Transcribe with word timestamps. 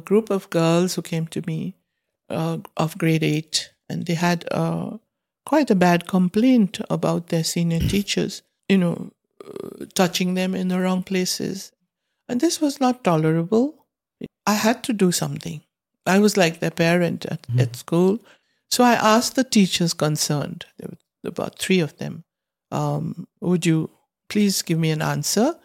a 0.00 0.08
group 0.10 0.30
of 0.30 0.50
girls 0.50 0.94
who 0.94 1.02
came 1.02 1.26
to 1.28 1.42
me 1.46 1.74
uh, 2.28 2.58
of 2.76 2.98
grade 2.98 3.22
eight, 3.22 3.70
and 3.88 4.06
they 4.06 4.14
had 4.14 4.44
uh, 4.50 4.90
quite 5.46 5.70
a 5.70 5.74
bad 5.86 6.06
complaint 6.06 6.80
about 6.88 7.28
their 7.28 7.44
senior 7.44 7.80
teachers, 7.80 8.42
you 8.68 8.78
know, 8.78 9.10
uh, 9.44 9.86
touching 9.94 10.34
them 10.34 10.54
in 10.54 10.68
the 10.68 10.80
wrong 10.80 11.02
places. 11.02 11.72
And 12.28 12.40
this 12.40 12.60
was 12.60 12.80
not 12.80 13.02
tolerable. 13.04 13.86
I 14.46 14.54
had 14.54 14.84
to 14.84 14.92
do 14.92 15.12
something. 15.12 15.60
I 16.06 16.18
was 16.18 16.36
like 16.36 16.58
their 16.58 16.70
parent 16.70 17.26
at, 17.26 17.42
Mhm. 17.42 17.60
at 17.60 17.76
school. 17.76 18.18
So 18.70 18.84
I 18.84 18.94
asked 18.94 19.34
the 19.34 19.44
teachers 19.44 19.94
concerned, 19.94 20.66
there 20.78 20.88
were 20.90 21.28
about 21.28 21.58
three 21.58 21.80
of 21.80 21.96
them, 21.96 22.24
um, 22.70 23.26
would 23.40 23.66
you 23.66 23.90
please 24.28 24.62
give 24.62 24.78
me 24.78 24.90
an 24.92 25.02
answer? 25.02 25.58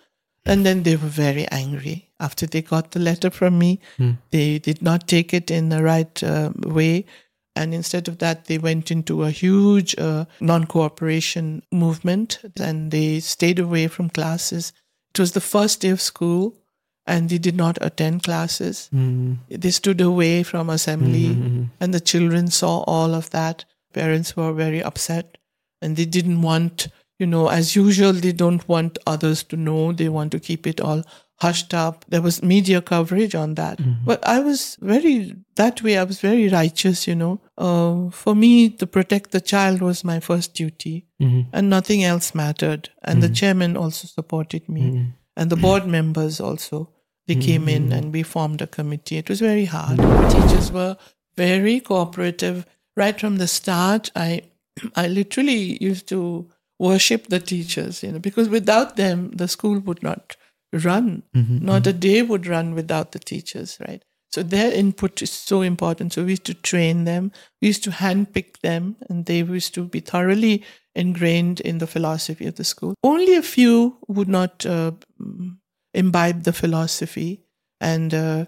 And 0.46 0.66
then 0.66 0.84
they 0.84 0.96
were 0.96 1.08
very 1.08 1.48
angry 1.50 2.10
after 2.20 2.46
they 2.46 2.62
got 2.62 2.92
the 2.92 3.00
letter 3.00 3.30
from 3.32 3.58
me. 3.58 3.80
Mm. 3.98 4.18
They 4.32 4.60
did 4.60 4.82
not 4.82 5.08
take 5.08 5.34
it 5.34 5.50
in 5.50 5.70
the 5.70 5.82
right 5.84 6.24
uh, 6.24 6.52
way. 6.58 7.06
And 7.56 7.74
instead 7.74 8.08
of 8.08 8.18
that, 8.20 8.46
they 8.46 8.58
went 8.58 8.92
into 8.92 9.24
a 9.24 9.32
huge 9.32 9.96
uh, 9.98 10.26
non 10.40 10.66
cooperation 10.66 11.64
movement 11.72 12.40
and 12.60 12.92
they 12.92 13.20
stayed 13.22 13.60
away 13.60 13.88
from 13.88 14.10
classes. 14.10 14.74
It 15.14 15.20
was 15.20 15.32
the 15.32 15.42
first 15.42 15.82
day 15.82 15.90
of 15.90 16.02
school 16.02 16.58
and 17.08 17.30
they 17.30 17.38
did 17.38 17.56
not 17.56 17.78
attend 17.82 18.24
classes. 18.24 18.90
Mm. 18.94 19.38
They 19.50 19.72
stood 19.72 20.02
away 20.02 20.44
from 20.44 20.70
assembly 20.70 21.30
Mhm. 21.30 21.70
and 21.80 21.94
the 21.94 22.00
children 22.02 22.50
saw 22.52 22.80
all 22.88 23.14
of 23.16 23.30
that. 23.30 23.64
Parents 23.94 24.36
were 24.36 24.52
very 24.54 24.84
upset 24.84 25.38
and 25.82 25.96
they 25.96 26.06
didn't 26.06 26.42
want, 26.42 26.88
you 27.20 27.26
know, 27.28 27.48
as 27.48 27.76
usual, 27.76 28.14
they 28.14 28.32
don't 28.34 28.68
want 28.68 28.98
others 29.08 29.44
to 29.44 29.56
know. 29.56 29.92
They 29.94 30.10
want 30.10 30.32
to 30.34 30.40
keep 30.40 30.68
it 30.68 30.82
all 30.82 31.04
hushed 31.40 31.74
up. 31.74 32.06
There 32.08 32.22
was 32.22 32.42
media 32.42 32.82
coverage 32.82 33.36
on 33.36 33.56
that. 33.56 33.80
But 34.06 34.26
I 34.26 34.40
was 34.40 34.78
very, 34.82 35.36
that 35.56 35.82
way, 35.84 35.98
I 35.98 36.04
was 36.04 36.20
very 36.22 36.48
righteous, 36.50 37.08
you 37.08 37.16
know. 37.16 37.42
Uh, 37.58 38.10
for 38.10 38.36
me, 38.36 38.70
to 38.70 38.88
protect 38.88 39.32
the 39.32 39.42
child 39.42 39.82
was 39.82 40.04
my 40.04 40.20
first 40.20 40.54
duty 40.54 41.08
Mhm. 41.22 41.48
and 41.52 41.70
nothing 41.70 42.04
else 42.04 42.34
mattered. 42.36 42.90
And 43.04 43.22
the 43.22 43.30
chairman 43.30 43.76
also 43.78 44.08
supported 44.08 44.70
me 44.70 44.82
Mhm. 44.82 45.14
and 45.38 45.50
the 45.50 45.58
board 45.58 45.86
members 45.98 46.40
also 46.40 46.90
they 47.28 47.36
came 47.36 47.68
in 47.68 47.92
and 47.92 48.14
we 48.14 48.22
formed 48.24 48.62
a 48.62 48.68
committee 48.68 49.18
it 49.18 49.28
was 49.30 49.40
very 49.40 49.66
hard 49.66 49.98
teachers 50.34 50.72
were 50.72 50.96
very 51.36 51.80
cooperative 51.80 52.66
right 52.96 53.20
from 53.20 53.38
the 53.38 53.48
start 53.48 54.12
i 54.16 54.42
i 54.96 55.08
literally 55.08 55.78
used 55.84 56.08
to 56.08 56.20
worship 56.80 57.28
the 57.28 57.40
teachers 57.40 58.04
you 58.04 58.12
know 58.12 58.20
because 58.20 58.50
without 58.50 58.96
them 58.96 59.32
the 59.32 59.48
school 59.48 59.80
would 59.80 60.04
not 60.04 60.36
run. 60.74 61.24
Not 61.62 61.88
a 61.88 61.94
day 61.94 62.22
would 62.22 62.48
run 62.48 62.74
without 62.74 63.12
the 63.12 63.20
teachers 63.20 63.78
right? 63.88 64.04
So 64.32 64.44
their 64.44 64.72
input 64.74 65.22
is 65.22 65.32
so 65.32 65.62
important. 65.62 66.12
So 66.12 66.26
we 66.26 66.32
used 66.32 66.46
to 66.46 66.54
train 66.54 67.06
them. 67.06 67.32
We 67.62 67.70
used 67.70 67.86
to 67.86 67.92
handpick 67.92 68.60
them 68.60 68.98
and 69.10 69.26
they 69.26 69.38
used 69.38 69.74
to 69.76 69.86
be 69.86 70.02
thoroughly 70.02 70.64
ingrained 70.94 71.62
in 71.62 71.78
the 71.78 71.88
philosophy 71.88 72.46
of 72.46 72.56
the 72.56 72.66
school. 72.66 72.96
Only 73.04 73.36
a 73.36 73.42
few 73.42 73.98
would 74.10 74.28
not 74.28 74.66
uh, 74.66 74.92
imbibe 75.94 76.44
the 76.44 76.52
philosophy. 76.52 77.46
And 77.80 78.14
uh, 78.14 78.46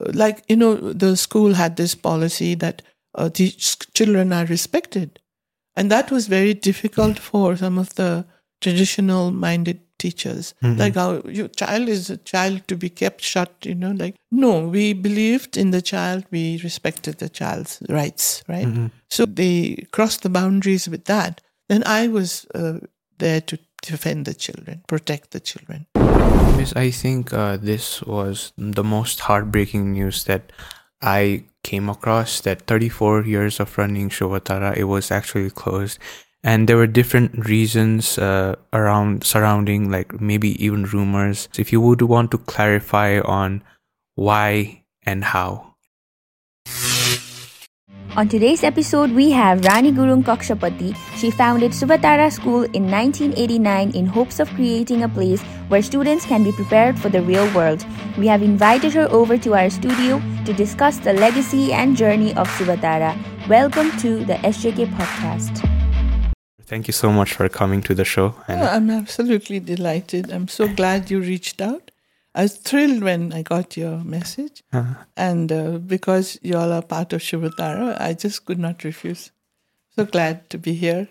like 0.00 0.42
you 0.48 0.56
know 0.56 0.74
the 0.92 1.16
school 1.16 1.54
had 1.54 1.76
this 1.76 1.94
policy 1.94 2.54
that 2.54 2.82
uh, 3.14 3.28
the 3.28 3.50
children 3.50 4.32
are 4.32 4.46
respected 4.46 5.20
and 5.76 5.90
that 5.90 6.10
was 6.10 6.26
very 6.26 6.54
difficult 6.54 7.18
for 7.18 7.56
some 7.56 7.78
of 7.78 7.94
the 7.94 8.26
traditional 8.60 9.30
minded 9.30 9.80
teachers. 9.98 10.54
Like 10.62 10.94
how 10.94 11.22
your 11.24 11.48
child 11.48 11.88
is 11.88 12.10
a 12.10 12.16
child 12.16 12.66
to 12.68 12.76
be 12.76 12.90
kept 12.90 13.22
shut 13.22 13.52
you 13.62 13.74
know 13.74 13.92
like 13.92 14.14
no 14.30 14.68
we 14.68 14.92
believed 14.92 15.56
in 15.56 15.70
the 15.70 15.80
child 15.80 16.24
we 16.30 16.60
respected 16.62 17.18
the 17.18 17.28
child's 17.28 17.82
rights 17.88 18.42
right? 18.48 18.90
So 19.08 19.26
they 19.26 19.86
crossed 19.92 20.22
the 20.22 20.28
boundaries 20.28 20.88
with 20.88 21.04
that. 21.06 21.40
Then 21.68 21.82
i 21.86 22.06
was 22.06 22.46
uh, 22.54 22.78
there 23.18 23.40
to 23.40 23.58
defend 23.82 24.24
the 24.24 24.34
children 24.34 24.82
protect 24.86 25.30
the 25.30 25.40
children. 25.40 25.86
Miss, 26.56 26.74
I 26.74 26.90
think 26.90 27.32
uh, 27.32 27.56
this 27.56 28.02
was 28.02 28.52
the 28.56 28.84
most 28.84 29.20
heartbreaking 29.20 29.92
news 29.92 30.24
that 30.24 30.52
I 31.02 31.44
came 31.66 31.90
across. 31.90 32.40
That 32.40 32.62
34 32.70 33.26
years 33.26 33.58
of 33.58 33.76
running 33.76 34.08
Shuvatara, 34.08 34.76
it 34.76 34.84
was 34.84 35.10
actually 35.10 35.50
closed, 35.50 35.98
and 36.42 36.68
there 36.68 36.78
were 36.78 36.86
different 36.86 37.46
reasons 37.50 38.18
uh, 38.18 38.54
around 38.72 39.24
surrounding, 39.24 39.90
like 39.90 40.20
maybe 40.20 40.54
even 40.64 40.84
rumors. 40.84 41.48
If 41.58 41.72
you 41.72 41.80
would 41.80 42.02
want 42.02 42.30
to 42.30 42.38
clarify 42.38 43.18
on 43.20 43.62
why 44.14 44.84
and 45.02 45.24
how. 45.24 45.74
On 48.16 48.26
today's 48.26 48.64
episode, 48.64 49.12
we 49.12 49.30
have 49.30 49.62
Rani 49.66 49.92
Gurung 49.92 50.22
Kakshapati. 50.24 50.96
She 51.16 51.30
founded 51.30 51.72
Shuvatara 51.72 52.32
School 52.32 52.62
in 52.72 52.90
1989 52.90 53.90
in 53.90 54.06
hopes 54.06 54.40
of 54.40 54.48
creating 54.54 55.02
a 55.02 55.08
place 55.10 55.42
where 55.68 55.82
students 55.82 56.24
can 56.24 56.42
be 56.42 56.50
prepared 56.50 56.98
for 56.98 57.10
the 57.10 57.20
real 57.20 57.46
world. 57.54 57.84
We 58.16 58.26
have 58.28 58.42
invited 58.42 58.94
her 58.94 59.06
over 59.10 59.36
to 59.36 59.52
our 59.54 59.68
studio 59.68 60.22
to 60.46 60.54
discuss 60.54 60.96
the 60.96 61.12
legacy 61.12 61.74
and 61.74 61.94
journey 61.94 62.32
of 62.36 62.48
Shuvatara. 62.56 63.12
Welcome 63.48 63.90
to 63.98 64.24
the 64.24 64.36
SJK 64.36 64.86
podcast. 64.96 65.60
Thank 66.62 66.88
you 66.88 66.94
so 66.94 67.12
much 67.12 67.34
for 67.34 67.50
coming 67.50 67.82
to 67.82 67.94
the 67.94 68.06
show. 68.06 68.34
Oh, 68.48 68.54
I'm 68.54 68.88
absolutely 68.88 69.60
delighted. 69.60 70.32
I'm 70.32 70.48
so 70.48 70.68
glad 70.68 71.10
you 71.10 71.20
reached 71.20 71.60
out. 71.60 71.85
I 72.36 72.42
was 72.42 72.56
thrilled 72.56 73.02
when 73.02 73.32
I 73.32 73.40
got 73.40 73.78
your 73.78 73.96
message. 74.04 74.62
Uh-huh. 74.70 75.04
And 75.16 75.50
uh, 75.50 75.78
because 75.78 76.38
you 76.42 76.56
all 76.56 76.70
are 76.70 76.82
part 76.82 77.14
of 77.14 77.22
Shuvatara, 77.22 77.98
I 77.98 78.12
just 78.12 78.44
could 78.44 78.58
not 78.58 78.84
refuse. 78.84 79.32
So 79.96 80.04
glad 80.04 80.50
to 80.50 80.58
be 80.58 80.74
here. 80.74 81.08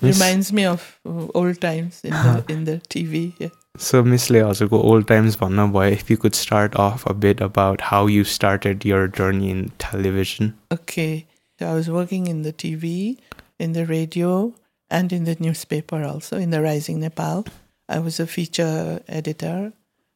Miss- 0.00 0.20
Reminds 0.20 0.52
me 0.52 0.64
of 0.64 1.00
uh, 1.04 1.26
old 1.34 1.60
times 1.60 2.02
in, 2.04 2.10
the, 2.10 2.16
uh-huh. 2.16 2.42
in 2.48 2.64
the 2.64 2.76
TV 2.88 3.36
here. 3.36 3.50
So, 3.76 4.02
Miss 4.04 4.28
Leozuko, 4.28 4.72
old 4.72 5.08
times 5.08 5.36
Boy, 5.36 5.88
if 5.88 6.08
you 6.08 6.16
could 6.16 6.36
start 6.36 6.76
off 6.76 7.04
a 7.06 7.14
bit 7.14 7.40
about 7.40 7.80
how 7.80 8.06
you 8.06 8.22
started 8.22 8.84
your 8.84 9.08
journey 9.08 9.50
in 9.50 9.70
television. 9.78 10.56
Okay. 10.70 11.26
So 11.58 11.68
I 11.68 11.74
was 11.74 11.90
working 11.90 12.28
in 12.28 12.42
the 12.42 12.52
TV, 12.52 13.18
in 13.58 13.72
the 13.72 13.86
radio, 13.86 14.54
and 14.88 15.12
in 15.12 15.24
the 15.24 15.36
newspaper 15.40 16.04
also, 16.04 16.36
in 16.36 16.50
the 16.50 16.62
Rising 16.62 17.00
Nepal. 17.00 17.44
I 17.88 17.98
was 17.98 18.20
a 18.20 18.26
feature 18.26 19.02
editor 19.08 19.72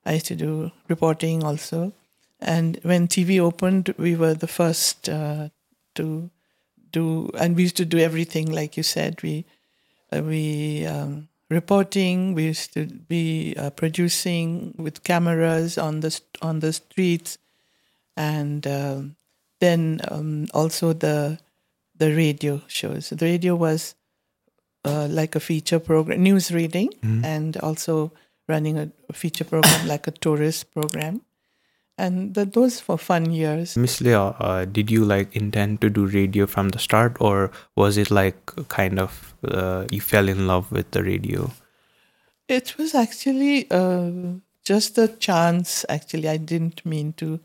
I 0.07 0.15
used 0.15 0.27
to 0.27 0.37
do 0.37 0.71
reporting 0.89 1.43
also. 1.43 1.93
And 2.41 2.79
when 2.83 3.09
TV 3.09 3.41
opened, 3.41 3.95
we 3.97 4.17
were 4.17 4.35
the 4.35 4.47
first 4.47 5.09
uh, 5.09 5.49
to 5.95 6.31
do, 6.93 7.31
and 7.39 7.57
we 7.57 7.63
used 7.63 7.77
to 7.79 7.85
do 7.85 7.99
everything, 7.99 8.51
like 8.51 8.77
you 8.77 8.83
said. 8.83 9.23
We, 9.23 9.47
uh, 10.13 10.23
we 10.23 10.85
um, 10.87 11.29
reporting. 11.49 12.35
We 12.35 12.45
used 12.45 12.75
to 12.75 12.87
be 12.87 13.55
uh, 13.57 13.71
producing 13.71 14.75
with 14.77 15.05
cameras 15.05 15.79
on 15.79 16.01
the 16.01 16.21
on 16.43 16.61
the 16.61 16.73
streets, 16.73 17.39
and 18.17 18.67
um, 18.67 19.17
then 19.61 20.01
um, 20.09 20.49
also 20.53 20.93
the 20.93 21.39
the 21.97 22.15
radio 22.15 22.61
shows. 22.67 23.09
The 23.09 23.25
radio 23.25 23.55
was 23.55 23.95
uh, 24.85 25.09
like 25.11 25.35
a 25.35 25.41
feature 25.41 25.79
program, 25.79 26.23
news 26.23 26.53
reading, 26.53 26.91
and 27.25 27.57
also 27.59 28.13
running 28.49 28.79
a 28.79 28.91
feature 29.13 29.45
program 29.45 29.87
like 29.93 30.07
a 30.07 30.11
tourist 30.11 30.73
program. 30.73 31.23
And 31.97 32.35
th- 32.35 32.51
those 32.51 32.87
were 32.89 32.99
fun 32.99 33.31
years. 33.31 33.77
Miss 33.77 34.01
Leo, 34.01 34.35
uh, 34.41 34.65
did 34.65 34.91
you 34.91 35.05
like 35.05 35.35
intend 35.37 35.81
to 35.83 35.91
do 35.91 36.07
radio 36.07 36.47
from 36.47 36.71
the 36.71 36.79
start, 36.81 37.17
or 37.21 37.53
was 37.77 37.97
it 37.97 38.11
like 38.11 38.47
kind 38.69 38.99
of 38.99 39.35
uh, 39.47 39.87
you 39.93 40.01
fell 40.01 40.29
in 40.29 40.49
love 40.49 40.73
with 40.73 40.91
the 40.91 41.05
radio? 41.05 41.53
It 42.49 42.77
was 42.77 42.95
actually 42.97 43.71
uh, 43.71 44.11
just 44.65 44.99
a 44.99 45.07
chance. 45.07 45.85
Actually, 45.89 46.29
I 46.29 46.37
didn't 46.37 46.85
mean 46.85 47.13
to 47.15 47.39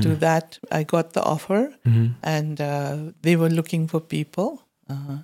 do 0.00 0.14
that. 0.16 0.58
I 0.70 0.84
got 0.84 1.12
the 1.12 1.22
offer, 1.22 1.74
and 2.22 2.60
uh, 2.60 2.96
they 3.22 3.36
were 3.36 3.50
looking 3.50 3.88
for 3.88 4.00
people 4.00 4.62
uh, 4.88 5.18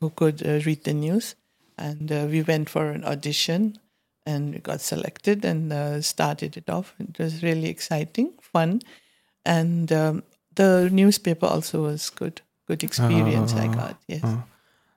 who 0.00 0.10
could 0.10 0.46
uh, 0.46 0.60
read 0.64 0.84
the 0.84 0.94
news. 0.94 1.34
And 1.76 2.12
uh, 2.12 2.26
we 2.30 2.42
went 2.42 2.70
for 2.70 2.90
an 2.90 3.04
audition, 3.04 3.78
and 4.26 4.54
we 4.54 4.60
got 4.60 4.80
selected 4.80 5.44
and 5.44 5.72
uh, 5.72 6.00
started 6.00 6.56
it 6.56 6.68
off. 6.70 6.94
It 6.98 7.18
was 7.18 7.42
really 7.42 7.68
exciting, 7.68 8.32
fun, 8.40 8.80
and 9.44 9.92
um, 9.92 10.22
the 10.54 10.88
newspaper 10.90 11.46
also 11.46 11.82
was 11.82 12.10
good. 12.10 12.40
Good 12.66 12.82
experience 12.82 13.52
I 13.54 13.66
got. 13.66 13.96
Yes. 14.08 14.24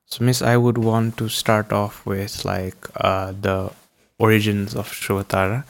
So, 0.05 0.23
Miss, 0.23 0.41
I 0.41 0.55
would 0.55 0.77
want 0.77 1.17
to 1.17 1.27
start 1.27 1.73
off 1.73 2.05
with 2.05 2.45
like 2.45 2.77
uh, 2.95 3.33
the 3.41 3.71
origins 4.17 4.73
of 4.73 4.89
Shuvatara, 4.89 5.65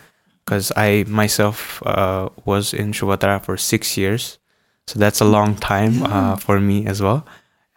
because 0.45 0.71
I 0.75 1.06
myself 1.07 1.81
uh, 1.86 2.30
was 2.45 2.74
in 2.74 2.92
Shuvatara 2.92 3.44
for 3.44 3.57
six 3.57 3.98
years, 3.98 4.38
so 4.86 5.00
that's 5.00 5.21
a 5.21 5.25
long 5.25 5.56
time 5.56 6.03
uh, 6.03 6.36
for 6.36 6.60
me 6.60 6.86
as 6.86 7.01
well 7.01 7.25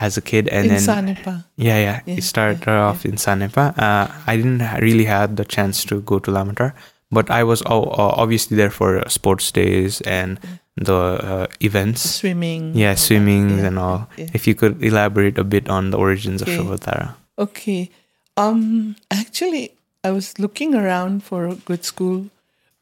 as 0.00 0.16
a 0.16 0.20
kid. 0.20 0.48
And 0.48 0.66
In 0.66 0.68
then 0.74 0.80
Sanepa. 0.80 1.44
Yeah, 1.56 1.78
yeah. 1.78 2.00
Yeah, 2.06 2.16
it 2.16 2.22
started 2.24 2.64
yeah, 2.66 2.80
off 2.88 3.04
in 3.04 3.16
Sanepa. 3.16 3.76
Uh, 3.78 4.08
I 4.26 4.36
didn't 4.36 4.62
really 4.80 5.04
have 5.04 5.36
the 5.36 5.44
chance 5.44 5.84
to 5.86 6.00
go 6.02 6.18
to 6.18 6.30
Lamatar, 6.30 6.72
but 7.12 7.30
I 7.30 7.44
was 7.44 7.62
o- 7.66 7.84
o- 7.84 8.14
obviously 8.16 8.56
there 8.56 8.70
for 8.70 8.98
uh, 8.98 9.08
sports 9.08 9.52
days 9.52 10.00
and 10.02 10.38
the 10.76 10.94
uh, 10.96 11.46
events. 11.60 12.00
Swimming. 12.08 12.72
Yeah, 12.74 12.94
swimming 12.94 13.58
Yeah, 13.58 13.66
and 13.66 13.78
all. 13.78 14.08
yeah. 14.16 14.28
If 14.32 14.46
you 14.46 14.54
could 14.54 14.82
elaborate 14.82 15.36
a 15.38 15.44
bit 15.44 15.68
on 15.68 15.90
the 15.90 15.98
origins 15.98 16.42
Okay. 16.42 16.56
of 16.56 16.64
Shuvatara. 16.66 17.14
Okay. 17.38 17.90
Um. 18.36 18.96
Actually, 19.10 19.72
I 20.02 20.10
was 20.12 20.38
looking 20.38 20.74
around 20.74 21.22
for 21.24 21.46
a 21.46 21.54
good 21.56 21.84
school, 21.84 22.30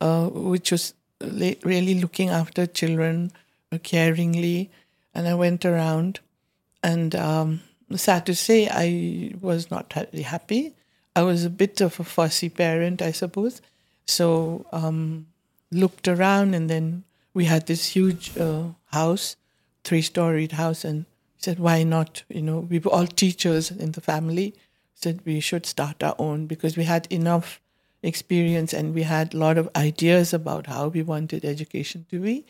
uh, 0.00 0.26
which 0.30 0.70
was 0.70 0.94
really 1.64 1.98
looking 1.98 2.28
after 2.30 2.66
children 2.66 3.32
uh, 3.72 3.78
caringly, 3.78 4.68
and 5.14 5.26
I 5.26 5.34
went 5.34 5.64
around, 5.64 6.20
and 6.82 7.14
um, 7.14 7.60
sad 7.96 8.26
to 8.26 8.34
say, 8.34 8.68
I 8.68 9.34
was 9.40 9.70
not 9.70 9.90
totally 9.90 10.22
happy. 10.22 10.74
I 11.16 11.22
was 11.22 11.44
a 11.44 11.50
bit 11.50 11.80
of 11.80 11.98
a 11.98 12.04
fussy 12.04 12.48
parent, 12.48 13.02
I 13.02 13.12
suppose. 13.12 13.60
So 14.06 14.66
um, 14.72 15.26
looked 15.70 16.08
around, 16.08 16.54
and 16.54 16.70
then 16.70 17.04
we 17.34 17.46
had 17.46 17.66
this 17.66 17.86
huge 17.86 18.36
uh, 18.38 18.68
house, 18.86 19.36
three-storied 19.84 20.52
house, 20.52 20.84
and 20.84 21.06
said, 21.38 21.58
"Why 21.58 21.82
not? 21.82 22.22
You 22.28 22.42
know, 22.42 22.60
we 22.60 22.78
were 22.78 22.92
all 22.92 23.06
teachers 23.06 23.70
in 23.70 23.92
the 23.92 24.00
family." 24.00 24.54
Said 24.94 25.20
we 25.24 25.38
should 25.38 25.64
start 25.64 26.02
our 26.02 26.16
own 26.18 26.46
because 26.46 26.76
we 26.76 26.84
had 26.84 27.06
enough 27.10 27.60
experience 28.02 28.72
and 28.72 28.94
we 28.94 29.02
had 29.02 29.34
a 29.34 29.36
lot 29.36 29.58
of 29.58 29.68
ideas 29.74 30.32
about 30.32 30.66
how 30.66 30.88
we 30.88 31.02
wanted 31.02 31.44
education 31.44 32.06
to 32.10 32.20
be. 32.20 32.44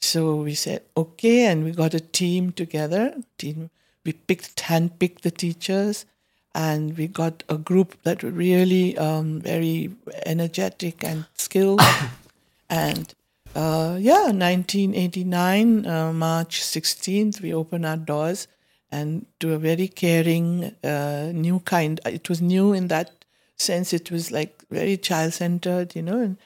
So 0.00 0.36
we 0.36 0.54
said, 0.54 0.82
okay, 0.96 1.46
and 1.46 1.64
we 1.64 1.72
got 1.72 1.94
a 1.94 2.00
team 2.00 2.52
together. 2.52 3.14
Team, 3.38 3.70
we 4.04 4.12
picked, 4.12 4.56
handpicked 4.56 5.20
the 5.20 5.30
teachers, 5.30 6.06
and 6.54 6.96
we 6.96 7.06
got 7.06 7.42
a 7.48 7.58
group 7.58 7.96
that 8.04 8.22
were 8.22 8.30
really 8.30 8.96
um, 8.96 9.40
very 9.40 9.90
energetic 10.24 11.04
and 11.04 11.26
skilled. 11.34 11.80
and 12.70 13.14
uh, 13.54 13.96
yeah, 14.00 14.30
1989, 14.32 15.86
uh, 15.86 16.12
March 16.12 16.60
16th, 16.60 17.40
we 17.40 17.52
opened 17.52 17.86
our 17.86 17.96
doors 17.96 18.48
and 18.90 19.26
to 19.40 19.52
a 19.52 19.58
very 19.58 19.88
caring, 19.88 20.74
uh, 20.84 21.30
new 21.34 21.60
kind. 21.60 22.00
It 22.06 22.28
was 22.28 22.40
new 22.40 22.72
in 22.72 22.88
that 22.88 23.23
sense. 23.56 23.92
It 23.92 24.10
was 24.10 24.30
like 24.30 24.64
very 24.70 24.96
child 24.96 25.34
centered, 25.34 25.94
you 25.94 26.02
know, 26.02 26.20
and 26.20 26.36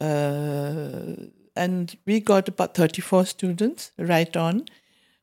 uh, 0.00 1.26
and 1.56 1.96
we 2.04 2.20
got 2.20 2.48
about 2.48 2.74
34 2.74 3.26
students 3.26 3.92
right 3.98 4.36
on. 4.36 4.66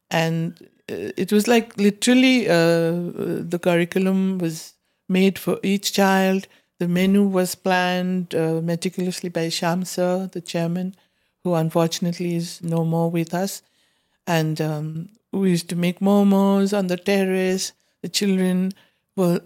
And 0.09 0.57
uh, 0.89 1.11
it 1.17 1.31
was 1.31 1.47
like 1.47 1.77
literally 1.77 2.47
uh, 2.47 2.91
the 2.91 3.59
curriculum 3.61 4.37
was 4.37 4.73
made 5.09 5.37
for 5.37 5.59
each 5.63 5.93
child. 5.93 6.47
The 6.79 6.87
menu 6.87 7.23
was 7.23 7.53
planned 7.55 8.33
uh, 8.33 8.61
meticulously 8.61 9.29
by 9.29 9.47
Shamsa, 9.47 10.31
the 10.31 10.41
chairman 10.41 10.95
who 11.43 11.53
unfortunately 11.55 12.35
is 12.35 12.61
no 12.61 12.85
more 12.85 13.09
with 13.09 13.33
us. 13.33 13.61
And 14.27 14.61
um, 14.61 15.09
we 15.31 15.51
used 15.51 15.69
to 15.69 15.75
make 15.75 15.99
momos 15.99 16.77
on 16.77 16.87
the 16.87 16.97
terrace. 16.97 17.73
The 18.01 18.09
children 18.09 18.73
were 19.15 19.41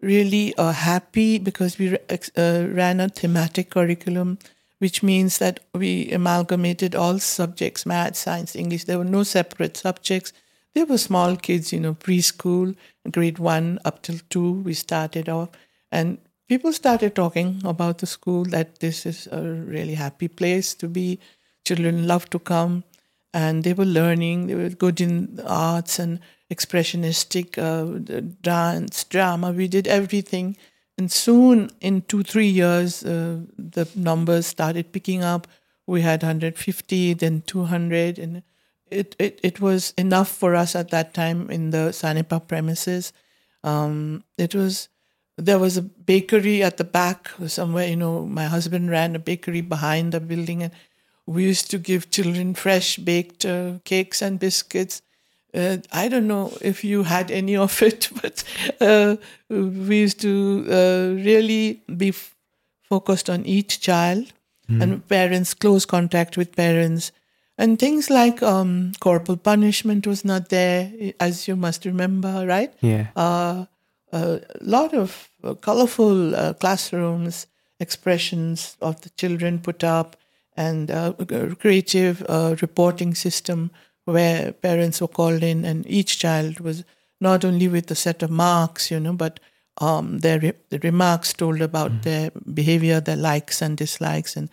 really 0.00 0.54
uh, 0.56 0.72
happy 0.72 1.38
because 1.38 1.78
we 1.78 1.96
uh, 1.96 2.66
ran 2.70 3.00
a 3.00 3.08
thematic 3.08 3.70
curriculum, 3.70 4.38
which 4.78 5.02
means 5.02 5.38
that 5.38 5.60
we 5.74 6.10
amalgamated 6.12 6.94
all 6.94 7.18
subjects 7.18 7.84
math, 7.84 8.16
science, 8.16 8.54
English. 8.54 8.84
There 8.84 8.98
were 8.98 9.04
no 9.04 9.22
separate 9.22 9.76
subjects. 9.76 10.32
There 10.74 10.86
were 10.86 10.98
small 10.98 11.36
kids, 11.36 11.72
you 11.72 11.80
know, 11.80 11.94
preschool, 11.94 12.76
grade 13.10 13.38
one 13.38 13.78
up 13.84 14.02
till 14.02 14.18
two, 14.30 14.52
we 14.62 14.74
started 14.74 15.28
off. 15.28 15.48
And 15.90 16.18
people 16.48 16.72
started 16.72 17.14
talking 17.14 17.62
about 17.64 17.98
the 17.98 18.06
school 18.06 18.44
that 18.44 18.80
this 18.80 19.06
is 19.06 19.26
a 19.32 19.42
really 19.42 19.94
happy 19.94 20.28
place 20.28 20.74
to 20.74 20.88
be. 20.88 21.18
Children 21.64 22.06
love 22.06 22.30
to 22.30 22.38
come 22.38 22.84
and 23.38 23.62
they 23.62 23.72
were 23.72 23.84
learning. 23.84 24.48
They 24.48 24.56
were 24.56 24.70
good 24.70 25.00
in 25.00 25.38
arts 25.46 26.00
and 26.00 26.18
expressionistic 26.52 27.56
uh, 27.56 28.30
dance, 28.42 29.04
drama. 29.04 29.52
We 29.52 29.68
did 29.68 29.86
everything, 29.86 30.56
and 30.98 31.12
soon, 31.12 31.70
in 31.80 32.02
two 32.02 32.24
three 32.24 32.48
years, 32.48 33.04
uh, 33.04 33.38
the 33.56 33.88
numbers 33.94 34.46
started 34.46 34.90
picking 34.92 35.22
up. 35.22 35.46
We 35.86 36.02
had 36.02 36.22
150, 36.22 37.14
then 37.14 37.42
200, 37.46 38.18
and 38.18 38.42
it, 38.90 39.14
it 39.20 39.38
it 39.44 39.60
was 39.60 39.94
enough 39.96 40.28
for 40.28 40.56
us 40.56 40.74
at 40.74 40.90
that 40.90 41.14
time 41.14 41.48
in 41.48 41.70
the 41.70 41.92
Sanepa 42.00 42.46
premises. 42.48 43.12
Um, 43.62 44.24
it 44.36 44.54
was 44.54 44.88
there 45.36 45.60
was 45.60 45.76
a 45.76 45.82
bakery 45.82 46.64
at 46.64 46.78
the 46.78 46.84
back 46.84 47.30
somewhere. 47.46 47.86
You 47.86 47.96
know, 47.96 48.26
my 48.26 48.46
husband 48.46 48.90
ran 48.90 49.14
a 49.14 49.20
bakery 49.20 49.60
behind 49.60 50.12
the 50.12 50.20
building, 50.20 50.64
and 50.64 50.72
we 51.28 51.44
used 51.44 51.70
to 51.70 51.78
give 51.78 52.10
children 52.10 52.54
fresh 52.54 52.96
baked 52.96 53.44
uh, 53.44 53.72
cakes 53.84 54.22
and 54.22 54.38
biscuits. 54.40 55.02
Uh, 55.54 55.76
I 55.92 56.08
don't 56.08 56.26
know 56.26 56.52
if 56.60 56.82
you 56.84 57.02
had 57.04 57.30
any 57.30 57.56
of 57.56 57.82
it, 57.88 58.08
but 58.22 58.42
uh, 58.80 59.16
we 59.48 59.98
used 60.06 60.20
to 60.20 60.64
uh, 60.68 61.22
really 61.24 61.82
be 61.96 62.08
f- 62.08 62.34
focused 62.82 63.28
on 63.30 63.44
each 63.46 63.80
child 63.80 64.32
and 64.70 65.06
parents, 65.08 65.54
close 65.54 65.86
contact 65.86 66.36
with 66.36 66.54
parents. 66.54 67.12
And 67.56 67.78
things 67.78 68.10
like 68.10 68.42
um, 68.42 68.92
corporal 69.00 69.38
punishment 69.38 70.06
was 70.06 70.24
not 70.24 70.50
there, 70.50 70.92
as 71.18 71.48
you 71.48 71.56
must 71.56 71.86
remember, 71.86 72.46
right? 72.46 72.72
Yeah. 72.82 73.06
uh, 73.16 73.64
a 74.12 74.40
lot 74.60 74.94
of 74.94 75.28
uh, 75.42 75.54
colorful 75.54 76.34
uh, 76.34 76.52
classrooms, 76.54 77.46
expressions 77.80 78.76
of 78.80 79.00
the 79.00 79.10
children 79.10 79.58
put 79.58 79.82
up, 79.84 80.16
and 80.58 80.90
uh, 80.90 81.12
a 81.18 81.54
creative 81.54 82.24
uh, 82.28 82.56
reporting 82.60 83.14
system 83.14 83.70
where 84.04 84.52
parents 84.52 85.00
were 85.00 85.14
called 85.18 85.42
in, 85.42 85.64
and 85.64 85.86
each 85.86 86.18
child 86.18 86.60
was 86.60 86.84
not 87.20 87.44
only 87.44 87.68
with 87.68 87.90
a 87.90 87.94
set 87.94 88.22
of 88.22 88.30
marks, 88.30 88.90
you 88.90 88.98
know, 89.00 89.12
but 89.12 89.40
um, 89.80 90.18
their 90.18 90.40
re- 90.40 90.52
the 90.70 90.78
remarks 90.80 91.32
told 91.32 91.60
about 91.60 91.90
their 92.02 92.30
behavior, 92.54 93.00
their 93.00 93.16
likes 93.16 93.62
and 93.62 93.76
dislikes, 93.76 94.36
and 94.36 94.48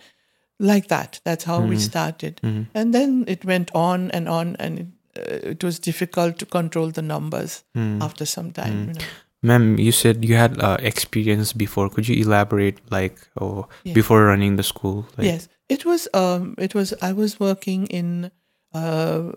like 0.60 0.86
that. 0.88 1.20
That's 1.24 1.44
how 1.44 1.60
we 1.70 1.76
started, 1.78 2.40
and 2.74 2.94
then 2.94 3.24
it 3.26 3.44
went 3.44 3.70
on 3.74 4.10
and 4.12 4.28
on, 4.28 4.56
and 4.58 4.78
it, 4.78 4.86
uh, 5.18 5.50
it 5.50 5.64
was 5.64 5.80
difficult 5.80 6.38
to 6.38 6.46
control 6.46 6.90
the 6.92 7.02
numbers 7.02 7.64
after 8.02 8.26
some 8.26 8.52
time. 8.52 8.72
You 8.88 8.94
know. 8.94 9.06
Ma'am, 9.46 9.78
you 9.78 9.92
said 9.92 10.24
you 10.24 10.34
had 10.34 10.60
uh, 10.60 10.76
experience 10.80 11.52
before. 11.52 11.88
Could 11.88 12.08
you 12.08 12.16
elaborate, 12.20 12.80
like, 12.90 13.16
oh, 13.40 13.68
before 13.94 14.24
running 14.24 14.56
the 14.56 14.64
school? 14.64 15.06
Like, 15.16 15.26
yes, 15.26 15.48
it 15.68 15.84
was. 15.84 16.08
Um, 16.12 16.56
it 16.58 16.74
was. 16.74 16.92
I 17.00 17.12
was 17.12 17.38
working 17.38 17.86
in 17.86 18.32
uh, 18.74 19.32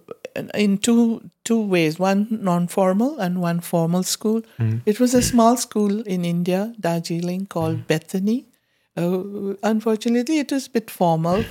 in 0.56 0.80
two 0.80 1.30
two 1.44 1.62
ways. 1.62 2.00
One 2.00 2.28
non-formal 2.32 3.20
and 3.20 3.40
one 3.40 3.60
formal 3.60 4.02
school. 4.02 4.42
It 4.86 5.00
was 5.00 5.14
a 5.14 5.22
small 5.22 5.58
school 5.58 6.02
in 6.02 6.26
India, 6.26 6.74
Darjeeling, 6.80 7.46
called 7.46 7.86
Bethany. 7.88 8.48
Uh, 8.98 9.54
unfortunately, 9.62 10.40
it 10.40 10.52
was 10.52 10.66
a 10.68 10.72
bit 10.72 10.90
formal, 10.90 11.46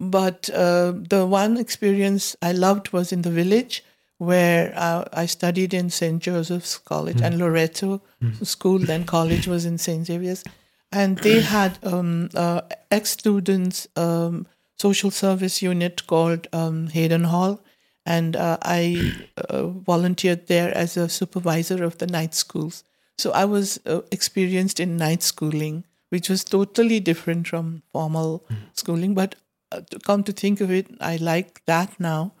but 0.00 0.50
uh, 0.50 0.92
the 1.08 1.24
one 1.26 1.56
experience 1.56 2.34
I 2.42 2.52
loved 2.52 2.92
was 2.92 3.12
in 3.12 3.22
the 3.22 3.30
village 3.30 3.84
where 4.18 4.72
uh, 4.76 5.04
I 5.12 5.26
studied 5.26 5.74
in 5.74 5.90
St. 5.90 6.22
Joseph's 6.22 6.78
College 6.78 7.20
and 7.20 7.38
Loreto 7.38 8.00
School, 8.42 8.78
then 8.78 9.04
college 9.16 9.46
was 9.46 9.64
in 9.64 9.78
St. 9.78 10.06
Xavier's. 10.06 10.44
And 10.92 11.18
they 11.18 11.40
had 11.40 11.78
um, 11.82 12.30
uh, 12.34 12.60
ex 12.90 13.10
students 13.10 13.88
um, 13.96 14.46
social 14.78 15.10
service 15.10 15.60
unit 15.60 16.06
called 16.06 16.46
um, 16.52 16.86
Hayden 16.88 17.24
Hall. 17.24 17.60
And 18.06 18.36
uh, 18.36 18.58
I 18.62 19.12
uh, 19.48 19.66
volunteered 19.66 20.46
there 20.46 20.76
as 20.76 20.96
a 20.96 21.08
supervisor 21.08 21.82
of 21.82 21.98
the 21.98 22.06
night 22.06 22.34
schools. 22.34 22.84
So 23.18 23.32
I 23.32 23.44
was 23.44 23.80
uh, 23.86 24.02
experienced 24.12 24.78
in 24.78 24.96
night 24.96 25.22
schooling, 25.22 25.84
which 26.10 26.28
was 26.28 26.44
totally 26.44 27.00
different 27.00 27.48
from 27.48 27.82
formal 27.92 28.44
schooling. 28.74 29.14
But 29.14 29.36
uh, 29.72 29.80
to 29.90 29.98
come 29.98 30.22
to 30.24 30.32
think 30.32 30.60
of 30.60 30.70
it, 30.70 30.86
I 31.00 31.16
like 31.16 31.62
that 31.66 31.98
now. 31.98 32.32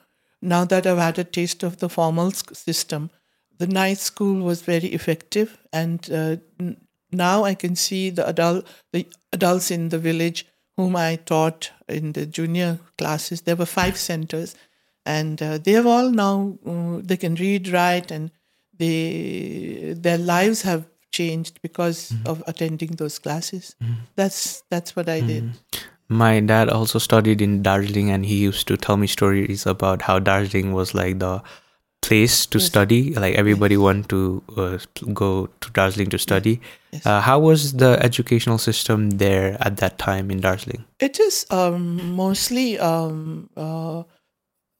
Now 0.44 0.64
that 0.66 0.86
I've 0.86 0.98
had 0.98 1.18
a 1.18 1.24
taste 1.24 1.62
of 1.66 1.76
the 1.78 1.88
formal 1.88 2.30
system, 2.32 3.10
the 3.58 3.66
night 3.66 3.98
school 3.98 4.42
was 4.42 4.62
very 4.62 4.88
effective, 4.98 5.58
and 5.72 6.00
uh, 6.10 6.36
n- 6.60 6.76
now 7.12 7.44
I 7.44 7.54
can 7.54 7.76
see 7.76 8.10
the 8.10 8.26
adult, 8.28 8.66
the 8.92 9.06
adults 9.32 9.70
in 9.70 9.88
the 9.88 9.98
village 9.98 10.46
whom 10.76 10.96
I 10.96 11.16
taught 11.16 11.70
in 11.88 12.12
the 12.12 12.26
junior 12.26 12.78
classes. 12.98 13.42
There 13.42 13.56
were 13.56 13.66
five 13.82 13.96
centers, 13.96 14.54
and 15.06 15.40
uh, 15.42 15.58
they 15.58 15.72
have 15.72 15.86
all 15.86 16.10
now 16.10 16.58
uh, 16.66 17.00
they 17.08 17.16
can 17.16 17.36
read, 17.36 17.68
write, 17.68 18.10
and 18.10 18.30
they 18.78 19.94
their 19.96 20.18
lives 20.18 20.62
have 20.62 20.84
changed 21.12 21.60
because 21.62 22.12
of 22.26 22.42
attending 22.46 22.96
those 22.96 23.18
classes. 23.20 23.76
That's 24.16 24.62
that's 24.70 24.96
what 24.96 25.08
I 25.08 25.20
did. 25.20 25.44
My 26.08 26.40
dad 26.40 26.68
also 26.68 26.98
studied 26.98 27.40
in 27.40 27.62
Darjeeling, 27.62 28.10
and 28.10 28.26
he 28.26 28.36
used 28.36 28.66
to 28.68 28.76
tell 28.76 28.96
me 28.96 29.06
stories 29.06 29.66
about 29.66 30.02
how 30.02 30.18
Darjeeling 30.18 30.72
was 30.72 30.94
like 30.94 31.18
the 31.18 31.42
place 32.02 32.44
to 32.46 32.58
Yes. 32.58 32.66
study. 32.66 33.14
Like 33.14 33.34
everybody 33.34 33.76
wanted 33.78 34.08
to 34.10 34.42
uh, 34.56 34.78
go 35.14 35.48
to 35.60 35.70
Darjeeling 35.70 36.10
to 36.10 36.18
study. 36.18 36.60
Yes. 36.92 37.06
Uh, 37.06 37.20
how 37.22 37.38
was 37.38 37.72
the 37.74 37.98
educational 38.02 38.58
system 38.58 39.10
there 39.12 39.56
at 39.60 39.78
that 39.78 39.98
time 39.98 40.30
in 40.30 40.40
Darjeeling? 40.40 40.84
It 41.00 41.18
is 41.18 41.46
um, 41.50 42.14
mostly 42.14 42.78
um, 42.78 43.48
uh, 43.56 44.02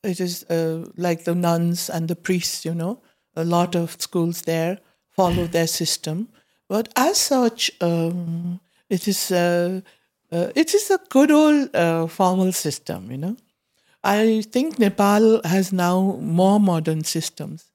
it 0.02 0.20
is 0.20 0.44
uh, 0.50 0.84
like 0.98 1.24
the 1.24 1.34
nuns 1.34 1.88
and 1.88 2.08
the 2.08 2.16
priests. 2.16 2.64
You 2.66 2.74
know, 2.74 3.00
a 3.34 3.44
lot 3.44 3.74
of 3.74 3.96
schools 3.98 4.42
there 4.42 4.78
follow 5.08 5.46
their 5.46 5.66
system, 5.66 6.28
but 6.68 6.92
as 6.96 7.16
such, 7.16 7.70
um, 7.80 8.60
it 8.90 9.08
is 9.08 9.32
uh, 10.34 10.38
uh, 10.38 10.50
it 10.54 10.74
is 10.74 10.90
a 10.90 10.98
good 11.08 11.30
old 11.30 11.74
uh, 11.74 12.06
formal 12.06 12.52
system. 12.52 13.10
You 13.10 13.18
know, 13.18 13.36
I 14.02 14.42
think 14.42 14.78
Nepal 14.78 15.40
has 15.44 15.72
now 15.72 16.18
more 16.20 16.60
modern 16.60 17.04
systems. 17.04 17.70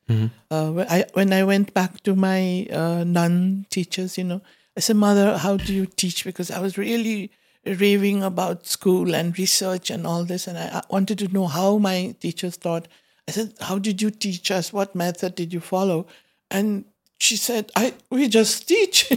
Uh, 0.51 0.72
when 0.72 0.88
I 0.89 1.06
when 1.13 1.34
I 1.34 1.44
went 1.44 1.74
back 1.74 2.01
to 2.04 2.16
my 2.16 2.68
uh, 2.72 3.04
nun 3.04 3.66
teachers, 3.70 4.18
you 4.18 4.24
know, 4.24 4.42
I 4.78 4.80
said, 4.82 4.96
"Mother, 4.96 5.38
how 5.38 5.58
do 5.58 5.74
you 5.74 5.86
teach?" 5.86 6.25
Because 6.25 6.51
I 6.51 6.60
was 6.60 6.78
really 6.78 7.32
raving 7.66 8.24
about 8.24 8.66
school 8.66 9.16
and 9.16 9.38
research 9.38 9.92
and 9.92 10.08
all 10.08 10.24
this, 10.25 10.48
and 10.48 10.58
I, 10.58 10.80
I 10.80 10.82
wanted 10.89 11.20
to 11.20 11.28
know 11.28 11.48
how 11.48 11.78
my 11.78 12.16
teachers 12.20 12.58
taught. 12.58 12.88
I 13.28 13.32
said, 13.32 13.54
"How 13.60 13.78
did 13.78 14.01
you 14.01 14.10
teach 14.10 14.50
us? 14.51 14.74
What 14.74 14.96
method 14.96 15.36
did 15.36 15.54
you 15.54 15.60
follow?" 15.60 16.08
And 16.51 16.86
she 17.20 17.36
said, 17.38 17.72
"I 17.76 17.94
we 18.10 18.28
just 18.28 18.68
teach." 18.68 19.08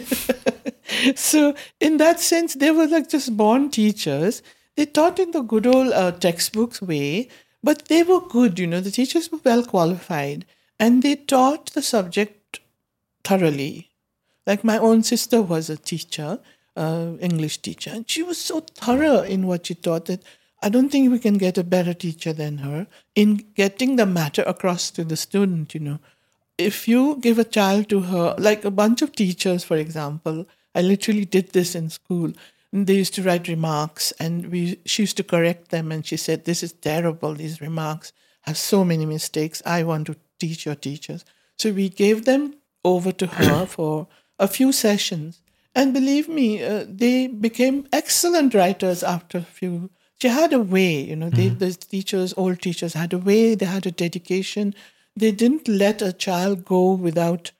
so 1.14 1.54
in 1.80 1.96
that 1.98 2.20
sense, 2.20 2.54
they 2.54 2.70
were 2.70 2.86
like 2.86 3.08
just 3.08 3.36
born 3.36 3.70
teachers. 3.70 4.42
They 4.76 4.86
taught 4.86 5.18
in 5.18 5.30
the 5.30 5.42
good 5.42 5.66
old 5.66 5.92
uh, 5.92 6.12
textbooks 6.12 6.80
way, 6.82 7.28
but 7.62 7.86
they 7.86 8.02
were 8.02 8.20
good. 8.20 8.58
You 8.58 8.66
know, 8.66 8.80
the 8.80 8.90
teachers 8.90 9.30
were 9.30 9.40
well 9.44 9.64
qualified, 9.64 10.44
and 10.78 11.02
they 11.02 11.16
taught 11.16 11.72
the 11.72 11.82
subject 11.82 12.60
thoroughly. 13.24 13.90
Like 14.46 14.64
my 14.64 14.78
own 14.78 15.02
sister 15.04 15.40
was 15.40 15.70
a 15.70 15.76
teacher, 15.76 16.40
uh, 16.76 17.12
English 17.20 17.58
teacher, 17.58 17.90
and 17.90 18.08
she 18.10 18.22
was 18.22 18.38
so 18.38 18.60
thorough 18.60 19.20
in 19.20 19.46
what 19.46 19.66
she 19.66 19.74
taught 19.74 20.06
that 20.06 20.22
I 20.62 20.68
don't 20.68 20.90
think 20.90 21.10
we 21.10 21.18
can 21.18 21.38
get 21.38 21.58
a 21.58 21.64
better 21.64 21.94
teacher 21.94 22.32
than 22.32 22.58
her 22.58 22.86
in 23.14 23.44
getting 23.54 23.96
the 23.96 24.06
matter 24.06 24.42
across 24.42 24.90
to 24.92 25.04
the 25.04 25.16
student. 25.16 25.74
You 25.74 25.80
know, 25.80 25.98
if 26.58 26.86
you 26.86 27.16
give 27.20 27.38
a 27.38 27.44
child 27.44 27.88
to 27.88 28.00
her, 28.00 28.34
like 28.38 28.64
a 28.64 28.70
bunch 28.70 29.02
of 29.02 29.12
teachers, 29.12 29.64
for 29.64 29.76
example, 29.76 30.46
I 30.74 30.82
literally 30.82 31.24
did 31.24 31.50
this 31.50 31.74
in 31.74 31.90
school. 31.90 32.32
And 32.72 32.86
They 32.86 32.94
used 32.94 33.14
to 33.14 33.22
write 33.22 33.48
remarks, 33.48 34.12
and 34.12 34.50
we 34.50 34.78
she 34.86 35.02
used 35.02 35.18
to 35.18 35.24
correct 35.24 35.68
them, 35.70 35.92
and 35.92 36.06
she 36.06 36.16
said, 36.16 36.44
"This 36.44 36.62
is 36.62 36.72
terrible. 36.72 37.34
These 37.34 37.60
remarks 37.60 38.12
have 38.42 38.56
so 38.56 38.84
many 38.84 39.04
mistakes. 39.04 39.62
I 39.66 39.82
want 39.82 40.06
to 40.06 40.16
teach 40.38 40.64
your 40.64 40.74
teachers." 40.74 41.24
So 41.58 41.70
we 41.70 41.90
gave 41.90 42.24
them 42.24 42.54
over 42.82 43.12
to 43.12 43.26
her 43.26 43.66
for 43.76 44.08
a 44.38 44.48
few 44.48 44.72
sessions, 44.72 45.42
and 45.74 45.92
believe 45.92 46.28
me, 46.28 46.62
uh, 46.62 46.86
they 46.88 47.26
became 47.26 47.86
excellent 47.92 48.54
writers 48.54 49.02
after 49.02 49.38
a 49.38 49.42
few. 49.42 49.90
She 50.20 50.28
had 50.28 50.52
a 50.52 50.60
way, 50.60 51.02
you 51.02 51.16
know. 51.16 51.30
They, 51.30 51.48
the 51.48 51.72
teachers, 51.72 52.32
old 52.36 52.60
teachers, 52.62 52.94
had 52.94 53.12
a 53.12 53.18
way. 53.18 53.54
They 53.54 53.66
had 53.66 53.86
a 53.86 53.90
dedication. 53.90 54.74
They 55.16 55.32
didn't 55.32 55.68
let 55.68 56.02
a 56.02 56.12
child 56.12 56.64
go 56.64 56.92
without 56.92 57.52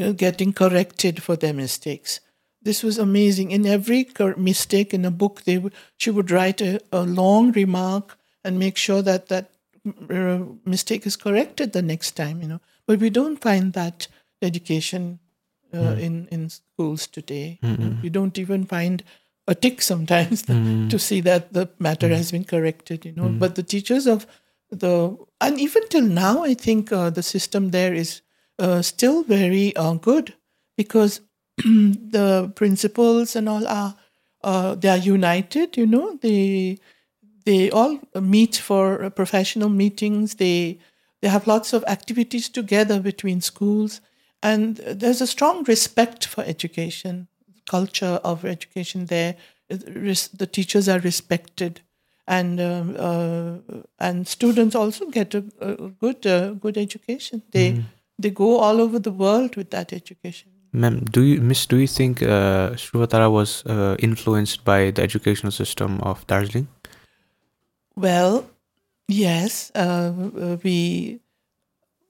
uh, 0.00 0.12
getting 0.12 0.52
corrected 0.52 1.22
for 1.22 1.36
their 1.36 1.52
mistakes. 1.52 2.20
This 2.62 2.82
was 2.82 2.98
amazing. 2.98 3.52
In 3.52 3.66
every 3.66 4.08
mistake 4.36 4.92
in 4.92 5.04
a 5.04 5.10
book, 5.10 5.42
they 5.42 5.58
would, 5.58 5.72
she 5.96 6.10
would 6.10 6.30
write 6.30 6.60
a, 6.60 6.80
a 6.92 7.02
long 7.02 7.52
remark 7.52 8.18
and 8.44 8.58
make 8.58 8.76
sure 8.76 9.02
that 9.02 9.28
that 9.28 9.50
uh, 10.10 10.40
mistake 10.64 11.06
is 11.06 11.16
corrected 11.16 11.72
the 11.72 11.82
next 11.82 12.12
time. 12.12 12.42
You 12.42 12.48
know, 12.48 12.60
but 12.86 13.00
we 13.00 13.10
don't 13.10 13.40
find 13.40 13.72
that 13.72 14.08
education 14.42 15.20
uh, 15.72 15.94
hmm. 15.94 15.98
in 15.98 16.28
in 16.30 16.48
schools 16.50 17.06
today. 17.06 17.58
Know. 17.62 17.96
You 18.02 18.10
don't 18.10 18.38
even 18.38 18.64
find 18.66 19.02
a 19.46 19.54
tick 19.54 19.80
sometimes 19.82 20.42
mm-hmm. 20.46 20.88
to 20.88 20.98
see 20.98 21.20
that 21.22 21.52
the 21.52 21.70
matter 21.78 22.08
mm-hmm. 22.08 22.16
has 22.16 22.30
been 22.30 22.44
corrected. 22.44 23.04
You 23.04 23.12
know, 23.12 23.24
mm-hmm. 23.24 23.38
but 23.38 23.54
the 23.54 23.62
teachers 23.62 24.06
of 24.06 24.26
the 24.70 25.16
and 25.40 25.60
even 25.60 25.88
till 25.88 26.02
now, 26.02 26.42
I 26.44 26.54
think 26.54 26.92
uh, 26.92 27.10
the 27.10 27.22
system 27.22 27.70
there 27.70 27.94
is 27.94 28.22
uh, 28.58 28.82
still 28.82 29.22
very 29.24 29.74
uh, 29.76 29.94
good 29.94 30.34
because 30.76 31.20
the 31.56 32.52
principals 32.54 33.36
and 33.36 33.48
all 33.48 33.66
are 33.66 33.96
uh, 34.42 34.74
they 34.74 34.88
are 34.88 34.96
united. 34.96 35.76
You 35.76 35.86
know, 35.86 36.18
they 36.22 36.78
they 37.44 37.70
all 37.70 38.00
meet 38.20 38.56
for 38.56 39.04
uh, 39.04 39.10
professional 39.10 39.68
meetings. 39.68 40.34
They 40.36 40.78
they 41.22 41.28
have 41.28 41.46
lots 41.46 41.72
of 41.72 41.84
activities 41.84 42.48
together 42.48 43.00
between 43.00 43.40
schools, 43.40 44.00
and 44.42 44.76
there's 44.76 45.20
a 45.20 45.26
strong 45.26 45.64
respect 45.64 46.26
for 46.26 46.44
education, 46.44 47.28
culture 47.68 48.20
of 48.24 48.44
education 48.44 49.06
there. 49.06 49.36
The 49.68 50.48
teachers 50.50 50.88
are 50.88 50.98
respected, 50.98 51.80
and 52.26 52.60
um, 52.60 52.96
uh, 52.98 53.80
and 53.98 54.26
students 54.26 54.74
also 54.74 55.06
get 55.06 55.34
a, 55.34 55.44
a 55.60 55.88
good 55.88 56.26
uh, 56.26 56.52
good 56.52 56.76
education. 56.76 57.42
They 57.50 57.84
they 58.18 58.30
go 58.30 58.58
all 58.58 58.80
over 58.80 58.98
the 58.98 59.12
world 59.12 59.56
with 59.56 59.70
that 59.70 59.92
education. 59.92 60.50
Ma'am, 60.72 61.04
do 61.10 61.22
you, 61.22 61.40
Miss, 61.40 61.66
do 61.66 61.78
you 61.78 61.88
think 61.88 62.22
uh, 62.22 62.70
Shuvatara 62.76 63.30
was 63.30 63.64
uh, 63.66 63.96
influenced 63.98 64.64
by 64.64 64.92
the 64.92 65.02
educational 65.02 65.50
system 65.50 66.00
of 66.02 66.24
Darjeeling? 66.28 66.68
Well, 67.96 68.48
yes, 69.08 69.72
uh, 69.74 70.12
we 70.62 71.20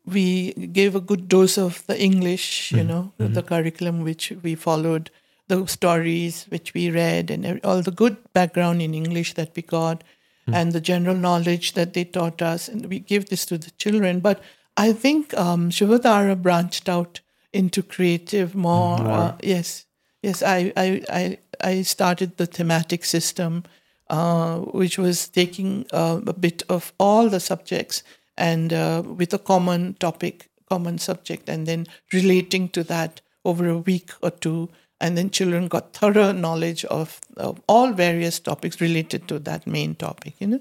we 0.05 0.52
gave 0.52 0.95
a 0.95 1.00
good 1.00 1.29
dose 1.29 1.57
of 1.57 1.87
the 1.87 1.99
English, 1.99 2.73
you 2.73 2.85
know, 2.85 3.12
the 3.19 3.43
curriculum 3.43 4.02
which 4.02 4.33
we 4.43 4.55
followed, 4.55 5.11
the 5.50 5.66
stories 5.66 6.47
which 6.49 6.73
we 6.75 6.90
read, 6.90 7.30
and 7.30 7.61
all 7.64 7.83
the 7.83 7.90
good 8.02 8.16
background 8.33 8.80
in 8.83 8.95
English 8.95 9.35
that 9.35 9.50
we 9.57 9.62
got, 9.62 10.04
and 10.52 10.73
the 10.73 10.80
general 10.80 11.16
knowledge 11.16 11.75
that 11.75 11.92
they 11.92 12.04
taught 12.04 12.42
us, 12.42 12.69
and 12.69 12.87
we 12.87 12.99
give 12.99 13.26
this 13.26 13.45
to 13.47 13.59
the 13.59 13.71
children. 13.83 14.21
But 14.21 14.42
I 14.76 14.92
think 14.92 15.35
um, 15.35 15.71
Shuvatara 15.71 16.40
branched 16.40 16.88
out 16.88 17.21
into 17.52 17.83
creative 17.83 18.54
more. 18.54 18.99
Uh, 19.00 19.37
yes, 19.42 19.87
yes. 20.23 20.42
I, 20.42 20.73
I 20.76 20.87
I 21.21 21.38
I 21.73 21.83
started 21.83 22.37
the 22.37 22.47
thematic 22.47 23.04
system 23.04 23.64
uh, 24.11 24.59
which 24.80 24.99
was 24.99 25.28
taking 25.28 25.87
uh, 25.92 26.21
a 26.26 26.33
bit 26.33 26.64
of 26.69 26.92
all 26.99 27.28
the 27.28 27.40
subjects 27.40 28.02
and 28.37 28.73
uh, 28.73 29.02
with 29.04 29.33
a 29.33 29.38
common 29.38 29.95
topic, 29.95 30.49
common 30.69 30.99
subject, 30.99 31.49
and 31.49 31.66
then 31.66 31.87
relating 32.12 32.69
to 32.71 32.83
that 32.83 33.21
over 33.45 33.69
a 33.69 33.78
week 33.78 34.11
or 34.23 34.30
two. 34.30 34.69
And 35.00 35.16
then 35.16 35.30
children 35.30 35.69
got 35.69 35.92
thorough 36.00 36.33
knowledge 36.33 36.85
of, 36.87 37.21
of 37.37 37.61
all 37.66 37.92
various 37.92 38.38
topics 38.38 38.80
related 38.80 39.28
to 39.28 39.38
that 39.40 39.66
main 39.66 39.95
topic, 39.95 40.35
you 40.38 40.47
know. 40.47 40.61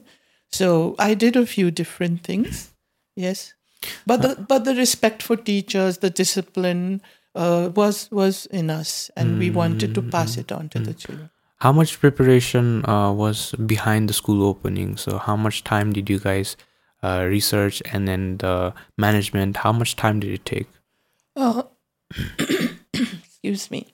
So 0.51 0.95
I 0.97 1.13
did 1.13 1.35
a 1.35 1.45
few 1.45 1.69
different 1.71 2.23
things, 2.23 2.73
yes. 3.15 3.53
But 4.05 4.21
the 4.21 4.35
but 4.35 4.65
the 4.65 4.75
respect 4.75 5.23
for 5.23 5.35
teachers, 5.37 5.99
the 5.99 6.09
discipline 6.09 7.01
uh, 7.35 7.69
was 7.75 8.09
was 8.11 8.45
in 8.47 8.69
us, 8.69 9.09
and 9.15 9.39
we 9.39 9.49
wanted 9.49 9.93
to 9.95 10.01
pass 10.01 10.37
it 10.37 10.51
on 10.51 10.69
to 10.69 10.79
the 10.79 10.93
children. 10.93 11.29
How 11.57 11.71
much 11.71 11.99
preparation 11.99 12.85
uh, 12.89 13.11
was 13.11 13.51
behind 13.65 14.09
the 14.09 14.13
school 14.13 14.43
opening? 14.43 14.97
So, 14.97 15.17
how 15.17 15.35
much 15.35 15.63
time 15.63 15.93
did 15.93 16.09
you 16.09 16.19
guys 16.19 16.57
uh, 17.03 17.25
research, 17.27 17.81
and 17.91 18.07
then 18.07 18.37
the 18.37 18.73
management? 18.97 19.57
How 19.57 19.71
much 19.71 19.95
time 19.95 20.19
did 20.19 20.31
it 20.31 20.45
take? 20.45 20.67
Uh, 21.35 21.63
excuse 22.93 23.69
me. 23.71 23.87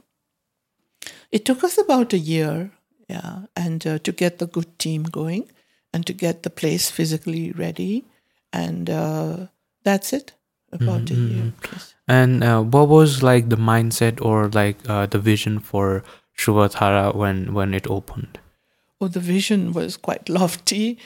It 1.32 1.46
took 1.46 1.64
us 1.64 1.78
about 1.78 2.14
a 2.14 2.18
year, 2.18 2.72
yeah, 3.10 3.44
and 3.56 3.86
uh, 3.86 4.00
to 4.00 4.12
get 4.12 4.40
the 4.40 4.48
good 4.48 4.80
team 4.80 5.04
going, 5.04 5.50
and 5.94 6.06
to 6.06 6.14
get 6.14 6.44
the 6.44 6.50
place 6.50 6.90
physically 6.90 7.52
ready, 7.52 8.06
and 8.52 8.90
uh, 8.90 9.48
that's 9.84 10.14
it. 10.14 10.34
About 10.72 11.10
a 11.10 11.14
year. 11.14 11.54
yes. 11.72 11.96
And 12.06 12.44
uh, 12.44 12.62
what 12.62 12.90
was 12.90 13.24
like 13.24 13.48
the 13.48 13.56
mindset 13.56 14.20
or 14.22 14.50
like 14.50 14.78
uh, 14.90 15.06
the 15.06 15.20
vision 15.20 15.60
for 15.60 16.04
Shuvatara 16.38 17.16
when 17.16 17.54
when 17.54 17.74
it 17.74 17.88
opened? 17.88 18.40
Oh, 19.00 19.08
the 19.08 19.20
vision 19.20 19.74
was 19.74 19.98
quite 19.98 20.28
lofty, 20.28 20.98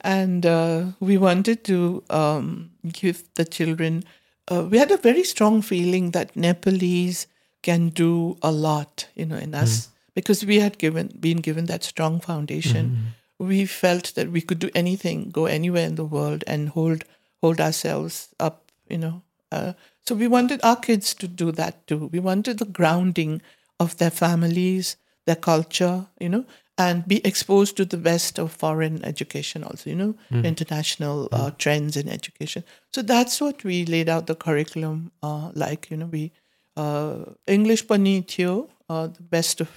and 0.00 0.46
uh, 0.46 0.84
we 1.00 1.18
wanted 1.18 1.64
to 1.64 2.04
um, 2.10 2.70
give 2.90 3.24
the 3.34 3.44
children. 3.44 4.04
Uh, 4.48 4.66
we 4.70 4.78
had 4.78 4.90
a 4.90 4.96
very 4.96 5.24
strong 5.24 5.62
feeling 5.62 6.12
that 6.12 6.36
Nepalese 6.36 7.26
can 7.68 7.88
do 8.00 8.12
a 8.50 8.50
lot, 8.50 9.06
you 9.20 9.26
know, 9.30 9.40
in 9.46 9.54
us 9.62 9.72
because 10.18 10.40
we 10.50 10.58
had 10.64 10.74
given 10.84 11.06
been 11.26 11.40
given 11.48 11.66
that 11.66 11.84
strong 11.92 12.20
foundation. 12.20 12.84
We 13.50 13.58
felt 13.66 14.14
that 14.16 14.30
we 14.36 14.40
could 14.46 14.60
do 14.66 14.70
anything, 14.74 15.18
go 15.40 15.44
anywhere 15.46 15.86
in 15.90 15.96
the 16.00 16.08
world, 16.16 16.44
and 16.52 16.70
hold 16.76 17.04
hold 17.42 17.60
ourselves 17.66 18.14
up, 18.46 18.56
you 18.94 18.98
know. 19.04 19.16
Uh, 19.56 19.72
so 20.06 20.14
we 20.22 20.28
wanted 20.36 20.60
our 20.62 20.78
kids 20.88 21.14
to 21.14 21.28
do 21.42 21.52
that 21.60 21.74
too. 21.86 22.00
We 22.16 22.20
wanted 22.30 22.58
the 22.58 22.72
grounding 22.78 23.42
of 23.78 23.96
their 23.98 24.10
families, 24.24 24.96
their 25.26 25.40
culture, 25.50 25.96
you 26.24 26.28
know, 26.34 26.44
and 26.76 27.06
be 27.12 27.18
exposed 27.30 27.76
to 27.76 27.84
the 27.84 27.96
best 28.10 28.38
of 28.38 28.52
foreign 28.64 29.04
education 29.04 29.62
also, 29.64 29.90
you 29.90 29.96
know, 29.96 30.14
international 30.44 31.28
uh, 31.32 31.50
trends 31.58 31.96
in 31.96 32.08
education. 32.08 32.64
So 32.94 33.02
that's 33.02 33.40
what 33.40 33.64
we 33.64 33.84
laid 33.84 34.08
out 34.08 34.26
the 34.26 34.34
curriculum 34.46 35.10
uh, 35.22 35.50
like, 35.54 35.90
you 35.90 35.96
know, 35.96 36.10
we 36.18 36.32
English 37.46 37.86
pani 37.88 38.22
थियो, 38.22 38.68
uh, 38.88 39.06
the 39.06 39.22
best 39.22 39.60
of 39.60 39.68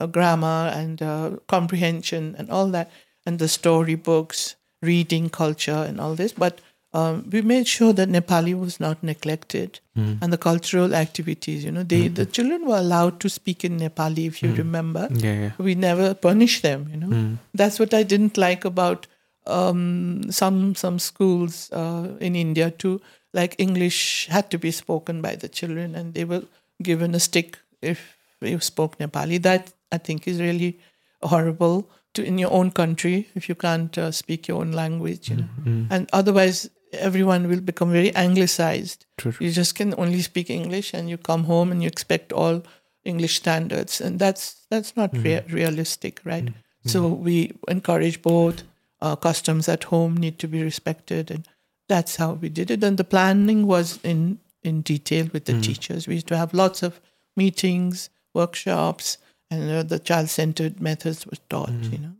uh, 0.00 0.06
grammar 0.06 0.70
and 0.74 1.02
uh, 1.02 1.30
comprehension 1.48 2.34
and 2.38 2.50
all 2.50 2.68
that, 2.76 2.90
and 3.26 3.38
the 3.38 3.48
storybooks 3.48 4.56
reading 4.82 5.30
culture 5.30 5.84
and 5.88 6.00
all 6.00 6.14
this, 6.14 6.32
but 6.32 6.60
um, 6.94 7.24
we 7.32 7.40
made 7.40 7.66
sure 7.66 7.92
that 7.94 8.08
Nepali 8.08 8.52
was 8.58 8.78
not 8.78 9.02
neglected 9.02 9.80
and 9.96 10.32
the 10.32 10.38
cultural 10.38 10.94
activities. 10.94 11.64
You 11.64 11.70
know, 11.72 11.82
they 11.84 12.08
the 12.08 12.26
children 12.26 12.66
were 12.66 12.76
allowed 12.76 13.18
to 13.20 13.28
speak 13.30 13.64
in 13.64 13.78
Nepali. 13.78 14.26
If 14.26 14.42
you 14.42 14.50
remember, 14.58 15.08
Yeah, 15.10 15.40
yeah. 15.44 15.50
we 15.58 15.74
never 15.74 16.12
punish 16.14 16.60
them. 16.62 16.88
You 16.92 16.98
know, 17.02 17.38
that's 17.54 17.78
what 17.78 17.94
I 17.94 18.02
didn't 18.02 18.36
like 18.36 18.64
about 18.66 19.06
um, 19.46 20.30
some 20.30 20.74
some 20.74 20.98
schools 20.98 21.70
uh, 21.72 22.08
in 22.20 22.36
India 22.36 22.70
too. 22.70 23.00
Like 23.32 23.54
English 23.58 24.28
had 24.28 24.50
to 24.50 24.58
be 24.58 24.70
spoken 24.70 25.22
by 25.22 25.36
the 25.36 25.48
children, 25.48 25.94
and 25.94 26.14
they 26.14 26.24
were 26.24 26.42
given 26.82 27.14
a 27.14 27.20
stick 27.20 27.58
if 27.80 28.16
you 28.40 28.60
spoke 28.60 28.98
Nepali. 28.98 29.40
That 29.42 29.72
I 29.90 29.98
think 29.98 30.28
is 30.28 30.40
really 30.40 30.78
horrible 31.22 31.88
to 32.14 32.22
in 32.22 32.38
your 32.38 32.52
own 32.52 32.70
country 32.70 33.28
if 33.34 33.48
you 33.48 33.54
can't 33.54 33.96
uh, 33.96 34.10
speak 34.10 34.48
your 34.48 34.60
own 34.60 34.72
language. 34.72 35.30
You 35.30 35.36
know, 35.36 35.86
and 35.90 36.08
otherwise 36.12 36.68
everyone 36.92 37.48
will 37.48 37.60
become 37.60 37.90
very 37.90 38.14
anglicized. 38.14 39.06
True. 39.16 39.32
You 39.40 39.50
just 39.50 39.74
can 39.74 39.94
only 39.96 40.20
speak 40.20 40.50
English, 40.50 40.92
and 40.92 41.08
you 41.08 41.16
come 41.16 41.44
home 41.44 41.72
and 41.72 41.82
you 41.82 41.88
expect 41.88 42.32
all 42.32 42.62
English 43.04 43.36
standards, 43.36 44.00
and 44.00 44.18
that's 44.18 44.66
that's 44.68 44.94
not 44.96 45.16
rea- 45.16 45.44
realistic, 45.48 46.20
right? 46.24 46.48
So 46.84 47.06
we 47.08 47.52
encourage 47.68 48.20
both. 48.22 48.62
Uh, 49.02 49.16
customs 49.16 49.68
at 49.68 49.82
home 49.90 50.16
need 50.16 50.38
to 50.38 50.46
be 50.46 50.62
respected, 50.62 51.28
and 51.28 51.48
that's 51.92 52.16
how 52.16 52.32
we 52.42 52.48
did 52.48 52.70
it. 52.70 52.82
And 52.82 52.96
the 52.96 53.04
planning 53.14 53.66
was 53.66 53.98
in 54.02 54.38
in 54.62 54.82
detail 54.82 55.26
with 55.32 55.44
the 55.44 55.60
teachers. 55.60 56.06
We 56.06 56.14
used 56.14 56.28
to 56.28 56.36
have 56.36 56.54
lots 56.54 56.82
of 56.82 57.00
meetings, 57.36 58.10
workshops, 58.32 59.18
and 59.50 59.70
uh, 59.70 59.82
the 59.82 59.98
child-centered 59.98 60.80
methods 60.80 61.26
were 61.26 61.42
taught. 61.48 61.76
You 61.94 61.98
know. 62.04 62.14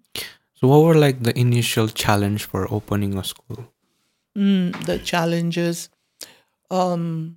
So, 0.59 0.69
what 0.69 0.83
were 0.85 0.99
like 1.07 1.23
the 1.23 1.35
initial 1.38 1.88
challenge 1.88 2.45
for 2.45 2.67
opening 2.79 3.17
a 3.19 3.25
school? 3.25 3.59
Mm, 4.37 4.85
the 4.87 4.99
challenges. 4.99 5.88
Um, 6.71 7.37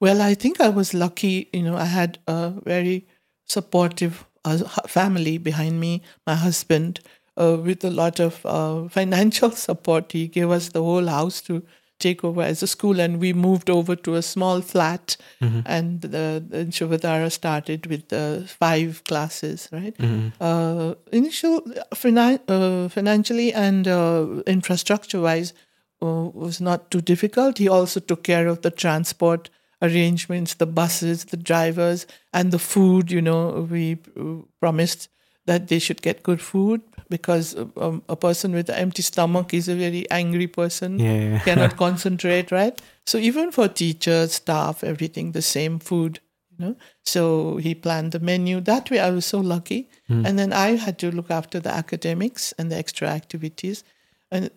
well, 0.00 0.20
I 0.30 0.34
think 0.34 0.60
I 0.60 0.68
was 0.68 0.92
lucky. 0.94 1.48
You 1.52 1.62
know, 1.62 1.76
I 1.76 1.88
had 2.00 2.18
a 2.26 2.50
very 2.72 3.06
supportive 3.46 4.26
uh, 4.44 4.58
family 4.98 5.38
behind 5.38 5.80
me. 5.80 6.02
My 6.26 6.34
husband, 6.34 7.00
uh, 7.36 7.56
with 7.62 7.84
a 7.84 7.90
lot 7.90 8.20
of 8.20 8.44
uh, 8.44 8.88
financial 8.88 9.50
support, 9.66 10.12
he 10.12 10.28
gave 10.28 10.50
us 10.50 10.68
the 10.70 10.82
whole 10.82 11.06
house 11.06 11.40
to 11.42 11.62
take 11.98 12.24
over 12.24 12.42
as 12.42 12.62
a 12.62 12.66
school, 12.66 13.00
and 13.00 13.20
we 13.20 13.32
moved 13.32 13.70
over 13.70 13.94
to 13.94 14.14
a 14.16 14.22
small 14.22 14.60
flat. 14.60 15.16
And 15.64 16.00
the, 16.00 16.44
the 16.48 17.30
started 17.30 17.86
with 17.86 18.12
uh, 18.12 18.40
five 18.42 19.04
classes, 19.04 19.68
right? 19.72 19.94
Uh, 20.40 20.94
initial 21.12 21.60
finan- 21.94 22.40
uh, 22.48 22.88
financially 22.88 23.52
and 23.52 23.86
uh, 23.86 24.42
infrastructure 24.46 25.20
wise 25.20 25.54
uh, 26.02 26.30
was 26.34 26.60
not 26.60 26.90
too 26.90 27.00
difficult. 27.00 27.58
He 27.58 27.68
also 27.68 28.00
took 28.00 28.24
care 28.24 28.48
of 28.48 28.62
the 28.62 28.70
transport 28.70 29.48
arrangements, 29.80 30.54
the 30.54 30.66
buses, 30.66 31.26
the 31.26 31.36
drivers, 31.36 32.06
and 32.32 32.52
the 32.52 32.58
food. 32.58 33.10
You 33.10 33.22
know, 33.22 33.68
we 33.70 33.98
uh, 34.18 34.42
promised 34.60 35.08
that 35.46 35.68
they 35.68 35.78
should 35.78 36.02
get 36.02 36.22
good 36.22 36.40
food 36.40 36.80
because 37.08 37.54
um, 37.76 38.02
a 38.08 38.16
person 38.16 38.52
with 38.52 38.68
an 38.70 38.76
empty 38.76 39.02
stomach 39.02 39.52
is 39.52 39.68
a 39.68 39.74
very 39.74 40.10
angry 40.10 40.46
person, 40.46 40.98
Yeah, 40.98 41.12
yeah. 41.20 41.38
cannot 41.44 41.76
concentrate, 41.76 42.50
right? 42.50 42.80
So 43.06 43.18
even 43.18 43.52
for 43.52 43.68
teachers, 43.68 44.34
staff, 44.34 44.82
everything, 44.84 45.32
the 45.32 45.42
same 45.42 45.78
food. 45.78 46.20
You 46.58 46.66
know, 46.66 46.76
so 47.04 47.56
he 47.56 47.74
planned 47.74 48.12
the 48.12 48.20
menu. 48.20 48.60
That 48.60 48.90
way, 48.90 49.00
I 49.00 49.10
was 49.10 49.24
so 49.26 49.40
lucky. 49.40 49.88
And 50.08 50.38
then 50.38 50.52
I 50.52 50.76
had 50.76 50.98
to 50.98 51.10
look 51.10 51.30
after 51.30 51.58
the 51.60 51.70
academics 51.74 52.52
and 52.58 52.70
the 52.70 52.76
extra 52.76 53.08
activities, 53.08 53.82
and 54.30 54.50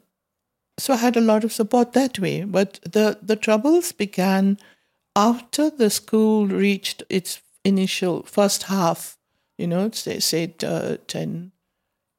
so 0.77 0.93
I 0.93 0.97
had 0.97 1.15
a 1.15 1.21
lot 1.21 1.45
of 1.45 1.53
support 1.53 1.93
that 1.93 2.19
way. 2.19 2.43
But 2.43 2.79
the 2.83 3.17
the 3.21 3.37
troubles 3.37 3.93
began 3.93 4.57
after 5.15 5.69
the 5.69 5.89
school 5.89 6.45
reached 6.47 7.03
its 7.09 7.41
initial 7.63 8.23
first 8.23 8.63
half. 8.63 9.17
You 9.57 9.67
know, 9.67 9.89
say 9.91 10.19
say 10.19 10.53
uh, 10.63 10.97
10, 11.07 11.51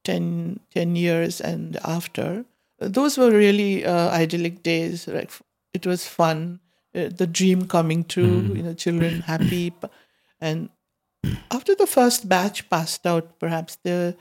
10, 0.03 0.59
10 0.73 0.95
years 0.95 1.39
and 1.41 1.77
after. 1.83 2.45
Those 2.79 3.17
were 3.17 3.31
really 3.31 3.85
uh, 3.85 4.09
idyllic 4.09 4.63
days. 4.63 5.07
Like 5.07 5.31
it 5.73 5.85
was 5.85 6.07
fun, 6.07 6.59
uh, 6.95 7.09
the 7.15 7.27
dream 7.27 7.67
coming 7.67 8.03
true. 8.03 8.53
You 8.55 8.63
know, 8.63 8.73
children 8.73 9.21
happy, 9.21 9.73
and 10.39 10.69
after 11.51 11.75
the 11.75 11.87
first 11.87 12.27
batch 12.29 12.69
passed 12.69 13.05
out, 13.05 13.39
perhaps 13.39 13.77
the 13.83 14.15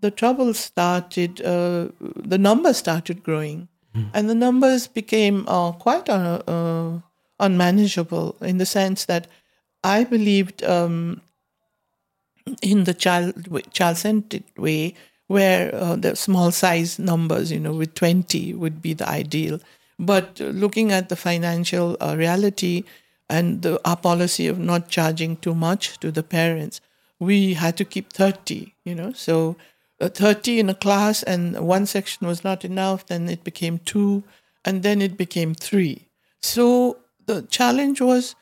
the 0.00 0.10
trouble 0.10 0.52
started. 0.54 1.40
Uh, 1.40 1.88
the 2.00 2.38
numbers 2.38 2.76
started 2.76 3.22
growing, 3.22 3.68
and 4.12 4.28
the 4.28 4.34
numbers 4.34 4.86
became 4.86 5.44
uh, 5.48 5.72
quite 5.72 6.08
uh, 6.08 6.42
uh, 6.46 7.00
unmanageable 7.40 8.36
in 8.40 8.58
the 8.58 8.66
sense 8.66 9.04
that 9.06 9.26
I 9.84 10.04
believed 10.04 10.62
um, 10.64 11.20
in 12.62 12.84
the 12.84 12.94
child 12.94 13.34
child 13.72 13.96
centered 13.96 14.44
way, 14.56 14.94
where 15.26 15.74
uh, 15.74 15.96
the 15.96 16.16
small 16.16 16.50
size 16.50 16.98
numbers, 16.98 17.50
you 17.52 17.60
know, 17.60 17.72
with 17.72 17.94
twenty 17.94 18.54
would 18.54 18.82
be 18.82 18.94
the 18.94 19.08
ideal. 19.08 19.60
But 19.98 20.40
looking 20.40 20.90
at 20.92 21.08
the 21.08 21.16
financial 21.16 21.96
uh, 22.00 22.16
reality 22.16 22.84
and 23.28 23.62
the, 23.62 23.80
our 23.88 23.96
policy 23.96 24.48
of 24.48 24.58
not 24.58 24.88
charging 24.88 25.36
too 25.36 25.54
much 25.54 25.98
to 26.00 26.10
the 26.10 26.22
parents, 26.22 26.80
we 27.18 27.54
had 27.54 27.76
to 27.76 27.84
keep 27.84 28.12
30, 28.12 28.74
you 28.84 28.94
know. 28.94 29.12
So 29.12 29.56
uh, 30.00 30.08
30 30.08 30.58
in 30.58 30.68
a 30.68 30.74
class 30.74 31.22
and 31.22 31.58
one 31.60 31.86
section 31.86 32.26
was 32.26 32.42
not 32.42 32.64
enough, 32.64 33.06
then 33.06 33.28
it 33.28 33.44
became 33.44 33.78
two, 33.78 34.24
and 34.64 34.82
then 34.82 35.00
it 35.00 35.16
became 35.16 35.54
three. 35.54 36.08
So 36.40 36.98
the 37.26 37.42
challenge 37.42 38.00
was 38.00 38.34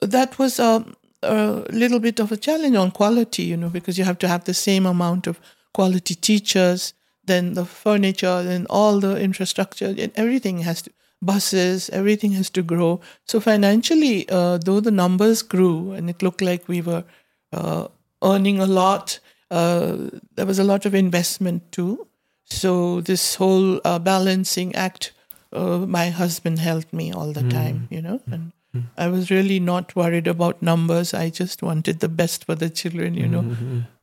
that 0.00 0.38
was 0.38 0.58
a, 0.58 0.84
a 1.22 1.64
little 1.70 2.00
bit 2.00 2.20
of 2.20 2.32
a 2.32 2.36
challenge 2.36 2.76
on 2.76 2.90
quality, 2.90 3.42
you 3.44 3.56
know, 3.56 3.68
because 3.68 3.98
you 3.98 4.04
have 4.04 4.18
to 4.18 4.28
have 4.28 4.44
the 4.44 4.54
same 4.54 4.86
amount 4.86 5.26
of 5.26 5.40
quality 5.74 6.14
teachers, 6.14 6.94
then 7.24 7.54
the 7.54 7.64
furniture, 7.64 8.42
then 8.42 8.66
all 8.70 9.00
the 9.00 9.20
infrastructure, 9.20 9.94
and 9.98 10.12
everything 10.16 10.58
has 10.60 10.82
to 10.82 10.90
buses, 11.20 11.90
everything 11.90 12.32
has 12.32 12.50
to 12.50 12.62
grow. 12.62 13.00
So 13.26 13.40
financially, 13.40 14.28
uh, 14.28 14.58
though 14.58 14.80
the 14.80 14.90
numbers 14.90 15.42
grew 15.42 15.92
and 15.92 16.08
it 16.08 16.22
looked 16.22 16.40
like 16.40 16.68
we 16.68 16.80
were 16.80 17.04
uh, 17.52 17.88
earning 18.22 18.60
a 18.60 18.66
lot, 18.66 19.18
uh, 19.50 19.96
there 20.36 20.46
was 20.46 20.58
a 20.58 20.64
lot 20.64 20.86
of 20.86 20.94
investment 20.94 21.72
too. 21.72 22.06
So 22.44 23.00
this 23.00 23.34
whole 23.34 23.80
uh, 23.84 23.98
balancing 23.98 24.74
act, 24.74 25.12
uh, 25.52 25.78
my 25.78 26.10
husband 26.10 26.60
helped 26.60 26.92
me 26.92 27.12
all 27.12 27.32
the 27.32 27.42
time, 27.42 27.88
you 27.90 28.00
know, 28.00 28.20
and 28.30 28.52
I 28.96 29.08
was 29.08 29.30
really 29.30 29.58
not 29.60 29.96
worried 29.96 30.26
about 30.26 30.62
numbers. 30.62 31.14
I 31.14 31.30
just 31.30 31.62
wanted 31.62 32.00
the 32.00 32.08
best 32.08 32.44
for 32.44 32.54
the 32.54 32.68
children, 32.70 33.14
you 33.14 33.26
know, 33.26 33.42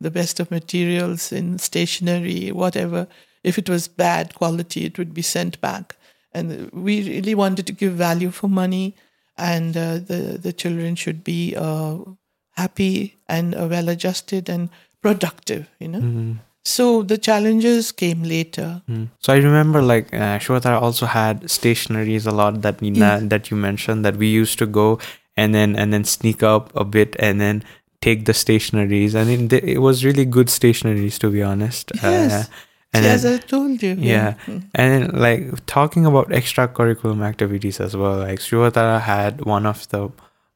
the 0.02 0.12
best 0.12 0.40
of 0.40 0.50
materials 0.52 1.32
in 1.32 1.60
stationery, 1.60 2.52
whatever. 2.52 3.08
If 3.44 3.58
it 3.58 3.70
was 3.70 3.88
bad 3.88 4.34
quality, 4.34 4.86
it 4.86 4.98
would 4.98 5.14
be 5.14 5.22
sent 5.22 5.62
back. 5.62 5.96
And 6.34 6.70
we 6.72 7.04
really 7.08 7.36
wanted 7.36 7.68
to 7.68 7.74
give 7.74 7.94
value 7.94 8.32
for 8.32 8.50
money, 8.50 8.96
and 9.38 9.78
uh, 9.78 10.00
the 10.00 10.38
the 10.42 10.52
children 10.52 10.96
should 10.96 11.24
be 11.24 11.56
uh, 11.56 11.98
happy 12.58 13.18
and 13.28 13.56
uh, 13.56 13.68
well 13.70 13.88
adjusted 13.90 14.50
and 14.50 14.70
productive, 15.02 15.70
you 15.80 15.88
know. 15.88 16.38
So 16.66 17.04
the 17.04 17.18
challenges 17.18 17.92
came 17.92 18.24
later. 18.24 18.82
So 19.20 19.34
I 19.34 19.38
remember 19.38 19.82
like 19.84 20.12
uh, 20.14 20.40
Shuvatara 20.40 20.82
also 20.82 21.06
had 21.06 21.44
stationaries 21.44 22.26
a 22.26 22.32
lot 22.32 22.64
that 22.64 22.82
we 22.82 22.90
na- 22.90 23.20
that 23.22 23.52
you 23.52 23.58
mentioned 23.58 24.04
that 24.04 24.18
we 24.18 24.28
used 24.28 24.58
to 24.60 24.66
go 24.66 24.98
and 25.38 25.54
then 25.54 25.76
and 25.76 25.94
then 25.94 26.04
sneak 26.04 26.42
up 26.42 26.72
a 26.76 26.84
bit 26.84 27.16
and 27.20 27.40
then 27.40 27.64
take 28.02 28.26
the 28.26 28.34
stationaries. 28.34 29.14
I 29.16 29.24
mean, 29.24 29.48
it 29.52 29.80
was 29.80 30.04
really 30.04 30.26
good 30.26 30.48
stationaries 30.48 31.20
to 31.20 31.30
be 31.30 31.44
honest. 31.44 31.92
Yes. 32.02 32.34
Uh, 32.34 32.44
and 32.94 33.06
As 33.06 33.26
I 33.26 33.38
told 33.38 33.84
you. 33.84 33.94
yeah, 34.00 34.36
and 34.48 34.64
then 34.74 35.04
like 35.20 35.66
talking 35.66 36.06
about 36.06 36.30
extracurriculum 36.30 37.24
activities 37.24 37.80
as 37.80 37.96
well. 37.96 38.18
Like 38.18 38.40
Shuvatara 38.40 39.02
had 39.02 39.46
one 39.46 39.66
of 39.66 39.88
the 39.90 40.10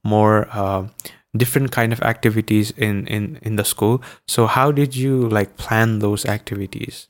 more 0.04 0.48
uh, 0.52 0.88
different 1.36 1.72
kind 1.72 1.94
of 1.94 2.02
activities 2.02 2.72
in 2.72 3.08
in 3.08 3.40
in 3.42 3.56
the 3.56 3.64
school. 3.64 4.02
So 4.28 4.48
how 4.48 4.72
did 4.72 4.96
you 4.96 5.30
like 5.30 5.58
plan 5.58 6.00
those 6.00 6.26
activities? 6.26 7.08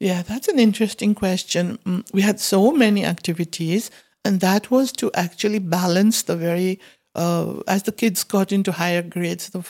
Yeah, 0.00 0.22
that's 0.22 0.48
an 0.48 0.58
interesting 0.58 1.14
question. 1.14 1.78
Mm, 1.84 2.04
We 2.12 2.22
had 2.22 2.40
so 2.40 2.72
many 2.72 3.04
activities, 3.04 3.90
and 4.24 4.40
that 4.40 4.70
was 4.70 4.92
to 4.92 5.10
actually 5.14 5.58
balance 5.58 6.22
the 6.22 6.36
very. 6.36 6.78
Uh, 7.14 7.62
as 7.66 7.82
the 7.82 7.90
kids 7.90 8.22
got 8.22 8.52
into 8.52 8.70
higher 8.70 9.02
grades, 9.02 9.50
the, 9.50 9.60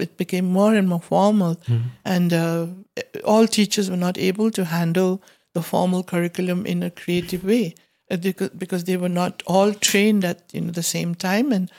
it 0.00 0.16
became 0.16 0.46
more 0.46 0.74
and 0.74 0.88
more 0.88 1.00
formal, 1.00 1.56
and 2.04 2.32
uh, 2.32 2.66
all 3.24 3.46
teachers 3.46 3.88
were 3.88 3.96
not 3.96 4.18
able 4.18 4.50
to 4.50 4.64
handle 4.64 5.22
the 5.54 5.62
formal 5.62 6.02
curriculum 6.02 6.66
in 6.66 6.82
a 6.82 6.90
creative 6.90 7.44
way 7.44 7.74
uh, 8.10 8.16
because, 8.16 8.48
because 8.50 8.84
they 8.84 8.96
were 8.96 9.08
not 9.08 9.42
all 9.46 9.72
trained 9.72 10.24
at 10.24 10.42
you 10.52 10.60
know 10.60 10.72
the 10.72 10.82
same 10.82 11.14
time, 11.14 11.52
and 11.52 11.70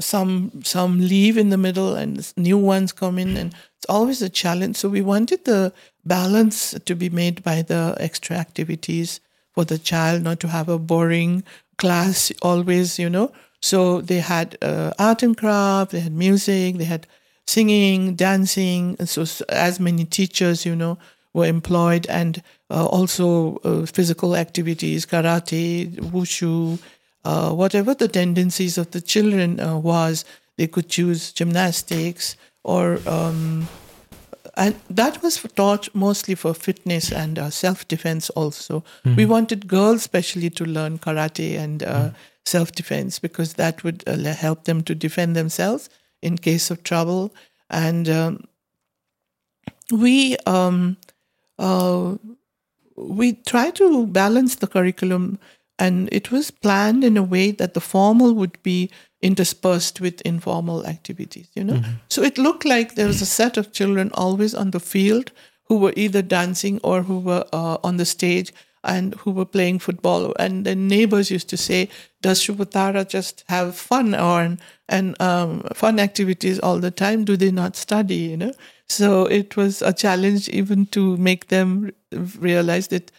some 0.00 0.52
some 0.62 1.00
leave 1.00 1.36
in 1.36 1.50
the 1.50 1.58
middle 1.58 1.94
and 1.94 2.32
new 2.36 2.56
ones 2.56 2.92
come 2.92 3.18
in 3.18 3.36
and 3.36 3.54
it's 3.76 3.86
always 3.88 4.22
a 4.22 4.28
challenge 4.28 4.76
so 4.76 4.88
we 4.88 5.00
wanted 5.00 5.44
the 5.44 5.72
balance 6.04 6.74
to 6.84 6.94
be 6.94 7.10
made 7.10 7.42
by 7.42 7.62
the 7.62 7.96
extra 7.98 8.36
activities 8.36 9.20
for 9.52 9.64
the 9.64 9.78
child 9.78 10.22
not 10.22 10.38
to 10.38 10.48
have 10.48 10.68
a 10.68 10.78
boring 10.78 11.42
class 11.78 12.30
always, 12.42 12.98
you 12.98 13.08
know. 13.08 13.32
So 13.60 14.00
they 14.02 14.20
had 14.20 14.58
uh, 14.62 14.92
art 14.98 15.22
and 15.22 15.36
craft, 15.36 15.92
they 15.92 16.00
had 16.00 16.12
music, 16.12 16.76
they 16.76 16.84
had 16.84 17.06
singing, 17.46 18.14
dancing. 18.14 18.96
And 18.98 19.08
so 19.08 19.24
as 19.48 19.80
many 19.80 20.04
teachers, 20.04 20.66
you 20.66 20.76
know, 20.76 20.98
were 21.32 21.46
employed 21.46 22.06
and 22.08 22.42
uh, 22.70 22.86
also 22.86 23.56
uh, 23.64 23.86
physical 23.86 24.36
activities, 24.36 25.06
karate, 25.06 25.92
wushu, 26.12 26.78
uh, 27.24 27.52
whatever 27.52 27.94
the 27.94 28.08
tendencies 28.08 28.78
of 28.78 28.90
the 28.90 29.00
children 29.00 29.60
uh, 29.60 29.76
was, 29.76 30.24
they 30.56 30.66
could 30.66 30.88
choose 30.88 31.32
gymnastics 31.32 32.36
or 32.64 32.98
um, 33.06 33.68
and 34.56 34.74
that 34.90 35.22
was 35.22 35.40
taught 35.54 35.88
mostly 35.94 36.34
for 36.34 36.52
fitness 36.52 37.12
and 37.12 37.38
uh, 37.38 37.48
self-defense 37.48 38.28
also 38.30 38.84
mm. 39.04 39.16
we 39.16 39.24
wanted 39.24 39.68
girls 39.68 40.00
especially 40.00 40.50
to 40.50 40.64
learn 40.64 40.98
karate 40.98 41.56
and 41.56 41.82
uh, 41.84 42.08
mm. 42.08 42.14
self-defense 42.44 43.18
because 43.20 43.54
that 43.54 43.84
would 43.84 44.02
uh, 44.06 44.16
help 44.34 44.64
them 44.64 44.82
to 44.82 44.94
defend 44.94 45.36
themselves 45.36 45.88
in 46.22 46.36
case 46.36 46.70
of 46.70 46.82
trouble 46.82 47.32
and 47.70 48.08
um, 48.08 48.44
we 49.92 50.36
um, 50.38 50.96
uh, 51.58 52.16
we 52.96 53.34
try 53.46 53.70
to 53.70 54.06
balance 54.08 54.56
the 54.56 54.66
curriculum 54.66 55.38
and 55.78 56.08
it 56.12 56.30
was 56.30 56.50
planned 56.50 57.04
in 57.04 57.16
a 57.16 57.22
way 57.22 57.50
that 57.50 57.74
the 57.74 57.80
formal 57.80 58.34
would 58.34 58.62
be 58.62 58.90
interspersed 59.20 60.00
with 60.00 60.20
informal 60.22 60.86
activities 60.86 61.48
you 61.54 61.64
know? 61.64 61.74
Mm-hmm. 61.74 61.92
so 62.08 62.22
it 62.22 62.38
looked 62.38 62.64
like 62.64 62.94
there 62.94 63.06
was 63.06 63.20
a 63.20 63.26
set 63.26 63.56
of 63.56 63.72
children 63.72 64.10
always 64.14 64.54
on 64.54 64.70
the 64.70 64.80
field 64.80 65.32
who 65.68 65.78
were 65.78 65.92
either 65.96 66.22
dancing 66.22 66.80
or 66.82 67.02
who 67.02 67.18
were 67.18 67.44
uh, 67.52 67.76
on 67.84 67.98
the 67.98 68.06
stage 68.06 68.52
and 68.84 69.14
who 69.16 69.30
were 69.30 69.44
playing 69.44 69.78
football. 69.78 70.34
And 70.38 70.64
the 70.64 70.74
neighbors 70.74 71.30
used 71.30 71.48
to 71.50 71.56
say 71.56 71.88
does 72.20 72.42
Shuvatara 72.42 73.08
just 73.08 73.44
have 73.48 73.76
fun 73.76 74.14
or 74.14 74.56
and 74.88 75.20
um, 75.20 75.60
fun 75.74 76.00
activities 76.00 76.58
all 76.58 76.78
the 76.78 76.90
time? 76.90 77.24
Do 77.24 77.36
they 77.36 77.50
not 77.50 77.76
study? 77.76 78.16
You 78.16 78.36
know? 78.36 78.52
So 78.88 79.26
it 79.26 79.56
was 79.56 79.82
a 79.82 79.92
challenge 79.92 80.48
even 80.48 80.86
to 80.86 81.16
make 81.18 81.48
them 81.48 81.92
realize 82.38 82.88
that 82.88 83.12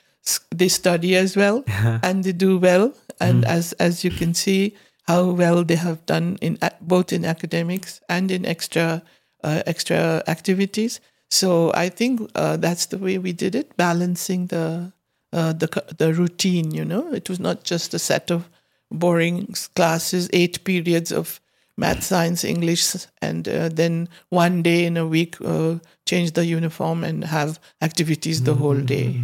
they 0.51 0.67
study 0.67 1.15
as 1.15 1.35
well 1.35 1.63
and 2.03 2.23
they 2.23 2.31
do 2.31 2.57
well 2.57 2.93
and 3.19 3.43
mm. 3.43 3.47
as 3.47 3.73
as 3.73 4.03
you 4.03 4.11
can 4.11 4.33
see 4.33 4.75
how 5.09 5.23
well 5.25 5.63
they 5.63 5.75
have 5.75 6.05
done 6.05 6.37
in 6.39 6.57
both 6.81 7.11
in 7.11 7.25
academics 7.25 7.99
and 8.07 8.29
in 8.29 8.45
extra 8.45 9.01
uh, 9.43 9.63
extra 9.65 10.23
activities. 10.27 10.99
So 11.31 11.71
I 11.73 11.89
think 11.89 12.29
uh, 12.35 12.57
that's 12.57 12.87
the 12.87 12.97
way 12.97 13.17
we 13.17 13.33
did 13.33 13.55
it, 13.55 13.75
balancing 13.77 14.47
the 14.47 14.91
uh, 15.33 15.53
the 15.53 15.67
the 15.97 16.13
routine. 16.13 16.71
You 16.71 16.85
know, 16.85 17.13
it 17.13 17.29
was 17.29 17.39
not 17.39 17.63
just 17.63 17.93
a 17.93 17.99
set 17.99 18.31
of 18.31 18.49
boring 18.91 19.53
classes, 19.75 20.29
eight 20.33 20.63
periods 20.63 21.11
of 21.11 21.39
math, 21.77 22.03
science, 22.03 22.43
English, 22.43 22.95
and 23.21 23.47
uh, 23.47 23.69
then 23.69 24.09
one 24.29 24.61
day 24.61 24.85
in 24.85 24.97
a 24.97 25.07
week 25.07 25.37
uh, 25.43 25.75
change 26.05 26.33
the 26.33 26.45
uniform 26.45 27.03
and 27.03 27.23
have 27.23 27.59
activities 27.81 28.43
the 28.43 28.55
whole 28.55 28.81
day. 28.81 29.21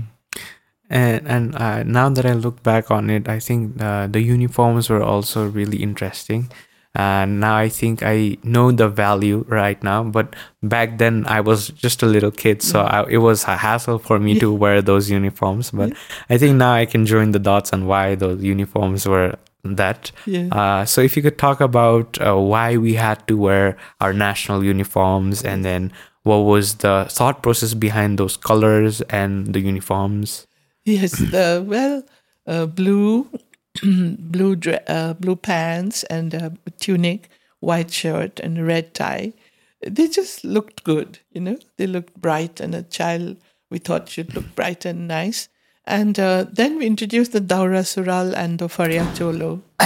And 0.89 1.27
and 1.27 1.55
uh, 1.55 1.83
now 1.83 2.09
that 2.09 2.25
I 2.25 2.33
look 2.33 2.61
back 2.63 2.91
on 2.91 3.09
it, 3.09 3.27
I 3.27 3.39
think 3.39 3.81
uh, 3.81 4.07
the 4.07 4.21
uniforms 4.21 4.89
were 4.89 5.03
also 5.03 5.47
really 5.47 5.81
interesting. 5.81 6.51
And 6.95 7.41
now 7.41 7.57
I 7.57 7.67
think 7.67 8.03
I 8.03 8.37
know 8.41 8.71
the 8.71 8.87
value 8.87 9.43
right 9.49 9.81
now, 9.83 10.03
but 10.03 10.33
back 10.63 10.97
then 10.97 11.25
I 11.27 11.41
was 11.41 11.67
just 11.67 12.01
a 12.03 12.05
little 12.05 12.31
kid, 12.31 12.61
so 12.61 12.81
I, 12.81 13.05
it 13.09 13.17
was 13.17 13.43
a 13.43 13.57
hassle 13.57 13.99
for 13.99 14.17
me 14.17 14.39
to 14.39 14.53
wear 14.63 14.81
those 14.81 15.09
uniforms. 15.09 15.71
But 15.71 15.91
I 16.29 16.37
think 16.37 16.55
now 16.55 16.71
I 16.71 16.85
can 16.85 17.05
join 17.05 17.31
the 17.31 17.39
dots 17.39 17.73
on 17.73 17.85
why 17.85 18.15
those 18.15 18.41
uniforms 18.41 19.05
were 19.05 19.35
that. 19.65 20.11
Yeah. 20.25 20.47
Uh, 20.53 20.85
so 20.85 21.01
if 21.01 21.17
you 21.17 21.21
could 21.21 21.37
talk 21.37 21.59
about 21.59 22.17
uh, 22.25 22.37
why 22.37 22.77
we 22.77 22.93
had 22.93 23.27
to 23.27 23.35
wear 23.35 23.75
our 23.99 24.13
national 24.13 24.63
uniforms, 24.63 25.43
and 25.43 25.65
then 25.65 25.91
what 26.23 26.39
was 26.39 26.75
the 26.75 27.07
thought 27.09 27.43
process 27.43 27.73
behind 27.73 28.17
those 28.17 28.37
colors 28.37 29.01
and 29.09 29.53
the 29.53 29.59
uniforms. 29.59 30.47
Yes, 30.85 31.17
the 31.17 31.63
well, 31.67 32.03
uh, 32.45 32.67
blue, 32.67 33.27
blue, 33.83 34.55
uh, 34.87 35.13
blue 35.13 35.35
pants 35.35 36.03
and 36.03 36.33
a 36.33 36.53
tunic, 36.79 37.29
white 37.59 37.91
shirt 37.91 38.39
and 38.39 38.65
red 38.65 38.93
tie. 38.93 39.33
They 39.81 40.07
just 40.07 40.43
looked 40.43 40.83
good, 40.83 41.19
you 41.31 41.41
know. 41.41 41.57
They 41.77 41.87
looked 41.87 42.21
bright, 42.21 42.59
and 42.59 42.75
a 42.75 42.83
child 42.83 43.37
we 43.71 43.79
thought 43.79 44.09
should 44.09 44.35
look 44.35 44.55
bright 44.55 44.85
and 44.85 45.07
nice. 45.07 45.49
And 45.85 46.19
uh, 46.19 46.45
then 46.51 46.77
we 46.77 46.85
introduced 46.85 47.31
the 47.31 47.41
Daura 47.41 47.81
Suruwal 47.81 48.33
and 48.35 48.59
the 48.59 48.69
Faria 48.69 49.11
Cholo, 49.15 49.61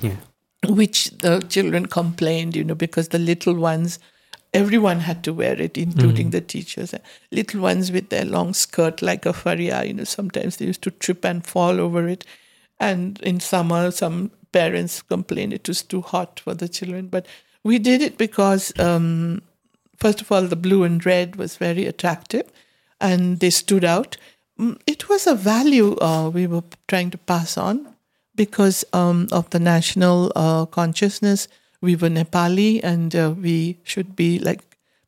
yeah. 0.00 0.16
which 0.68 1.10
the 1.18 1.40
children 1.48 1.86
complained, 1.86 2.56
you 2.56 2.64
know, 2.64 2.74
because 2.74 3.08
the 3.08 3.18
little 3.18 3.54
ones 3.54 3.98
everyone 4.54 5.00
had 5.00 5.24
to 5.24 5.32
wear 5.32 5.60
it, 5.60 5.78
including 5.78 6.28
mm. 6.28 6.32
the 6.32 6.40
teachers. 6.40 6.94
Little 7.30 7.60
ones 7.60 7.90
with 7.90 8.10
their 8.10 8.24
long 8.24 8.54
skirt 8.54 9.02
like 9.02 9.24
a 9.26 9.32
faria, 9.32 9.84
you 9.84 9.94
know, 9.94 10.04
sometimes 10.04 10.56
they 10.56 10.66
used 10.66 10.82
to 10.82 10.90
trip 10.90 11.24
and 11.24 11.44
fall 11.44 11.80
over 11.80 12.06
it. 12.06 12.24
And 12.78 13.20
in 13.20 13.40
summer, 13.40 13.90
some 13.90 14.30
parents 14.52 15.02
complained 15.02 15.52
it 15.52 15.68
was 15.68 15.82
too 15.82 16.02
hot 16.02 16.40
for 16.40 16.54
the 16.54 16.68
children. 16.68 17.08
But 17.08 17.26
we 17.64 17.78
did 17.78 18.02
it 18.02 18.18
because, 18.18 18.78
um, 18.78 19.42
first 19.96 20.20
of 20.20 20.30
all, 20.30 20.42
the 20.42 20.56
blue 20.56 20.84
and 20.84 21.04
red 21.04 21.36
was 21.36 21.56
very 21.56 21.86
attractive 21.86 22.50
and 23.00 23.40
they 23.40 23.50
stood 23.50 23.84
out. 23.84 24.16
Mm, 24.58 24.78
it 24.86 25.08
was 25.08 25.26
a 25.26 25.34
value 25.34 25.96
uh, 26.00 26.28
we 26.28 26.46
were 26.46 26.64
trying 26.88 27.10
to 27.10 27.18
pass 27.18 27.56
on 27.56 27.94
because 28.34 28.84
um, 28.92 29.28
of 29.32 29.48
the 29.50 29.60
national 29.60 30.32
uh, 30.36 30.66
consciousness 30.66 31.48
we 31.82 31.96
were 31.96 32.08
Nepali 32.08 32.80
and 32.82 33.14
uh, 33.14 33.34
we 33.36 33.76
should 33.82 34.16
be 34.16 34.38
like 34.38 34.60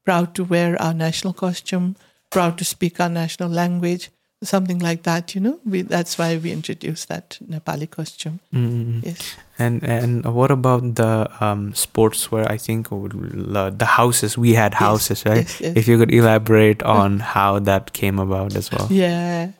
proud 0.04 0.34
to 0.34 0.44
wear 0.44 0.80
our 0.82 0.92
national 0.92 1.32
costume, 1.32 1.96
proud 2.30 2.58
to 2.58 2.64
speak 2.64 3.00
our 3.00 3.08
national 3.08 3.48
language, 3.48 4.10
something 4.42 4.80
like 4.80 5.04
that. 5.04 5.34
You 5.34 5.40
know, 5.40 5.60
we, 5.64 5.82
that's 5.82 6.18
why 6.18 6.36
we 6.36 6.52
introduced 6.52 7.08
that 7.08 7.38
Nepali 7.48 7.88
costume. 7.88 8.40
Mm-hmm. 8.52 9.00
Yes. 9.04 9.36
And 9.56 9.84
and 9.84 10.24
what 10.34 10.50
about 10.50 10.96
the 10.96 11.30
um, 11.40 11.74
sports 11.74 12.32
where 12.32 12.50
I 12.50 12.58
think 12.58 12.88
the 12.90 13.86
houses 13.86 14.36
we 14.36 14.52
had 14.54 14.74
houses 14.74 15.22
yes, 15.24 15.26
right? 15.26 15.46
Yes, 15.46 15.60
yes. 15.60 15.76
If 15.76 15.86
you 15.86 15.96
could 15.96 16.12
elaborate 16.12 16.82
on 16.82 17.20
how 17.20 17.60
that 17.60 17.92
came 17.92 18.18
about 18.18 18.56
as 18.56 18.72
well. 18.72 18.88
Yeah, 18.90 19.52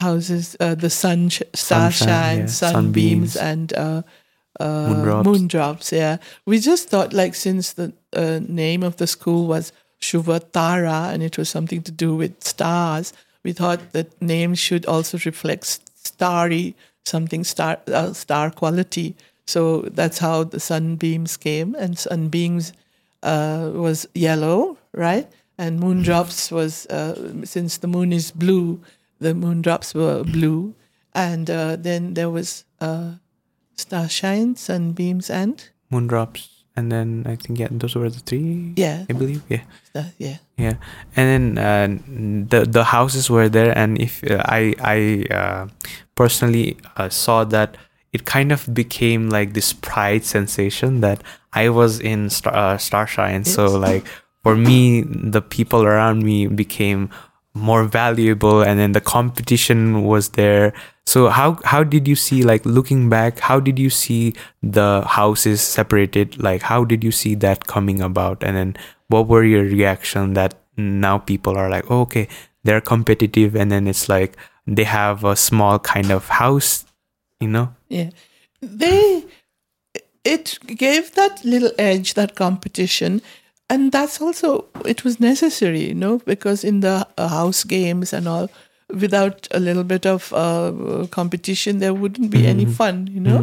houses, 0.00 0.56
uh, 0.58 0.74
the 0.74 0.88
sun, 0.88 1.28
sh- 1.28 1.42
star 1.52 1.92
Sunshine, 1.92 2.08
shine, 2.08 2.38
yeah. 2.40 2.46
sunbeams, 2.46 3.36
and. 3.36 3.72
Uh, 3.74 4.02
uh, 4.60 4.88
moondrops. 4.88 5.24
moondrops. 5.24 5.92
Yeah, 5.92 6.18
we 6.46 6.58
just 6.58 6.88
thought 6.88 7.12
like 7.12 7.34
since 7.34 7.72
the 7.72 7.92
uh, 8.12 8.40
name 8.46 8.82
of 8.82 8.96
the 8.96 9.06
school 9.06 9.46
was 9.46 9.72
Shuvatara 10.00 11.12
and 11.12 11.22
it 11.22 11.38
was 11.38 11.48
something 11.48 11.82
to 11.82 11.92
do 11.92 12.14
with 12.14 12.42
stars, 12.42 13.12
we 13.44 13.52
thought 13.52 13.92
that 13.92 14.20
name 14.20 14.54
should 14.54 14.86
also 14.86 15.18
reflect 15.24 15.80
starry 16.04 16.74
something 17.04 17.44
star 17.44 17.78
uh, 17.88 18.12
star 18.12 18.50
quality. 18.50 19.14
So 19.46 19.82
that's 19.82 20.18
how 20.18 20.44
the 20.44 20.60
sunbeams 20.60 21.36
came, 21.36 21.74
and 21.74 21.98
sunbeams 21.98 22.72
uh, 23.22 23.70
was 23.74 24.06
yellow, 24.14 24.78
right? 24.92 25.28
And 25.58 25.80
moondrops 25.80 26.50
was 26.52 26.86
uh, 26.86 27.44
since 27.44 27.78
the 27.78 27.88
moon 27.88 28.12
is 28.12 28.30
blue, 28.30 28.80
the 29.18 29.34
moondrops 29.34 29.94
were 29.94 30.22
blue, 30.24 30.74
and 31.14 31.50
uh, 31.50 31.76
then 31.76 32.14
there 32.14 32.30
was 32.30 32.64
uh, 32.80 33.12
star 33.82 34.08
shines, 34.08 34.60
sunbeams, 34.60 35.30
and 35.30 35.68
moondrops. 35.90 36.48
And 36.74 36.90
then 36.90 37.26
I 37.28 37.36
think 37.36 37.58
yeah, 37.58 37.68
those 37.70 37.94
were 37.94 38.08
the 38.08 38.20
three. 38.20 38.72
Yeah, 38.76 39.04
I 39.10 39.12
believe 39.12 39.42
yeah. 39.48 39.64
Uh, 39.94 40.08
yeah. 40.16 40.38
Yeah, 40.56 40.76
and 41.16 41.26
then 41.28 41.44
uh, 41.58 41.86
the 42.48 42.64
the 42.64 42.84
houses 42.84 43.28
were 43.28 43.50
there, 43.50 43.76
and 43.76 44.00
if 44.00 44.24
uh, 44.24 44.40
I 44.46 44.72
I 44.80 45.26
uh, 45.28 45.66
personally 46.14 46.78
uh, 46.96 47.10
saw 47.10 47.44
that 47.44 47.76
it 48.12 48.24
kind 48.24 48.52
of 48.52 48.72
became 48.72 49.28
like 49.28 49.52
this 49.52 49.72
pride 49.72 50.24
sensation 50.24 51.00
that 51.00 51.22
I 51.52 51.68
was 51.68 52.00
in 52.00 52.30
Star 52.30 52.54
uh, 52.54 52.78
Starshine. 52.78 53.44
Yes. 53.44 53.54
So 53.54 53.66
like 53.76 54.06
for 54.42 54.56
me, 54.56 55.02
the 55.04 55.42
people 55.42 55.84
around 55.84 56.22
me 56.22 56.46
became 56.46 57.10
more 57.54 57.84
valuable, 57.84 58.62
and 58.62 58.78
then 58.78 58.92
the 58.92 59.00
competition 59.00 60.04
was 60.04 60.30
there 60.30 60.72
so 61.12 61.28
how 61.28 61.58
how 61.64 61.84
did 61.84 62.08
you 62.08 62.16
see 62.16 62.42
like 62.42 62.64
looking 62.64 63.10
back 63.10 63.40
how 63.46 63.60
did 63.60 63.78
you 63.78 63.90
see 63.90 64.34
the 64.62 65.02
houses 65.06 65.60
separated? 65.60 66.42
Like 66.42 66.62
how 66.62 66.84
did 66.84 67.04
you 67.04 67.12
see 67.12 67.34
that 67.34 67.66
coming 67.66 68.00
about? 68.00 68.42
And 68.42 68.56
then 68.56 68.76
what 69.08 69.28
were 69.28 69.44
your 69.44 69.64
reaction 69.64 70.32
that 70.32 70.54
now 70.78 71.18
people 71.18 71.58
are 71.58 71.68
like 71.68 71.90
oh, 71.90 72.00
okay 72.06 72.28
they're 72.64 72.80
competitive 72.80 73.54
and 73.54 73.70
then 73.70 73.86
it's 73.88 74.08
like 74.08 74.38
they 74.66 74.84
have 74.84 75.22
a 75.22 75.36
small 75.36 75.78
kind 75.78 76.10
of 76.10 76.28
house 76.28 76.86
you 77.40 77.48
know? 77.48 77.74
Yeah. 77.88 78.10
They 78.62 79.26
it 80.24 80.58
gave 80.66 81.14
that 81.14 81.44
little 81.44 81.72
edge 81.78 82.14
that 82.14 82.36
competition 82.36 83.20
and 83.68 83.92
that's 83.92 84.18
also 84.18 84.64
it 84.86 85.04
was 85.04 85.20
necessary 85.20 85.88
you 85.88 85.94
know 85.94 86.18
because 86.24 86.64
in 86.64 86.80
the 86.80 87.06
uh, 87.18 87.28
house 87.28 87.64
games 87.64 88.14
and 88.14 88.26
all 88.26 88.48
without 88.92 89.48
a 89.50 89.58
little 89.60 89.84
bit 89.84 90.06
of 90.06 90.32
uh, 90.32 91.06
competition, 91.10 91.78
there 91.78 91.94
wouldn't 91.94 92.30
be 92.30 92.46
any 92.46 92.64
fun, 92.66 93.06
you 93.10 93.20
know. 93.20 93.40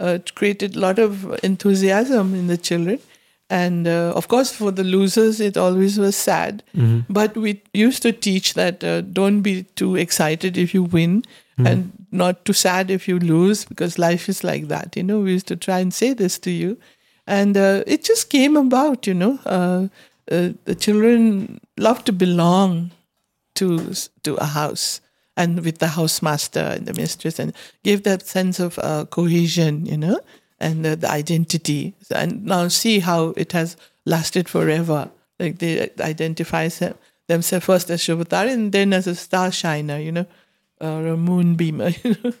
Uh, 0.00 0.14
it 0.20 0.34
created 0.34 0.76
a 0.76 0.80
lot 0.80 0.98
of 0.98 1.38
enthusiasm 1.42 2.34
in 2.34 2.46
the 2.46 2.56
children. 2.56 2.98
And 3.48 3.88
uh, 3.88 4.12
of 4.14 4.28
course, 4.28 4.52
for 4.52 4.70
the 4.70 4.84
losers, 4.84 5.40
it 5.40 5.56
always 5.56 5.98
was 5.98 6.14
sad. 6.16 6.62
But 7.08 7.36
we 7.36 7.62
used 7.74 8.02
to 8.02 8.12
teach 8.12 8.54
that 8.54 8.84
uh, 8.84 9.00
don't 9.00 9.40
be 9.42 9.64
too 9.74 9.96
excited 9.96 10.56
if 10.56 10.72
you 10.74 10.84
win 10.84 11.24
and 11.66 11.92
not 12.12 12.44
too 12.44 12.52
sad 12.52 12.90
if 12.90 13.08
you 13.08 13.18
lose 13.18 13.64
because 13.64 13.98
life 13.98 14.28
is 14.28 14.44
like 14.44 14.68
that. 14.68 14.96
You 14.96 15.02
know, 15.02 15.20
we 15.20 15.32
used 15.32 15.48
to 15.48 15.56
try 15.56 15.80
and 15.80 15.92
say 15.92 16.12
this 16.14 16.38
to 16.40 16.50
you. 16.50 16.78
And 17.26 17.56
uh, 17.56 17.82
it 17.86 18.04
just 18.04 18.30
came 18.30 18.56
about, 18.56 19.06
you 19.06 19.14
know. 19.14 19.38
Uh, 19.44 19.88
uh, 20.30 20.50
the 20.64 20.74
children 20.76 21.60
love 21.76 22.04
to 22.04 22.12
belong 22.12 22.92
to 23.54 23.94
to 24.22 24.34
a 24.36 24.44
house 24.44 25.00
and 25.36 25.64
with 25.64 25.78
the 25.78 25.86
housemaster 25.86 26.76
and 26.76 26.86
the 26.86 26.94
mistress 26.94 27.38
and 27.38 27.52
give 27.82 28.02
that 28.02 28.26
sense 28.26 28.60
of 28.60 28.78
uh, 28.78 29.04
cohesion 29.06 29.86
you 29.86 29.96
know 29.96 30.20
and 30.60 30.86
uh, 30.86 30.94
the 30.94 31.10
identity. 31.10 31.94
And 32.10 32.44
now 32.44 32.68
see 32.68 33.00
how 33.00 33.32
it 33.36 33.52
has 33.52 33.76
lasted 34.04 34.48
forever. 34.48 35.10
Like 35.38 35.58
they 35.58 35.90
identify 36.00 36.68
se- 36.68 36.94
themselves 37.26 37.64
first 37.64 37.90
as 37.90 38.02
Shobhatari 38.02 38.52
and 38.52 38.72
then 38.72 38.92
as 38.92 39.06
a 39.06 39.14
star 39.14 39.50
shiner 39.50 39.98
you 39.98 40.12
know 40.12 40.26
or 40.80 41.06
a 41.06 41.16
moonbeamer 41.16 41.90
you 42.04 42.16
know 42.22 42.32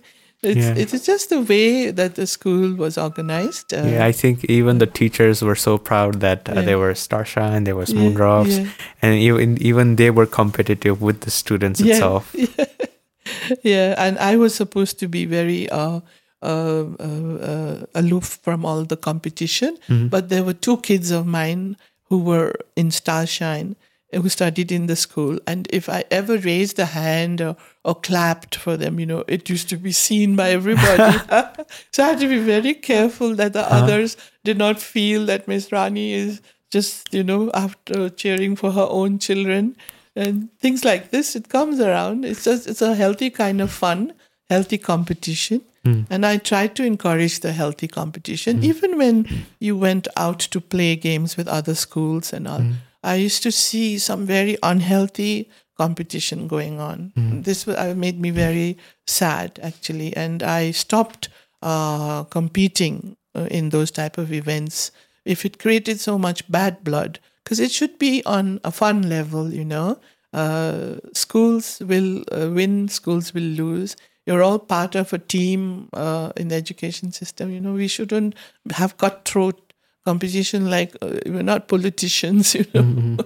it's, 0.42 0.56
Yeah. 0.56 0.74
it's 0.76 1.06
just 1.06 1.28
the 1.28 1.40
way 1.42 1.90
that 1.90 2.14
the 2.14 2.26
school 2.26 2.74
was 2.74 2.96
organized 2.98 3.72
uh, 3.74 3.84
Yeah, 3.86 4.06
I 4.06 4.12
think 4.12 4.44
even 4.44 4.78
the 4.78 4.86
teachers 4.86 5.42
were 5.42 5.54
so 5.56 5.76
proud 5.78 6.20
that 6.20 6.48
uh, 6.48 6.54
Yeah. 6.54 6.62
there 6.62 6.78
were 6.78 6.94
Starshine, 6.94 7.64
there 7.64 7.76
was 7.76 7.90
Yeah, 7.92 8.00
Moondrops, 8.00 8.48
yeah. 8.58 8.66
and 9.02 9.14
even 9.20 9.58
even 9.60 9.96
they 9.96 10.10
were 10.10 10.26
competitive 10.26 11.02
with 11.02 11.20
the 11.20 11.30
students 11.30 11.80
itself. 11.80 12.34
yeah 13.62 13.94
and 13.98 14.18
i 14.18 14.36
was 14.36 14.54
supposed 14.54 14.98
to 14.98 15.06
be 15.08 15.24
very 15.26 15.68
uh, 15.70 16.00
uh, 16.42 16.84
uh, 16.98 17.34
uh, 17.50 17.76
aloof 17.94 18.38
from 18.42 18.64
all 18.64 18.84
the 18.84 18.96
competition 18.96 19.76
but 20.10 20.28
there 20.30 20.42
were 20.42 20.54
two 20.56 20.76
kids 20.78 21.10
of 21.10 21.26
mine 21.26 21.76
who 22.08 22.18
were 22.18 22.54
in 22.76 22.90
starshine 22.90 23.76
who 24.12 24.28
studied 24.28 24.72
in 24.72 24.86
the 24.86 24.96
school 24.96 25.38
and 25.46 25.68
if 25.70 25.88
i 25.88 26.04
ever 26.10 26.38
raised 26.38 26.78
a 26.78 26.86
hand 26.86 27.40
or, 27.40 27.56
or 27.84 27.94
clapped 27.94 28.54
for 28.54 28.76
them 28.76 28.98
you 28.98 29.06
know 29.06 29.24
it 29.28 29.48
used 29.48 29.68
to 29.68 29.76
be 29.76 29.92
seen 29.92 30.36
by 30.36 30.50
everybody. 30.50 31.18
So 31.92 32.04
i 32.04 32.08
had 32.08 32.20
to 32.20 32.28
be 32.28 32.38
very 32.38 32.74
careful 32.74 33.34
that 33.36 33.52
the 33.52 33.60
uh-huh. 33.60 33.84
others 33.84 34.16
did 34.44 34.58
not 34.58 34.80
feel 34.80 35.26
that 35.26 35.46
miss 35.46 35.70
rani 35.72 36.12
is 36.12 36.40
just 36.70 37.12
you 37.12 37.22
know 37.22 37.50
after 37.52 38.08
cheering 38.08 38.56
for 38.56 38.72
her 38.72 38.86
own 38.88 39.18
children 39.18 39.76
and 40.16 40.48
things 40.58 40.84
like 40.84 41.10
this. 41.10 41.36
It 41.36 41.48
comes 41.48 41.80
around. 41.80 42.24
It's 42.24 42.44
just 42.44 42.66
it's 42.66 42.82
a 42.82 42.94
healthy 42.94 43.30
kind 43.30 43.60
of 43.60 43.70
fun 43.70 44.12
healthy 44.48 44.78
competition. 44.78 45.62
Hmm. 45.84 46.02
And 46.10 46.26
i 46.26 46.36
try 46.36 46.66
to 46.66 46.84
encourage 46.84 47.40
the 47.40 47.52
healthy 47.52 47.88
competition 47.88 48.58
hmm. 48.58 48.64
even 48.64 48.98
when 48.98 49.46
you 49.60 49.78
went 49.78 50.08
out 50.14 50.40
to 50.40 50.60
play 50.60 50.94
games 50.94 51.38
with 51.38 51.48
other 51.48 51.74
schools 51.74 52.34
and 52.34 52.46
all 52.46 52.60
hmm. 52.60 52.72
I 53.02 53.14
used 53.14 53.42
to 53.42 53.50
see 53.50 53.98
some 53.98 54.26
very 54.26 54.56
unhealthy 54.62 55.48
competition 55.80 56.46
going 56.46 56.78
on. 56.78 57.12
This 57.42 57.66
uh, 57.66 57.94
made 57.96 58.20
me 58.20 58.30
very 58.30 58.76
sad 59.06 59.58
actually 59.62 60.14
and 60.14 60.42
i 60.42 60.72
stopped 60.72 61.30
uh, 61.62 62.24
competing 62.24 63.16
uh, 63.34 63.46
in 63.50 63.70
those 63.70 63.90
type 63.90 64.18
of 64.18 64.32
events. 64.32 64.90
If 65.24 65.44
it 65.44 65.58
created 65.58 66.00
so 66.00 66.18
much 66.18 66.50
bad 66.50 66.84
blood 66.84 67.18
because 67.42 67.60
it 67.60 67.70
should 67.70 67.98
be 67.98 68.22
on 68.26 68.60
a 68.64 68.70
fun 68.70 69.08
level 69.08 69.52
you 69.52 69.64
know 69.64 69.98
uh, 70.32 70.96
schools 71.14 71.80
will 71.80 72.24
uh, 72.30 72.50
win 72.50 72.88
schools 72.88 73.32
will 73.34 73.42
lose. 73.64 73.96
You're 74.26 74.42
all 74.42 74.58
part 74.58 74.94
of 74.94 75.12
a 75.12 75.18
team 75.18 75.88
uh, 75.94 76.32
in 76.36 76.48
the 76.48 76.56
education 76.56 77.10
system 77.12 77.50
you 77.50 77.60
know. 77.60 77.72
We 77.72 77.88
shouldn't 77.88 78.34
have 78.72 78.96
cutthroat 78.98 79.69
competition 80.04 80.70
like 80.70 80.96
uh, 81.02 81.18
we're 81.26 81.42
not 81.42 81.68
politicians 81.68 82.54
you 82.54 82.64
know. 82.74 83.16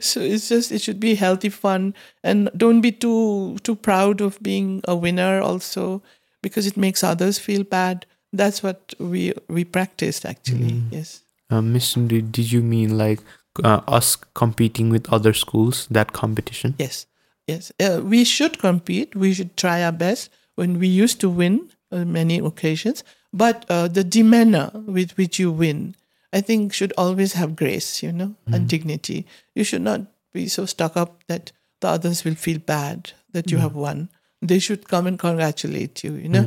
So 0.00 0.20
it's 0.20 0.48
just 0.48 0.72
it 0.72 0.80
should 0.80 1.00
be 1.00 1.14
healthy 1.14 1.48
fun. 1.48 1.94
And 2.22 2.50
don't 2.56 2.80
be 2.80 2.92
too 2.92 3.58
too 3.62 3.76
proud 3.76 4.20
of 4.20 4.42
being 4.42 4.80
a 4.88 4.96
winner 4.96 5.40
also 5.40 6.02
because 6.42 6.66
it 6.66 6.76
makes 6.76 7.04
others 7.04 7.38
feel 7.38 7.64
bad. 7.64 8.06
That's 8.32 8.62
what 8.62 8.94
we 8.98 9.32
we 9.48 9.64
practiced 9.64 10.24
actually. 10.24 10.82
Yes. 10.90 11.22
Uh, 11.50 11.60
Miss 11.60 11.94
Sundri, 11.94 12.22
did 12.32 12.50
you 12.50 12.62
mean 12.62 12.96
like 12.96 13.20
uh, 13.62 13.80
us 13.86 14.16
competing 14.34 14.88
with 14.88 15.12
other 15.12 15.34
schools, 15.34 15.86
that 15.90 16.12
competition? 16.12 16.74
Yes, 16.78 17.06
yes. 17.46 17.72
Uh, 17.78 18.00
we 18.02 18.24
should 18.24 18.58
compete. 18.58 19.14
We 19.14 19.34
should 19.34 19.56
try 19.56 19.82
our 19.82 19.92
best. 19.92 20.30
When 20.54 20.78
we 20.78 20.86
used 20.86 21.20
to 21.20 21.30
win 21.30 21.70
on 21.90 22.12
many 22.12 22.38
occasions, 22.38 23.04
but 23.32 23.64
uh, 23.68 23.88
the 23.88 24.04
demeanor 24.04 24.70
with 24.74 25.16
which 25.16 25.38
you 25.38 25.50
win, 25.50 25.94
I 26.32 26.40
think, 26.40 26.72
should 26.72 26.92
always 26.96 27.34
have 27.34 27.54
grace, 27.56 28.02
you 28.02 28.12
know, 28.12 28.34
and 28.54 28.68
dignity. 28.68 29.26
You 29.54 29.64
should 29.64 29.82
not 29.82 30.00
be 30.32 30.48
so 30.48 30.66
stuck 30.66 30.96
up 30.96 31.22
that 31.28 31.52
the 31.80 31.88
others 31.88 32.24
will 32.24 32.34
feel 32.36 32.58
bad 32.58 33.12
that 33.32 33.50
you 33.50 33.58
have 33.58 33.74
won. 33.74 34.08
They 34.40 34.58
should 34.58 34.88
come 34.88 35.06
and 35.06 35.18
congratulate 35.18 36.02
you, 36.04 36.14
you 36.14 36.28
know, 36.28 36.44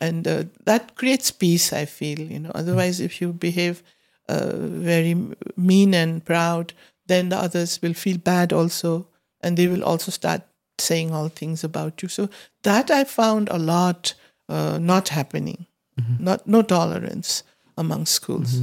and 0.00 0.26
uh, 0.26 0.44
that 0.64 0.96
creates 0.96 1.30
peace. 1.30 1.72
I 1.72 1.86
feel, 1.86 2.20
you 2.20 2.40
know. 2.40 2.50
Otherwise, 2.54 3.00
if 3.00 3.20
you 3.20 3.32
behave 3.32 3.82
uh, 4.28 4.52
very 4.56 5.14
mean 5.56 5.94
and 5.94 6.22
proud, 6.24 6.72
then 7.06 7.28
the 7.30 7.36
others 7.36 7.80
will 7.82 7.94
feel 7.94 8.18
bad 8.18 8.52
also, 8.52 9.06
and 9.40 9.56
they 9.56 9.66
will 9.68 9.84
also 9.84 10.10
start 10.10 10.42
saying 10.78 11.12
all 11.14 11.28
things 11.30 11.64
about 11.64 12.02
you. 12.02 12.08
So 12.08 12.28
that 12.62 12.90
I 12.90 13.04
found 13.04 13.48
a 13.48 13.58
lot 13.58 14.14
uh, 14.48 14.78
not 14.78 15.08
happening, 15.08 15.66
not 16.18 16.46
no 16.46 16.62
tolerance 16.62 17.42
among 17.76 18.06
schools. 18.06 18.60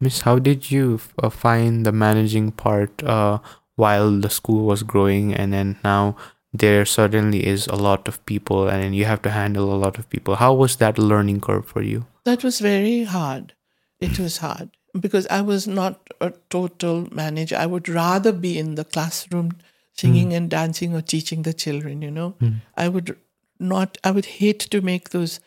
Miss, 0.00 0.22
how 0.22 0.38
did 0.38 0.70
you 0.70 1.00
uh, 1.22 1.30
find 1.30 1.86
the 1.86 1.92
managing 1.92 2.52
part 2.52 3.02
uh, 3.02 3.38
while 3.76 4.10
the 4.10 4.30
school 4.30 4.66
was 4.66 4.82
growing, 4.82 5.34
and 5.34 5.52
then 5.52 5.78
now 5.84 6.16
there 6.52 6.84
suddenly 6.84 7.46
is 7.46 7.66
a 7.66 7.76
lot 7.76 8.06
of 8.08 8.24
people, 8.26 8.68
and 8.68 8.94
you 8.94 9.04
have 9.04 9.22
to 9.22 9.30
handle 9.30 9.72
a 9.72 9.76
lot 9.76 9.98
of 9.98 10.08
people? 10.10 10.36
How 10.36 10.52
was 10.54 10.76
that 10.76 10.98
learning 10.98 11.40
curve 11.40 11.66
for 11.66 11.82
you? 11.82 12.06
That 12.24 12.44
was 12.44 12.60
very 12.60 13.04
hard. 13.04 13.54
It 14.00 14.18
was 14.18 14.38
hard 14.38 14.70
because 15.00 15.26
I 15.28 15.40
was 15.40 15.66
not 15.66 16.08
a 16.20 16.32
total 16.50 17.08
manager. 17.12 17.56
I 17.56 17.66
would 17.66 17.88
rather 17.88 18.32
be 18.32 18.58
in 18.58 18.74
the 18.74 18.84
classroom 18.84 19.52
singing 19.92 20.32
and 20.34 20.50
dancing 20.50 20.94
or 20.94 21.00
teaching 21.00 21.42
the 21.42 21.52
children, 21.54 22.02
you 22.02 22.10
know. 22.10 22.34
I 22.76 22.88
would 22.88 23.16
not, 23.58 23.96
I 24.04 24.10
would 24.10 24.26
hate 24.26 24.60
to 24.60 24.80
make 24.80 25.10
those 25.10 25.40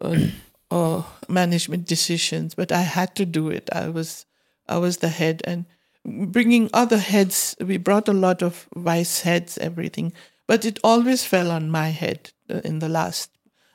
uh, 0.00 0.16
uh, 0.70 1.02
management 1.28 1.86
decisions, 1.86 2.54
but 2.54 2.72
I 2.72 2.82
had 2.82 3.14
to 3.16 3.26
do 3.26 3.48
it. 3.48 3.68
I 3.72 3.88
was, 3.88 4.26
I 4.68 4.78
was 4.78 4.98
the 4.98 5.08
head 5.08 5.42
and 5.44 5.64
bringing 6.04 6.70
other 6.72 6.98
heads. 6.98 7.56
We 7.60 7.76
brought 7.76 8.08
a 8.08 8.12
lot 8.12 8.42
of 8.42 8.68
vice 8.74 9.20
heads, 9.20 9.58
everything, 9.58 10.12
but 10.46 10.64
it 10.64 10.78
always 10.84 11.24
fell 11.24 11.50
on 11.50 11.70
my 11.70 11.88
head 11.88 12.30
uh, 12.50 12.60
in 12.64 12.78
the 12.80 12.88
last 12.88 13.30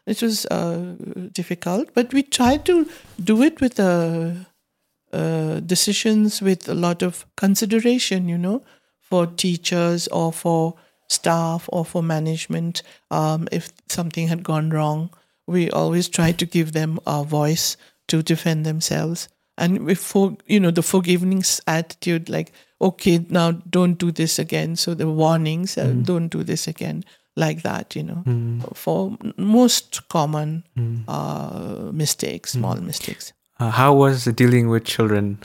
it 0.06 0.22
was 0.22 0.46
uh, 0.48 0.96
difficult, 1.32 1.94
but 1.94 2.14
we 2.14 2.24
tried 2.24 2.66
to 2.66 2.90
do 3.24 3.42
it 3.44 3.62
with 3.62 3.80
uh, 3.80 4.32
uh, 5.14 5.60
decisions 5.60 6.42
with 6.42 6.68
a 6.68 6.74
lot 6.74 7.04
of 7.04 7.26
consideration, 7.38 8.28
you 8.28 8.38
know, 8.38 8.64
for 9.00 9.28
teachers 9.28 10.08
or 10.08 10.34
for 10.34 10.76
staff 11.08 11.70
or 11.72 11.86
for 11.86 12.02
management. 12.02 12.82
Um, 13.12 13.48
if 13.52 13.72
something 13.90 14.28
had 14.28 14.44
gone 14.44 14.70
wrong, 14.72 15.12
we 15.48 15.70
always 15.72 16.08
try 16.08 16.32
to 16.32 16.46
give 16.46 16.74
them 16.74 17.00
a 17.06 17.24
voice 17.24 17.78
to 18.08 18.22
defend 18.22 18.66
themselves. 18.66 19.28
And 19.58 19.98
for 19.98 20.38
you 20.48 20.60
know 20.60 20.72
the 20.72 20.82
forgiveness 20.82 21.62
attitude, 21.68 22.30
like 22.30 22.52
okay, 22.82 23.26
now 23.30 23.52
don't 23.52 23.98
do 23.98 24.12
this 24.12 24.40
again. 24.40 24.76
So 24.76 24.94
the 24.94 25.10
warnings, 25.10 25.78
uh, 25.78 25.94
don't 26.04 26.30
do 26.30 26.44
this 26.44 26.68
again, 26.68 27.04
like 27.36 27.62
that. 27.62 27.96
You 27.96 28.04
know, 28.04 28.64
for 28.74 29.18
most 29.38 30.08
common 30.10 30.64
uh, 31.08 31.92
mistakes, 31.92 32.52
small 32.54 32.76
mistakes. 32.76 33.34
Uh, 33.60 33.70
how 33.70 33.94
was 33.94 34.26
dealing 34.26 34.70
with 34.70 34.86
children? 34.86 35.40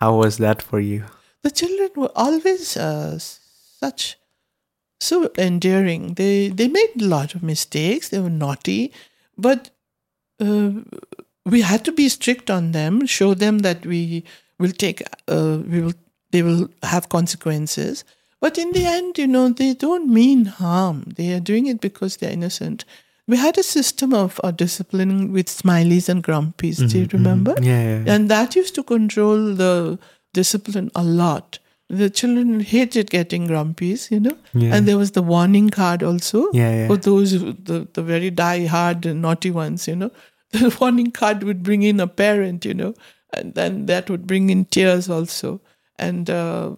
How 0.00 0.14
was 0.14 0.38
that 0.38 0.62
for 0.62 0.80
you? 0.80 1.04
The 1.42 1.50
children 1.50 1.90
were 1.96 2.12
always 2.16 2.76
uh, 2.76 3.18
such 3.18 4.16
so 5.00 5.30
endearing. 5.36 6.14
They 6.14 6.48
they 6.48 6.68
made 6.68 6.92
a 7.00 7.04
lot 7.04 7.34
of 7.34 7.42
mistakes. 7.42 8.08
They 8.08 8.20
were 8.20 8.30
naughty, 8.30 8.92
but 9.38 9.70
uh, 10.40 10.70
we 11.46 11.62
had 11.62 11.84
to 11.84 11.92
be 11.92 12.08
strict 12.08 12.50
on 12.50 12.72
them. 12.72 13.06
Show 13.06 13.34
them 13.34 13.60
that 13.60 13.86
we 13.86 14.24
will 14.58 14.72
take. 14.72 15.02
Uh, 15.26 15.58
we 15.66 15.80
will. 15.80 15.94
They 16.30 16.42
will 16.42 16.68
have 16.82 17.08
consequences. 17.08 18.04
But 18.40 18.58
in 18.58 18.72
the 18.72 18.84
end, 18.84 19.18
you 19.18 19.26
know, 19.26 19.48
they 19.48 19.74
don't 19.74 20.12
mean 20.12 20.44
harm. 20.44 21.04
They 21.16 21.32
are 21.32 21.40
doing 21.40 21.66
it 21.66 21.80
because 21.80 22.18
they're 22.18 22.30
innocent. 22.30 22.84
We 23.26 23.36
had 23.36 23.58
a 23.58 23.62
system 23.62 24.14
of 24.14 24.40
uh, 24.44 24.50
discipline 24.50 25.32
with 25.32 25.46
smileys 25.46 26.08
and 26.08 26.22
grumpies. 26.22 26.88
Do 26.88 26.98
you 26.98 27.08
remember? 27.12 27.54
Yeah, 27.60 27.82
yeah, 27.82 28.04
yeah. 28.04 28.14
And 28.14 28.30
that 28.30 28.56
used 28.56 28.74
to 28.76 28.82
control 28.82 29.54
the 29.54 29.98
discipline 30.32 30.90
a 30.94 31.02
lot. 31.02 31.58
The 31.90 32.10
children 32.10 32.60
hated 32.60 33.10
getting 33.10 33.46
grumpies, 33.48 34.10
you 34.10 34.20
know. 34.20 34.36
Yeah. 34.52 34.74
And 34.74 34.86
there 34.86 34.98
was 34.98 35.12
the 35.12 35.22
warning 35.22 35.70
card 35.70 36.02
also 36.02 36.50
Yeah, 36.52 36.72
yeah. 36.80 36.86
for 36.88 36.96
those 36.96 37.32
the 37.32 37.86
the 37.92 38.02
very 38.02 38.30
die 38.30 38.66
hard 38.66 39.06
and 39.06 39.22
naughty 39.22 39.50
ones, 39.50 39.88
you 39.88 39.96
know. 39.96 40.10
The 40.52 40.74
warning 40.80 41.10
card 41.12 41.42
would 41.44 41.62
bring 41.62 41.82
in 41.82 42.00
a 42.00 42.06
parent, 42.06 42.64
you 42.64 42.74
know, 42.74 42.94
and 43.34 43.54
then 43.54 43.86
that 43.86 44.08
would 44.10 44.26
bring 44.26 44.50
in 44.50 44.64
tears 44.66 45.08
also. 45.10 45.60
And 45.98 46.30
uh, 46.30 46.70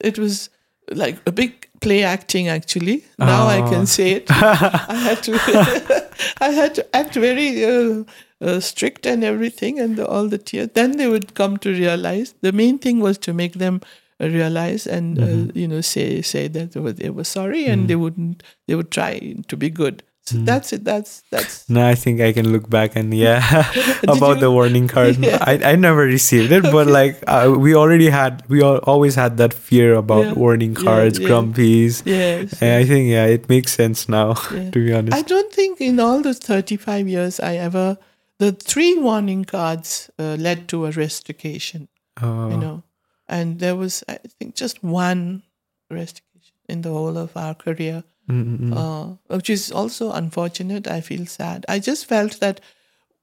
it 0.00 0.18
was 0.18 0.50
like 0.92 1.18
a 1.26 1.32
big 1.32 1.68
play 1.80 2.02
acting 2.04 2.48
actually. 2.48 3.04
Now 3.18 3.46
I 3.46 3.60
Oh. 3.62 3.70
can 3.70 3.86
say 3.86 4.12
it. 4.12 4.26
I 4.30 4.94
had 5.08 5.22
to 5.24 5.32
I 6.40 6.50
had 6.50 6.74
to 6.76 6.96
act 6.96 7.14
very 7.14 7.64
uh, 7.64 8.04
uh, 8.40 8.60
strict 8.60 9.06
and 9.06 9.24
everything 9.24 9.78
and 9.80 9.96
the, 9.96 10.06
all 10.06 10.28
the 10.28 10.38
tears. 10.38 10.68
Then 10.74 10.96
they 10.96 11.08
would 11.08 11.34
come 11.34 11.56
to 11.58 11.70
realize. 11.70 12.34
The 12.42 12.52
main 12.52 12.78
thing 12.78 13.00
was 13.00 13.18
to 13.18 13.32
make 13.32 13.54
them 13.54 13.80
uh, 14.20 14.28
realize 14.28 14.86
and 14.86 15.18
uh, 15.18 15.52
you 15.54 15.68
know 15.68 15.80
say 15.82 16.22
say 16.22 16.48
that 16.48 16.72
they 16.72 16.80
were, 16.80 16.92
they 16.92 17.10
were 17.10 17.24
sorry 17.24 17.66
and 17.66 17.88
they 17.88 17.96
wouldn't 17.96 18.42
they 18.66 18.74
would 18.74 18.90
try 18.90 19.18
to 19.48 19.56
be 19.56 19.68
good. 19.70 20.02
So 20.24 20.38
that's 20.38 20.72
it. 20.72 20.82
That's 20.84 21.22
that's 21.30 21.70
No, 21.70 21.86
I 21.86 21.94
think 21.94 22.20
I 22.20 22.32
can 22.32 22.50
look 22.50 22.68
back 22.68 22.96
and 22.96 23.14
yeah, 23.14 23.44
about 24.08 24.36
you? 24.36 24.40
the 24.40 24.50
warning 24.50 24.88
card. 24.88 25.18
Yeah. 25.22 25.38
I, 25.40 25.72
I 25.72 25.76
never 25.76 26.00
received 26.02 26.50
it, 26.50 26.64
but 26.64 26.88
like 26.88 27.22
uh, 27.28 27.54
we 27.56 27.76
already 27.76 28.08
had, 28.10 28.42
we 28.48 28.60
all, 28.60 28.78
always 28.78 29.14
had 29.14 29.36
that 29.36 29.54
fear 29.54 29.94
about 29.94 30.24
Yeah. 30.24 30.32
warning 30.32 30.74
cards, 30.74 31.20
yeah. 31.20 31.28
grumpies. 31.28 32.02
yes. 32.04 32.60
And 32.60 32.74
I 32.74 32.84
think 32.84 33.08
yeah, 33.08 33.26
it 33.26 33.48
makes 33.48 33.70
sense 33.72 34.08
now. 34.08 34.34
Yeah. 34.52 34.70
To 34.72 34.84
be 34.84 34.92
honest, 34.92 35.16
I 35.16 35.22
don't 35.22 35.52
think 35.52 35.80
in 35.80 36.00
all 36.00 36.20
those 36.22 36.38
35 36.40 37.06
years 37.06 37.38
I 37.38 37.54
ever, 37.56 37.96
the 38.38 38.52
three 38.52 38.98
warning 38.98 39.44
cards 39.44 40.10
uh, 40.18 40.36
led 40.38 40.68
to 40.68 40.86
a 40.86 40.90
restoration, 40.90 41.88
Oh, 42.22 42.50
you 42.50 42.56
know. 42.56 42.82
And 43.28 43.58
there 43.58 43.74
was, 43.76 44.04
I 44.08 44.18
think, 44.38 44.54
just 44.54 44.82
one 44.84 45.42
restoration 45.90 46.22
in 46.68 46.82
the 46.82 46.90
whole 46.90 47.16
of 47.18 47.36
our 47.36 47.54
career, 47.54 48.04
mm, 48.28 48.58
mm, 48.58 48.76
uh, 48.76 49.16
which 49.36 49.50
is 49.50 49.72
also 49.72 50.12
unfortunate. 50.12 50.86
I 50.86 51.00
feel 51.00 51.26
sad. 51.26 51.64
I 51.68 51.78
just 51.78 52.06
felt 52.06 52.38
that 52.40 52.60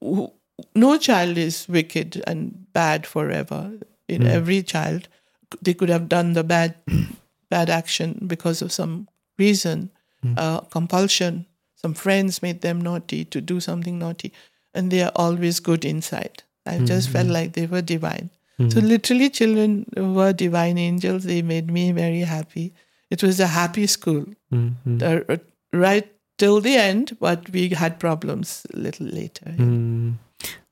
w- 0.00 0.30
no 0.74 0.98
child 0.98 1.38
is 1.38 1.66
wicked 1.68 2.22
and 2.26 2.66
bad 2.72 3.06
forever. 3.06 3.72
In 4.08 4.26
every 4.26 4.62
child, 4.62 5.08
they 5.62 5.72
could 5.74 5.88
have 5.88 6.08
done 6.08 6.34
the 6.34 6.44
bad, 6.44 6.74
bad 7.50 7.70
action 7.70 8.24
because 8.26 8.60
of 8.62 8.72
some 8.72 9.08
reason, 9.38 9.90
uh, 10.36 10.60
compulsion. 10.60 11.46
Some 11.76 11.94
friends 11.94 12.42
made 12.42 12.60
them 12.60 12.80
naughty 12.80 13.24
to 13.26 13.40
do 13.40 13.60
something 13.60 13.98
naughty, 13.98 14.32
and 14.74 14.90
they 14.90 15.02
are 15.02 15.12
always 15.14 15.60
good 15.60 15.84
inside. 15.84 16.42
I 16.66 16.78
just 16.78 17.10
felt 17.10 17.28
like 17.28 17.52
they 17.52 17.66
were 17.66 17.82
divine. 17.82 18.30
So 18.68 18.80
literally, 18.80 19.30
children 19.30 19.86
were 19.96 20.32
divine 20.32 20.78
angels. 20.78 21.24
They 21.24 21.42
made 21.42 21.70
me 21.70 21.90
very 21.92 22.20
happy. 22.20 22.72
It 23.10 23.22
was 23.22 23.40
a 23.40 23.48
happy 23.48 23.86
school 23.86 24.26
mm, 24.52 24.74
mm, 24.86 25.02
uh, 25.02 25.32
uh, 25.32 25.36
right 25.72 26.08
till 26.38 26.60
the 26.60 26.76
end, 26.76 27.16
but 27.20 27.50
we 27.50 27.68
had 27.70 27.98
problems 27.98 28.66
a 28.72 28.76
little 28.78 29.06
later. 29.06 29.46
mm. 29.46 30.14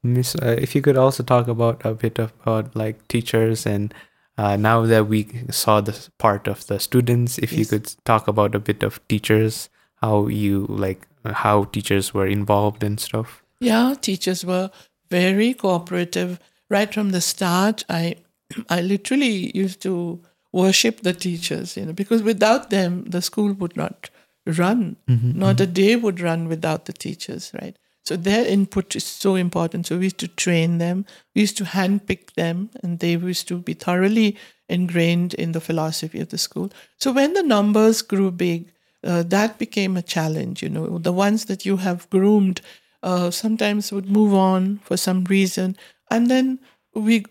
Miss, 0.04 0.34
uh, 0.36 0.56
if 0.58 0.74
you 0.74 0.82
could 0.82 0.96
also 0.96 1.22
talk 1.22 1.48
about 1.48 1.84
a 1.84 1.94
bit 1.94 2.18
about 2.18 2.74
like 2.74 3.06
teachers 3.08 3.66
and 3.66 3.94
uh, 4.36 4.56
now 4.56 4.84
that 4.86 5.06
we 5.06 5.28
saw 5.50 5.80
the 5.80 6.08
part 6.18 6.48
of 6.48 6.66
the 6.66 6.80
students, 6.80 7.38
if 7.38 7.52
you 7.52 7.64
could 7.64 7.94
talk 8.04 8.26
about 8.26 8.54
a 8.54 8.58
bit 8.58 8.82
of 8.82 9.06
teachers, 9.06 9.68
how 9.96 10.26
you 10.26 10.66
like 10.68 11.06
how 11.24 11.64
teachers 11.64 12.12
were 12.12 12.26
involved 12.26 12.82
and 12.82 12.98
stuff. 12.98 13.41
Yeah, 13.62 13.94
teachers 14.00 14.44
were 14.44 14.70
very 15.10 15.54
cooperative 15.54 16.40
right 16.68 16.92
from 16.92 17.10
the 17.10 17.20
start. 17.20 17.84
I 17.88 18.16
I 18.68 18.80
literally 18.80 19.56
used 19.56 19.80
to 19.82 20.20
worship 20.52 21.00
the 21.02 21.12
teachers, 21.14 21.76
you 21.76 21.86
know, 21.86 21.92
because 21.92 22.22
without 22.22 22.70
them 22.70 23.04
the 23.04 23.22
school 23.22 23.52
would 23.54 23.76
not 23.76 24.10
run. 24.46 24.96
Not 25.38 25.60
a 25.60 25.66
day 25.66 25.96
would 25.96 26.20
run 26.20 26.48
without 26.48 26.84
the 26.86 26.92
teachers, 26.92 27.52
right? 27.62 27.76
So 28.04 28.16
their 28.16 28.44
input 28.44 28.96
is 28.96 29.04
so 29.04 29.36
important. 29.36 29.86
So 29.86 29.96
we 29.96 30.04
used 30.04 30.18
to 30.18 30.28
train 30.28 30.78
them, 30.78 31.06
we 31.34 31.42
used 31.42 31.56
to 31.58 31.64
handpick 31.64 32.32
them, 32.34 32.70
and 32.82 32.98
they 32.98 33.12
used 33.12 33.46
to 33.48 33.58
be 33.58 33.74
thoroughly 33.74 34.36
ingrained 34.68 35.34
in 35.34 35.52
the 35.52 35.60
philosophy 35.60 36.20
of 36.20 36.30
the 36.30 36.38
school. 36.38 36.72
So 36.98 37.12
when 37.12 37.34
the 37.34 37.42
numbers 37.44 38.02
grew 38.02 38.30
big, 38.32 38.72
uh, 39.04 39.22
that 39.24 39.58
became 39.58 39.96
a 39.96 40.02
challenge. 40.02 40.62
You 40.62 40.68
know, 40.68 40.98
the 40.98 41.12
ones 41.12 41.44
that 41.46 41.64
you 41.64 41.76
have 41.78 42.10
groomed 42.10 42.60
uh, 43.02 43.30
sometimes 43.30 43.92
would 43.92 44.10
move 44.10 44.34
on 44.34 44.78
for 44.84 44.96
some 44.96 45.24
reason, 45.24 45.76
and 46.10 46.28
then 46.30 46.58
we 46.94 47.24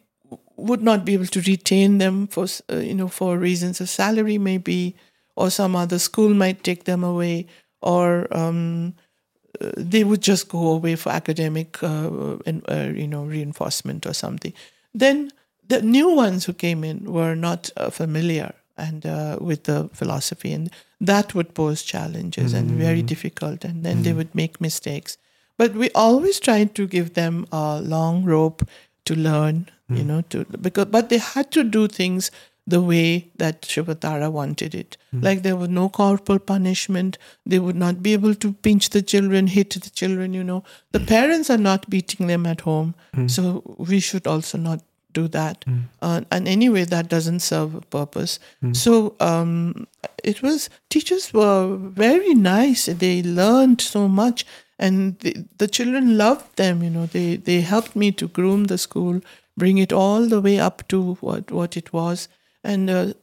would 0.57 0.81
not 0.81 1.05
be 1.05 1.13
able 1.13 1.25
to 1.25 1.41
retain 1.41 1.97
them 1.97 2.27
for 2.27 2.45
uh, 2.71 2.77
you 2.77 2.93
know 2.93 3.07
for 3.07 3.37
reasons 3.37 3.81
of 3.81 3.89
salary 3.89 4.37
maybe, 4.37 4.95
or 5.35 5.49
some 5.49 5.75
other 5.75 5.99
school 5.99 6.33
might 6.33 6.63
take 6.63 6.83
them 6.85 7.03
away, 7.03 7.47
or 7.81 8.27
um, 8.35 8.93
uh, 9.59 9.71
they 9.77 10.03
would 10.03 10.21
just 10.21 10.47
go 10.49 10.67
away 10.69 10.95
for 10.95 11.09
academic 11.09 11.81
uh, 11.83 12.37
and 12.45 12.63
uh, 12.69 12.91
you 12.93 13.07
know 13.07 13.23
reinforcement 13.23 14.05
or 14.05 14.13
something. 14.13 14.53
Then 14.93 15.31
the 15.67 15.81
new 15.81 16.09
ones 16.13 16.45
who 16.45 16.53
came 16.53 16.83
in 16.83 17.11
were 17.11 17.35
not 17.35 17.69
uh, 17.77 17.89
familiar 17.89 18.53
and 18.77 19.05
uh, 19.05 19.37
with 19.39 19.63
the 19.63 19.89
philosophy, 19.93 20.53
and 20.53 20.69
that 20.99 21.33
would 21.35 21.53
pose 21.53 21.83
challenges 21.83 22.53
and 22.53 22.71
very 22.71 23.01
difficult. 23.01 23.63
And 23.63 23.83
then 23.85 24.03
they 24.03 24.13
would 24.13 24.33
make 24.33 24.59
mistakes. 24.61 25.17
But 25.61 25.75
we 25.75 25.91
always 25.93 26.39
tried 26.39 26.73
to 26.73 26.87
give 26.87 27.13
them 27.13 27.45
a 27.51 27.79
long 27.79 28.23
rope 28.23 28.67
to 29.05 29.13
learn, 29.13 29.69
you 29.89 29.97
hmm. 29.97 30.07
know, 30.07 30.21
to 30.29 30.43
because 30.59 30.85
but 30.85 31.09
they 31.09 31.19
had 31.19 31.51
to 31.51 31.63
do 31.63 31.87
things 31.87 32.31
the 32.65 32.81
way 32.81 33.27
that 33.37 33.61
Shuvatara 33.61 34.31
wanted 34.31 34.73
it. 34.73 34.97
Hmm. 35.11 35.21
Like 35.21 35.43
there 35.43 35.55
was 35.55 35.69
no 35.69 35.87
corporal 35.87 36.39
punishment. 36.39 37.19
They 37.45 37.59
would 37.59 37.75
not 37.75 38.01
be 38.01 38.13
able 38.13 38.33
to 38.33 38.53
pinch 38.53 38.89
the 38.89 39.03
children, 39.03 39.45
hit 39.45 39.69
the 39.69 39.91
children, 39.91 40.33
you 40.33 40.43
know. 40.43 40.63
The 40.93 40.99
hmm. 40.99 41.05
parents 41.05 41.51
are 41.51 41.59
not 41.59 41.87
beating 41.91 42.25
them 42.25 42.47
at 42.47 42.61
home. 42.61 42.95
So 43.27 43.61
we 43.77 43.99
should 43.99 44.25
also 44.25 44.57
not 44.57 44.81
do 45.13 45.27
that. 45.27 45.63
Uh, 46.01 46.21
and 46.31 46.47
anyway, 46.47 46.85
that 46.85 47.07
doesn't 47.07 47.41
serve 47.41 47.75
a 47.75 47.81
purpose. 47.81 48.39
So 48.73 49.15
um, 49.19 49.87
it 50.23 50.41
was, 50.41 50.69
teachers 50.89 51.31
were 51.33 51.75
very 51.75 52.33
nice. 52.33 52.85
They 52.85 53.21
learned 53.21 53.81
so 53.81 54.07
much. 54.07 54.45
And 54.81 55.19
the, 55.19 55.45
the 55.59 55.67
children 55.67 56.17
loved 56.17 56.57
them, 56.57 56.83
you 56.83 56.89
know. 56.89 57.05
They, 57.05 57.37
they 57.37 57.61
helped 57.61 57.95
me 57.95 58.11
to 58.13 58.27
groom 58.27 58.65
the 58.65 58.79
school, 58.79 59.21
bring 59.57 59.77
it 59.77 59.93
all 59.93 60.27
the 60.27 60.41
way 60.41 60.59
up 60.59 60.87
to 60.89 61.15
what, 61.15 61.51
what 61.51 61.77
it 61.77 61.93
was. 61.93 62.27
And 62.63 62.89
uh, 62.89 63.13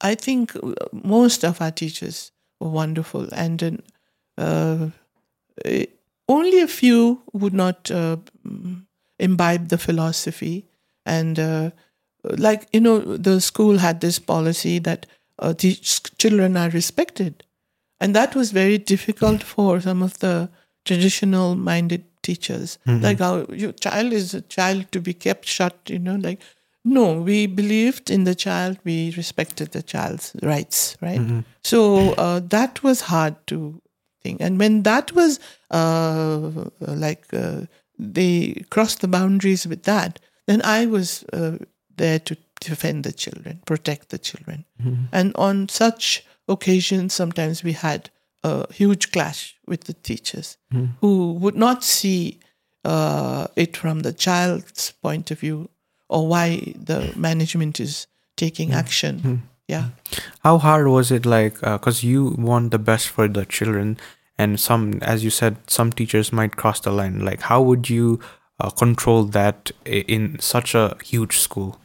I 0.00 0.14
think 0.14 0.54
uh, 0.56 0.74
most 0.92 1.44
of 1.44 1.60
our 1.62 1.72
teachers 1.72 2.32
were 2.60 2.68
wonderful, 2.68 3.28
and 3.32 3.82
uh, 4.38 4.88
uh, 5.64 5.84
only 6.28 6.60
a 6.60 6.68
few 6.68 7.22
would 7.32 7.54
not 7.54 7.90
uh, 7.90 8.18
imbibe 9.18 9.68
the 9.68 9.78
philosophy. 9.78 10.66
And 11.06 11.38
uh, 11.38 11.70
like 12.24 12.68
you 12.72 12.80
know, 12.80 13.00
the 13.16 13.40
school 13.40 13.78
had 13.78 14.00
this 14.00 14.18
policy 14.18 14.78
that 14.80 15.06
uh, 15.38 15.54
the 15.56 15.74
children 15.74 16.56
are 16.56 16.70
respected, 16.70 17.44
and 18.00 18.14
that 18.14 18.34
was 18.34 18.52
very 18.52 18.78
difficult 18.78 19.42
for 19.42 19.80
some 19.80 20.02
of 20.02 20.18
the 20.20 20.50
traditional-minded 20.86 22.04
teachers. 22.22 22.78
Like, 23.06 23.20
our 23.20 23.44
your 23.62 23.72
child 23.86 24.12
is 24.12 24.34
a 24.34 24.40
child 24.56 24.90
to 24.92 25.00
be 25.00 25.14
kept 25.14 25.44
shut, 25.56 25.76
you 25.94 25.98
know, 25.98 26.16
like 26.28 26.40
no, 26.88 27.06
we 27.28 27.46
believed 27.46 28.10
in 28.10 28.24
the 28.24 28.34
child. 28.34 28.78
We 28.84 29.12
respected 29.16 29.68
the 29.72 29.82
child's 29.82 30.26
rights, 30.42 30.96
right? 31.02 31.20
So 31.70 31.78
uh, 32.24 32.40
that 32.50 32.82
was 32.84 33.00
hard 33.12 33.34
to 33.48 33.58
think. 34.22 34.40
And 34.40 34.58
when 34.58 34.82
that 34.84 35.12
was 35.12 35.40
uh, 35.70 36.50
like 36.80 37.24
uh, 37.34 37.62
they 37.98 38.64
crossed 38.70 39.00
the 39.00 39.08
boundaries 39.08 39.66
with 39.66 39.82
that, 39.82 40.20
then 40.46 40.62
I 40.62 40.86
was 40.86 41.24
uh, 41.32 41.58
there 41.96 42.20
to 42.20 42.36
defend 42.60 43.02
the 43.04 43.12
children, 43.12 43.60
protect 43.66 44.08
the 44.10 44.18
children. 44.18 44.64
And 45.12 45.32
on 45.34 45.68
such 45.68 46.24
occasions, 46.48 47.14
sometimes 47.14 47.64
we 47.64 47.72
had 47.72 48.10
a 48.46 48.72
huge 48.72 49.10
clash 49.12 49.56
with 49.66 49.84
the 49.84 49.92
teachers 50.08 50.56
who 51.00 51.32
would 51.32 51.56
not 51.56 51.82
see 51.82 52.38
uh, 52.84 53.46
it 53.56 53.76
from 53.76 54.00
the 54.00 54.12
child's 54.12 54.92
point 55.02 55.30
of 55.30 55.40
view 55.40 55.68
or 56.08 56.28
why 56.28 56.72
the 56.90 57.12
management 57.16 57.80
is 57.80 58.06
taking 58.36 58.72
action. 58.72 59.42
Yeah. 59.68 59.88
How 60.40 60.58
hard 60.58 60.86
was 60.86 61.10
it 61.10 61.26
like 61.26 61.60
because 61.60 62.04
you 62.04 62.36
want 62.38 62.70
the 62.70 62.78
best 62.78 63.08
for 63.08 63.26
the 63.26 63.44
children 63.44 63.98
and 64.38 64.60
some 64.60 65.00
as 65.02 65.24
you 65.24 65.30
said 65.30 65.56
some 65.66 65.90
teachers 65.92 66.32
might 66.32 66.56
cross 66.56 66.80
the 66.80 66.92
line. 66.92 67.24
Like 67.24 67.42
how 67.50 67.62
would 67.62 67.90
you 67.90 68.20
uh, 68.60 68.70
control 68.70 69.24
that 69.24 69.72
in 69.84 70.38
such 70.38 70.74
a 70.74 70.96
huge 71.02 71.38
school? 71.38 71.80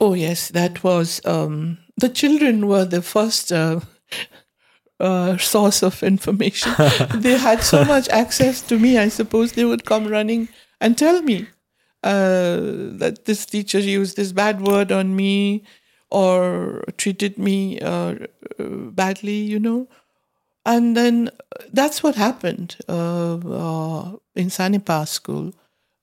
Oh 0.00 0.14
yes, 0.14 0.48
that 0.50 0.84
was 0.84 1.20
um, 1.26 1.78
the 1.96 2.08
children 2.08 2.68
were 2.68 2.84
the 2.84 3.02
first 3.02 3.50
uh, 5.00 5.04
uh, 5.04 5.36
source 5.38 5.82
of 5.82 6.02
information. 6.02 6.72
they 7.14 7.36
had 7.36 7.62
so 7.62 7.84
much 7.84 8.08
access 8.08 8.62
to 8.62 8.78
me. 8.78 8.98
I 8.98 9.08
suppose 9.08 9.52
they 9.52 9.64
would 9.64 9.84
come 9.84 10.06
running 10.06 10.48
and 10.80 10.96
tell 10.98 11.22
me. 11.22 11.46
uh, 12.02 12.94
that 13.00 13.24
this 13.24 13.46
teacher 13.46 13.80
used 13.80 14.16
this 14.16 14.32
bad 14.32 14.60
word 14.62 14.92
on 14.92 15.16
me 15.16 15.64
or 16.10 16.84
treated 16.96 17.38
me 17.38 17.80
uh, 17.80 18.14
badly, 18.58 19.38
you 19.38 19.58
know. 19.58 19.88
And 20.64 20.96
then 20.96 21.30
that's 21.72 22.02
what 22.02 22.14
happened 22.16 22.76
uh, 22.88 23.36
uh, 23.36 24.16
in 24.34 24.48
Sanepa 24.48 25.06
school. 25.08 25.52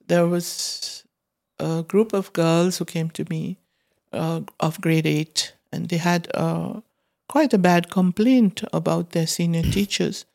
There 0.07 0.27
was 0.27 1.03
a 1.59 1.83
group 1.83 2.13
of 2.13 2.33
girls 2.33 2.77
who 2.77 2.85
came 2.85 3.09
to 3.11 3.25
me 3.29 3.57
uh, 4.11 4.41
of 4.59 4.81
grade 4.81 5.05
eight, 5.07 5.53
and 5.71 5.89
they 5.89 5.97
had 5.97 6.29
uh, 6.33 6.81
quite 7.29 7.53
a 7.53 7.57
bad 7.57 7.89
complaint 7.89 8.63
about 8.73 9.11
their 9.11 9.27
senior 9.27 9.63
teachers, 9.71 10.25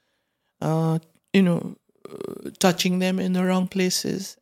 uh, 0.61 0.99
you 1.33 1.43
know, 1.43 1.77
uh, 2.11 2.51
touching 2.59 2.99
them 2.99 3.19
in 3.19 3.33
the 3.33 3.45
wrong 3.45 3.69
places. 3.69 4.37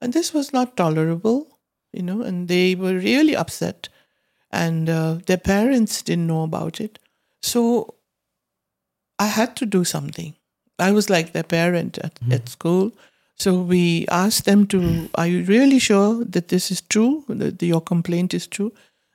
And 0.00 0.12
this 0.12 0.32
was 0.34 0.52
not 0.52 0.76
tolerable, 0.76 1.58
you 1.92 2.02
know, 2.02 2.22
and 2.22 2.48
they 2.48 2.74
were 2.74 2.94
really 2.94 3.34
upset. 3.34 3.88
And 4.50 4.88
uh, 4.88 5.18
their 5.26 5.38
parents 5.38 6.02
didn't 6.02 6.26
know 6.26 6.42
about 6.42 6.80
it. 6.80 6.98
So 7.42 7.94
I 9.18 9.26
had 9.26 9.56
to 9.56 9.66
do 9.66 9.84
something. 9.84 10.34
I 10.78 10.92
was 10.92 11.08
like 11.08 11.32
their 11.32 11.42
parent 11.42 11.98
at, 11.98 12.14
Mm-hmm. 12.16 12.32
at 12.32 12.48
school. 12.48 12.92
So 13.38 13.60
we 13.60 14.06
asked 14.08 14.44
them 14.44 14.66
to, 14.68 15.08
Are 15.14 15.26
you 15.26 15.44
really 15.44 15.78
sure 15.78 16.24
that 16.24 16.48
this 16.48 16.70
is 16.70 16.80
true? 16.82 17.24
That 17.28 17.62
your 17.62 17.80
complaint 17.80 18.34
is 18.34 18.46
true? 18.46 18.72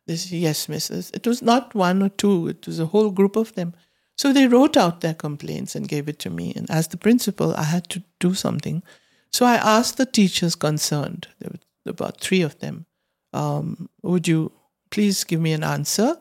Said, 0.08 0.32
Yes, 0.32 0.68
Mrs. 0.68 1.16
It 1.16 1.26
was 1.26 1.42
not 1.42 1.76
one 1.76 2.02
or 2.04 2.10
two, 2.10 2.48
it 2.48 2.66
was 2.68 2.80
a 2.80 2.88
whole 2.88 3.12
group 3.12 3.36
of 3.36 3.54
them. 3.56 3.74
So 4.18 4.34
they 4.34 4.48
wrote 4.48 4.78
out 4.78 5.02
their 5.02 5.14
complaints 5.14 5.76
and 5.76 5.88
gave 5.88 6.08
it 6.08 6.20
to 6.20 6.30
me. 6.30 6.54
And 6.56 6.70
as 6.70 6.88
the 6.88 6.98
principal, 6.98 7.56
I 7.56 7.64
had 7.64 7.90
to 7.90 8.04
do 8.20 8.34
something. 8.34 8.84
So 9.32 9.46
I 9.46 9.56
asked 9.56 9.98
the 9.98 10.06
teachers 10.06 10.56
concerned, 10.56 11.28
there 11.40 11.52
were 11.52 11.92
about 11.92 12.20
three 12.20 12.42
of 12.42 12.60
them, 12.60 12.86
um, 13.34 13.90
would 14.04 14.28
you 14.28 14.52
please 14.90 15.24
give 15.24 15.40
me 15.40 15.54
an 15.54 15.64
answer 15.64 16.18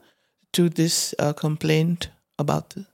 to 0.52 0.68
this 0.68 1.14
uh, 1.18 1.32
complaint 1.32 2.08
about 2.38 2.70
the, 2.70 2.86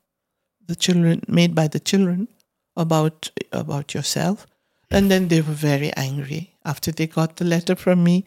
the 0.67 0.75
children 0.75 1.23
made 1.29 1.55
by 1.55 1.69
the 1.69 1.81
children 1.81 2.29
about 2.77 3.31
about 3.53 3.95
yourself 3.95 4.47
and 4.91 5.11
then 5.11 5.29
they 5.29 5.41
were 5.41 5.53
very 5.53 5.93
angry 5.97 6.53
after 6.67 6.93
they 6.93 7.07
got 7.07 7.37
the 7.37 7.45
letter 7.45 7.75
from 7.75 8.03
me 8.05 8.25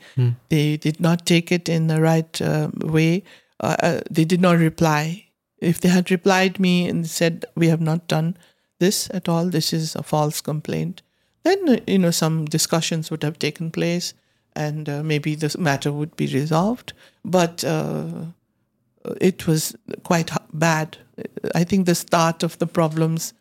they 0.50 0.78
did 0.78 1.00
not 1.00 1.26
take 1.26 1.52
it 1.52 1.70
in 1.70 1.88
the 1.88 2.02
right 2.02 2.42
uh, 2.42 2.70
way 2.98 3.24
uh, 3.60 3.76
uh, 3.84 4.00
they 4.10 4.26
did 4.26 4.42
not 4.42 4.58
reply 4.58 5.26
if 5.60 5.82
they 5.82 5.90
had 5.90 6.10
replied 6.10 6.60
me 6.60 6.88
and 6.88 7.08
said 7.08 7.46
we 7.56 7.68
have 7.68 7.82
not 7.82 8.08
done 8.08 8.36
this 8.80 9.10
at 9.14 9.28
all 9.28 9.46
this 9.46 9.74
is 9.74 9.96
a 9.96 10.04
false 10.04 10.42
complaint 10.42 11.02
then 11.44 11.70
uh, 11.70 11.78
you 11.86 12.00
know 12.00 12.12
some 12.12 12.46
discussions 12.46 13.12
would 13.12 13.24
have 13.24 13.38
taken 13.38 13.70
place 13.70 14.14
and 14.56 14.90
uh, 14.90 15.04
maybe 15.04 15.36
this 15.36 15.58
matter 15.58 15.92
would 15.92 16.16
be 16.16 16.28
resolved 16.28 16.94
but 17.26 17.64
uh, 17.64 18.06
it 19.22 19.48
was 19.48 19.76
quite 20.04 20.32
bad. 20.54 20.98
I 21.56 21.64
think 21.64 21.86
the 21.86 21.96
start 21.96 22.44
of 22.44 22.58
the 22.60 22.68
problems 22.68 23.34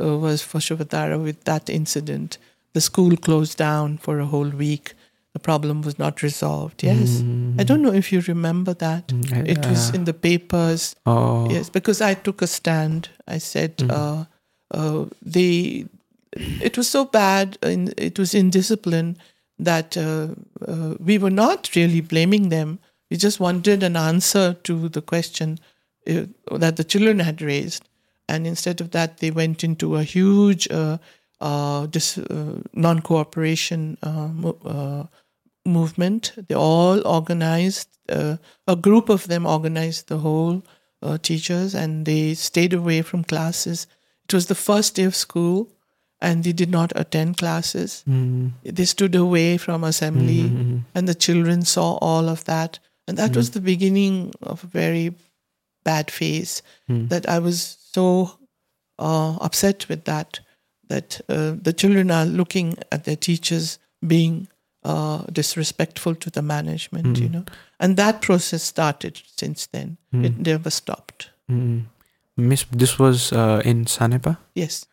uh, 0.00 0.18
was 0.18 0.42
for 0.42 0.58
Shuvatara 0.58 1.22
with 1.22 1.44
that 1.44 1.68
incident. 1.70 2.38
The 2.76 2.82
school 2.82 3.16
closed 3.16 3.56
down 3.56 3.96
for 3.96 4.20
a 4.20 4.26
whole 4.26 4.50
week. 4.50 4.92
The 5.32 5.38
problem 5.38 5.80
was 5.80 5.98
not 5.98 6.22
resolved. 6.22 6.82
Yes. 6.82 7.22
I 7.58 7.64
don't 7.64 7.80
know 7.80 7.94
if 7.94 8.12
you 8.12 8.20
remember 8.20 8.74
that. 8.74 9.06
Mm, 9.08 9.48
It 9.48 9.66
was 9.66 9.94
in 9.94 10.04
the 10.04 10.12
papers. 10.12 10.94
Oh, 11.06 11.48
Yes, 11.50 11.70
because 11.70 12.02
I 12.02 12.12
took 12.12 12.42
a 12.42 12.46
stand. 12.46 13.08
I 13.26 13.38
said 13.38 13.72
uh, 13.88 14.24
uh, 14.70 15.06
they. 15.22 15.86
It 16.68 16.76
was 16.76 16.86
so 16.86 17.06
bad. 17.06 17.56
In, 17.62 17.94
it 17.96 18.18
was 18.18 18.34
indiscipline 18.34 19.16
that 19.58 19.96
uh, 19.96 20.28
uh, 20.68 20.96
we 21.00 21.16
were 21.16 21.30
not 21.44 21.74
really 21.74 22.02
blaming 22.02 22.50
them. 22.50 22.78
We 23.10 23.16
just 23.16 23.40
wanted 23.40 23.82
an 23.82 23.96
answer 23.96 24.52
to 24.64 24.90
the 24.90 25.00
question 25.00 25.60
uh, 26.06 26.26
that 26.58 26.76
the 26.76 26.84
children 26.84 27.20
had 27.20 27.40
raised, 27.40 27.88
and 28.28 28.46
instead 28.46 28.82
of 28.82 28.90
that, 28.90 29.16
they 29.20 29.30
went 29.30 29.64
into 29.64 29.96
a 29.96 30.02
huge 30.02 30.68
uh, 30.70 30.98
uh, 31.40 31.86
dis, 31.86 32.18
uh, 32.18 32.60
non-cooperation 32.72 33.98
uh, 34.02 34.28
mo- 34.28 34.58
uh, 34.64 35.06
movement. 35.64 36.32
They 36.48 36.54
all 36.54 37.06
organized, 37.06 37.88
uh, 38.08 38.36
a 38.66 38.76
group 38.76 39.08
of 39.08 39.26
them 39.28 39.46
organized 39.46 40.08
the 40.08 40.18
whole 40.18 40.62
uh, 41.02 41.18
teachers 41.18 41.74
and 41.74 42.06
they 42.06 42.34
stayed 42.34 42.72
away 42.72 43.02
from 43.02 43.24
classes. 43.24 43.86
It 44.24 44.34
was 44.34 44.46
the 44.46 44.54
first 44.54 44.94
day 44.96 45.04
of 45.04 45.14
school 45.14 45.68
and 46.20 46.44
they 46.44 46.52
did 46.52 46.70
not 46.70 46.92
attend 46.96 47.36
classes. 47.36 48.02
They 48.64 48.84
stood 48.86 49.14
away 49.14 49.58
from 49.58 49.84
assembly 49.84 50.50
and 50.94 51.06
the 51.08 51.14
children 51.14 51.62
saw 51.64 51.98
all 52.00 52.28
of 52.28 52.44
that. 52.44 52.78
And 53.08 53.18
that 53.18 53.36
was 53.36 53.50
the 53.50 53.60
beginning 53.60 54.32
of 54.42 54.64
a 54.64 54.66
very 54.66 55.14
bad 55.84 56.10
phase 56.10 56.62
that 57.08 57.28
I 57.28 57.38
was 57.38 57.76
so 57.92 58.30
uh, 58.98 59.36
upset 59.40 59.88
with 59.88 60.04
that 60.04 60.40
that 60.88 61.20
uh, 61.28 61.54
the 61.60 61.72
children 61.72 62.10
are 62.10 62.24
looking 62.24 62.76
at 62.92 63.04
their 63.04 63.16
teachers 63.16 63.78
being 64.06 64.48
uh, 64.84 65.22
disrespectful 65.32 66.14
to 66.14 66.30
the 66.30 66.42
management, 66.42 67.18
you 67.18 67.28
know, 67.28 67.44
and 67.80 67.96
that 67.96 68.20
process 68.22 68.62
started 68.62 69.20
since 69.36 69.66
then. 69.66 69.96
It 70.12 70.38
never 70.38 70.70
stopped. 70.70 71.30
mm. 71.50 71.84
Miss, 72.36 72.64
this 72.70 72.98
was 72.98 73.32
uh, 73.32 73.62
in 73.64 73.84
Sanepa. 73.86 74.36
Yes. 74.54 74.86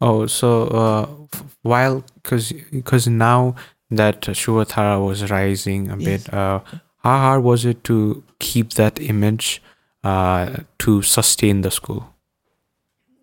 Oh, 0.00 0.26
so 0.26 0.48
uh, 0.68 1.06
f- 1.34 1.56
while 1.62 2.02
because 2.22 2.52
because 2.72 3.06
now 3.06 3.54
that 3.90 4.22
Shuvatara 4.22 5.04
was 5.04 5.30
rising 5.30 5.90
a 5.90 5.96
Yes. 5.96 6.24
bit, 6.24 6.34
uh, 6.34 6.60
how 7.04 7.18
hard 7.18 7.42
was 7.44 7.64
it 7.64 7.84
to 7.84 8.24
keep 8.38 8.72
that 8.74 8.98
image 9.00 9.62
uh, 10.04 10.56
to 10.78 11.02
sustain 11.02 11.60
the 11.62 11.70
school? 11.70 12.14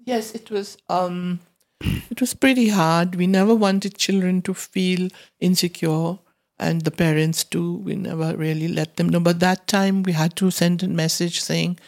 Yes, 0.06 0.32
it 0.36 0.50
was. 0.52 0.78
Um, 0.90 1.40
it 2.10 2.22
was 2.22 2.34
pretty 2.34 2.70
hard. 2.70 3.16
We 3.16 3.28
never 3.28 3.56
wanted 3.56 3.98
children 3.98 4.42
to 4.44 4.54
feel 4.54 5.10
insecure, 5.40 6.18
and 6.60 6.82
the 6.82 6.92
parents 6.92 7.44
too. 7.44 7.78
We 7.78 7.96
never 7.96 8.36
really 8.36 8.68
let 8.68 8.98
them 8.98 9.10
know. 9.10 9.20
But 9.20 9.40
that 9.42 9.68
time, 9.68 10.04
we 10.04 10.14
had 10.14 10.36
to 10.38 10.52
send 10.52 10.84
a 10.84 10.88
message 10.88 11.42
saying 11.42 11.80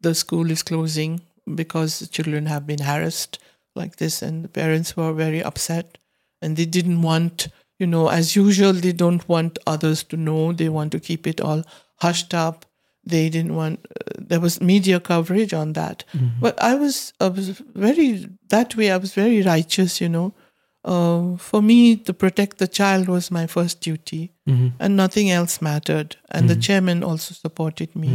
the 0.00 0.14
school 0.14 0.50
is 0.50 0.62
closing 0.62 1.22
because 1.54 1.98
the 2.00 2.06
children 2.06 2.46
have 2.46 2.66
been 2.66 2.80
harassed 2.80 3.38
like 3.74 3.96
this, 3.96 4.22
and 4.22 4.44
the 4.44 4.48
parents 4.48 4.96
were 4.96 5.12
very 5.12 5.42
upset, 5.42 5.98
and 6.42 6.56
they 6.56 6.66
didn't 6.66 7.02
want. 7.02 7.48
You 7.78 7.86
know, 7.86 8.08
as 8.08 8.36
usual, 8.36 8.72
they 8.72 8.92
don't 8.92 9.28
want 9.28 9.58
others 9.66 10.02
to 10.04 10.16
know. 10.16 10.52
They 10.52 10.68
want 10.70 10.92
to 10.92 11.00
keep 11.00 11.26
it 11.26 11.40
all 11.40 11.62
hushed 12.00 12.34
up 12.34 12.65
they 13.06 13.28
didn't 13.30 13.54
want 13.54 13.78
uh, 13.90 14.12
there 14.28 14.40
was 14.40 14.60
media 14.60 14.98
coverage 15.00 15.54
on 15.62 15.72
that. 15.74 16.04
But 16.40 16.54
i 16.62 16.74
was 16.74 17.12
i 17.20 17.28
was 17.28 17.48
very 17.86 18.08
that 18.54 18.76
way 18.76 18.90
i 18.90 18.96
was 19.04 19.14
very 19.14 19.42
righteous 19.42 20.00
you 20.00 20.08
know. 20.08 20.32
Uh, 20.94 21.36
for 21.36 21.60
me 21.62 21.96
to 21.96 22.12
protect 22.14 22.58
the 22.58 22.68
child 22.68 23.08
was 23.08 23.30
my 23.30 23.46
first 23.46 23.80
duty 23.80 24.30
and 24.78 24.96
nothing 24.96 25.30
else 25.30 25.60
mattered. 25.60 26.16
And 26.30 26.48
the 26.48 26.54
chairman 26.66 27.02
also 27.02 27.34
supported 27.34 27.90
me 27.96 28.08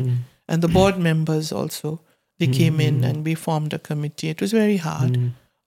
and 0.48 0.62
the 0.62 0.68
board 0.78 0.98
members 0.98 1.52
also 1.52 2.00
they 2.40 2.48
came 2.48 2.80
in 2.88 3.04
and 3.04 3.26
we 3.26 3.36
formed 3.36 3.74
a 3.74 3.80
committee. 3.80 4.30
It 4.30 4.40
was 4.42 4.52
very 4.54 4.78
hard. 4.78 5.18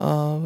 Uh, 0.01 0.41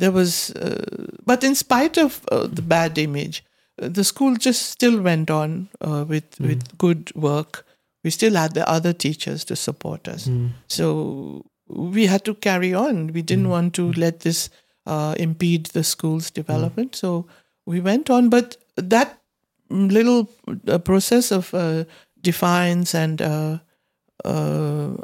there 0.00 0.12
was 0.12 0.50
uh, 0.50 1.06
but 1.26 1.44
in 1.44 1.54
spite 1.54 1.98
of 1.98 2.20
uh, 2.32 2.46
the 2.46 2.62
bad 2.62 2.96
image 2.98 3.44
uh, 3.82 3.88
the 3.88 4.04
school 4.04 4.36
just 4.36 4.62
still 4.70 5.00
went 5.00 5.30
on 5.30 5.68
uh, 5.80 6.04
with 6.08 6.40
with 6.48 6.62
good 6.78 7.10
work 7.14 7.66
we 8.04 8.10
still 8.10 8.34
had 8.34 8.54
the 8.54 8.68
other 8.68 8.92
teachers 8.92 9.44
to 9.44 9.56
support 9.56 10.08
us. 10.08 10.28
So 10.68 11.44
we 11.68 12.06
had 12.06 12.24
to 12.24 12.34
carry 12.34 12.74
on. 12.74 13.12
We 13.12 13.22
didn't 13.22 13.48
want 13.48 13.74
to 13.74 13.92
let 13.92 14.20
this 14.20 14.50
uh, 14.86 15.14
impede 15.18 15.66
the 15.66 15.84
school's 15.84 16.30
development. 16.30 16.96
So 16.96 17.26
we 17.66 17.80
went 17.80 18.10
on. 18.10 18.28
But 18.28 18.56
that 18.76 19.18
little 19.70 20.28
uh, 20.68 20.78
process 20.78 21.30
of 21.30 21.54
uh, 21.54 21.84
defiance 22.20 22.94
and 22.94 23.22
uh, 23.22 23.58
uh, 24.24 24.96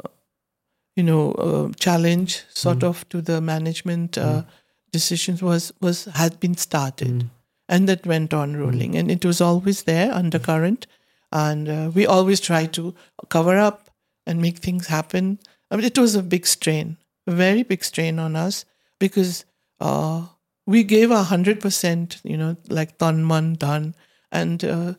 you 0.95 1.03
know 1.03 1.31
uh, 1.33 1.69
challenge 1.79 2.43
sort 2.49 2.83
of 2.83 3.07
to 3.09 3.21
the 3.21 3.41
management 3.41 4.17
uh, 4.17 4.43
decisions 4.91 5.41
was 5.41 5.71
was 5.81 6.05
had 6.05 6.39
been 6.39 6.55
started. 6.55 7.29
And 7.71 7.87
that 7.87 8.05
went 8.07 8.33
on 8.33 8.57
rolling. 8.57 8.97
And 8.97 9.11
it 9.11 9.23
was 9.23 9.41
always 9.41 9.83
there 9.83 10.11
undercurrent 10.11 10.87
and 11.31 11.69
uh, 11.69 11.91
we 11.93 12.05
always 12.05 12.39
try 12.39 12.65
to 12.65 12.93
cover 13.29 13.57
up 13.57 13.89
and 14.25 14.41
make 14.41 14.57
things 14.59 14.87
happen. 14.87 15.39
I 15.71 15.75
mean, 15.75 15.85
it 15.85 15.97
was 15.97 16.15
a 16.15 16.23
big 16.23 16.45
strain 16.47 16.97
a 17.27 17.31
very 17.31 17.61
big 17.63 17.83
strain 17.83 18.17
on 18.17 18.35
us 18.35 18.65
because 18.99 19.45
uh, 19.79 20.25
we 20.65 20.83
gave 20.83 21.11
a 21.11 21.23
hundred 21.23 21.59
percent 21.59 22.19
you 22.23 22.35
know 22.37 22.55
like 22.69 22.97
tan 22.97 23.25
man 23.27 23.55
dhan 23.57 23.93
and 24.31 24.63
uh, 24.65 24.93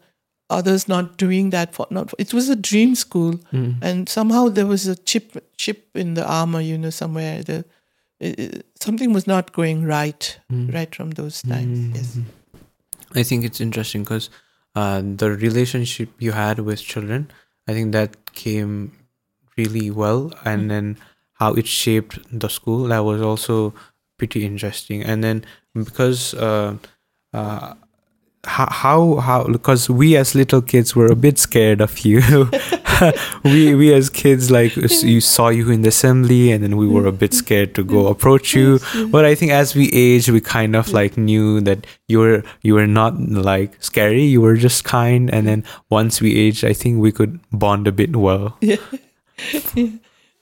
others 0.49 0.87
not 0.87 1.16
doing 1.16 1.51
that 1.51 1.74
for 1.74 1.87
not 1.91 2.12
it 2.18 2.33
was 2.33 2.49
a 2.49 2.55
dream 2.57 2.95
school. 2.95 3.41
And 3.83 4.09
somehow 4.09 4.49
there 4.49 4.66
was 4.66 4.87
a 4.87 4.95
chip 4.97 5.37
chip 5.57 5.89
in 5.97 6.14
the 6.14 6.24
armor 6.24 6.61
you 6.61 6.78
know 6.78 6.91
somewhere. 6.91 7.43
The 7.43 7.64
it, 8.20 8.39
it- 8.39 8.66
something 8.81 9.12
was 9.12 9.26
not 9.26 9.53
going 9.53 9.85
right 9.85 10.39
right 10.51 10.95
from 10.95 11.11
those 11.12 11.43
times. 11.43 11.78
Yes. 11.97 12.18
I 13.14 13.22
think 13.24 13.45
it's 13.45 13.61
interesting 13.61 14.05
because 14.05 14.31
uh, 14.75 15.03
the 15.03 15.31
relationship 15.31 16.11
you 16.18 16.33
had 16.33 16.61
with 16.61 16.81
children, 16.81 17.31
I 17.68 17.73
think 17.73 17.93
that 17.93 18.33
came 18.33 18.93
really 19.57 19.91
well, 19.91 20.33
and 20.45 20.71
then 20.71 20.97
how 21.35 21.55
it 21.55 21.66
shaped 21.66 22.18
the 22.33 22.49
school 22.49 22.85
that 22.89 23.01
was 23.01 23.23
also 23.23 23.75
pretty 24.18 24.45
interesting. 24.45 25.03
And 25.03 25.25
then 25.25 25.45
because 25.75 26.35
uh, 26.35 26.77
uh, 27.33 27.75
how 28.45 28.66
how 28.70 29.16
how 29.16 29.45
because 29.45 29.91
we 29.91 30.16
as 30.16 30.34
little 30.34 30.62
kids 30.62 30.97
were 30.97 31.07
a 31.07 31.16
bit 31.16 31.38
scared 31.38 31.80
of 31.80 31.99
you. 32.01 32.22
We 33.45 33.74
we 33.74 33.95
as 33.95 34.11
kids 34.11 34.51
like 34.51 34.76
you 34.76 35.20
saw 35.22 35.49
you 35.49 35.70
in 35.70 35.80
the 35.80 35.88
assembly 35.88 36.53
and 36.53 36.62
then 36.62 36.76
we 36.76 36.86
were 36.86 37.07
a 37.07 37.12
bit 37.12 37.32
scared 37.32 37.74
to 37.76 37.82
go 37.82 38.07
approach 38.14 38.55
you. 38.55 38.78
But 39.09 39.24
i 39.24 39.34
think 39.34 39.53
as 39.53 39.74
we 39.74 39.88
aged 39.93 40.28
we 40.28 40.41
kind 40.41 40.76
of 40.76 40.93
like 40.93 41.16
knew 41.16 41.62
that 41.62 41.86
you 42.09 42.18
were 42.18 42.43
you 42.61 42.74
were 42.74 42.86
not 42.86 43.18
like 43.18 43.82
scary 43.82 44.24
you 44.24 44.41
were 44.43 44.57
just 44.57 44.84
kind. 44.84 45.32
And 45.32 45.47
then 45.47 45.64
once 45.88 46.20
we 46.20 46.36
aged 46.36 46.64
i 46.64 46.74
think 46.74 47.01
we 47.01 47.12
could 47.12 47.41
bond 47.53 47.86
a 47.88 47.93
bit 47.93 48.16
well. 48.16 48.57
Yeah. 48.61 48.76
yeah. 49.74 49.88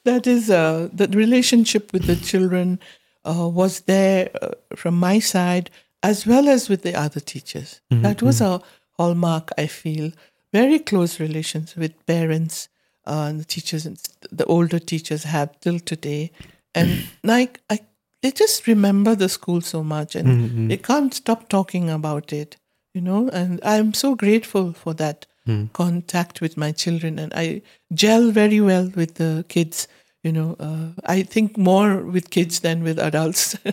That 0.05 0.26
is 0.26 0.51
uh, 0.51 0.88
the 0.92 1.07
relationship 1.09 1.92
with 1.92 2.07
the 2.07 2.16
children 2.16 2.80
uh, 3.24 3.49
was 3.49 3.80
there 3.82 4.30
uh, 4.42 4.51
from 4.74 4.99
my 4.99 5.18
side 5.20 5.70
as 6.03 6.26
well 6.26 6.49
as 6.49 6.68
with 6.68 6.82
the 6.82 6.94
other 6.94 7.20
teachers. 7.20 7.80
Mm-hmm, 7.90 8.03
that 8.03 8.22
was 8.22 8.40
mm-hmm. 8.40 8.53
our 8.53 8.62
hallmark, 8.96 9.51
I 9.59 9.66
feel. 9.66 10.12
Very 10.53 10.78
close 10.78 11.20
relations 11.20 11.76
with 11.76 12.07
parents 12.07 12.68
uh, 13.07 13.26
and 13.28 13.40
the 13.40 13.44
teachers, 13.44 13.86
and 13.86 14.01
the 14.30 14.46
older 14.46 14.78
teachers 14.78 15.24
have 15.24 15.59
till 15.61 15.78
today. 15.78 16.30
And 16.74 17.09
like, 17.24 17.61
I, 17.68 17.80
they 18.22 18.30
just 18.30 18.66
remember 18.66 19.14
the 19.14 19.28
school 19.28 19.61
so 19.61 19.84
much 19.84 20.16
and 20.16 20.28
mm-hmm, 20.28 20.68
they 20.68 20.76
can't 20.76 21.14
stop 21.14 21.49
talking 21.49 21.88
about 21.88 22.32
it, 22.32 22.57
you 22.94 23.01
know. 23.01 23.28
And 23.28 23.61
I'm 23.62 23.94
so 23.94 24.14
grateful 24.14 24.72
for 24.72 24.94
that 24.94 25.26
hmm. 25.46 25.66
contact 25.72 26.40
with 26.40 26.57
my 26.57 26.72
children 26.72 27.18
and 27.18 27.32
I 27.34 27.62
gel 27.94 28.30
very 28.32 28.61
well 28.61 28.90
with 28.94 29.14
the 29.14 29.44
kids. 29.49 29.86
You 30.24 30.32
know, 30.32 30.57
uh, 30.59 31.01
I 31.05 31.22
think 31.22 31.57
more 31.57 31.99
with 31.99 32.30
kids 32.30 32.61
than 32.61 32.82
with 32.82 32.99
adults. 32.99 33.57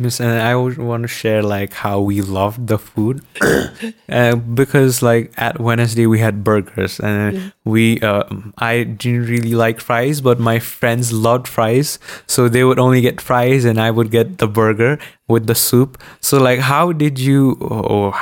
Miss, 0.00 0.20
and 0.20 0.40
I 0.40 0.54
would 0.54 0.78
want 0.78 1.02
to 1.02 1.08
share 1.08 1.42
like 1.42 1.72
how 1.72 2.00
we 2.00 2.20
loved 2.20 2.68
the 2.68 2.78
food, 2.78 3.20
uh, 4.08 4.36
because 4.36 5.02
like 5.02 5.32
at 5.36 5.58
Wednesday 5.58 6.06
we 6.06 6.20
had 6.20 6.44
burgers, 6.44 7.00
and 7.00 7.52
we 7.64 8.00
uh, 8.00 8.22
I 8.58 8.84
didn't 8.84 9.26
really 9.26 9.54
like 9.54 9.80
fries, 9.80 10.20
but 10.20 10.38
my 10.38 10.60
friends 10.60 11.12
loved 11.12 11.48
fries, 11.48 11.98
so 12.28 12.48
they 12.48 12.62
would 12.62 12.78
only 12.78 13.00
get 13.00 13.20
fries, 13.20 13.64
and 13.64 13.80
I 13.80 13.90
would 13.90 14.12
get 14.12 14.38
the 14.38 14.46
burger 14.46 15.00
with 15.26 15.48
the 15.48 15.56
soup. 15.56 16.00
So 16.20 16.38
like, 16.38 16.60
how 16.60 16.92
did 16.92 17.18
you 17.18 17.54
or 17.54 18.14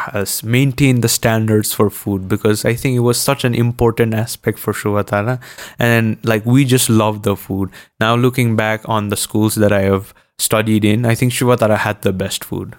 maintain 0.43 1.03
the 1.03 1.09
standards 1.09 1.75
for 1.75 1.91
food? 1.91 2.27
Because 2.27 2.65
I 2.65 2.73
think 2.73 2.97
it 2.97 3.01
was 3.01 3.21
such 3.21 3.45
an 3.45 3.55
important 3.55 4.15
aspect 4.15 4.59
for 4.59 4.73
Shuvatara, 4.73 5.43
and 5.79 6.17
like 6.25 6.47
we 6.47 6.65
just 6.65 6.89
loved 6.89 7.25
the 7.25 7.37
food. 7.37 7.69
Now 8.01 8.17
looking 8.17 8.57
back 8.57 8.81
on 8.89 9.11
the 9.11 9.17
schools 9.17 9.57
that 9.57 9.73
I 9.73 9.83
have 9.83 10.15
studied 10.39 10.85
in, 10.85 11.05
I 11.07 11.15
think 11.15 11.33
Shuvatara 11.33 11.79
had 11.79 12.03
the 12.03 12.13
best 12.13 12.45
food. 12.45 12.77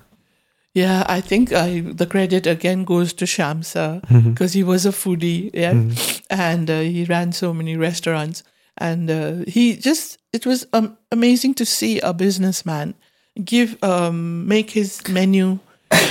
Yeah, 0.74 1.04
I 1.08 1.22
think 1.22 1.52
I, 1.54 1.80
the 1.80 2.06
credit 2.06 2.46
again 2.46 2.84
goes 2.84 3.12
to 3.14 3.26
Shamsa 3.26 4.02
because 4.30 4.54
he 4.54 4.64
was 4.64 4.86
a 4.86 4.92
foodie, 4.92 5.50
yeah, 5.54 5.74
and 6.30 6.70
uh, 6.70 6.82
he 6.82 7.04
ran 7.06 7.32
so 7.32 7.52
many 7.52 7.76
restaurants, 7.76 8.44
and 8.78 9.10
uh, 9.10 9.36
he 9.48 9.76
just 9.76 10.20
it 10.34 10.46
was 10.46 10.68
um, 10.74 10.96
amazing 11.12 11.56
to 11.56 11.66
see 11.66 12.00
a 12.02 12.14
businessman 12.14 12.94
give 13.44 13.82
um, 13.84 14.48
make 14.48 14.70
his 14.72 15.08
menu 15.08 15.58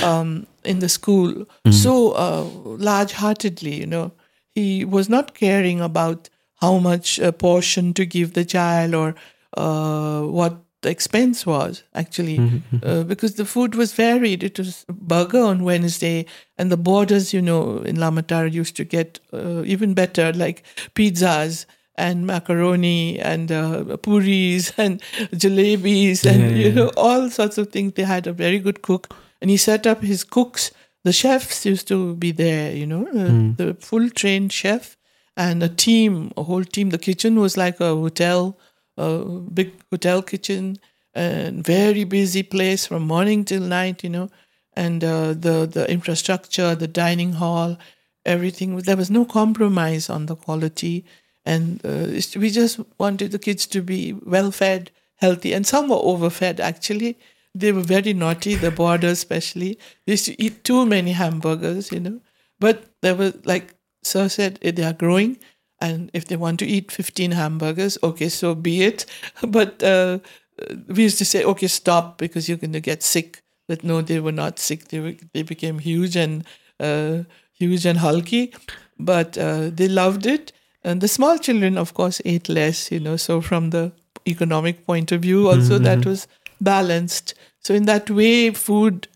um, 0.03 0.45
in 0.65 0.79
the 0.79 0.89
school 0.89 1.45
so 1.71 2.11
uh, 2.11 2.43
large-heartedly. 2.65 3.75
You 3.75 3.85
know, 3.85 4.11
he 4.53 4.83
was 4.83 5.07
not 5.07 5.33
caring 5.33 5.79
about 5.79 6.29
how 6.59 6.77
much 6.79 7.21
uh, 7.21 7.31
portion 7.31 7.93
to 7.93 8.05
give 8.05 8.33
the 8.33 8.43
child 8.43 8.93
or 8.93 9.15
uh, 9.55 10.21
what 10.23 10.57
the 10.81 10.89
expense 10.89 11.45
was 11.45 11.83
actually 11.95 12.61
uh, 12.83 13.03
because 13.03 13.35
the 13.35 13.45
food 13.45 13.75
was 13.75 13.93
varied. 13.93 14.43
It 14.43 14.57
was 14.59 14.85
burger 14.89 15.41
on 15.41 15.63
wednesday 15.63 16.25
and 16.57 16.71
the 16.71 16.77
borders 16.77 17.33
you 17.33 17.41
know 17.41 17.79
in 17.79 17.97
lamatar 17.97 18.51
used 18.51 18.75
to 18.77 18.83
get 18.83 19.19
uh, 19.33 19.63
even 19.63 19.93
better 19.93 20.31
like 20.33 20.63
pizzas 20.95 21.65
and 21.95 22.27
macaroni 22.27 23.19
and 23.19 23.51
uh, 23.51 23.97
puris 23.97 24.71
and 24.77 25.01
jalebis 25.31 26.25
and 26.25 26.57
you 26.57 26.71
know 26.71 26.91
all 26.95 27.29
sorts 27.29 27.57
of 27.57 27.69
things. 27.71 27.93
They 27.93 28.03
had 28.03 28.27
a 28.27 28.33
very 28.33 28.59
good 28.59 28.81
cook 28.81 29.15
and 29.41 29.49
he 29.49 29.57
set 29.57 29.87
up 29.87 30.01
his 30.03 30.23
cooks. 30.23 30.71
The 31.03 31.13
chefs 31.13 31.65
used 31.65 31.87
to 31.87 32.15
be 32.15 32.31
there 32.31 32.75
you 32.75 32.85
know 32.85 33.07
uh, 33.07 33.55
the 33.57 33.75
full 33.79 34.09
trained 34.09 34.53
chef 34.53 34.95
and 35.35 35.63
a 35.63 35.69
team 35.69 36.31
a 36.37 36.43
whole 36.43 36.63
team. 36.63 36.89
The 36.91 36.97
kitchen 36.97 37.39
was 37.39 37.57
like 37.57 37.79
a 37.79 37.95
hotel 37.95 38.57
a 38.97 39.23
big 39.25 39.71
hotel 39.91 40.21
kitchen 40.21 40.77
and 41.13 41.63
very 41.65 42.03
busy 42.03 42.43
place 42.43 42.85
from 42.87 43.03
morning 43.03 43.43
till 43.45 43.61
night 43.61 44.03
you 44.03 44.09
know. 44.09 44.29
And 44.75 45.03
uh, 45.03 45.33
the 45.33 45.65
the 45.71 45.89
infrastructure 45.89 46.75
the 46.75 46.87
dining 46.87 47.33
hall 47.33 47.77
everything 48.25 48.75
there 48.77 48.97
was 48.97 49.09
no 49.09 49.25
compromise 49.25 50.09
on 50.09 50.25
the 50.25 50.35
quality. 50.35 51.05
And 51.45 51.79
uh, 51.85 52.07
we 52.39 52.49
just 52.49 52.79
wanted 52.99 53.31
the 53.31 53.39
kids 53.39 53.65
to 53.67 53.81
be 53.81 54.13
well 54.13 54.51
fed 54.51 54.91
healthy 55.15 55.53
and 55.53 55.65
some 55.65 55.87
were 55.89 55.95
overfed 55.95 56.59
actually. 56.59 57.17
They 57.55 57.71
were 57.71 57.81
very 57.81 58.13
naughty 58.13 58.55
the 58.55 58.69
border 58.71 59.07
especially. 59.07 59.79
They 60.05 60.13
used 60.13 60.25
to 60.25 60.41
eat 60.41 60.63
too 60.63 60.85
many 60.85 61.13
hamburgers 61.13 61.91
you 61.91 61.99
know. 62.01 62.19
But 62.59 62.83
there 63.01 63.15
was 63.15 63.33
like 63.45 63.75
sir 64.03 64.27
said 64.29 64.59
eh, 64.61 64.71
they 64.71 64.83
are 64.83 64.93
growing 64.93 65.37
and 65.79 66.09
if 66.13 66.25
they 66.25 66.35
want 66.35 66.59
to 66.59 66.65
eat 66.65 66.91
15 66.91 67.31
hamburgers 67.31 67.97
okay 68.03 68.29
so 68.29 68.55
be 68.55 68.83
it. 68.83 69.05
But 69.47 69.83
uh, 69.83 70.19
we 70.87 71.03
used 71.03 71.17
to 71.19 71.25
say 71.25 71.43
okay 71.43 71.67
stop 71.67 72.17
because 72.17 72.47
you're 72.49 72.57
going 72.57 72.73
to 72.73 72.79
get 72.79 73.03
sick. 73.03 73.41
But 73.67 73.83
no 73.83 74.01
they 74.01 74.19
were 74.19 74.31
not 74.31 74.59
sick. 74.59 74.87
They 74.89 74.99
were, 74.99 75.15
they 75.33 75.43
became 75.43 75.79
huge 75.79 76.15
and 76.15 76.45
uh, 76.79 77.23
huge 77.53 77.85
and 77.85 77.99
hulky. 77.99 78.53
But 78.99 79.37
uh, 79.37 79.69
they 79.69 79.87
loved 79.87 80.25
it. 80.25 80.51
And 80.83 81.01
the 81.01 81.07
small 81.07 81.37
children 81.37 81.77
of 81.77 81.93
course 81.93 82.21
ate 82.25 82.49
less 82.49 82.91
you 82.91 82.99
know. 82.99 83.17
So 83.17 83.41
from 83.41 83.69
the 83.71 83.91
economic 84.27 84.85
point 84.85 85.11
of 85.11 85.21
view 85.21 85.49
also 85.49 85.77
that 85.79 86.05
was 86.05 86.27
balanced. 86.61 87.33
So 87.59 87.73
in 87.73 87.85
that 87.85 88.09
way 88.09 88.51
food 88.51 89.07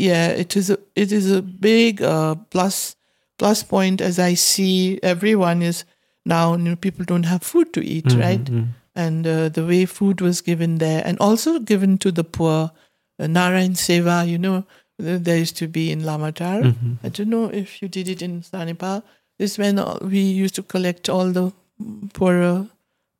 yeah 0.00 0.28
it 0.28 0.56
is 0.56 0.70
a 0.70 0.78
it 0.96 1.12
is 1.12 1.30
a 1.30 1.42
big 1.42 2.02
uh, 2.02 2.34
plus 2.50 2.96
plus 3.38 3.62
point 3.62 4.00
as 4.00 4.18
i 4.18 4.34
see 4.34 4.98
everyone 5.02 5.62
is 5.62 5.84
now 6.24 6.52
you 6.52 6.58
know, 6.58 6.76
people 6.76 7.04
don't 7.04 7.24
have 7.24 7.42
food 7.42 7.72
to 7.72 7.80
eat 7.84 8.06
right? 8.20 8.48
and 8.96 9.26
uh, 9.26 9.48
the 9.48 9.64
way 9.64 9.86
food 9.86 10.20
was 10.20 10.40
given 10.40 10.78
there 10.78 11.02
and 11.06 11.16
also 11.20 11.58
given 11.60 11.96
to 11.98 12.10
the 12.12 12.24
poor. 12.24 12.70
Uh, 13.20 13.26
narayan 13.26 13.74
seva 13.74 14.26
you 14.26 14.38
know 14.38 14.64
th- 14.98 15.20
there 15.22 15.36
used 15.38 15.56
to 15.56 15.66
be 15.68 15.90
in 15.92 16.00
lamatar 16.08 16.54
i 17.04 17.08
don't 17.10 17.28
know 17.28 17.46
if 17.52 17.82
you 17.82 17.88
did 17.88 18.08
it 18.08 18.22
in 18.22 18.40
sanipal. 18.40 19.02
This 19.38 19.58
when 19.58 19.78
uh, 19.78 19.98
we 20.02 20.20
used 20.20 20.54
to 20.54 20.62
collect 20.62 21.08
all 21.08 21.30
the 21.38 21.52
poorer 22.14 22.66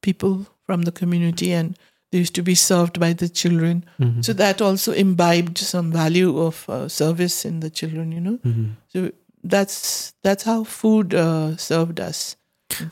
people 0.02 0.46
from 0.66 0.82
the 0.82 0.92
community 0.92 1.52
and 1.52 1.76
they 2.12 2.18
used 2.18 2.34
to 2.34 2.42
be 2.42 2.54
served 2.54 2.98
by 2.98 3.12
the 3.12 3.28
children. 3.28 3.84
So 4.22 4.32
that 4.32 4.60
also 4.62 4.92
imbibed 4.92 5.58
some 5.58 5.92
value 5.92 6.38
of 6.40 6.68
uh, 6.68 6.88
service 6.88 7.44
in 7.44 7.60
the 7.60 7.70
children 7.70 8.10
you 8.12 8.20
know? 8.20 8.38
So 8.88 9.12
that's 9.44 10.12
that's 10.22 10.44
how 10.44 10.64
food 10.64 11.14
uh, 11.14 11.56
served 11.56 12.00
us 12.00 12.36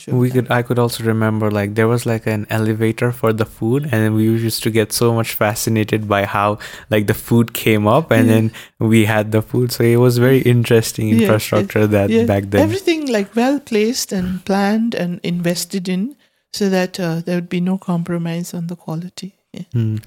We 0.07 0.31
could 0.31 0.51
I 0.51 0.63
could 0.63 0.79
also 0.79 1.05
remember 1.05 1.51
like 1.51 1.75
there 1.75 1.89
was 1.89 2.07
like 2.07 2.27
an 2.27 2.47
elevator 2.51 3.13
for 3.13 3.33
the 3.33 3.45
food 3.47 3.89
and 3.93 4.15
we 4.15 4.25
used 4.25 4.63
to 4.65 4.71
get 4.71 4.93
so 4.93 5.13
much 5.13 5.35
fascinated 5.35 6.09
by 6.09 6.25
how 6.25 6.59
like 6.91 7.07
the 7.07 7.15
food 7.15 7.53
came 7.55 7.87
up 7.87 8.11
and 8.11 8.29
then 8.29 8.53
we 8.79 9.05
had 9.05 9.33
the 9.33 9.43
food. 9.43 9.73
So 9.73 9.85
it 9.85 9.97
was 9.97 10.19
very 10.19 10.41
interesting 10.41 11.09
Yeah, 11.09 11.21
infrastructure 11.21 11.87
that 11.87 12.11
Yeah, 12.11 12.25
back 12.25 12.45
then. 12.51 12.63
Everything 12.63 13.07
like 13.07 13.35
well 13.37 13.61
placed 13.61 14.13
and 14.13 14.45
planned 14.45 14.95
and 14.95 15.21
invested 15.23 15.89
in 15.89 16.17
so 16.53 16.69
that 16.71 16.99
uh, 16.99 17.21
there 17.21 17.37
would 17.37 17.49
be 17.49 17.61
no 17.61 17.79
compromise 17.79 18.55
on 18.55 18.67
the 18.67 18.77
quality. 18.77 19.35
Yeah. 19.53 19.63
Mm. 19.75 20.03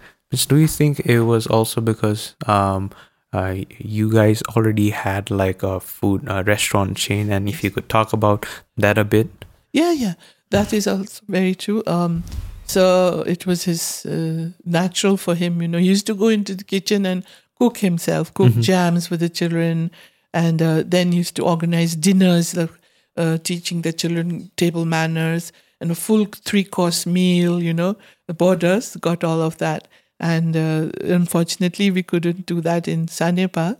Do 0.47 0.55
you 0.55 0.67
think 0.67 0.99
it 1.01 1.21
was 1.21 1.45
also 1.47 1.81
because 1.81 2.35
um 2.47 2.91
uh, 3.33 3.55
you 3.77 4.11
guys 4.11 4.41
already 4.55 4.89
had 4.89 5.31
like 5.31 5.63
a 5.63 5.79
food 5.79 6.27
uh, 6.27 6.43
restaurant 6.45 6.97
chain 6.97 7.31
and 7.31 7.47
if 7.47 7.63
you 7.63 7.71
could 7.71 7.87
talk 7.87 8.13
about 8.13 8.45
that 8.77 8.97
a 8.97 9.05
bit? 9.05 9.45
Yeah, 9.73 9.91
yeah, 9.91 10.13
that 10.49 10.73
is 10.73 10.87
also 10.87 11.23
very 11.27 11.55
true. 11.55 11.83
Um, 11.87 12.23
so 12.65 13.23
it 13.27 13.45
was 13.45 13.63
his 13.63 14.05
uh, 14.05 14.49
natural 14.65 15.17
for 15.17 15.35
him, 15.35 15.61
you 15.61 15.67
know. 15.67 15.77
He 15.77 15.87
used 15.87 16.07
to 16.07 16.15
go 16.15 16.27
into 16.29 16.55
the 16.55 16.63
kitchen 16.63 17.05
and 17.05 17.23
cook 17.57 17.77
himself, 17.77 18.33
cook 18.33 18.57
jams 18.59 19.09
with 19.09 19.19
the 19.19 19.29
children, 19.29 19.91
and 20.33 20.61
uh, 20.61 20.83
then 20.85 21.11
used 21.11 21.35
to 21.35 21.43
organize 21.43 21.95
dinners, 21.95 22.55
like, 22.55 22.69
uh, 23.17 23.37
teaching 23.37 23.81
the 23.81 23.91
children 23.93 24.51
table 24.55 24.85
manners 24.85 25.51
and 25.81 25.91
a 25.91 25.95
full 25.95 26.25
three 26.25 26.63
course 26.63 27.05
meal. 27.05 27.61
You 27.61 27.73
know, 27.73 27.97
the 28.27 28.33
borders 28.33 28.95
got 28.97 29.23
all 29.23 29.41
of 29.41 29.57
that, 29.57 29.87
and 30.19 30.55
uh, 30.55 30.89
unfortunately, 31.01 31.91
we 31.91 32.03
couldn't 32.03 32.45
do 32.45 32.61
that 32.61 32.87
in 32.87 33.07
Sanepa. 33.07 33.77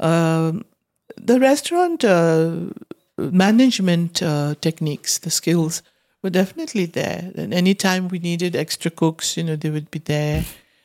um, 0.00 0.64
the 1.16 1.40
restaurant 1.40 2.04
uh, 2.04 2.56
management 3.18 4.22
uh, 4.22 4.54
techniques, 4.60 5.18
the 5.18 5.30
skills 5.30 5.82
were 6.22 6.30
definitely 6.30 6.86
there. 6.86 7.32
And 7.36 7.52
anytime 7.52 8.08
we 8.08 8.18
needed 8.18 8.56
extra 8.56 8.90
cooks, 8.90 9.36
you 9.36 9.44
know, 9.44 9.56
they 9.56 9.70
would 9.70 9.90
be 9.90 9.98
there. 9.98 10.44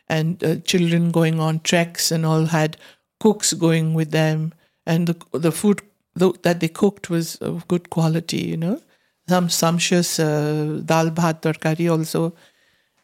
And 0.09 0.43
uh, 0.43 0.55
children 0.57 1.11
going 1.11 1.39
on 1.39 1.61
treks 1.61 2.11
and 2.11 2.25
all 2.25 2.45
had 2.45 2.77
cooks 3.19 3.53
going 3.53 3.93
with 3.93 4.11
them. 4.11 4.53
And 4.85 5.07
the, 5.07 5.39
the 5.39 5.51
food 5.51 5.81
that 6.15 6.59
they 6.59 6.67
cooked 6.67 7.09
was 7.09 7.35
of 7.37 7.67
good 7.67 7.89
quality, 7.89 8.41
you 8.41 8.57
know. 8.57 8.81
Some 9.27 9.49
sumptuous 9.49 10.19
uh, 10.19 10.81
dal 10.83 11.09
bhat 11.09 11.41
tarkari 11.41 11.89
also. 11.89 12.33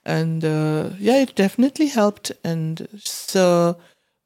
And 0.06 0.44
uh, 0.44 0.90
yeah, 1.00 1.22
it 1.22 1.36
definitely 1.36 1.88
helped. 1.88 2.32
And 2.44 2.88
so 2.98 3.78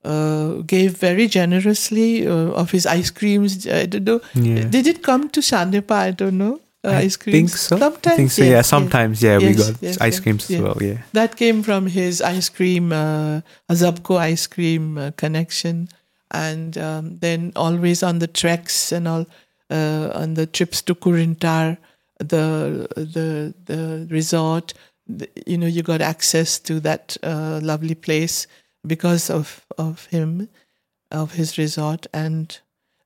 uh, 0.04 0.62
gave 0.66 0.98
very 0.98 1.28
generously 1.28 2.28
uh, 2.28 2.52
of 2.52 2.72
his 2.72 2.86
ice 2.86 3.10
creams. 3.10 3.68
I 3.68 3.86
don't 3.86 4.04
know. 4.04 4.22
Yeah. 4.34 4.66
Did 4.66 4.88
it 4.88 5.04
come 5.04 5.30
to 5.30 5.40
Sanepa? 5.40 5.92
I 5.92 6.12
don't 6.12 6.38
know. 6.38 6.60
Uh, 6.86 6.90
I 6.90 7.02
ice 7.04 7.16
creams. 7.16 7.36
think 7.38 7.50
so. 7.50 7.78
Sometimes, 7.78 8.14
I 8.14 8.16
think 8.18 8.32
so. 8.32 8.44
yes, 8.44 8.52
yeah, 8.52 8.62
sometimes. 8.62 9.24
Yeah, 9.24 9.38
we 9.38 9.54
got 9.54 9.76
yes, 9.82 10.02
ice 10.02 10.20
creams 10.20 10.50
yeah. 10.50 10.58
as 10.58 10.64
well. 10.64 10.78
Yeah. 10.82 10.98
That 11.14 11.38
came 11.38 11.64
from 11.64 11.88
his 11.88 12.22
ice 12.22 12.50
cream, 12.50 12.92
uh, 12.92 13.42
Azapco 13.70 14.18
ice 14.18 14.48
cream 14.48 14.98
uh, 14.98 15.12
connection. 15.16 15.88
And 16.32 16.78
um, 16.78 17.20
then 17.20 17.54
always 17.56 18.04
on 18.04 18.20
the 18.20 18.28
treks 18.28 18.92
and 18.92 19.08
all, 19.08 19.26
uh, 19.70 20.10
on 20.14 20.34
the 20.34 20.46
trips 20.46 20.82
to 20.82 20.96
Kurintar, 20.96 21.78
the 22.18 22.88
the 22.96 23.54
the 23.66 24.08
resort, 24.10 24.74
the, 25.08 25.30
you 25.46 25.58
know, 25.58 25.68
you 25.68 25.84
got 25.84 26.02
access 26.02 26.60
to 26.60 26.80
that 26.82 27.18
uh, 27.24 27.60
lovely 27.62 27.96
place 27.96 28.48
because 28.86 29.30
of 29.30 29.66
of 29.78 30.06
him, 30.08 30.50
of 31.12 31.34
his 31.34 31.58
resort, 31.58 32.08
and 32.14 32.60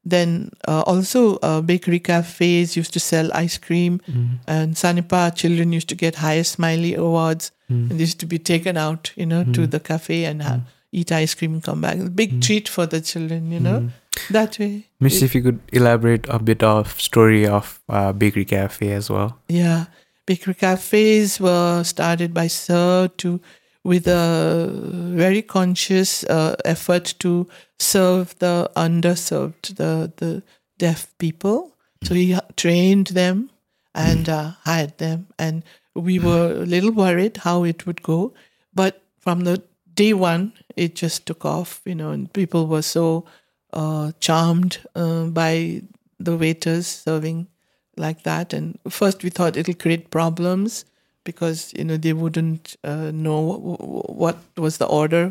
then 0.05 0.51
uh, 0.67 0.81
also 0.87 1.35
uh, 1.37 1.61
bakery 1.61 1.99
cafes 1.99 2.77
used 2.77 2.93
to 2.93 2.99
sell 2.99 3.29
ice 3.33 3.57
cream, 3.57 4.01
and 4.47 4.75
Sanepa 4.75 5.35
children 5.35 5.73
used 5.73 5.89
to 5.89 5.95
get 5.95 6.15
highest 6.15 6.53
smiley 6.53 6.95
awards, 6.95 7.51
and 7.69 7.91
they 7.91 8.03
used 8.03 8.19
to 8.19 8.25
be 8.25 8.39
taken 8.39 8.77
out, 8.77 9.11
you 9.15 9.25
know, 9.25 9.43
to 9.43 9.67
the 9.67 9.79
cafe 9.79 10.23
and 10.25 10.41
have, 10.41 10.61
eat 10.93 11.11
ice 11.11 11.35
cream 11.35 11.53
and 11.53 11.63
come 11.63 11.81
back. 11.81 11.97
Big 12.15 12.41
treat 12.41 12.69
for 12.69 12.85
the 12.85 13.01
children, 13.01 13.51
you 13.51 13.59
know, 13.59 13.89
that 14.31 14.57
way. 14.57 14.87
Miss, 15.01 15.21
if 15.21 15.35
you 15.35 15.41
could 15.43 15.59
elaborate 15.73 16.25
a 16.29 16.39
bit 16.39 16.63
of 16.63 16.99
story 16.99 17.45
of 17.45 17.81
uh, 17.89 18.13
Bakery 18.13 18.45
Cafe 18.45 18.89
as 18.93 19.09
well. 19.09 19.37
Yeah, 19.49 19.85
bakery 20.25 20.53
cafes 20.53 21.39
were 21.39 21.83
started 21.83 22.33
by 22.33 22.47
Sir 22.47 23.09
to 23.17 23.41
with 23.87 24.05
a 24.05 24.69
very 25.15 25.41
conscious 25.41 26.25
uh, 26.25 26.57
effort 26.65 27.15
to 27.19 27.47
serve 27.79 28.37
the 28.39 28.69
underserved, 28.75 29.77
the 29.77 30.11
the 30.17 30.43
deaf 30.77 31.07
people. 31.19 31.71
So 32.03 32.13
he 32.13 32.37
trained 32.57 33.07
them 33.07 33.49
and 33.95 34.27
uh, 34.27 34.51
hired 34.65 34.97
them, 34.97 35.27
and 35.39 35.63
we 35.95 36.19
were 36.19 36.51
a 36.63 36.65
little 36.65 36.91
worried 36.91 37.37
how 37.37 37.63
it 37.63 37.85
would 37.87 38.03
go, 38.03 38.33
but 38.73 39.01
from 39.19 39.45
the 39.45 39.63
day 39.93 40.13
one, 40.13 40.51
it 40.75 40.93
just 40.93 41.25
took 41.25 41.45
off. 41.45 41.79
You 41.85 41.95
know, 41.95 42.11
and 42.11 42.31
people 42.33 42.67
were 42.67 42.81
so 42.81 43.23
uh, 43.71 44.11
charmed 44.19 44.79
uh, 44.95 45.27
by 45.27 45.81
the 46.19 46.35
waiters 46.35 46.87
serving 46.87 47.47
like 47.95 48.23
that. 48.23 48.51
And 48.51 48.77
first, 48.89 49.23
we 49.23 49.29
thought 49.29 49.55
it'll 49.55 49.83
create 49.85 50.11
problems 50.11 50.83
because 51.27 51.59
you 51.77 51.83
know 51.87 51.97
they 52.05 52.13
wouldn't 52.21 52.75
uh, 52.91 53.11
know 53.23 53.39
w- 53.59 53.77
w- 53.77 54.11
what 54.23 54.37
was 54.55 54.77
the 54.81 54.87
order, 55.01 55.25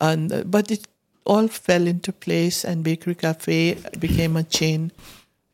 and 0.00 0.32
uh, 0.32 0.42
but 0.44 0.70
it 0.74 0.82
all 1.24 1.46
fell 1.48 1.86
into 1.86 2.12
place, 2.12 2.64
and 2.68 2.82
Bakery 2.82 3.14
Cafe 3.14 3.78
became 4.06 4.36
a 4.36 4.42
chain. 4.58 4.90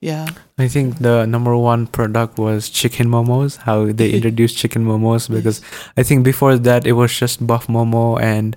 Yeah, 0.00 0.26
I 0.58 0.66
think 0.74 0.98
the 0.98 1.26
number 1.26 1.54
one 1.56 1.86
product 1.86 2.38
was 2.38 2.68
chicken 2.80 3.06
momos. 3.06 3.56
How 3.68 3.92
they 3.92 4.10
introduced 4.18 4.56
chicken 4.58 4.82
momos 4.84 5.28
because 5.30 5.60
I 5.96 6.02
think 6.02 6.24
before 6.24 6.58
that 6.68 6.86
it 6.86 6.94
was 6.98 7.12
just 7.22 7.46
buff 7.46 7.68
momo 7.68 8.18
and 8.20 8.56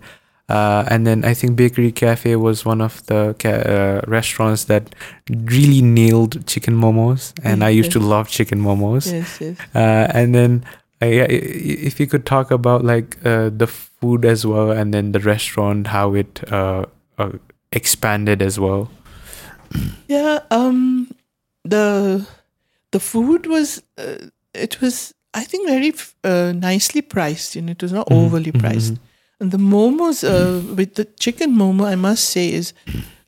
uh, 0.49 0.86
and 0.89 1.05
then 1.07 1.23
I 1.25 1.33
think 1.33 1.55
Bakery 1.55 1.91
Cafe 1.91 2.36
was 2.36 2.65
one 2.65 2.81
of 2.81 3.05
the 3.05 3.36
ca- 3.41 3.65
uh, 3.75 4.01
restaurants 4.07 4.65
that 4.65 4.93
really 5.29 5.81
nailed 5.81 6.45
chicken 6.45 6.75
momos, 6.77 7.33
and 7.43 7.63
I 7.63 7.69
used 7.79 7.91
to 7.93 7.99
love 7.99 8.27
chicken 8.29 8.59
momos. 8.61 9.05
yes, 9.11 9.38
yes. 9.41 9.57
Uh, 9.73 10.05
and 10.19 10.33
then 10.33 10.63
uh, 11.01 11.05
yeah, 11.05 11.23
if 11.29 11.99
you 11.99 12.07
could 12.07 12.25
talk 12.25 12.51
about 12.51 12.83
like 12.83 13.17
uh, 13.25 13.49
the 13.49 13.67
food 13.67 14.25
as 14.25 14.45
well, 14.45 14.71
and 14.71 14.93
then 14.93 15.11
the 15.11 15.19
restaurant, 15.19 15.87
how 15.87 16.13
it 16.13 16.41
uh, 16.51 16.85
uh, 17.17 17.31
expanded 17.71 18.41
as 18.41 18.59
well. 18.59 18.89
Yeah, 20.07 20.39
um, 20.51 21.09
the 21.63 22.25
the 22.91 22.99
food 22.99 23.47
was 23.47 23.81
uh, 23.97 24.17
it 24.53 24.81
was 24.81 25.13
I 25.33 25.43
think 25.43 25.67
very 25.67 25.93
uh, 26.23 26.53
nicely 26.55 27.01
priced. 27.01 27.55
You 27.55 27.61
know, 27.63 27.71
it 27.71 27.81
was 27.81 27.91
not 27.93 28.07
overly 28.11 28.51
mhm, 28.51 28.59
priced. 28.59 28.99
And 29.39 29.51
the 29.51 29.57
momos 29.57 30.23
uh, 30.23 30.73
with 30.75 30.95
the 30.95 31.05
chicken 31.05 31.53
momo, 31.55 31.85
I 31.85 31.95
must 31.95 32.25
say, 32.29 32.53
is 32.53 32.73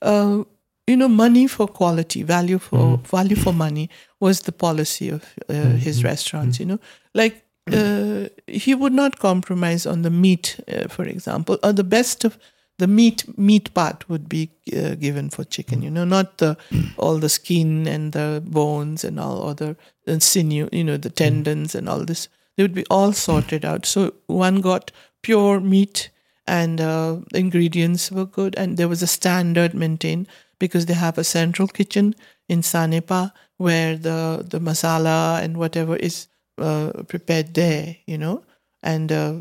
uh, 0.01 0.43
you 0.87 0.95
know 0.95 1.09
money 1.09 1.47
for 1.47 1.67
quality, 1.67 2.23
value 2.23 2.59
for 2.59 2.99
value 3.03 3.35
for 3.35 3.53
money 3.53 3.89
was 4.19 4.41
the 4.41 4.51
policy 4.51 5.09
of 5.09 5.23
uh, 5.49 5.75
his 5.75 6.03
restaurants. 6.03 6.59
You 6.59 6.65
know, 6.67 6.79
like. 7.13 7.43
Uh, 7.71 8.29
he 8.47 8.73
would 8.73 8.93
not 8.93 9.19
compromise 9.19 9.85
on 9.85 10.01
the 10.01 10.09
meat, 10.09 10.59
uh, 10.67 10.87
for 10.87 11.03
example, 11.03 11.57
or 11.63 11.73
the 11.73 11.83
best 11.83 12.23
of 12.23 12.37
the 12.77 12.87
meat 12.87 13.37
meat 13.37 13.73
part 13.73 14.07
would 14.07 14.29
be 14.29 14.51
uh, 14.75 14.93
given 14.95 15.29
for 15.31 15.43
chicken 15.43 15.81
you 15.81 15.89
know 15.89 16.05
not 16.05 16.37
the 16.37 16.55
all 16.97 17.17
the 17.17 17.27
skin 17.27 17.87
and 17.87 18.11
the 18.13 18.43
bones 18.45 19.03
and 19.03 19.19
all 19.19 19.49
other 19.49 19.75
and 20.05 20.21
sinew 20.21 20.69
you 20.71 20.83
know 20.83 20.97
the 20.97 21.09
tendons 21.09 21.75
and 21.75 21.89
all 21.89 22.05
this. 22.05 22.29
They 22.55 22.63
would 22.63 22.73
be 22.73 22.85
all 22.89 23.13
sorted 23.13 23.63
out. 23.63 23.85
So 23.85 24.13
one 24.25 24.61
got 24.61 24.91
pure 25.21 25.59
meat 25.59 26.09
and 26.47 26.81
uh, 26.81 27.17
the 27.31 27.39
ingredients 27.39 28.11
were 28.11 28.25
good. 28.25 28.55
And 28.57 28.77
there 28.77 28.87
was 28.87 29.03
a 29.03 29.07
standard 29.07 29.73
maintained 29.75 30.27
because 30.57 30.87
they 30.87 30.95
have 30.95 31.17
a 31.17 31.23
central 31.23 31.67
kitchen 31.67 32.15
in 32.49 32.61
sanepa 32.61 33.31
where 33.57 33.95
the 33.97 34.45
the 34.49 34.59
masala 34.59 35.43
and 35.43 35.57
whatever 35.57 35.95
is 35.97 36.27
uh, 36.57 37.03
prepared 37.07 37.53
there 37.53 37.97
you 38.05 38.17
know? 38.17 38.43
And 38.83 39.11
uh, 39.11 39.33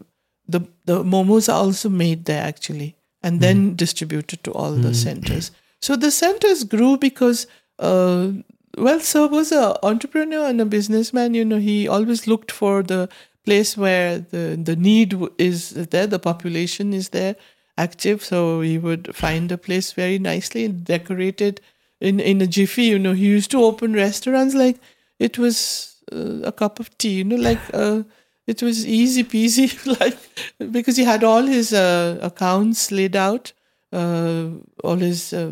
the 0.49 0.61
the 0.85 1.03
momos 1.05 1.49
are 1.49 1.59
also 1.59 1.89
made 1.89 2.25
there 2.25 2.43
actually 2.43 2.97
and 3.23 3.41
then 3.41 3.75
distributed 3.75 4.45
to 4.45 4.53
all 4.53 4.73
the 4.73 4.95
centers. 4.95 5.51
So 5.81 5.97
the 5.97 6.11
centers 6.11 6.64
grew 6.64 6.97
because 6.97 7.47
uh, 7.79 8.31
well 8.77 9.01
sir 9.01 9.27
was 9.27 9.53
a 9.53 9.79
entrepreneur 9.85 10.47
and 10.47 10.61
a 10.61 10.64
businessman 10.64 11.35
you 11.35 11.45
know 11.45 11.59
he 11.59 11.89
always 11.89 12.27
looked 12.27 12.53
for 12.53 12.83
the 12.83 13.09
place 13.45 13.77
where 13.77 14.19
the 14.19 14.59
the 14.62 14.77
need 14.77 15.17
is 15.39 15.71
there 15.71 16.07
the 16.07 16.19
population 16.19 16.93
is 16.93 17.11
there 17.11 17.37
active 17.79 18.25
so 18.25 18.61
he 18.61 18.79
would 18.79 19.14
find 19.14 19.53
a 19.53 19.59
place 19.59 19.93
very 19.93 20.19
nicely 20.19 20.69
decorated 20.69 21.61
in 22.01 22.21
in 22.21 22.41
a 22.41 22.47
jiffy 22.47 22.85
you 22.85 22.99
know. 22.99 23.12
He 23.12 23.27
used 23.27 23.51
to 23.53 23.62
open 23.62 23.95
restaurants 23.95 24.55
like 24.55 24.79
it 25.19 25.39
was 25.39 25.96
uh, 26.13 26.41
a 26.45 26.53
cup 26.53 26.81
of 26.81 26.97
tea 26.99 27.15
you 27.19 27.25
know 27.25 27.37
like 27.37 27.61
uh, 27.73 28.03
it 28.47 28.63
was 28.63 28.87
easy 28.87 29.25
peasy 29.25 29.69
like 30.01 30.19
because 30.73 30.97
he 30.97 31.05
had 31.05 31.25
all 31.25 31.43
his 31.43 31.73
uh, 31.73 32.19
accounts 32.23 32.91
laid 32.91 33.17
out 33.17 33.53
uh, 33.93 34.49
all 34.85 34.97
his 34.97 35.33
uh, 35.33 35.51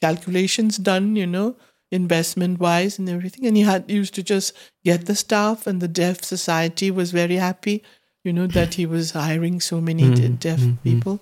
calculations 0.00 0.76
done 0.78 1.16
you 1.16 1.26
know 1.26 1.54
investment 1.92 2.58
wise 2.58 2.98
and 2.98 3.06
everything. 3.06 3.46
And 3.46 3.54
he 3.54 3.64
had 3.64 3.90
used 3.90 4.14
to 4.14 4.22
just 4.22 4.56
get 4.82 5.04
the 5.04 5.14
staff 5.14 5.66
and 5.66 5.78
the 5.78 5.88
deaf 5.88 6.24
society 6.24 6.90
was 6.90 7.10
very 7.10 7.36
happy 7.36 7.82
you 8.24 8.32
know 8.32 8.46
that 8.46 8.74
he 8.74 8.86
was 8.86 9.12
hiring 9.12 9.60
so 9.60 9.80
many 9.80 10.14
de- 10.14 10.28
deaf 10.28 10.60
people. 10.82 11.20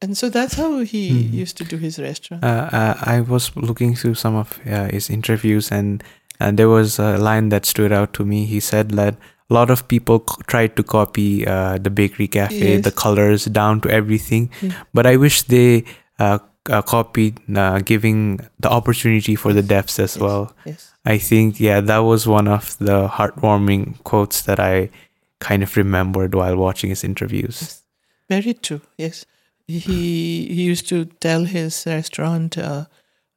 And 0.00 0.16
so 0.16 0.28
that's 0.28 0.54
how 0.54 0.80
he 0.80 1.10
used 1.10 1.56
to 1.58 1.64
do 1.64 1.76
his 1.76 1.98
restaurant. 1.98 2.42
Uh, 2.42 2.68
uh, 2.72 2.94
I 3.02 3.20
was 3.20 3.54
looking 3.56 3.94
through 3.94 4.14
some 4.14 4.34
of 4.34 4.58
uh, 4.66 4.88
his 4.88 5.08
interviews, 5.08 5.70
and 5.70 6.02
and 6.46 6.58
there 6.58 6.68
was 6.68 6.98
a 6.98 7.16
line 7.18 7.48
that 7.50 7.64
stood 7.66 7.92
out 7.92 8.12
to 8.14 8.24
me. 8.24 8.44
He 8.46 8.60
said 8.60 8.90
that 9.00 9.14
a 9.50 9.54
lot 9.54 9.70
of 9.70 9.86
people 9.88 10.24
c- 10.28 10.42
tried 10.46 10.76
to 10.76 10.82
copy 10.82 11.46
uh, 11.46 11.78
the 11.78 11.90
bakery 11.90 12.28
cafe, 12.28 12.74
Yes. 12.76 12.84
the 12.84 12.92
colors 12.92 13.44
down 13.46 13.80
to 13.82 13.88
everything, 13.90 14.50
Yeah. 14.62 14.72
but 14.94 15.06
I 15.06 15.16
wish 15.16 15.42
they 15.42 15.84
uh, 16.18 16.38
uh, 16.70 16.82
copied 16.82 17.40
uh, 17.56 17.78
giving 17.80 18.40
the 18.60 18.70
opportunity 18.70 19.34
for 19.36 19.52
the 19.52 19.62
deafs 19.62 19.98
as 19.98 20.16
well. 20.18 20.54
yes 20.64 20.88
I 21.04 21.18
think 21.18 21.58
yeah, 21.60 21.80
that 21.90 21.98
was 22.06 22.26
one 22.26 22.46
of 22.46 22.76
the 22.78 23.08
heartwarming 23.08 23.98
quotes 24.04 24.42
that 24.42 24.60
I 24.60 24.88
kind 25.40 25.62
of 25.64 25.76
remembered 25.76 26.34
while 26.34 26.56
watching 26.56 26.90
his 26.90 27.02
interviews. 27.04 27.82
Very 28.30 28.54
true. 28.54 28.80
Yes, 28.96 29.26
he 29.66 30.46
he 30.54 30.62
used 30.70 30.86
to 30.94 31.04
tell 31.26 31.44
his 31.44 31.82
restaurant 31.86 32.56
uh, 32.56 32.84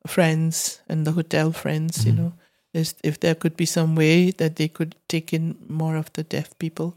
friends 0.07 0.79
and 0.87 1.05
the 1.07 1.11
hotel 1.13 1.51
friends, 1.51 2.05
you 2.05 2.13
know, 2.13 2.33
is 2.75 2.95
if 3.03 3.19
there 3.19 3.35
could 3.35 3.55
be 3.57 3.65
some 3.65 3.95
way 3.95 4.31
that 4.31 4.55
they 4.55 4.67
could 4.67 4.95
take 5.07 5.33
in 5.33 5.55
more 5.67 5.95
of 5.95 6.11
the 6.13 6.23
deaf 6.23 6.57
people, 6.59 6.95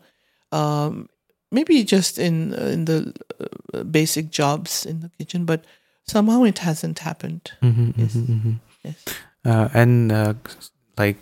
um, 0.53 1.09
maybe 1.51 1.85
just 1.85 2.19
in 2.19 2.53
in 2.55 2.85
the 2.85 3.13
uh, 3.75 3.83
basic 3.85 4.31
jobs 4.31 4.85
in 4.87 5.01
the 5.01 5.11
kitchen, 5.19 5.45
but 5.45 5.65
somehow 6.07 6.43
it 6.45 6.59
hasn't 6.59 6.99
happened. 7.01 7.53
Mhm, 7.63 7.95
Yes. 7.97 8.15
mhm, 8.15 8.27
mhm. 8.27 8.55
Yes. 8.85 9.05
uh, 9.45 9.69
and 9.75 10.13
uh, 10.13 10.35
like 10.99 11.17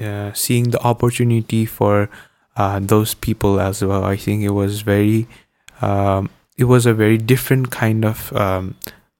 uh, 0.00 0.32
seeing 0.32 0.70
the 0.70 0.80
opportunity 0.82 1.66
for 1.66 2.08
uh, 2.56 2.80
those 2.82 3.14
people 3.14 3.60
as 3.60 3.82
well 3.84 4.04
i 4.04 4.16
think 4.16 4.42
it 4.42 4.50
was 4.50 4.80
very 4.82 5.26
um, 5.80 6.28
it 6.56 6.64
was 6.64 6.86
a 6.86 6.92
very 6.94 7.16
different 7.18 7.70
kind 7.70 8.04
of 8.04 8.32
um, 8.34 8.74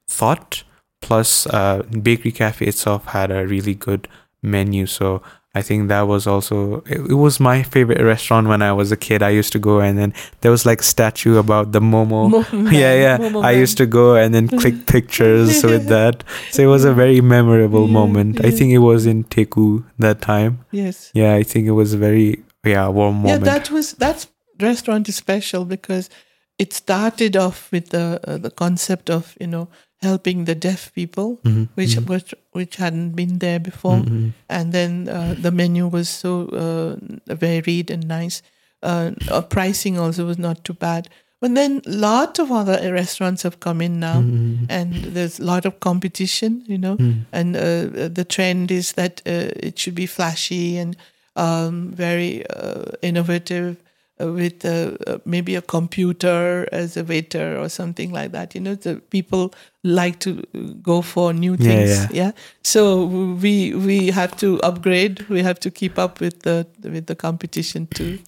thought 0.09 0.65
plus 1.01 1.47
uh, 1.47 1.83
bakery 2.03 2.33
cafe 2.33 2.67
itself 2.67 3.05
had 3.07 3.31
a 3.31 3.47
really 3.47 3.75
good 3.75 4.09
menu. 4.43 4.87
So 4.87 5.23
i 5.55 5.63
think 5.63 5.89
that 5.89 6.03
was 6.03 6.27
also 6.27 6.83
it, 6.87 7.01
it 7.11 7.15
was 7.15 7.41
my 7.41 7.63
favorite 7.63 8.03
restaurant 8.05 8.47
when 8.47 8.61
i 8.63 8.71
was 8.71 8.93
a 8.93 8.97
kid. 8.97 9.23
I 9.23 9.31
used 9.31 9.51
to 9.53 9.59
go 9.59 9.81
and 9.81 9.99
then 9.99 10.13
there 10.43 10.51
was 10.51 10.65
like 10.67 10.83
statue 10.83 11.39
about 11.39 11.73
the 11.73 11.81
momo. 11.81 12.31
Mo- 12.31 12.71
yeah 12.71 12.95
yeah. 12.95 13.19
Momo 13.19 13.43
i 13.43 13.53
used 13.53 13.77
to 13.79 13.87
go 13.87 14.15
and 14.15 14.35
then 14.35 14.47
click 14.49 14.87
pictures 14.95 15.65
with 15.65 15.89
that. 15.89 16.23
So 16.51 16.63
it 16.63 16.67
was 16.67 16.85
a 16.85 16.93
very 16.93 17.21
memorable 17.21 17.87
Yeah, 17.87 17.93
moment. 18.01 18.45
I 18.45 18.51
think 18.51 18.73
it 18.73 18.79
was 18.91 19.07
in 19.07 19.25
teku 19.25 19.85
that 19.99 20.21
time. 20.21 20.53
Yes. 20.71 21.11
yeah 21.15 21.33
i 21.35 21.43
think 21.43 21.67
it 21.67 21.77
was 21.83 21.95
a 21.95 21.99
very 21.99 22.43
yeah 22.65 22.89
warm 22.89 23.17
moment. 23.23 23.45
Yeah, 23.45 23.53
that 23.53 23.71
was 23.71 23.93
that 24.05 24.27
restaurant 24.61 25.09
is 25.09 25.17
special 25.17 25.65
because 25.65 26.11
it 26.59 26.73
started 26.73 27.37
off 27.37 27.71
with 27.73 27.89
the 27.91 28.21
uh, 28.29 28.37
the 28.37 28.51
concept 28.51 29.09
of 29.11 29.35
you 29.41 29.47
know 29.47 29.69
helping 30.03 30.45
the 30.45 30.55
deaf 30.55 30.93
people, 30.95 31.41
Mhm, 31.45 31.69
which 31.75 31.97
mhm, 31.97 32.07
which 32.09 32.35
which 32.53 32.77
hadn't 32.77 33.11
been 33.17 33.39
there 33.39 33.59
before, 33.59 34.03
mhm, 34.03 34.33
and 34.49 34.73
then 34.73 35.09
uh, 35.09 35.35
the 35.43 35.51
menu 35.51 35.87
was 35.87 36.09
so 36.09 36.49
uh, 36.49 37.35
varied 37.35 37.91
and 37.91 38.07
nice. 38.09 38.43
Uh, 38.83 39.11
uh, 39.31 39.43
pricing 39.43 39.99
also 39.99 40.25
was 40.27 40.39
not 40.39 40.63
too 40.65 40.75
bad. 40.75 41.09
But 41.41 41.55
then 41.55 41.83
lot 41.87 42.39
of 42.41 42.51
other 42.51 42.93
restaurants 42.93 43.43
have 43.43 43.59
come 43.61 43.81
in 43.81 44.01
now, 44.01 44.23
mhm, 44.23 44.67
and 44.69 44.93
there's 45.15 45.39
a 45.39 45.45
lot 45.45 45.65
of 45.67 45.79
competition, 45.81 46.63
you 46.67 46.79
know. 46.79 46.97
Mhm, 46.97 47.27
and 47.33 47.57
uh, 47.57 48.09
the 48.09 48.25
trend 48.29 48.71
is 48.71 48.93
that 48.93 49.23
uh, 49.27 49.51
it 49.69 49.79
should 49.79 49.95
be 49.95 50.07
flashy 50.07 50.79
and 50.79 50.97
um, 51.37 51.91
very 51.95 52.43
uh, 52.51 52.91
innovative 53.03 53.77
with 54.21 54.65
uh, 54.65 55.19
maybe 55.25 55.55
a 55.55 55.63
computer 55.63 56.69
as 56.73 56.97
a 56.97 57.05
waiter 57.05 57.57
or 57.59 57.69
something 57.69 58.13
like 58.13 58.33
that. 58.33 58.55
You 58.55 58.61
know 58.61 58.75
the 58.75 58.97
people 59.11 59.55
like 59.85 60.19
to 60.21 60.43
go 60.83 61.03
for 61.03 61.33
new 61.33 61.57
Yeah, 61.59 61.67
things 61.67 62.13
yeah. 62.13 62.33
so 62.63 63.05
we 63.41 63.75
we 63.75 64.11
have 64.11 64.37
to 64.39 64.61
upgrade. 64.63 65.29
We 65.29 65.43
have 65.43 65.59
to 65.61 65.71
keep 65.71 65.99
up 65.99 66.21
with 66.21 66.41
the 66.43 66.67
with 66.83 67.07
the 67.07 67.15
competition 67.15 67.87
too. 67.87 68.19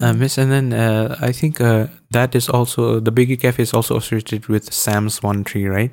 Uh, 0.00 0.12
miss 0.12 0.38
and 0.38 0.52
then 0.52 0.72
uh, 0.72 1.16
i 1.20 1.32
think 1.32 1.60
uh, 1.60 1.86
that 2.12 2.34
is 2.34 2.48
also 2.48 3.00
the 3.00 3.10
bakery 3.10 3.36
cafe 3.36 3.62
is 3.62 3.74
also 3.74 3.96
associated 3.96 4.46
with 4.46 4.72
sam's 4.72 5.22
one 5.22 5.42
tree 5.44 5.66
right? 5.66 5.90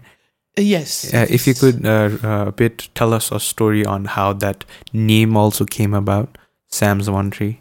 Yes. 0.57 1.13
Uh, 1.13 1.25
if 1.29 1.47
you 1.47 1.53
could 1.55 1.85
uh, 1.85 2.09
uh, 2.23 2.45
a 2.47 2.51
bit 2.51 2.87
tell 2.95 3.13
us 3.13 3.31
a 3.31 3.39
story 3.39 3.83
on 3.85 4.05
how 4.05 4.31
that 4.33 4.63
name 4.93 5.35
also 5.35 5.65
came 5.65 5.93
about 5.93 6.37
sam's 6.69 7.09
one 7.09 7.31
tree 7.31 7.59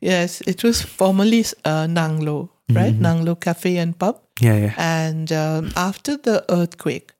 yes 0.00 0.40
it 0.46 0.62
was 0.64 0.82
formerly 0.82 1.44
uh, 1.64 1.86
nanglo 1.86 2.48
right 2.74 2.94
Mhm. 2.98 3.02
nanglo 3.06 3.34
cafe 3.40 3.78
and 3.78 3.98
pub 3.98 4.16
yeah 4.40 4.56
yeah 4.64 4.74
And 4.76 5.30
um, 5.32 5.70
after 5.76 6.16
the 6.16 6.44
earthquake, 6.48 7.12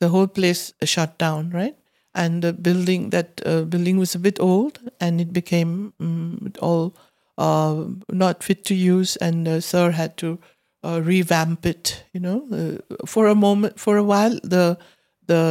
the 0.00 0.08
whole 0.08 0.28
place 0.28 0.72
shut 0.84 1.18
down, 1.18 1.50
right? 1.50 1.74
And 2.14 2.42
the 2.42 2.52
building 2.52 3.10
that 3.10 3.40
uh, 3.44 3.62
building 3.72 3.98
was 3.98 4.14
a 4.14 4.18
bit 4.18 4.38
old, 4.40 4.78
and 5.00 5.20
it 5.20 5.32
became 5.32 5.92
um, 6.00 6.52
all 6.60 6.94
uh, 7.38 7.84
not 8.08 8.42
fit 8.44 8.64
to 8.64 8.74
use. 8.74 9.16
And 9.20 9.48
uh, 9.48 9.60
Sir 9.60 9.90
had 9.90 10.16
to 10.16 10.38
uh, 10.84 11.00
revamp 11.02 11.66
it. 11.66 12.04
You 12.14 12.20
know, 12.20 12.38
uh, 12.52 12.78
for 13.06 13.26
a 13.26 13.34
moment, 13.34 13.78
for 13.80 13.96
a 13.96 14.04
while, 14.04 14.38
the 14.42 14.78
the 15.26 15.42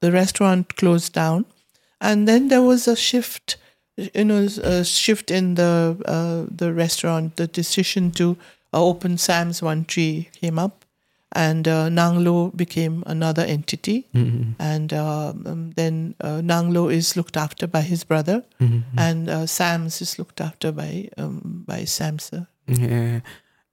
the 0.00 0.10
restaurant 0.12 0.76
closed 0.76 1.12
down, 1.12 1.44
and 2.00 2.26
then 2.28 2.48
there 2.48 2.62
was 2.62 2.88
a 2.88 2.96
shift. 2.96 3.56
You 3.96 4.24
know, 4.24 4.48
a 4.62 4.84
shift 4.84 5.30
in 5.30 5.54
the 5.56 5.96
uh, 6.06 6.46
the 6.50 6.72
restaurant. 6.72 7.36
The 7.36 7.46
decision 7.46 8.10
to 8.12 8.36
uh, 8.72 8.82
open 8.84 9.18
Sam's 9.18 9.62
One 9.62 9.84
Tree 9.84 10.28
came 10.40 10.58
up, 10.58 10.84
and 11.32 11.68
uh, 11.68 11.88
Nanglo 11.88 12.56
became 12.56 13.02
another 13.06 13.42
entity. 13.42 14.06
Mhm, 14.14 14.54
And 14.58 14.92
um, 14.92 15.44
um, 15.46 15.70
then 15.76 16.14
uh, 16.20 16.40
Nanglo 16.40 16.88
is 16.92 17.16
looked 17.16 17.36
after 17.36 17.66
by 17.66 17.82
his 17.82 18.04
brother, 18.04 18.42
mhm, 18.60 18.82
and 18.96 19.28
uh, 19.28 19.46
Sam's 19.46 20.00
is 20.00 20.18
looked 20.18 20.40
after 20.40 20.72
by 20.72 21.08
um, 21.18 21.64
by 21.66 21.84
Samsa. 21.84 22.46
Yeah, 22.66 23.20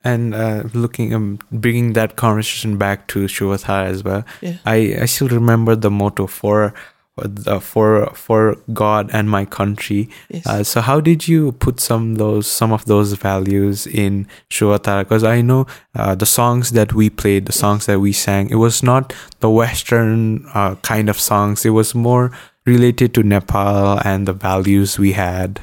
and 0.04 0.34
uh, 0.34 0.64
looking, 0.74 1.14
um, 1.14 1.40
bringing 1.52 1.94
that 1.94 2.16
conversation 2.16 2.78
back 2.78 3.08
to 3.10 3.28
Shuvathar 3.28 3.86
as 3.86 4.04
well. 4.04 4.24
Yeah. 4.42 4.58
I 4.66 5.04
I 5.04 5.06
still 5.06 5.30
remember 5.30 5.76
the 5.76 5.90
motto 5.92 6.28
for 6.28 6.74
for 7.62 8.08
for 8.14 8.58
God 8.74 9.10
and 9.14 9.30
my 9.30 9.46
country. 9.46 10.10
Yes. 10.30 10.46
Uh, 10.46 10.64
so 10.64 10.82
how 10.82 11.00
did 11.00 11.28
you 11.28 11.52
put 11.54 11.80
some 11.80 12.16
those 12.16 12.48
some 12.48 12.72
of 12.72 12.86
those 12.86 13.14
values 13.14 13.88
in 13.88 14.28
Shuvathar? 14.50 15.04
Because 15.04 15.24
I 15.24 15.42
know 15.42 15.66
uh, 15.96 16.16
the 16.16 16.26
songs 16.26 16.72
that 16.72 16.94
we 16.94 17.10
played, 17.10 17.46
the 17.46 17.54
songs 17.54 17.86
that 17.86 18.00
we 18.00 18.14
sang, 18.14 18.50
it 18.50 18.56
was 18.56 18.84
not 18.84 19.14
the 19.40 19.50
Western 19.50 20.46
uh, 20.54 20.76
kind 20.76 21.10
of 21.10 21.20
songs. 21.20 21.66
It 21.66 21.72
was 21.72 21.96
more 21.96 22.32
related 22.66 23.14
to 23.14 23.24
Nepal 23.24 24.00
and 24.04 24.28
the 24.28 24.34
values 24.34 25.00
we 25.00 25.14
had. 25.14 25.62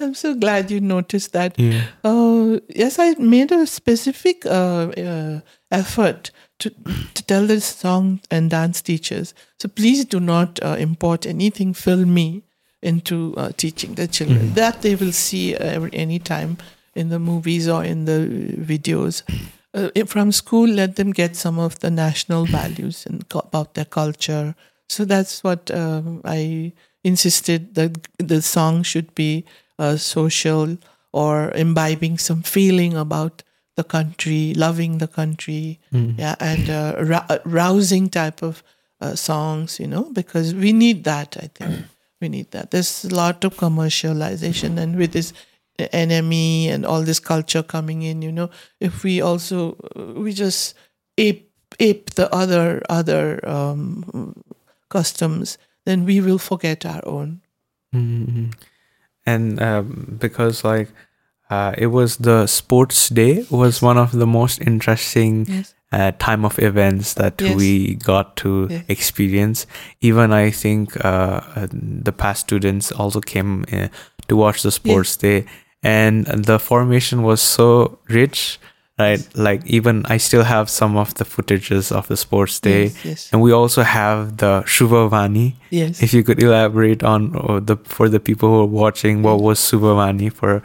I'm 0.00 0.14
so 0.14 0.34
glad 0.34 0.70
you 0.70 0.80
noticed 0.80 1.32
that. 1.32 1.58
Yeah. 1.58 1.84
Uh, 2.04 2.60
yes, 2.68 2.98
I 2.98 3.14
made 3.14 3.52
a 3.52 3.66
specific 3.66 4.44
uh, 4.44 4.92
uh, 4.96 5.40
effort 5.70 6.30
to 6.62 6.70
to 7.14 7.22
tell 7.24 7.46
the 7.46 7.60
song 7.60 8.20
and 8.30 8.50
dance 8.50 8.80
teachers. 8.82 9.34
So 9.58 9.68
please 9.68 10.04
do 10.04 10.20
not 10.20 10.62
uh, 10.62 10.76
import 10.78 11.26
anything 11.26 11.74
filmy 11.74 12.42
into 12.82 13.34
uh, 13.36 13.52
teaching 13.56 13.94
the 13.94 14.06
children. 14.06 14.54
That 14.54 14.82
they 14.82 14.94
will 14.94 15.12
see 15.12 15.54
every 15.54 15.90
any 15.92 16.18
time 16.18 16.56
in 16.94 17.08
the 17.08 17.18
movies 17.18 17.68
or 17.68 17.84
in 17.84 18.04
the 18.04 18.18
videos. 18.58 19.22
Uh, 19.74 19.88
from 20.06 20.32
school, 20.32 20.68
let 20.68 20.96
them 20.96 21.12
get 21.12 21.34
some 21.36 21.58
of 21.58 21.78
the 21.80 21.90
national 21.90 22.44
values 22.46 23.06
and 23.06 23.26
co- 23.28 23.40
about 23.40 23.74
their 23.74 23.86
culture. 23.86 24.54
So 24.88 25.04
that's 25.04 25.42
what 25.42 25.70
um, 25.70 26.20
I 26.24 26.72
insisted 27.02 27.74
that 27.74 28.08
the 28.18 28.42
song 28.42 28.82
should 28.82 29.14
be 29.14 29.44
uh, 29.78 29.96
social 29.96 30.76
or 31.12 31.50
imbibing 31.52 32.18
some 32.18 32.42
feeling 32.42 32.94
about 32.94 33.42
the 33.76 33.84
country, 33.84 34.54
loving 34.54 34.98
the 34.98 35.08
country, 35.08 35.80
yeah, 36.18 36.34
and 36.40 36.68
uh, 36.68 36.94
rou- 37.00 37.38
rousing 37.44 38.08
type 38.10 38.42
of 38.42 38.62
uh, 39.00 39.14
songs, 39.14 39.80
you 39.80 39.86
know, 39.86 40.10
because 40.12 40.54
we 40.54 40.72
need 40.72 41.04
that. 41.04 41.36
I 41.40 41.48
think 41.54 41.86
we 42.20 42.28
need 42.28 42.50
that. 42.50 42.70
There's 42.70 43.04
a 43.04 43.14
lot 43.14 43.44
of 43.44 43.56
commercialization, 43.56 44.78
and 44.78 44.96
with 44.96 45.12
this 45.12 45.32
enemy 45.92 46.68
and 46.68 46.84
all 46.84 47.02
this 47.02 47.18
culture 47.20 47.62
coming 47.62 48.02
in, 48.02 48.22
you 48.22 48.30
know, 48.30 48.50
if 48.80 49.02
we 49.02 49.20
also 49.20 49.76
we 50.16 50.32
just 50.32 50.74
ape 51.18 51.50
ape 51.80 52.10
the 52.10 52.32
other 52.34 52.82
other 52.88 53.40
um, 53.48 54.34
customs, 54.88 55.58
then 55.84 56.04
we 56.04 56.20
will 56.20 56.38
forget 56.38 56.84
our 56.84 57.02
own. 57.06 57.40
hmm 57.92 58.50
And 59.26 59.62
um, 59.62 60.18
because 60.20 60.64
like 60.64 60.88
uh, 61.52 61.72
it 61.84 61.88
was 61.98 62.10
the 62.28 62.46
sports 62.46 63.08
day 63.20 63.34
was 63.50 63.74
one 63.90 63.98
of 64.04 64.10
the 64.22 64.26
most 64.38 64.56
interesting 64.70 65.34
Yes. 65.48 65.74
uh, 65.92 66.10
time 66.28 66.42
of 66.48 66.54
events 66.70 67.06
that 67.20 67.34
Yes. 67.40 67.56
we 67.60 67.70
got 68.12 68.26
to 68.42 68.50
Yes. 68.70 68.84
experience. 68.96 69.58
Even 70.08 70.26
I 70.32 70.50
think 70.62 70.84
uh, 71.04 71.08
uh, 71.58 71.66
the 72.08 72.12
past 72.22 72.40
students 72.46 72.86
also 73.00 73.20
came 73.20 73.52
uh, 73.72 73.88
to 74.28 74.34
watch 74.36 74.58
the 74.62 74.70
sports 74.70 75.12
day, 75.26 75.38
and 75.82 76.26
the 76.48 76.58
formation 76.58 77.18
was 77.22 77.40
so 77.56 77.98
rich. 78.20 78.58
Right, 78.98 79.24
like 79.34 79.62
even 79.66 80.04
I 80.14 80.18
still 80.18 80.44
have 80.44 80.66
some 80.68 81.00
of 81.00 81.08
the 81.18 81.24
footages 81.24 81.90
of 81.98 82.06
the 82.06 82.16
sports 82.16 82.60
day, 82.60 82.82
Yes, 82.84 83.04
yes, 83.04 83.20
and 83.32 83.40
we 83.42 83.50
also 83.60 83.82
have 83.82 84.36
the 84.36 84.62
Shubhavani, 84.72 85.54
yes. 85.70 86.02
if 86.04 86.12
you 86.14 86.22
could 86.22 86.40
elaborate 86.42 87.02
on 87.02 87.32
the 87.68 87.76
for 87.84 88.06
the 88.14 88.20
people 88.20 88.48
who 88.52 88.60
are 88.64 88.72
watching, 88.84 89.22
what 89.26 89.38
was 89.40 89.58
Subhavani 89.58 90.28
for 90.30 90.62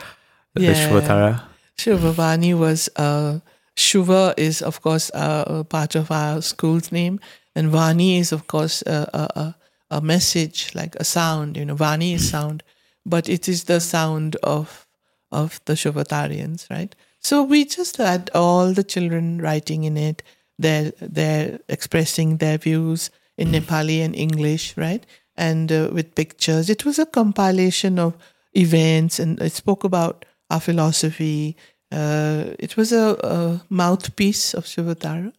the 0.57 0.65
Yeah. 0.65 0.89
Shuvatara? 0.89 1.41
Shivavani 1.77 2.57
was 2.57 2.89
uh, 2.95 3.39
Shuva 3.75 4.33
is 4.37 4.61
of 4.61 4.81
course 4.81 5.11
uh, 5.13 5.43
a 5.47 5.63
part 5.63 5.95
of 5.95 6.09
our 6.11 6.41
school's 6.41 6.91
name, 6.91 7.19
and 7.55 7.71
Vani 7.71 8.19
is 8.19 8.31
of 8.31 8.47
course 8.47 8.81
a, 8.87 9.09
a, 9.13 9.39
a, 9.39 9.55
a 9.97 10.01
message 10.01 10.71
like 10.73 10.95
a 10.95 11.03
sound. 11.03 11.55
You 11.57 11.65
know, 11.65 11.75
Vani 11.75 12.13
is 12.15 12.29
sound, 12.29 12.63
but 13.05 13.29
it 13.29 13.47
is 13.47 13.65
the 13.65 13.79
sound 13.79 14.35
of 14.43 14.87
of 15.31 15.59
the 15.65 15.73
Shuvatarians, 15.73 16.69
right? 16.69 16.95
So 17.19 17.43
we 17.43 17.65
just 17.65 17.97
had 17.97 18.31
all 18.33 18.73
the 18.73 18.83
children 18.83 19.39
writing 19.39 19.83
in 19.83 19.97
it. 19.97 20.23
They're 20.57 20.91
they're 20.99 21.59
expressing 21.69 22.37
their 22.37 22.57
views 22.57 23.11
in 23.37 23.51
Nepali 23.51 24.03
and 24.03 24.15
English, 24.15 24.75
right? 24.77 25.05
And 25.35 25.71
uh, 25.71 25.89
with 25.93 26.15
pictures. 26.15 26.67
It 26.69 26.83
was 26.85 26.97
a 26.97 27.05
compilation 27.05 27.99
of 27.99 28.17
events, 28.53 29.19
and 29.19 29.39
it 29.39 29.51
spoke 29.51 29.83
about 29.83 30.25
our 30.49 30.59
philosophy. 30.59 31.55
Uh, 31.91 32.55
it 32.59 32.75
was 32.77 32.91
a, 32.91 33.15
a 33.23 33.61
mouthpiece 33.69 34.53
of 34.53 34.65
Shuvatara. 34.65 35.31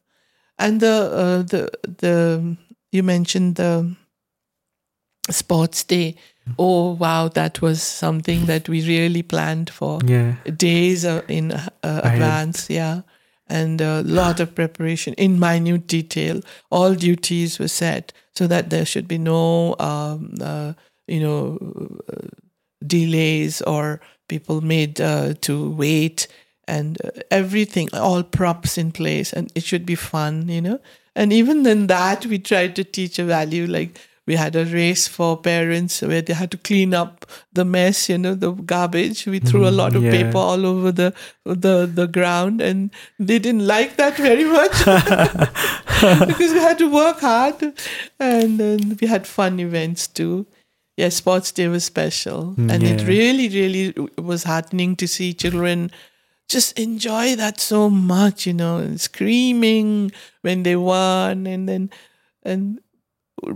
and 0.58 0.80
the 0.80 0.94
uh, 1.12 1.42
the 1.42 1.70
the 1.82 2.56
you 2.92 3.02
mentioned 3.02 3.56
the 3.56 3.94
sports 5.30 5.84
day. 5.84 6.16
Oh 6.58 6.92
wow, 6.94 7.28
that 7.28 7.60
was 7.60 7.82
something 7.82 8.46
that 8.46 8.68
we 8.68 8.80
really 8.86 9.22
planned 9.22 9.70
for 9.70 10.00
Yeah. 10.04 10.34
days 10.56 11.04
uh, 11.04 11.22
in 11.28 11.52
uh, 11.52 11.70
advance. 11.82 12.70
Yeah, 12.70 13.02
and 13.46 13.80
a 13.80 14.02
lot 14.02 14.40
of 14.40 14.54
preparation 14.54 15.14
in 15.14 15.38
minute 15.38 15.86
detail. 15.86 16.40
All 16.70 16.94
duties 16.94 17.58
were 17.58 17.68
set 17.68 18.12
so 18.34 18.46
that 18.46 18.70
there 18.70 18.86
should 18.86 19.06
be 19.06 19.18
no, 19.18 19.74
um, 19.78 20.34
uh, 20.40 20.72
you 21.06 21.20
know, 21.20 21.58
uh, 22.08 22.28
delays 22.86 23.60
or 23.62 24.00
people 24.28 24.60
made 24.60 25.00
uh, 25.00 25.34
to 25.42 25.70
wait 25.70 26.28
and 26.66 26.98
uh, 27.04 27.10
everything, 27.30 27.88
all 27.92 28.22
props 28.22 28.78
in 28.78 28.92
place, 28.92 29.32
and 29.32 29.50
it 29.54 29.64
should 29.64 29.86
be 29.86 29.94
fun, 29.94 30.48
you 30.48 30.60
know. 30.60 30.80
And 31.16 31.32
even 31.32 31.66
in 31.66 31.88
that, 31.88 32.26
we 32.26 32.38
tried 32.38 32.76
to 32.76 32.84
teach 32.84 33.18
a 33.18 33.24
value 33.24 33.66
like 33.66 33.98
we 34.28 34.36
had 34.36 34.54
a 34.54 34.66
race 34.66 35.08
for 35.08 35.38
parents 35.38 36.02
where 36.02 36.20
they 36.20 36.34
had 36.34 36.50
to 36.50 36.58
clean 36.58 36.92
up 36.92 37.24
the 37.54 37.64
mess, 37.64 38.10
you 38.10 38.18
know, 38.18 38.34
the 38.34 38.52
garbage. 38.52 39.24
We 39.24 39.38
threw 39.38 39.66
a 39.66 39.70
lot 39.70 39.96
of 39.96 40.02
yeah. 40.02 40.10
paper 40.10 40.36
all 40.36 40.66
over 40.66 40.92
the 40.92 41.14
the 41.44 41.86
the 41.86 42.06
ground, 42.06 42.60
and 42.60 42.90
they 43.18 43.38
didn't 43.38 43.66
like 43.66 43.96
that 43.96 44.18
very 44.18 44.44
much 44.44 44.76
because 46.28 46.52
we 46.52 46.60
had 46.60 46.76
to 46.78 46.92
work 46.92 47.20
hard, 47.20 47.72
and 48.20 48.60
then 48.60 48.98
we 49.00 49.06
had 49.06 49.26
fun 49.26 49.58
events 49.58 50.06
too. 50.06 50.46
Yeah, 50.98 51.10
sports 51.10 51.52
day 51.54 51.68
was 51.70 51.84
special, 51.84 52.58
mm, 52.58 52.66
and 52.74 52.82
it 52.82 53.06
really, 53.06 53.46
really 53.48 53.94
was 54.18 54.42
heartening 54.42 54.96
to 54.96 55.06
see 55.06 55.32
children 55.32 55.92
just 56.48 56.76
enjoy 56.76 57.36
that 57.36 57.60
so 57.60 57.88
much, 57.88 58.48
you 58.48 58.52
know, 58.52 58.78
and 58.78 59.00
screaming 59.00 60.10
when 60.42 60.64
they 60.64 60.74
won, 60.74 61.46
and 61.46 61.68
then 61.68 61.90
and 62.42 62.80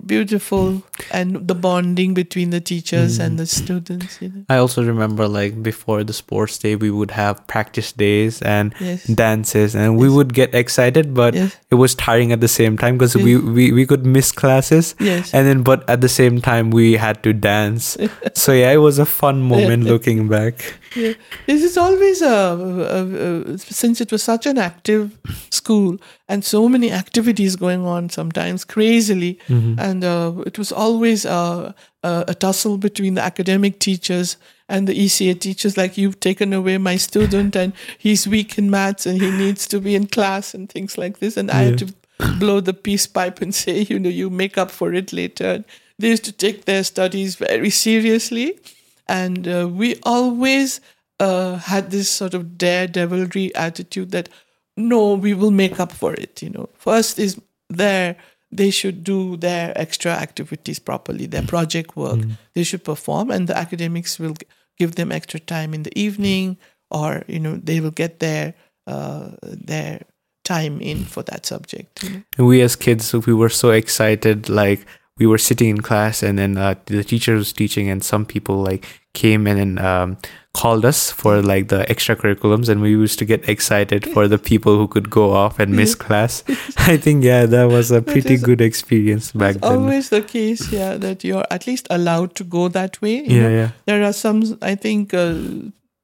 beautiful, 0.06 0.82
and 1.10 1.46
the 1.48 1.54
bonding 1.54 2.14
between 2.14 2.50
the 2.50 2.60
teachers 2.60 3.18
and 3.18 3.38
the 3.38 3.44
mm. 3.44 3.48
students. 3.48 4.20
You 4.20 4.28
know, 4.28 4.44
I 4.48 4.56
also 4.56 4.84
remember 4.84 5.28
like 5.28 5.62
before 5.62 6.04
the 6.04 6.12
sports 6.12 6.58
day, 6.58 6.76
we 6.76 6.90
would 6.90 7.10
have 7.10 7.46
practice 7.46 7.92
days 7.92 8.42
and 8.42 8.74
Yes. 8.80 9.04
dances, 9.04 9.74
and 9.74 9.96
we 9.96 10.08
would 10.08 10.34
get 10.34 10.54
excited, 10.54 11.14
but 11.14 11.34
Yes. 11.34 11.56
it 11.70 11.76
was 11.76 11.94
tiring 11.94 12.32
at 12.32 12.40
the 12.40 12.48
same 12.48 12.76
time 12.76 12.98
because 12.98 13.16
we, 13.16 13.36
we 13.36 13.72
we 13.72 13.86
could 13.86 14.06
miss 14.06 14.32
classes. 14.32 14.94
Yes. 14.98 15.32
And 15.34 15.46
then, 15.46 15.62
but 15.62 15.88
at 15.88 16.00
the 16.00 16.08
same 16.08 16.40
time, 16.40 16.70
we 16.70 16.94
had 16.94 17.22
to 17.22 17.32
dance. 17.32 17.96
so 18.34 18.52
yeah, 18.52 18.72
it 18.72 18.78
was 18.78 18.98
a 18.98 19.06
fun 19.06 19.42
moment 19.42 19.84
looking 19.92 20.28
back. 20.28 20.74
Yeah. 20.94 21.14
This 21.46 21.62
is 21.62 21.76
always 21.78 22.22
a, 22.22 22.28
a, 22.28 23.52
a 23.52 23.58
since 23.58 24.00
it 24.00 24.12
was 24.12 24.22
such 24.22 24.46
an 24.46 24.58
active 24.58 25.16
school 25.50 25.98
and 26.28 26.44
so 26.44 26.68
many 26.68 26.90
activities 26.90 27.56
going 27.56 27.86
on 27.86 28.10
sometimes 28.10 28.64
crazily, 28.64 29.38
and 29.78 30.04
uh, 30.04 30.32
it 30.46 30.58
was 30.58 30.72
always 30.72 31.24
a, 31.24 31.74
a, 32.02 32.24
a 32.28 32.34
tussle 32.34 32.78
between 32.78 33.14
the 33.14 33.22
academic 33.22 33.78
teachers 33.78 34.36
and 34.68 34.86
the 34.86 34.94
ECA 34.94 35.38
teachers. 35.38 35.76
Like 35.76 35.96
you've 35.96 36.20
taken 36.20 36.52
away 36.52 36.78
my 36.78 36.96
student 36.96 37.56
and 37.56 37.72
he's 37.98 38.26
weak 38.26 38.58
in 38.58 38.70
maths 38.70 39.06
and 39.06 39.20
he 39.20 39.30
needs 39.30 39.66
to 39.68 39.80
be 39.80 39.94
in 39.94 40.06
class 40.06 40.54
and 40.54 40.68
things 40.68 40.98
like 40.98 41.18
this, 41.20 41.36
and 41.36 41.50
I 41.50 41.62
had 41.62 41.78
to 41.78 41.94
blow 42.38 42.60
the 42.60 42.74
peace 42.74 43.06
pipe 43.06 43.40
and 43.40 43.54
say, 43.54 43.80
you 43.88 43.98
know, 43.98 44.10
you 44.10 44.30
make 44.30 44.58
up 44.58 44.70
for 44.70 44.92
it 44.94 45.12
later. 45.12 45.64
They 45.98 46.08
used 46.08 46.24
to 46.24 46.32
take 46.32 46.64
their 46.64 46.84
studies 46.84 47.36
very 47.36 47.70
seriously 47.70 48.58
and 49.12 49.46
uh, 49.46 49.68
we 49.70 49.96
always 50.04 50.80
uh, 51.20 51.56
had 51.56 51.90
this 51.90 52.08
sort 52.10 52.34
of 52.34 52.56
daredevilry 52.56 53.54
attitude 53.54 54.10
that 54.10 54.28
no 54.76 55.14
we 55.14 55.34
will 55.34 55.50
make 55.50 55.78
up 55.78 55.92
for 55.92 56.14
it 56.14 56.42
you 56.42 56.50
know 56.50 56.68
first 56.74 57.18
is 57.18 57.40
there 57.68 58.16
they 58.50 58.70
should 58.70 59.04
do 59.04 59.36
their 59.36 59.72
extra 59.76 60.12
activities 60.12 60.78
properly 60.78 61.26
their 61.26 61.42
project 61.42 61.94
work 61.94 62.20
they 62.54 62.62
should 62.62 62.82
perform 62.82 63.30
and 63.30 63.48
the 63.48 63.56
academics 63.56 64.18
will 64.18 64.34
give 64.78 64.94
them 64.94 65.12
extra 65.12 65.38
time 65.38 65.74
in 65.74 65.82
the 65.82 65.96
evening 65.98 66.56
or 66.90 67.22
you 67.28 67.38
know 67.38 67.56
they 67.56 67.80
will 67.80 67.90
get 67.90 68.18
their 68.18 68.54
uh, 68.86 69.30
their 69.42 70.00
time 70.44 70.80
in 70.80 71.04
for 71.04 71.22
that 71.22 71.46
subject 71.46 72.02
you 72.02 72.10
know? 72.10 72.22
And 72.38 72.46
we 72.46 72.62
as 72.62 72.76
kids, 72.76 73.12
we 73.12 73.32
were 73.32 73.48
so 73.48 73.70
excited. 73.70 74.48
Like 74.48 74.86
we 75.18 75.26
were 75.26 75.38
sitting 75.38 75.68
in 75.68 75.80
class, 75.82 76.22
and 76.22 76.38
then 76.38 76.56
uh, 76.56 76.74
the 76.86 77.04
teacher 77.04 77.34
was 77.34 77.52
teaching, 77.52 77.88
and 77.90 78.02
some 78.04 78.24
people 78.26 78.56
like 78.62 78.86
came 79.14 79.46
in 79.46 79.58
and 79.58 79.78
um, 79.78 80.16
called 80.54 80.84
us 80.86 81.10
for 81.12 81.42
like 81.42 81.68
the 81.68 81.84
extracurriculums, 81.88 82.68
and 82.68 82.80
we 82.80 82.90
used 82.90 83.18
to 83.18 83.24
get 83.26 83.46
excited 83.48 84.06
for 84.12 84.26
the 84.26 84.38
people 84.38 84.76
who 84.78 84.88
could 84.88 85.10
go 85.10 85.32
off 85.32 85.58
and 85.58 85.76
miss 85.76 85.94
class. 85.94 86.42
I 86.78 86.96
think 86.96 87.22
yeah, 87.24 87.44
that 87.46 87.64
was 87.68 87.90
a 87.90 88.00
pretty 88.00 88.34
is- 88.34 88.42
good 88.42 88.60
experience 88.62 89.32
back 89.32 89.56
then. 89.56 89.70
always 89.72 90.08
the 90.08 90.22
case, 90.22 90.72
yeah, 90.72 90.96
that 90.96 91.24
you're 91.24 91.44
at 91.50 91.66
least 91.66 91.86
allowed 91.90 92.34
to 92.36 92.44
go 92.44 92.68
that 92.68 93.00
way. 93.02 93.16
you 93.16 93.36
Yeah, 93.36 93.42
know. 93.42 93.54
yeah. 93.54 93.70
There 93.84 94.02
are 94.04 94.12
some, 94.14 94.58
I 94.62 94.74
think, 94.76 95.12
uh, 95.12 95.34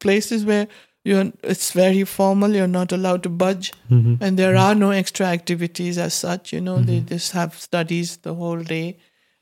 places 0.01 0.45
where 0.45 0.69
you're 1.09 1.27
it's 1.53 1.69
very 1.81 2.05
formal. 2.13 2.55
You're 2.59 2.75
not 2.81 2.93
allowed 2.97 3.23
to 3.27 3.31
budge, 3.43 3.73
Mm-hmm. 3.91 4.15
and 4.25 4.39
there 4.43 4.57
are 4.65 4.75
no 4.75 4.91
extra 5.03 5.27
activities 5.39 5.99
as 6.07 6.15
such. 6.15 6.53
You 6.53 6.61
know, 6.69 6.79
they 6.89 7.01
just 7.15 7.33
have 7.33 7.55
studies 7.67 8.17
the 8.29 8.35
whole 8.41 8.63
day, 8.77 8.87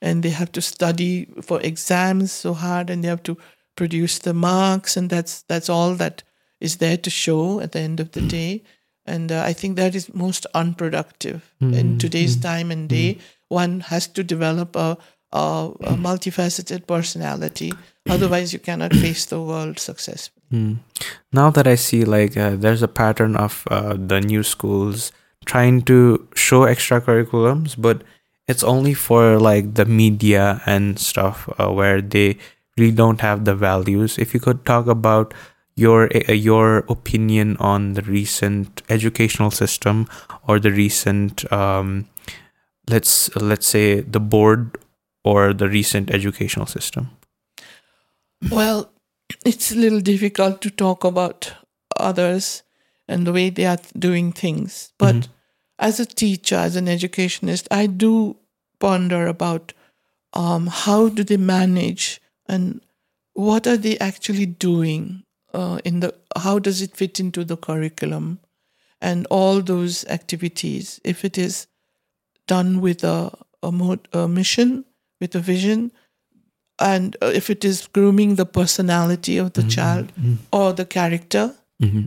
and 0.00 0.22
they 0.22 0.30
have 0.40 0.50
to 0.52 0.60
study 0.70 1.12
for 1.50 1.60
exams 1.72 2.32
so 2.32 2.54
hard, 2.54 2.90
and 2.90 3.02
they 3.02 3.08
have 3.14 3.22
to 3.30 3.36
produce 3.82 4.18
the 4.20 4.32
marks, 4.34 4.96
and 4.96 5.10
that's 5.10 5.42
that's 5.52 5.68
all 5.78 5.94
that 6.04 6.22
is 6.60 6.76
there 6.78 6.96
to 6.96 7.10
show 7.10 7.60
at 7.60 7.72
the 7.72 7.80
end 7.80 8.00
of 8.00 8.10
the 8.12 8.20
day. 8.38 8.62
And 9.08 9.30
uh, 9.30 9.42
I 9.50 9.52
think 9.54 9.76
that 9.76 9.94
is 9.94 10.06
most 10.14 10.46
unproductive 10.54 11.40
in 11.60 11.98
today's 11.98 12.36
time 12.36 12.72
and 12.72 12.88
day. 12.88 13.18
One 13.48 13.80
has 13.90 14.08
to 14.08 14.24
develop 14.24 14.74
a, 14.76 14.96
a, 15.32 15.70
a 15.92 15.94
multifaceted 16.06 16.86
personality. 16.86 17.72
Otherwise, 18.08 18.52
you 18.52 18.58
cannot 18.58 18.92
face 18.92 19.26
the 19.26 19.40
world 19.40 19.78
successfully. 19.78 20.42
Mm. 20.52 20.78
Now 21.32 21.50
that 21.50 21.66
I 21.66 21.74
see 21.74 22.04
like 22.04 22.36
uh, 22.36 22.56
there's 22.56 22.82
a 22.82 22.88
pattern 22.88 23.36
of 23.36 23.64
uh, 23.70 23.96
the 23.98 24.20
new 24.20 24.42
schools 24.42 25.12
trying 25.44 25.82
to 25.82 26.26
show 26.34 26.60
extracurriculums, 26.60 27.74
but 27.78 28.02
it's 28.46 28.62
only 28.62 28.94
for 28.94 29.38
like 29.38 29.74
the 29.74 29.84
media 29.84 30.62
and 30.66 30.98
stuff 30.98 31.48
uh, 31.58 31.70
where 31.72 32.00
they 32.00 32.38
really 32.76 32.92
don't 32.92 33.20
have 33.20 33.44
the 33.44 33.54
values. 33.54 34.18
If 34.18 34.34
you 34.34 34.40
could 34.40 34.64
talk 34.64 34.86
about 34.86 35.34
your 35.74 36.08
uh, 36.14 36.32
your 36.32 36.78
opinion 36.88 37.56
on 37.58 37.94
the 37.94 38.02
recent 38.02 38.82
educational 38.88 39.50
system 39.50 40.08
or 40.46 40.58
the 40.58 40.72
recent 40.72 41.50
um, 41.52 42.08
let's 42.88 43.34
let's 43.36 43.66
say 43.66 44.00
the 44.00 44.20
board 44.20 44.78
or 45.24 45.52
the 45.52 45.68
recent 45.68 46.10
educational 46.10 46.66
system. 46.66 47.10
Well, 48.50 48.92
it's 49.44 49.72
a 49.72 49.76
little 49.76 50.00
difficult 50.00 50.60
to 50.62 50.70
talk 50.70 51.04
about 51.04 51.54
others 51.98 52.62
and 53.08 53.26
the 53.26 53.32
way 53.32 53.50
they 53.50 53.66
are 53.66 53.78
doing 53.98 54.32
things. 54.32 54.92
But 54.98 55.28
as 55.78 56.00
a 56.00 56.06
teacher, 56.06 56.56
as 56.56 56.76
an 56.76 56.88
educationist, 56.88 57.68
I 57.70 57.86
do 57.86 58.36
ponder 58.78 59.26
about 59.26 59.72
um, 60.32 60.66
how 60.66 61.08
do 61.08 61.24
they 61.24 61.36
manage 61.36 62.20
and 62.46 62.80
what 63.32 63.66
are 63.66 63.76
they 63.76 63.98
actually 63.98 64.46
doing 64.46 65.24
uh, 65.54 65.78
in 65.84 66.00
the 66.00 66.14
how 66.36 66.58
does 66.58 66.82
it 66.82 66.96
fit 66.96 67.18
into 67.18 67.44
the 67.44 67.56
curriculum 67.56 68.40
and 69.00 69.26
all 69.30 69.62
those 69.62 70.04
activities 70.06 71.00
if 71.04 71.24
it 71.24 71.38
is 71.38 71.66
done 72.46 72.80
with 72.80 73.02
a 73.04 73.32
a, 73.62 73.72
mod, 73.72 74.08
a 74.12 74.28
mission 74.28 74.84
with 75.20 75.34
a 75.34 75.40
vision 75.40 75.90
and 76.78 77.16
uh, 77.22 77.26
if 77.34 77.48
it 77.50 77.64
is 77.64 77.88
grooming 77.92 78.34
the 78.36 78.46
personality 78.46 79.36
of 79.38 79.52
the 79.52 79.62
child 79.62 80.12
or 80.52 80.72
the 80.72 80.84
character 80.84 81.54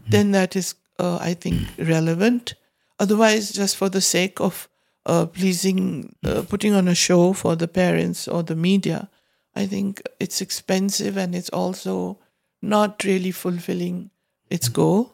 then 0.10 0.32
that 0.32 0.56
is 0.56 0.76
uh, 1.00 1.18
i 1.22 1.34
think 1.34 1.62
relevant. 1.78 2.54
Otherwise 3.00 3.52
just 3.52 3.78
for 3.78 3.90
the 3.90 4.02
sake 4.02 4.40
of 4.42 4.68
uh, 5.06 5.26
pleasing 5.26 6.16
uh, 6.26 6.42
putting 6.50 6.74
on 6.74 6.88
a 6.88 6.96
show 6.96 7.34
for 7.34 7.56
the 7.56 7.68
parents 7.68 8.28
or 8.28 8.44
the 8.44 8.56
media 8.56 9.10
i 9.56 9.66
think 9.68 10.02
it's 10.20 10.42
expensive 10.42 11.18
and 11.18 11.34
it's 11.36 11.50
also 11.50 12.18
not 12.62 13.04
really 13.06 13.32
fulfilling 13.32 14.10
its 14.50 14.68
goal. 14.70 15.14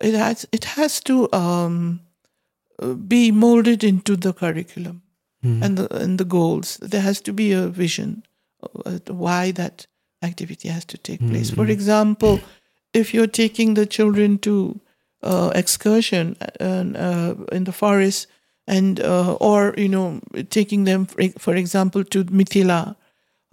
It 0.00 0.14
has 0.14 0.46
it 0.52 0.64
has 0.64 1.00
to 1.04 1.32
um, 1.32 2.00
uh, 2.82 2.94
be 2.94 3.30
molded 3.30 3.84
into 3.84 4.16
the 4.16 4.32
curriculum 4.32 5.02
and 5.42 5.76
the 5.78 5.86
and 6.02 6.18
the 6.18 6.24
goals. 6.24 6.76
There 6.82 7.00
has 7.02 7.20
to 7.22 7.32
be 7.32 7.52
a 7.52 7.68
vision 7.68 8.22
why 9.08 9.50
that 9.52 9.86
activity 10.22 10.68
has 10.68 10.84
to 10.86 10.98
take 10.98 11.20
place. 11.20 11.50
For 11.50 11.66
example, 11.66 12.40
if 12.92 13.12
you're 13.12 13.26
taking 13.26 13.74
the 13.74 13.86
children 13.86 14.38
to 14.38 14.80
uh, 15.22 15.50
excursion 15.54 16.36
uh, 16.60 16.64
uh, 16.64 17.34
in 17.52 17.64
the 17.64 17.72
forest, 17.72 18.26
and 18.66 19.00
uh, 19.00 19.34
or 19.34 19.74
you 19.76 19.88
know 19.88 20.20
taking 20.50 20.84
them, 20.84 21.06
for, 21.06 21.28
for 21.38 21.54
example, 21.56 22.04
to 22.04 22.24
Mithila, 22.24 22.96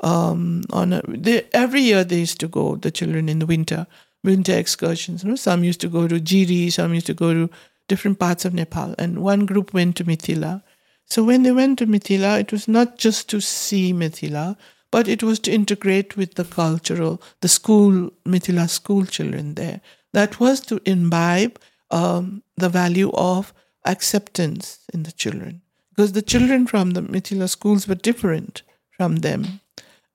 um, 0.04 0.64
on 0.72 0.94
a, 0.94 1.02
they, 1.08 1.48
every 1.54 1.82
year 1.82 2.04
they 2.04 2.20
used 2.20 2.40
to 2.40 2.48
go 2.48 2.76
the 2.76 2.92
children 2.92 3.30
in 3.30 3.40
the 3.40 3.46
winter 3.46 3.88
winter 4.24 4.58
excursions. 4.58 5.24
You 5.24 5.30
know, 5.30 5.36
some 5.36 5.64
used 5.64 5.82
to 5.82 5.88
go 5.88 6.08
to 6.08 6.20
Giri, 6.20 6.70
some 6.70 6.94
used 6.94 7.08
to 7.08 7.14
go 7.14 7.34
to 7.34 7.50
different 7.88 8.20
parts 8.20 8.46
of 8.46 8.54
Nepal, 8.54 8.96
and 8.98 9.20
one 9.20 9.46
group 9.46 9.74
went 9.74 9.96
to 9.98 10.04
Mithila. 10.04 10.62
So 11.06 11.24
when 11.24 11.44
they 11.44 11.52
went 11.52 11.80
to 11.80 11.88
Mithila, 11.88 12.40
it 12.40 12.52
was 12.52 12.68
not 12.68 12.98
just 12.98 13.30
to 13.30 13.42
see 13.42 13.94
Mithila, 13.94 14.58
but 14.92 15.08
it 15.08 15.22
was 15.24 15.40
to 15.40 15.52
integrate 15.52 16.18
with 16.18 16.36
the 16.36 16.44
cultural, 16.44 17.22
the 17.42 17.48
school, 17.48 18.12
Mithila 18.26 18.70
school 18.70 19.06
children 19.06 19.56
there. 19.56 19.82
That 20.14 20.40
was 20.40 20.60
to 20.62 20.82
imbibe 20.86 21.60
um, 21.92 22.44
the 22.58 22.70
value 22.70 23.12
of 23.14 23.54
acceptance 23.86 24.80
in 24.94 25.04
the 25.04 25.12
children. 25.12 25.62
Because 25.90 26.14
the 26.14 26.22
children 26.22 26.66
from 26.66 26.92
the 26.92 27.02
Mithila 27.02 27.50
schools 27.50 27.88
were 27.88 27.96
different 27.96 28.64
from 28.92 29.18
them. 29.18 29.60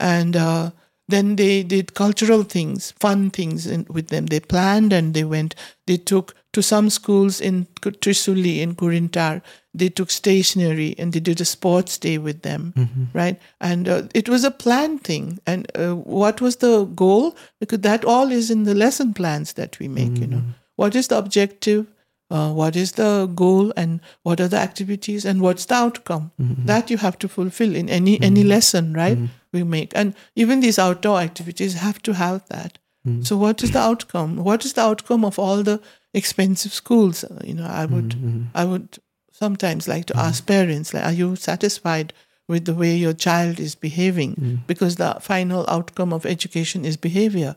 And 0.00 0.34
uh, 0.36 0.70
then 1.08 1.36
they 1.36 1.62
did 1.62 1.94
cultural 1.94 2.42
things, 2.42 2.92
fun 2.92 3.30
things 3.30 3.66
in, 3.66 3.86
with 3.88 4.08
them. 4.08 4.26
They 4.26 4.40
planned 4.40 4.92
and 4.92 5.14
they 5.14 5.24
went. 5.24 5.54
They 5.86 5.98
took 5.98 6.34
to 6.52 6.62
some 6.62 6.90
schools 6.90 7.40
in 7.40 7.66
Trisuli, 7.80 8.60
in 8.60 8.74
Kurintar, 8.74 9.42
they 9.74 9.88
took 9.88 10.10
stationery 10.10 10.94
and 10.98 11.12
they 11.12 11.20
did 11.20 11.40
a 11.40 11.44
sports 11.44 11.98
day 11.98 12.18
with 12.18 12.42
them, 12.42 12.72
Mm-hmm. 12.76 13.04
right? 13.12 13.40
And 13.60 13.88
uh, 13.88 14.02
it 14.14 14.28
was 14.28 14.44
a 14.44 14.50
planned 14.50 15.02
thing. 15.04 15.38
And 15.46 15.66
uh, 15.74 15.94
what 15.96 16.40
was 16.40 16.56
the 16.56 16.84
goal? 16.84 17.36
Because 17.60 17.80
that 17.80 18.04
all 18.04 18.30
is 18.30 18.50
in 18.50 18.62
the 18.64 18.74
lesson 18.74 19.14
plans 19.14 19.52
that 19.54 19.78
we 19.80 19.88
make, 19.88 20.16
you 20.18 20.26
know. 20.28 20.36
Mm-hmm. 20.38 20.50
What 20.76 20.94
is 20.94 21.08
the 21.08 21.18
objective? 21.18 21.86
Uh, 22.30 22.52
what 22.52 22.74
is 22.74 22.92
the 22.92 23.26
goal 23.34 23.72
and 23.76 24.00
what 24.22 24.40
are 24.40 24.48
the 24.48 24.56
activities 24.58 25.24
and 25.26 25.40
what's 25.42 25.66
the 25.66 25.74
outcome 25.74 26.30
Mm-hmm. 26.40 26.66
that 26.66 26.90
you 26.90 26.96
have 26.98 27.18
to 27.18 27.28
fulfill 27.28 27.74
in 27.76 27.88
any 27.90 28.14
any 28.22 28.42
lesson 28.42 28.94
right 28.94 29.18
we 29.52 29.62
make 29.62 29.92
and 29.94 30.14
even 30.34 30.60
these 30.60 30.78
outdoor 30.78 31.20
activities 31.20 31.74
have 31.74 32.00
to 32.02 32.12
have 32.14 32.40
that 32.48 32.78
Mm-hmm. 33.06 33.22
so 33.22 33.36
what 33.36 33.62
is 33.62 33.70
the 33.72 33.78
outcome 33.78 34.36
what 34.48 34.64
is 34.64 34.72
the 34.72 34.80
outcome 34.80 35.24
of 35.26 35.38
all 35.38 35.62
the 35.62 35.78
expensive 36.14 36.72
schools 36.72 37.24
you 37.44 37.54
know 37.54 37.66
i 37.66 37.84
would 37.84 38.10
Mm-hmm. 38.16 38.42
i 38.54 38.64
would 38.64 38.98
sometimes 39.42 39.88
like 39.88 40.06
to 40.06 40.16
ask 40.16 40.46
parents 40.46 40.94
like 40.94 41.04
are 41.04 41.12
you 41.22 41.36
satisfied 41.36 42.12
with 42.48 42.64
the 42.66 42.74
way 42.82 42.94
your 42.96 43.14
child 43.26 43.58
is 43.66 43.74
behaving? 43.88 44.32
Because 44.66 44.94
the 44.96 45.16
final 45.20 45.64
outcome 45.76 46.12
of 46.12 46.26
education 46.26 46.84
is 46.84 46.96
behavior. 47.08 47.56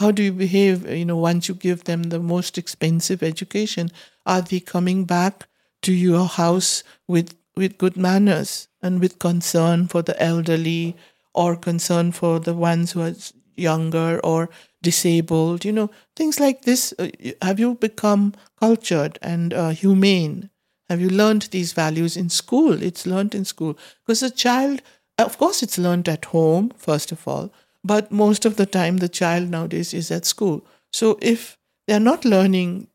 How 0.00 0.10
do 0.12 0.22
you 0.22 0.32
behave 0.32 0.76
you 1.00 1.04
know 1.04 1.16
once 1.30 1.48
you 1.48 1.54
give 1.66 1.80
them 1.84 2.04
the 2.04 2.20
most 2.34 2.56
expensive 2.62 3.22
education? 3.22 3.90
Are 4.24 4.42
they 4.42 4.60
coming 4.60 5.04
back 5.04 5.34
to 5.82 5.92
your 5.92 6.26
house 6.26 6.82
with 7.14 7.34
with 7.56 7.78
good 7.82 7.96
manners 7.96 8.68
and 8.82 9.00
with 9.00 9.18
concern 9.18 9.88
for 9.88 10.02
the 10.02 10.16
elderly 10.22 10.96
or 11.34 11.56
concern 11.56 12.12
for 12.12 12.34
the 12.40 12.54
ones 12.54 12.92
who 12.92 13.00
are 13.02 13.14
younger 13.56 14.20
or 14.22 14.48
disabled? 14.82 15.64
You 15.64 15.72
know 15.72 15.90
things 16.16 16.38
like 16.40 16.62
this 16.62 16.94
Uh, 16.98 17.08
have 17.42 17.58
you 17.60 17.74
become 17.74 18.34
cultured 18.60 19.18
and 19.22 19.52
uh, 19.52 19.70
humane 19.70 20.50
have 20.88 21.00
you 21.00 21.08
learned 21.08 21.42
these 21.50 21.72
values 21.72 22.16
in 22.16 22.28
school 22.28 22.82
it's 22.82 23.06
learned 23.06 23.34
in 23.34 23.44
school 23.44 23.78
because 24.04 24.22
a 24.22 24.30
child 24.30 24.82
of 25.18 25.38
course 25.38 25.62
it's 25.62 25.78
learned 25.78 26.08
at 26.08 26.26
home 26.26 26.70
first 26.76 27.12
of 27.12 27.26
all 27.26 27.50
but 27.84 28.10
most 28.10 28.44
of 28.44 28.56
the 28.56 28.66
time 28.66 28.98
the 28.98 29.08
child 29.08 29.48
nowadays 29.50 29.94
is 29.94 30.10
at 30.10 30.24
school 30.24 30.64
so 30.92 31.18
if 31.20 31.58
they're 31.86 32.00
not 32.00 32.24
learning 32.24 32.88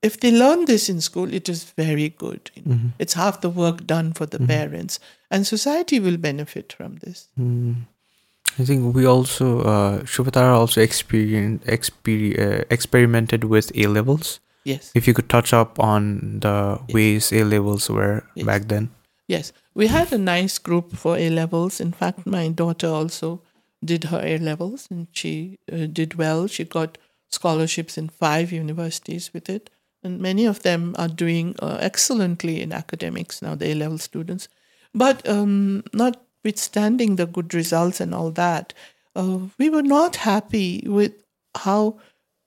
if 0.00 0.18
they 0.20 0.30
learn 0.30 0.64
this 0.64 0.88
in 0.88 1.00
school 1.00 1.32
it 1.34 1.48
is 1.48 1.64
very 1.64 2.08
good 2.08 2.50
know. 2.64 2.90
it's 2.98 3.14
half 3.14 3.40
the 3.40 3.50
work 3.50 3.86
done 3.86 4.12
for 4.12 4.26
the 4.26 4.38
parents 4.38 5.00
and 5.30 5.46
society 5.46 6.00
will 6.00 6.16
benefit 6.16 6.72
from 6.72 6.96
this 6.96 7.28
Mm. 7.38 7.86
I 8.58 8.64
think 8.64 8.94
we 8.94 9.06
also 9.06 9.60
uh, 9.60 9.98
Shuvatara 10.00 10.52
also 10.54 10.80
experienced 10.80 11.64
exper- 11.66 12.38
uh, 12.38 12.64
experimented 12.70 13.44
with 13.44 13.70
A 13.76 13.86
levels. 13.86 14.40
Yes 14.68 14.92
If 14.94 15.06
you 15.08 15.14
could 15.14 15.28
touch 15.28 15.50
up 15.60 15.78
on 15.80 16.40
the 16.44 16.56
ways 16.94 17.32
A 17.32 17.42
levels 17.44 17.88
were 17.90 18.22
Yes. 18.36 18.46
back 18.46 18.62
then. 18.68 18.84
Yes, 19.28 19.52
we 19.74 19.86
had 19.88 20.12
a 20.12 20.18
nice 20.36 20.58
group 20.58 20.96
for 20.96 21.16
A 21.18 21.28
levels. 21.30 21.80
In 21.80 21.92
fact, 21.92 22.26
my 22.26 22.48
daughter 22.48 22.88
also 22.88 23.42
did 23.84 24.04
her 24.04 24.20
A 24.24 24.38
levels 24.38 24.88
and 24.90 25.06
she 25.12 25.58
uh, 25.72 25.86
did 25.92 26.14
well. 26.14 26.48
She 26.48 26.64
got 26.64 26.98
scholarships 27.28 27.98
in 27.98 28.08
five 28.08 28.52
universities 28.52 29.30
with 29.34 29.48
it. 29.56 29.70
And 30.02 30.20
many 30.20 30.46
of 30.46 30.62
them 30.62 30.94
are 30.96 31.08
doing 31.24 31.56
uh, 31.60 31.76
excellently 31.80 32.62
in 32.62 32.72
academics 32.72 33.42
now, 33.42 33.54
the 33.54 33.68
A 33.72 33.74
level 33.74 33.98
students. 33.98 34.48
But 34.94 35.28
um, 35.28 35.82
notwithstanding 35.92 37.16
the 37.16 37.26
good 37.26 37.52
results 37.52 38.00
and 38.00 38.14
all 38.14 38.30
that, 38.32 38.72
uh, 39.14 39.38
we 39.58 39.68
were 39.68 39.82
not 39.82 40.16
happy 40.16 40.84
with 40.86 41.12
how 41.54 41.98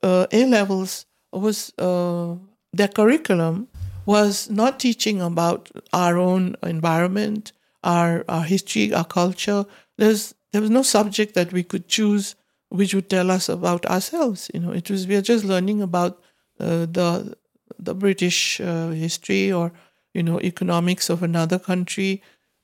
uh, 0.02 0.26
A 0.32 0.46
levels 0.46 1.06
was 1.32 1.74
uh, 1.78 2.36
their 2.74 2.88
curriculum 2.88 3.68
was 4.06 4.50
not 4.50 4.80
teaching 4.80 5.22
about 5.22 5.70
our 5.94 6.18
own 6.18 6.56
environment, 6.64 7.52
our 7.84 8.26
our 8.28 8.44
history, 8.44 8.94
our 8.94 9.06
culture. 9.06 9.66
There's 9.98 10.34
there 10.52 10.62
was 10.62 10.70
no 10.70 10.82
subject 10.84 11.34
that 11.36 11.54
we 11.54 11.64
could 11.64 11.88
choose 11.88 12.36
which 12.70 12.94
would 12.96 13.10
tell 13.10 13.30
us 13.30 13.50
about 13.50 13.86
ourselves. 13.86 14.50
You 14.54 14.62
know, 14.62 14.72
it 14.72 14.90
was 14.90 15.08
we 15.08 15.16
are 15.16 15.22
just 15.22 15.44
learning 15.44 15.82
about 15.82 16.22
uh, 16.60 16.86
the 16.86 17.36
the 17.78 17.94
British 17.94 18.60
uh, 18.62 18.90
history 18.90 19.52
or 19.52 19.72
you 20.14 20.24
know 20.24 20.40
economics 20.42 21.10
of 21.10 21.24
another 21.24 21.60
country. 21.60 22.22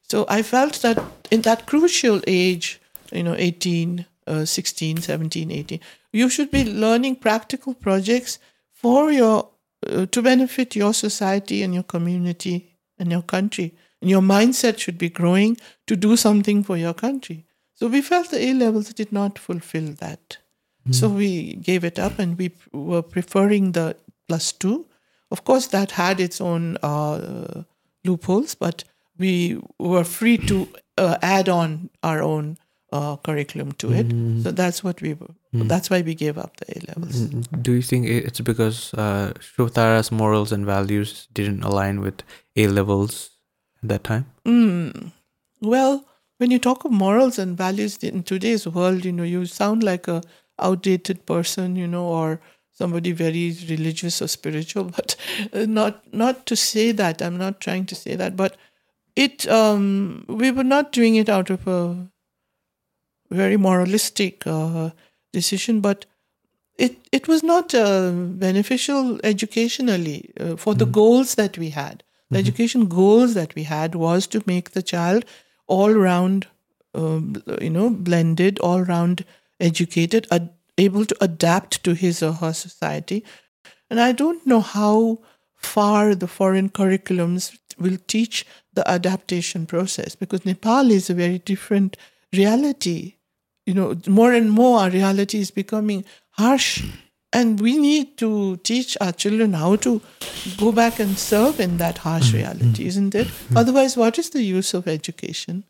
So 0.09 0.25
I 0.29 0.41
felt 0.41 0.81
that 0.81 1.03
in 1.31 1.41
that 1.41 1.65
crucial 1.65 2.21
age, 2.27 2.79
you 3.11 3.23
know, 3.23 3.35
18, 3.37 4.05
uh, 4.25 4.45
16, 4.45 5.01
17, 5.01 5.51
18, 5.51 5.79
you 6.13 6.29
should 6.29 6.49
be 6.49 6.63
learning 6.63 7.17
practical 7.17 7.73
projects 7.73 8.39
for 8.87 9.11
your 9.11 9.49
uh, 9.85 10.05
to 10.13 10.21
benefit 10.21 10.75
your 10.75 10.93
society 10.93 11.63
and 11.63 11.73
your 11.73 11.83
community 11.83 12.55
and 12.99 13.11
your 13.11 13.21
country. 13.21 13.73
And 14.01 14.09
your 14.09 14.21
mindset 14.21 14.77
should 14.77 14.97
be 14.97 15.09
growing 15.09 15.57
to 15.87 15.95
do 15.95 16.15
something 16.17 16.63
for 16.63 16.77
your 16.77 16.93
country. 16.93 17.45
So 17.73 17.87
we 17.87 18.01
felt 18.01 18.29
the 18.29 18.43
A 18.47 18.53
levels 18.53 18.93
did 18.93 19.11
not 19.11 19.39
fulfill 19.39 19.93
that. 19.93 20.37
So 20.91 21.09
we 21.09 21.55
gave 21.55 21.83
it 21.83 21.99
up 21.99 22.17
and 22.17 22.37
we 22.37 22.51
were 22.71 23.01
preferring 23.01 23.73
the 23.73 23.97
plus 24.27 24.53
two. 24.53 24.85
Of 25.31 25.43
course, 25.43 25.67
that 25.67 25.91
had 25.91 26.19
its 26.19 26.39
own 26.39 26.77
uh, 26.81 27.63
loopholes, 28.05 28.55
but 28.55 28.85
we 29.17 29.59
were 29.77 30.05
free 30.05 30.37
to 30.37 30.69
uh, 30.97 31.17
add 31.21 31.49
on 31.49 31.89
our 32.03 32.21
own 32.23 32.57
uh, 32.91 33.15
curriculum 33.17 33.71
to 33.73 33.91
it. 33.91 34.07
So 34.43 34.51
that's 34.51 34.83
what 34.83 35.01
we 35.01 35.13
were. 35.13 35.33
That's 35.53 35.89
why 35.89 36.01
we 36.01 36.13
gave 36.13 36.37
up 36.37 36.57
the 36.57 36.77
A 36.77 36.79
levels. 36.87 37.21
Mm, 37.21 37.63
Do 37.63 37.71
you 37.73 37.81
think 37.81 38.05
it's 38.07 38.39
because 38.41 38.93
uh, 38.93 39.33
Shuvatara's 39.39 40.11
morals 40.11 40.51
and 40.51 40.65
values 40.65 41.27
didn't 41.33 41.63
align 41.63 41.99
with 42.01 42.21
A 42.55 42.67
levels 42.67 43.31
at 43.81 43.89
that 43.89 44.03
time? 44.03 44.25
Mm. 44.45 45.11
Well, 45.61 46.05
when 46.37 46.51
you 46.51 46.59
talk 46.59 46.85
of 46.85 46.91
morals 46.91 47.39
and 47.39 47.57
values 47.57 47.97
in 47.97 48.21
today's 48.23 48.67
world, 48.67 49.03
you 49.03 49.11
know, 49.11 49.23
you 49.23 49.45
sound 49.47 49.83
like 49.83 50.07
a 50.07 50.21
outdated 50.59 51.25
person, 51.25 51.75
you 51.75 51.87
know, 51.87 52.05
or 52.05 52.39
somebody 52.71 53.11
very 53.11 53.57
religious 53.67 54.21
or 54.21 54.27
spiritual. 54.27 54.83
But 54.95 55.15
uh, 55.53 55.65
not 55.65 56.13
not 56.13 56.45
to 56.45 56.55
say 56.55 56.91
that. 56.91 57.21
I'm 57.21 57.37
not 57.37 57.59
trying 57.59 57.85
to 57.87 57.95
say 57.95 58.15
that. 58.15 58.35
But 58.35 58.57
it 59.15 59.47
um, 59.47 60.25
we 60.27 60.51
were 60.51 60.63
not 60.63 60.91
doing 60.91 61.15
it 61.15 61.29
out 61.29 61.49
of 61.49 61.67
a 61.67 62.07
very 63.29 63.57
moralistic 63.57 64.45
uh, 64.47 64.91
decision, 65.33 65.81
but 65.81 66.05
it 66.77 66.97
it 67.11 67.27
was 67.27 67.43
not 67.43 67.73
uh, 67.73 68.11
beneficial 68.11 69.19
educationally 69.23 70.31
uh, 70.39 70.55
for 70.55 70.75
the 70.75 70.85
goals 70.85 71.35
that 71.35 71.57
we 71.57 71.69
had. 71.71 72.03
The 72.29 72.39
education 72.39 72.87
goals 72.87 73.35
that 73.35 73.55
we 73.55 73.63
had 73.63 73.95
was 73.95 74.27
to 74.27 74.43
make 74.45 74.71
the 74.71 74.81
child 74.83 75.23
all 75.65 75.93
round, 75.93 76.47
um, 76.93 77.41
you 77.61 77.69
know, 77.69 77.89
blended, 77.89 78.59
all 78.59 78.81
round 78.81 79.23
educated, 79.61 80.27
ad- 80.29 80.49
able 80.77 81.05
to 81.05 81.15
adapt 81.21 81.83
to 81.85 81.93
his 81.93 82.21
or 82.21 82.33
her 82.33 82.53
society. 82.53 83.23
And 83.89 83.99
I 84.01 84.11
don't 84.11 84.45
know 84.45 84.59
how 84.59 85.19
far 85.55 86.15
the 86.15 86.27
foreign 86.27 86.69
curriculums 86.69 87.57
will 87.79 87.97
teach 88.07 88.45
the 88.73 88.87
adaptation 88.89 89.65
process 89.65 90.15
because 90.15 90.45
Nepal 90.45 90.91
is 90.91 91.09
a 91.09 91.13
very 91.13 91.39
different 91.39 91.97
reality. 92.33 93.15
You 93.67 93.73
know, 93.75 93.87
more 94.07 94.31
and 94.33 94.49
more 94.49 94.79
our 94.79 94.89
reality 94.89 95.39
is 95.39 95.51
becoming 95.51 96.05
harsh, 96.39 96.69
and 97.33 97.59
we 97.59 97.77
need 97.77 98.17
to 98.17 98.57
teach 98.63 98.95
our 99.01 99.11
children 99.11 99.53
how 99.53 99.75
to 99.87 100.01
go 100.57 100.71
back 100.71 100.99
and 100.99 101.17
serve 101.17 101.59
in 101.59 101.77
that 101.77 101.97
harsh 101.99 102.31
reality, 102.33 102.85
isn't 102.87 103.13
it? 103.13 103.27
Otherwise, 103.55 103.97
what 103.97 104.17
is 104.17 104.29
the 104.29 104.41
use 104.41 104.73
of 104.73 104.87
education? 104.87 105.65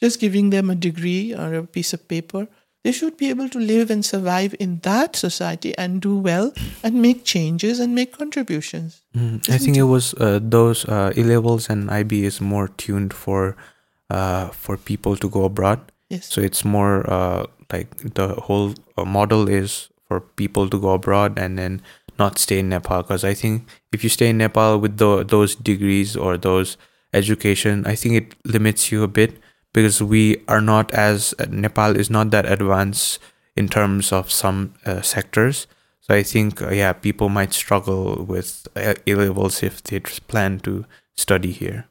Just 0.00 0.20
giving 0.20 0.50
them 0.50 0.70
a 0.70 0.76
degree 0.76 1.34
or 1.34 1.54
a 1.54 1.66
piece 1.66 1.92
of 1.92 2.06
paper. 2.08 2.46
They 2.84 2.92
should 2.92 3.16
be 3.18 3.28
able 3.28 3.48
to 3.50 3.58
live 3.58 3.90
and 3.90 4.02
survive 4.02 4.54
in 4.58 4.78
that 4.84 5.14
society 5.14 5.76
and 5.76 6.00
do 6.00 6.16
well 6.16 6.52
and 6.82 7.02
make 7.02 7.24
changes 7.24 7.78
and 7.78 7.94
make 7.94 8.16
contributions. 8.16 9.02
Mm, 9.14 9.46
I 9.50 9.58
think 9.58 9.76
it 9.76 9.82
was 9.82 10.14
uh, 10.14 10.38
those 10.40 10.86
uh, 10.86 11.12
A 11.14 11.22
levels 11.22 11.68
and 11.68 11.90
IB 11.90 12.24
is 12.24 12.40
more 12.40 12.68
tuned 12.68 13.12
for 13.12 13.56
uh, 14.08 14.48
for 14.48 14.78
people 14.78 15.16
to 15.16 15.28
go 15.28 15.44
abroad. 15.44 15.80
Yes. 16.10 16.26
So 16.26 16.40
it's 16.40 16.64
more 16.64 17.08
uh, 17.10 17.46
like 17.72 17.96
the 18.14 18.34
whole 18.34 18.74
uh, 18.98 19.04
model 19.04 19.48
is 19.48 19.88
for 20.08 20.20
people 20.20 20.68
to 20.68 20.78
go 20.78 20.90
abroad 20.90 21.38
and 21.38 21.56
then 21.56 21.82
not 22.18 22.38
stay 22.38 22.58
in 22.58 22.68
Nepal 22.68 23.02
because 23.02 23.24
I 23.24 23.32
think 23.32 23.68
if 23.92 24.02
you 24.02 24.10
stay 24.10 24.28
in 24.28 24.38
Nepal 24.38 24.78
with 24.78 24.98
the, 24.98 25.24
those 25.24 25.54
degrees 25.54 26.16
or 26.16 26.36
those 26.36 26.76
education, 27.14 27.86
I 27.86 27.94
think 27.94 28.14
it 28.16 28.34
limits 28.44 28.90
you 28.90 29.04
a 29.04 29.08
bit 29.08 29.38
because 29.72 30.02
we 30.02 30.42
are 30.48 30.60
not 30.60 30.92
as 30.92 31.32
Nepal 31.48 31.96
is 31.96 32.10
not 32.10 32.30
that 32.32 32.44
advanced 32.44 33.20
in 33.56 33.68
terms 33.68 34.12
of 34.12 34.30
some 34.30 34.74
uh, 34.84 35.00
sectors. 35.00 35.68
So 36.00 36.14
I 36.14 36.24
think 36.24 36.60
uh, 36.60 36.70
yeah, 36.70 36.92
people 36.92 37.28
might 37.28 37.52
struggle 37.52 38.24
with 38.24 38.66
uh, 38.74 38.94
A 39.06 39.14
levels 39.14 39.62
if 39.62 39.82
they 39.84 40.00
plan 40.00 40.58
to 40.60 40.86
study 41.16 41.52
here. 41.52 41.86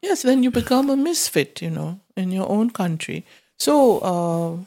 Yes, 0.00 0.22
then 0.22 0.42
you 0.42 0.50
become 0.50 0.90
a 0.90 0.96
misfit, 0.96 1.60
you 1.60 1.70
know, 1.70 2.00
in 2.16 2.30
your 2.30 2.48
own 2.48 2.70
country. 2.70 3.26
So 3.58 3.98
uh, 3.98 4.64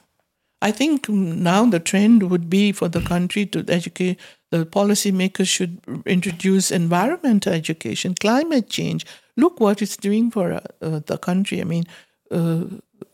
I 0.61 0.71
think 0.71 1.09
now 1.09 1.65
the 1.65 1.79
trend 1.79 2.29
would 2.29 2.49
be 2.49 2.71
for 2.71 2.87
the 2.87 3.01
country 3.01 3.45
to 3.47 3.65
educate. 3.67 4.19
The 4.51 4.65
policymakers 4.65 5.47
should 5.47 5.79
introduce 6.05 6.71
environmental 6.71 7.53
education, 7.53 8.15
climate 8.15 8.69
change. 8.69 9.05
Look 9.37 9.59
what 9.59 9.81
it's 9.81 9.97
doing 9.97 10.29
for 10.29 10.53
uh, 10.53 10.99
the 11.05 11.17
country. 11.17 11.61
I 11.61 11.63
mean, 11.63 11.85
uh, 12.29 12.65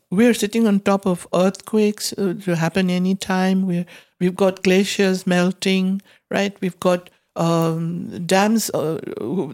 we're 0.09 0.33
sitting 0.33 0.67
on 0.67 0.79
top 0.79 1.05
of 1.05 1.27
earthquakes 1.33 2.13
uh, 2.13 2.33
to 2.43 2.55
happen 2.55 2.89
anytime. 2.89 3.67
We're, 3.67 3.85
we've 4.19 4.35
got 4.35 4.63
glaciers 4.63 5.27
melting, 5.27 6.01
right? 6.31 6.55
We've 6.61 6.79
got 6.79 7.09
um, 7.35 8.25
dams 8.25 8.69
uh, 8.71 8.99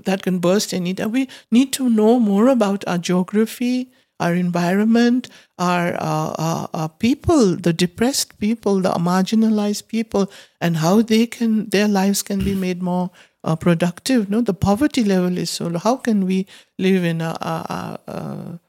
that 0.06 0.22
can 0.24 0.40
burst 0.40 0.74
anytime. 0.74 1.12
We 1.12 1.28
need 1.52 1.74
to 1.74 1.90
know 1.90 2.20
more 2.20 2.48
about 2.48 2.88
our 2.88 2.98
geography, 2.98 3.92
our 4.24 4.34
environment, 4.34 5.30
our, 5.60 5.94
uh, 5.96 6.34
our, 6.48 6.70
our, 6.74 6.90
people, 6.90 7.56
the 7.56 7.74
depressed 7.74 8.40
people, 8.40 8.80
the 8.80 8.92
marginalized 8.92 9.88
people, 9.88 10.32
and 10.62 10.78
how 10.78 11.02
they 11.02 11.26
can 11.26 11.70
their 11.70 11.88
lives 11.88 12.24
can 12.24 12.40
be 12.44 12.56
made 12.56 12.82
more 12.82 13.12
uh, 13.44 13.56
productive. 13.56 14.30
No, 14.30 14.42
the 14.42 14.54
poverty 14.54 15.04
level 15.04 15.38
is 15.38 15.50
so 15.50 15.68
low. 15.68 15.80
How 15.80 15.98
can 15.98 16.26
we 16.26 16.48
live 16.80 17.04
in 17.04 17.22
a, 17.22 17.36
a, 17.54 18.00
a 18.08 18.60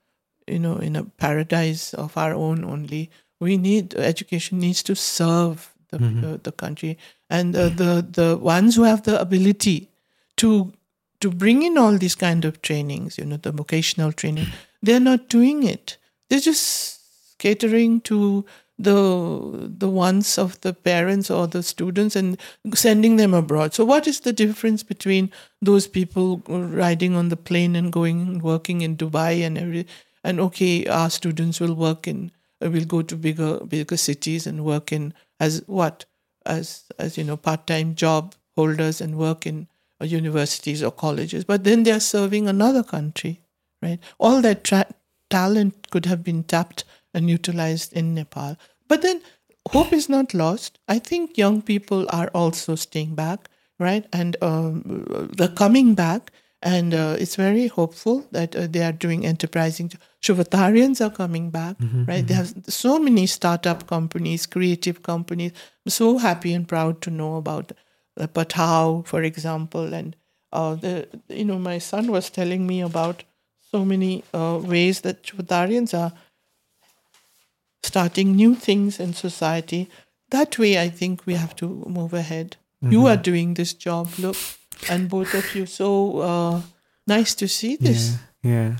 you 0.47 0.59
know 0.59 0.77
in 0.77 0.97
a 0.97 1.05
paradise 1.05 1.95
of 1.95 2.17
our 2.17 2.35
own 2.35 2.65
only? 2.65 3.11
We 3.41 3.57
need 3.57 3.95
education 3.95 4.59
needs 4.59 4.83
to 4.85 4.97
serve 4.97 5.73
the 5.91 5.99
mm-hmm. 5.99 6.37
the 6.43 6.53
country 6.53 6.99
and 7.31 7.57
uh, 7.57 7.69
the 7.69 8.07
the 8.21 8.37
ones 8.37 8.77
who 8.77 8.83
have 8.83 9.03
the 9.03 9.21
ability 9.21 9.89
to 10.37 10.73
to 11.21 11.31
bring 11.31 11.63
in 11.63 11.79
all 11.79 11.97
these 11.97 12.15
kind 12.15 12.45
of 12.45 12.61
trainings, 12.61 13.17
you 13.19 13.25
know, 13.25 13.39
the 13.39 13.51
vocational 13.51 14.13
training, 14.13 14.49
they're 14.85 15.01
not 15.01 15.29
doing 15.29 15.63
it. 15.65 15.97
They're 16.29 16.41
just 16.41 17.01
catering 17.39 18.01
to 18.03 18.45
the 18.79 19.71
the 19.79 19.89
wants 19.89 20.37
of 20.37 20.61
the 20.63 20.73
parents 20.73 21.31
or 21.31 21.47
the 21.47 21.63
students 21.63 22.17
and 22.17 22.37
sending 22.75 23.17
them 23.17 23.33
abroad. 23.33 23.73
So 23.73 23.85
what 23.85 24.07
is 24.07 24.21
the 24.21 24.33
difference 24.33 24.83
between 24.83 25.31
those 25.63 25.87
people 25.87 26.43
riding 26.49 27.15
on 27.15 27.29
the 27.29 27.37
plane 27.37 27.77
and 27.77 27.93
going 27.93 28.41
working 28.41 28.81
in 28.81 28.97
Dubai 28.97 29.47
and 29.47 29.57
every 29.57 29.87
and 30.25 30.41
okay, 30.41 30.87
our 30.87 31.11
students 31.11 31.61
will 31.61 31.75
work 31.75 32.09
in 32.09 32.33
will 32.61 32.85
go 32.85 33.03
to 33.03 33.17
bigger 33.17 33.59
bigger 33.61 33.97
cities 33.97 34.47
and 34.47 34.65
work 34.65 34.93
in 34.93 35.15
as 35.39 35.63
what 35.67 36.05
as 36.47 36.85
as 36.99 37.17
you 37.19 37.25
know 37.25 37.37
part-time 37.37 37.95
job 37.95 38.35
holders 38.57 39.01
and 39.01 39.17
work 39.17 39.47
in 39.47 39.67
uh, 40.01 40.05
universities 40.05 40.83
or 40.83 40.91
colleges 40.91 41.45
but 41.45 41.65
then 41.65 41.83
they 41.83 41.91
are 41.91 42.01
serving 42.01 42.49
another 42.49 42.83
country 42.83 43.41
right 43.85 43.99
all 44.19 44.41
that 44.41 44.65
tra- 44.65 44.95
talent 45.31 45.91
could 45.91 46.07
have 46.07 46.23
been 46.25 46.43
tapped 46.45 46.85
and 47.13 47.31
utilized 47.31 47.93
in 47.93 48.15
nepal 48.15 48.57
but 48.89 49.03
then 49.03 49.21
hope 49.71 49.93
is 49.93 50.09
not 50.09 50.35
lost 50.35 50.79
i 50.89 50.99
think 50.99 51.39
young 51.39 51.61
people 51.63 52.07
are 52.21 52.29
also 52.43 52.75
staying 52.75 53.15
back 53.15 53.49
right 53.79 54.07
and 54.13 54.37
um, 54.43 54.83
the 55.37 55.49
coming 55.63 55.95
back 55.95 56.31
and 56.65 56.95
uh, 56.95 57.15
it's 57.19 57.37
very 57.37 57.67
hopeful 57.67 58.27
that 58.33 58.57
uh, 58.57 58.67
they 58.67 58.83
are 58.83 58.93
doing 58.93 59.27
enterprising. 59.27 59.93
Shuvatarians 60.23 61.05
are 61.05 61.11
coming 61.11 61.51
back, 61.51 61.77
mm-hmm, 61.77 62.07
right? 62.07 62.25
Mm-hmm. 62.25 62.27
They 62.27 62.35
have 62.35 62.55
so 62.67 62.99
many 62.99 63.27
startup 63.27 63.87
companies, 63.87 64.47
creative 64.47 65.03
companies. 65.03 65.53
I'm 65.85 65.91
so 65.91 66.17
happy 66.17 66.55
and 66.55 66.67
proud 66.67 67.03
to 67.03 67.11
know 67.11 67.37
about 67.37 67.73
uh, 68.19 68.27
Patao, 68.29 69.07
for 69.07 69.23
example, 69.23 69.93
and 69.93 70.17
uh, 70.53 70.77
the 70.77 71.07
you 71.29 71.45
know 71.45 71.59
my 71.59 71.77
son 71.79 72.11
was 72.11 72.31
telling 72.31 72.67
me 72.67 72.81
about 72.81 73.25
so 73.75 73.85
many 73.85 74.23
uh, 74.33 74.61
ways 74.63 75.01
that 75.01 75.25
Shuvatarians 75.25 75.93
are 75.99 76.13
starting 77.83 78.37
new 78.37 78.55
things 78.55 79.01
in 79.01 79.13
society. 79.15 79.89
That 80.31 80.59
way, 80.59 80.79
I 80.79 80.89
think 80.89 81.27
we 81.27 81.35
have 81.35 81.57
to 81.57 81.67
move 81.99 82.15
ahead. 82.15 82.57
Mm-hmm. 82.57 82.93
You 82.93 83.07
are 83.07 83.17
doing 83.17 83.55
this 83.55 83.75
job. 83.75 84.09
Look 84.19 84.37
and 84.89 85.09
both 85.09 85.35
of 85.35 85.55
you. 85.57 85.67
So 85.67 86.19
uh, 86.21 86.61
nice 87.07 87.35
to 87.35 87.49
see 87.49 87.75
this. 87.77 88.17
Yeah. 88.43 88.51
yeah. 88.51 88.77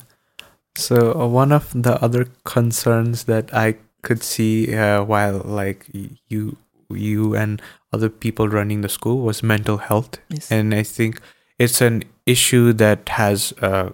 So 0.77 1.13
uh, 1.13 1.27
one 1.27 1.53
of 1.53 1.71
the 1.75 2.03
other 2.03 2.29
concerns 2.45 3.25
that 3.25 3.53
I 3.53 3.77
could 4.03 4.23
see 4.23 4.75
uh, 4.77 5.03
while 5.03 5.43
like 5.45 5.87
you 6.29 6.57
you 6.91 7.35
and 7.35 7.63
other 7.93 8.09
people 8.09 8.49
running 8.49 8.83
the 8.83 8.89
school 8.89 9.23
was 9.23 9.43
mental 9.43 9.79
health, 9.79 10.19
yes. 10.29 10.53
and 10.53 10.75
I 10.75 10.83
think 10.83 11.21
it's 11.59 11.81
an 11.81 12.03
issue 12.27 12.73
that 12.75 13.09
has 13.09 13.55
uh, 13.63 13.91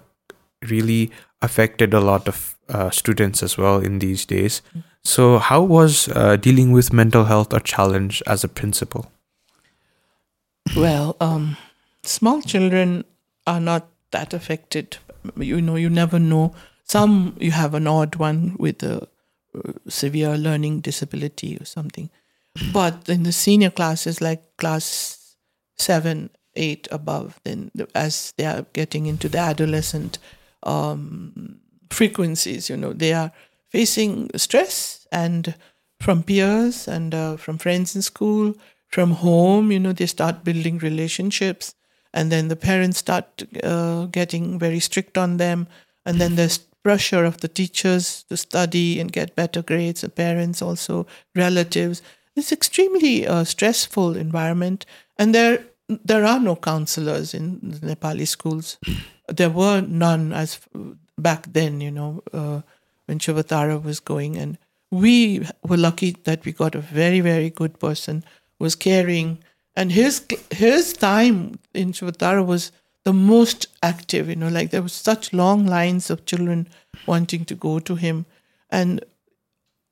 really 0.69 1.11
affected 1.43 1.95
a 1.95 2.01
lot 2.01 2.29
of 2.29 2.57
uh, 2.69 2.91
students 2.91 3.43
as 3.43 3.57
well 3.57 3.79
in 3.79 3.99
these 3.99 4.25
days. 4.25 4.63
So, 5.03 5.39
how 5.39 5.63
was 5.63 6.09
uh, 6.09 6.37
dealing 6.37 6.73
with 6.73 6.93
mental 6.93 7.25
health 7.25 7.53
a 7.53 7.61
challenge 7.61 8.23
as 8.27 8.45
a 8.45 8.49
principal? 8.49 9.11
Well, 10.77 11.17
um, 11.21 11.57
small 12.03 12.43
children 12.43 13.05
are 13.47 13.61
not 13.61 13.89
that 14.11 14.35
affected. 14.35 14.99
You 15.37 15.61
know, 15.61 15.77
you 15.77 15.91
never 15.91 16.19
know. 16.19 16.55
Some 16.85 17.37
you 17.41 17.51
have 17.53 17.75
an 17.75 17.87
odd 17.87 18.17
one 18.17 18.57
with 18.59 18.83
a 18.83 19.09
uh, 19.55 19.73
severe 19.89 20.37
learning 20.37 20.81
disability 20.81 21.57
or 21.61 21.65
something. 21.65 22.11
But 22.73 23.09
in 23.09 23.23
the 23.23 23.33
senior 23.33 23.71
classes, 23.71 24.21
like 24.21 24.57
class 24.59 25.37
seven, 25.79 26.31
eight 26.57 26.89
above, 26.91 27.41
then 27.45 27.71
as 27.95 28.33
they 28.37 28.45
are 28.45 28.67
getting 28.73 29.07
into 29.07 29.29
the 29.29 29.39
adolescent 29.39 30.19
um, 30.63 31.61
frequencies, 31.91 32.71
you 32.71 32.77
know, 32.77 32.93
they 32.93 33.13
are 33.13 33.33
facing 33.71 34.31
stress 34.37 35.07
and 35.13 35.55
from 36.01 36.23
peers 36.23 36.89
and 36.89 37.15
uh, 37.15 37.37
from 37.37 37.59
friends 37.59 37.95
in 37.95 38.03
school, 38.03 38.55
from 38.89 39.13
home, 39.13 39.71
you 39.71 39.79
know, 39.79 39.93
they 39.93 40.07
start 40.07 40.45
building 40.45 40.79
relationships 40.79 41.75
and 42.13 42.33
then 42.33 42.49
the 42.49 42.57
parents 42.57 42.99
start 42.99 43.43
uh, 43.63 44.07
getting 44.07 44.59
very 44.59 44.81
strict 44.81 45.17
on 45.17 45.37
them 45.37 45.67
and 46.05 46.21
then 46.21 46.37
there's 46.37 46.59
pressure 46.83 47.25
of 47.25 47.39
the 47.39 47.49
teachers 47.49 48.25
to 48.25 48.37
study 48.37 48.99
and 48.99 49.13
get 49.13 49.37
better 49.37 49.63
grades 49.63 50.01
the 50.01 50.09
parents 50.09 50.63
also 50.63 51.07
relatives. 51.37 52.03
It's 52.35 52.53
extremely 52.53 53.27
uh, 53.27 53.45
stressful 53.45 54.17
environment 54.17 54.87
and 55.19 55.35
there 55.35 55.65
there 56.05 56.25
are 56.25 56.39
no 56.39 56.55
counselors 56.55 57.35
in 57.35 57.59
nepali 57.83 58.27
schools 58.27 58.79
there 59.31 59.51
were 59.51 59.81
none 59.81 60.33
as 60.33 60.61
back 61.19 61.53
then 61.53 61.81
you 61.81 61.91
know 61.91 62.23
uh, 62.33 62.61
when 63.07 63.19
Shuvatara 63.19 63.83
was 63.83 64.01
going 64.01 64.37
and 64.37 64.59
we 64.91 65.47
were 65.63 65.77
lucky 65.77 66.17
that 66.25 66.45
we 66.45 66.53
got 66.53 66.75
a 66.75 66.81
very 66.81 67.21
very 67.21 67.51
good 67.51 67.79
person 67.79 68.25
was 68.59 68.75
caring 68.75 69.39
and 69.77 69.93
his 69.93 70.25
his 70.51 70.93
time 70.93 71.59
in 71.75 71.93
Shuvatara 71.93 72.45
was 72.45 72.73
the 73.05 73.13
most 73.13 73.67
active. 73.83 74.29
You 74.29 74.37
know, 74.37 74.49
like 74.49 74.71
there 74.71 74.83
was 74.83 74.93
such 74.93 75.33
long 75.33 75.67
lines 75.67 76.11
of 76.11 76.27
children 76.27 76.69
wanting 77.07 77.45
to 77.47 77.55
go 77.55 77.79
to 77.79 77.95
him, 77.95 78.27
and 78.71 79.05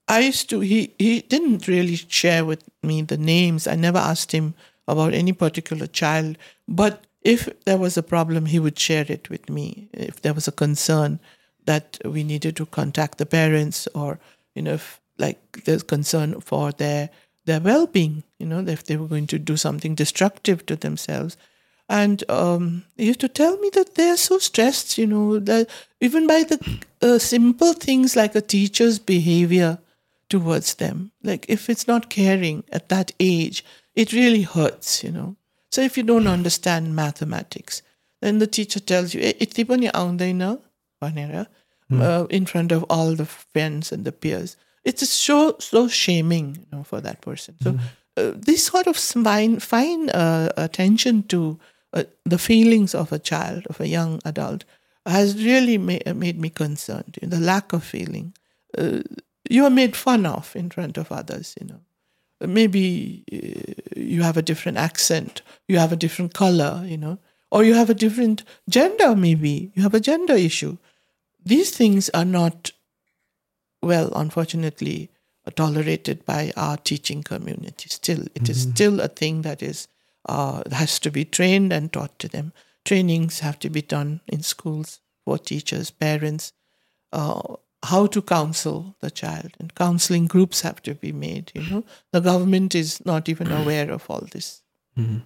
I 0.07 0.21
used 0.21 0.51
to. 0.51 0.61
He 0.61 0.95
he 0.99 1.21
didn't 1.21 1.69
really 1.69 1.97
share 1.97 2.45
with 2.45 2.65
me 2.83 3.03
the 3.03 3.17
names. 3.17 3.67
I 3.67 3.77
never 3.77 3.99
asked 3.99 4.33
him 4.33 4.55
about 4.87 5.15
any 5.15 5.33
particular 5.33 5.87
child, 5.87 6.39
but 6.67 7.07
if 7.23 7.49
there 7.65 7.79
was 7.79 7.97
a 7.97 8.03
problem, 8.03 8.47
he 8.47 8.59
would 8.59 8.79
share 8.79 9.07
it 9.09 9.29
with 9.29 9.51
me. 9.51 9.89
If 9.93 10.23
there 10.23 10.35
was 10.35 10.49
a 10.49 10.53
concern 10.53 11.21
that 11.65 11.99
we 12.05 12.25
needed 12.25 12.57
to 12.57 12.67
contact 12.67 13.19
the 13.19 13.27
parents, 13.27 13.87
or 13.95 14.19
you 14.55 14.63
know, 14.63 14.75
if 14.75 15.01
like 15.19 15.65
there's 15.65 15.83
concern 15.83 16.41
for 16.41 16.73
their 16.73 17.11
their 17.49 17.61
well-being 17.61 18.23
you 18.39 18.47
know 18.47 18.61
if 18.61 18.85
they 18.85 18.97
were 18.97 19.07
going 19.09 19.27
to 19.27 19.39
do 19.39 19.57
something 19.57 19.95
destructive 19.95 20.65
to 20.67 20.77
themselves 20.77 21.37
and 21.89 22.23
um, 22.31 22.85
he 22.99 23.07
used 23.07 23.21
to 23.21 23.29
tell 23.29 23.57
me 23.57 23.71
that 23.73 23.95
they 23.95 24.11
are 24.11 24.19
so 24.19 24.39
stressed 24.39 24.99
you 24.99 25.07
know 25.07 25.39
that 25.39 25.69
even 26.01 26.27
by 26.27 26.45
the 26.45 26.59
uh, 27.03 27.19
simple 27.19 27.73
things 27.73 28.15
like 28.15 28.35
a 28.35 28.41
teacher's 28.41 28.99
behavior 28.99 29.79
towards 30.29 30.75
them 30.75 31.11
like 31.23 31.47
if 31.49 31.71
it's 31.71 31.89
not 31.89 32.11
caring 32.11 32.63
at 32.71 32.91
that 32.91 33.13
age 33.19 33.65
it 33.97 34.13
really 34.13 34.43
hurts 34.43 35.03
you 35.03 35.11
know 35.11 35.35
so 35.71 35.83
if 35.83 35.97
you 35.97 36.03
don't 36.03 36.27
understand 36.27 36.97
mathematics, 36.97 37.83
then 38.21 38.39
the 38.39 38.47
teacher 38.47 38.81
tells 38.81 39.15
you, 39.15 39.21
Itipani 39.21 39.91
aundaina, 39.93 40.61
Panera, 41.03 41.47
in 42.31 42.47
front 42.47 42.73
of 42.73 42.85
all 42.91 43.15
the 43.15 43.27
friends 43.27 43.93
and 43.93 44.05
the 44.05 44.13
peers. 44.13 44.57
It's 44.85 45.09
so, 45.09 45.57
so 45.59 45.89
shaming 45.89 46.57
you 46.57 46.67
know, 46.73 46.85
for 46.85 47.01
that 47.01 47.21
person. 47.21 47.57
So 47.63 47.73
mm. 47.73 47.81
uh, 48.17 48.33
this 48.37 48.67
sort 48.67 48.87
of 48.87 48.97
fine, 48.97 49.61
fine 49.61 50.09
uh, 50.11 50.51
attention 50.57 51.25
to 51.25 51.59
uh, 51.93 52.05
the 52.25 52.39
feelings 52.39 52.95
of 52.95 53.13
a 53.13 53.19
child, 53.19 53.67
of 53.67 53.81
a 53.81 53.89
young 53.89 54.21
adult, 54.25 54.65
has 55.07 55.43
really 55.43 55.79
ma- 55.79 55.99
uh, 56.07 56.15
made 56.15 56.39
me 56.41 56.51
concerned. 56.51 57.19
You 57.21 57.29
know, 57.29 57.37
the 57.37 57.45
lack 57.45 57.73
of 57.73 57.85
feeling. 57.85 58.35
Uh, 58.77 59.01
you 59.49 59.65
are 59.65 59.71
made 59.71 59.97
fun 59.97 60.27
of 60.27 60.55
in 60.55 60.71
front 60.71 60.99
of 60.99 61.11
others, 61.11 61.55
you 61.61 61.67
know. 61.67 61.81
Maybe 62.41 63.25
uh, 63.33 64.01
you 64.01 64.23
have 64.23 64.37
a 64.37 64.43
different 64.43 64.79
accent, 64.79 65.43
you 65.67 65.79
have 65.79 65.93
a 65.93 65.97
different 65.97 66.35
color, 66.35 66.85
you 66.87 66.97
know, 66.97 67.19
or 67.51 67.65
you 67.65 67.75
have 67.75 67.91
a 67.91 67.95
different 67.95 68.45
gender, 68.69 69.17
maybe. 69.17 69.73
You 69.75 69.83
have 69.83 69.95
a 69.95 70.01
gender 70.01 70.35
issue. 70.35 70.79
These 71.45 71.71
things 71.71 72.11
are 72.11 72.25
not, 72.25 72.73
well, 73.83 74.13
unfortunately, 74.15 75.11
tolerated 75.57 76.25
by 76.25 76.53
our 76.57 76.77
teaching 76.77 77.23
community. 77.23 77.89
Still, 77.89 78.21
it 78.21 78.35
mm-hmm. 78.35 78.51
is 78.51 78.63
still 78.63 79.01
a 79.01 79.09
thing 79.09 79.43
that 79.43 79.63
is 79.63 79.89
uh, 80.29 80.63
has 80.71 80.99
to 81.01 81.11
be 81.11 81.25
trained 81.25 81.73
and 81.73 81.93
taught 81.93 82.19
to 82.19 82.29
them. 82.29 82.53
Trainings 82.85 83.41
have 83.41 83.59
to 83.61 83.71
be 83.71 83.83
done 83.83 84.21
in 84.29 84.43
schools 84.43 85.01
for 85.25 85.39
teachers, 85.39 85.91
parents, 85.91 86.53
uh, 87.13 87.57
how 87.85 88.07
to 88.07 88.23
counsel 88.23 88.97
the 89.01 89.11
child, 89.11 89.53
and 89.59 89.75
counseling 89.75 90.27
groups 90.27 90.63
have 90.63 90.83
to 90.83 90.95
be 90.95 91.13
made. 91.13 91.53
You 91.55 91.71
know, 91.71 91.85
the 92.13 92.21
government 92.21 92.75
is 92.75 93.05
not 93.07 93.29
even 93.29 93.53
aware 93.53 93.91
of 93.91 94.05
all 94.11 94.27
this. 94.33 94.63
Mm-hmm. 94.97 95.19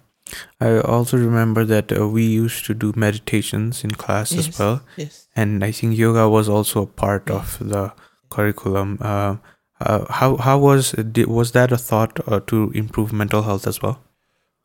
I 0.61 0.79
also 0.79 1.17
remember 1.17 1.65
that 1.65 1.91
uh, 1.91 2.07
we 2.07 2.25
used 2.25 2.65
to 2.65 2.73
do 2.73 2.93
meditations 2.95 3.83
in 3.83 3.91
class 3.91 4.31
yes, 4.31 4.47
as 4.47 4.59
well. 4.59 4.81
Yes. 4.95 5.27
And 5.35 5.63
I 5.63 5.71
think 5.71 5.97
yoga 5.97 6.29
was 6.29 6.47
also 6.47 6.83
a 6.83 6.87
part 6.87 7.29
of 7.29 7.57
the 7.59 7.91
curriculum. 8.29 8.97
Uh, 9.01 9.37
uh, 9.81 10.05
how 10.09 10.37
how 10.37 10.57
was 10.57 10.95
was 11.27 11.51
that 11.51 11.71
a 11.71 11.77
thought 11.77 12.19
uh, 12.27 12.39
to 12.47 12.71
improve 12.73 13.11
mental 13.11 13.41
health 13.41 13.67
as 13.67 13.81
well? 13.81 13.99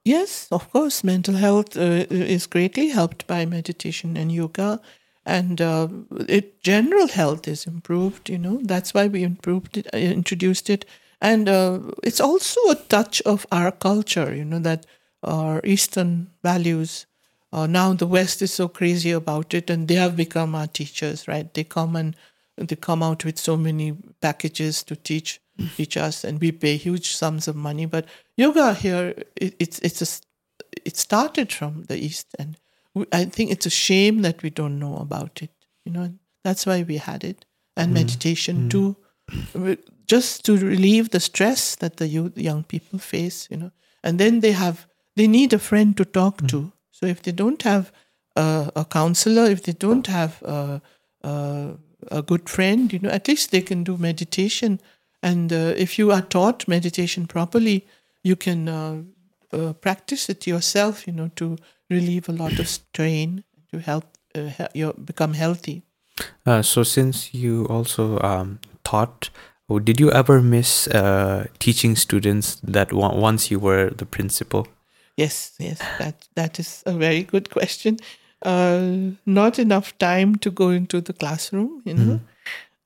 Yes, 0.04 0.48
of 0.50 0.70
course. 0.70 1.02
Mental 1.02 1.34
health 1.34 1.76
uh, 1.76 2.06
is 2.08 2.46
greatly 2.46 2.88
helped 2.88 3.26
by 3.26 3.44
meditation 3.44 4.16
and 4.16 4.30
yoga, 4.32 4.80
and 5.28 5.60
uh, 5.60 5.88
it 6.28 6.62
general 6.62 7.08
health 7.08 7.46
is 7.46 7.66
improved. 7.66 8.30
You 8.30 8.38
know 8.38 8.60
that's 8.62 8.94
why 8.94 9.06
we 9.08 9.22
improved 9.22 9.76
it, 9.76 9.86
introduced 9.94 10.70
it, 10.70 10.84
and 11.20 11.48
it's 12.02 12.20
also 12.20 12.60
a 12.70 12.74
touch 12.74 13.20
of 13.22 13.46
our 13.52 13.70
culture. 13.70 14.34
You 14.34 14.44
know 14.44 14.60
that 14.60 14.86
our 15.22 15.60
Eastern 15.64 16.30
values. 16.42 17.06
Uh, 17.52 17.66
now 17.66 17.94
the 17.94 18.06
West 18.06 18.42
is 18.42 18.52
so 18.52 18.68
crazy 18.68 19.10
about 19.10 19.54
it, 19.54 19.70
and 19.70 19.88
they 19.88 19.94
have 19.94 20.16
become 20.16 20.54
our 20.54 20.66
teachers, 20.66 21.26
right? 21.28 21.52
They 21.54 21.64
come 21.64 21.96
and 21.96 22.16
they 22.56 22.76
come 22.76 23.02
out 23.02 23.24
with 23.24 23.38
so 23.38 23.56
many 23.56 23.96
packages 24.20 24.82
to 24.84 24.96
teach 24.96 25.40
teach 25.76 25.96
us, 25.96 26.24
and 26.24 26.40
we 26.40 26.52
pay 26.52 26.76
huge 26.76 27.14
sums 27.14 27.48
of 27.48 27.56
money. 27.56 27.86
But 27.86 28.06
yoga 28.36 28.74
here, 28.74 29.14
it, 29.36 29.54
it's 29.58 29.78
it's 29.80 30.02
a, 30.02 30.08
it 30.84 30.96
started 30.96 31.52
from 31.52 31.84
the 31.84 31.96
East, 31.96 32.26
and 32.38 32.56
I 33.12 33.24
think 33.24 33.50
it's 33.50 33.66
a 33.66 33.70
shame 33.70 34.22
that 34.22 34.42
we 34.42 34.50
don't 34.50 34.78
know 34.78 34.96
about 34.96 35.42
it. 35.42 35.50
You 35.84 35.92
know, 35.92 36.14
that's 36.44 36.66
why 36.66 36.82
we 36.82 36.98
had 36.98 37.24
it, 37.24 37.44
and 37.76 37.90
mm. 37.90 37.94
meditation 37.94 38.68
mm. 38.68 38.70
too, 38.70 38.96
just 40.06 40.44
to 40.46 40.56
relieve 40.56 41.10
the 41.10 41.20
stress 41.20 41.76
that 41.76 41.96
the 41.96 42.08
youth, 42.08 42.36
young 42.36 42.64
people 42.64 42.98
face. 42.98 43.48
You 43.50 43.56
know, 43.56 43.70
and 44.02 44.18
then 44.18 44.40
they 44.40 44.52
have 44.52 44.86
they 45.16 45.26
need 45.26 45.52
a 45.52 45.58
friend 45.58 45.96
to 45.96 46.04
talk 46.04 46.42
mm. 46.42 46.48
to. 46.48 46.72
So 46.90 47.06
if 47.06 47.22
they 47.22 47.32
don't 47.32 47.62
have 47.62 47.92
a, 48.36 48.70
a 48.76 48.84
counselor, 48.84 49.44
if 49.44 49.62
they 49.62 49.72
don't 49.72 50.06
have 50.06 50.42
a, 50.42 50.80
a, 51.22 51.74
a, 52.10 52.22
good 52.22 52.48
friend, 52.48 52.92
you 52.92 52.98
know, 52.98 53.10
at 53.10 53.28
least 53.28 53.50
they 53.50 53.60
can 53.60 53.84
do 53.84 53.96
meditation. 53.96 54.80
And 55.22 55.52
uh, 55.52 55.74
if 55.76 55.98
you 55.98 56.12
are 56.12 56.22
taught 56.22 56.68
meditation 56.68 57.26
properly, 57.26 57.86
you 58.22 58.36
can 58.36 58.68
uh, 58.68 59.02
uh, 59.52 59.72
practice 59.74 60.28
it 60.28 60.46
yourself, 60.46 61.06
you 61.06 61.12
know, 61.12 61.30
to 61.36 61.56
relieve 61.90 62.28
a 62.28 62.32
lot 62.32 62.58
of 62.58 62.68
strain, 62.68 63.44
to 63.72 63.80
help 63.80 64.04
uh, 64.34 64.68
you 64.74 64.92
become 65.04 65.34
healthy. 65.34 65.82
Uh, 66.46 66.62
so, 66.62 66.82
since 66.82 67.32
you 67.34 67.66
also 67.66 68.18
um, 68.20 68.58
taught 68.84 69.30
did 69.76 70.00
you 70.00 70.10
ever 70.12 70.40
miss 70.40 70.88
uh, 70.88 71.46
teaching 71.58 71.94
students 71.94 72.58
that 72.62 72.92
once 72.92 73.50
you 73.50 73.58
were 73.58 73.90
the 73.90 74.06
principal? 74.06 74.66
Yes, 75.16 75.52
yes, 75.58 75.78
that 75.98 76.26
that 76.36 76.58
is 76.58 76.82
a 76.86 76.92
very 76.92 77.22
good 77.22 77.50
question. 77.50 77.98
Uh, 78.40 79.10
not 79.26 79.58
enough 79.58 79.98
time 79.98 80.36
to 80.36 80.50
go 80.50 80.70
into 80.70 81.00
the 81.02 81.12
classroom, 81.12 81.82
you 81.84 81.94
know. 81.94 82.14
Mm-hmm. 82.14 82.24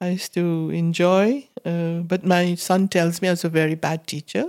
I 0.01 0.09
used 0.09 0.35
to 0.35 0.71
enjoy, 0.71 1.49
uh, 1.65 2.01
but 2.01 2.25
my 2.25 2.57
son 2.57 2.89
tells 2.89 3.23
me 3.23 3.29
I 3.29 3.33
was 3.33 3.45
a 3.45 3.49
very 3.49 3.77
bad 3.77 4.09
teacher 4.09 4.47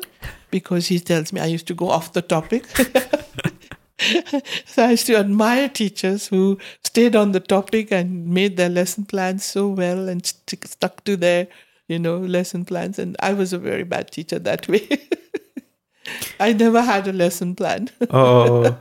because 0.50 0.88
he 0.88 1.00
tells 1.00 1.32
me 1.32 1.40
I 1.40 1.46
used 1.46 1.68
to 1.68 1.76
go 1.76 1.90
off 1.90 2.14
the 2.14 2.24
topic. 2.24 2.66
so 4.66 4.86
I 4.86 4.92
used 4.92 5.08
to 5.08 5.16
admire 5.16 5.70
teachers 5.70 6.28
who 6.28 6.58
stayed 6.84 7.16
on 7.16 7.32
the 7.32 7.40
topic 7.40 7.92
and 7.92 8.28
made 8.28 8.58
their 8.58 8.70
lesson 8.70 9.06
plans 9.06 9.46
so 9.46 9.68
well 9.68 10.10
and 10.10 10.26
st- 10.26 10.68
stuck 10.68 11.04
to 11.06 11.16
their, 11.16 11.48
you 11.88 12.00
know, 12.00 12.18
lesson 12.18 12.66
plans. 12.66 13.00
And 13.00 13.16
I 13.20 13.34
was 13.34 13.54
a 13.54 13.60
very 13.60 13.84
bad 13.84 14.12
teacher 14.12 14.40
that 14.40 14.68
way. 14.74 14.88
I 16.40 16.54
never 16.54 16.82
had 16.82 17.08
a 17.08 17.14
lesson 17.14 17.56
plan. 17.56 17.90
Oh. 18.10 18.76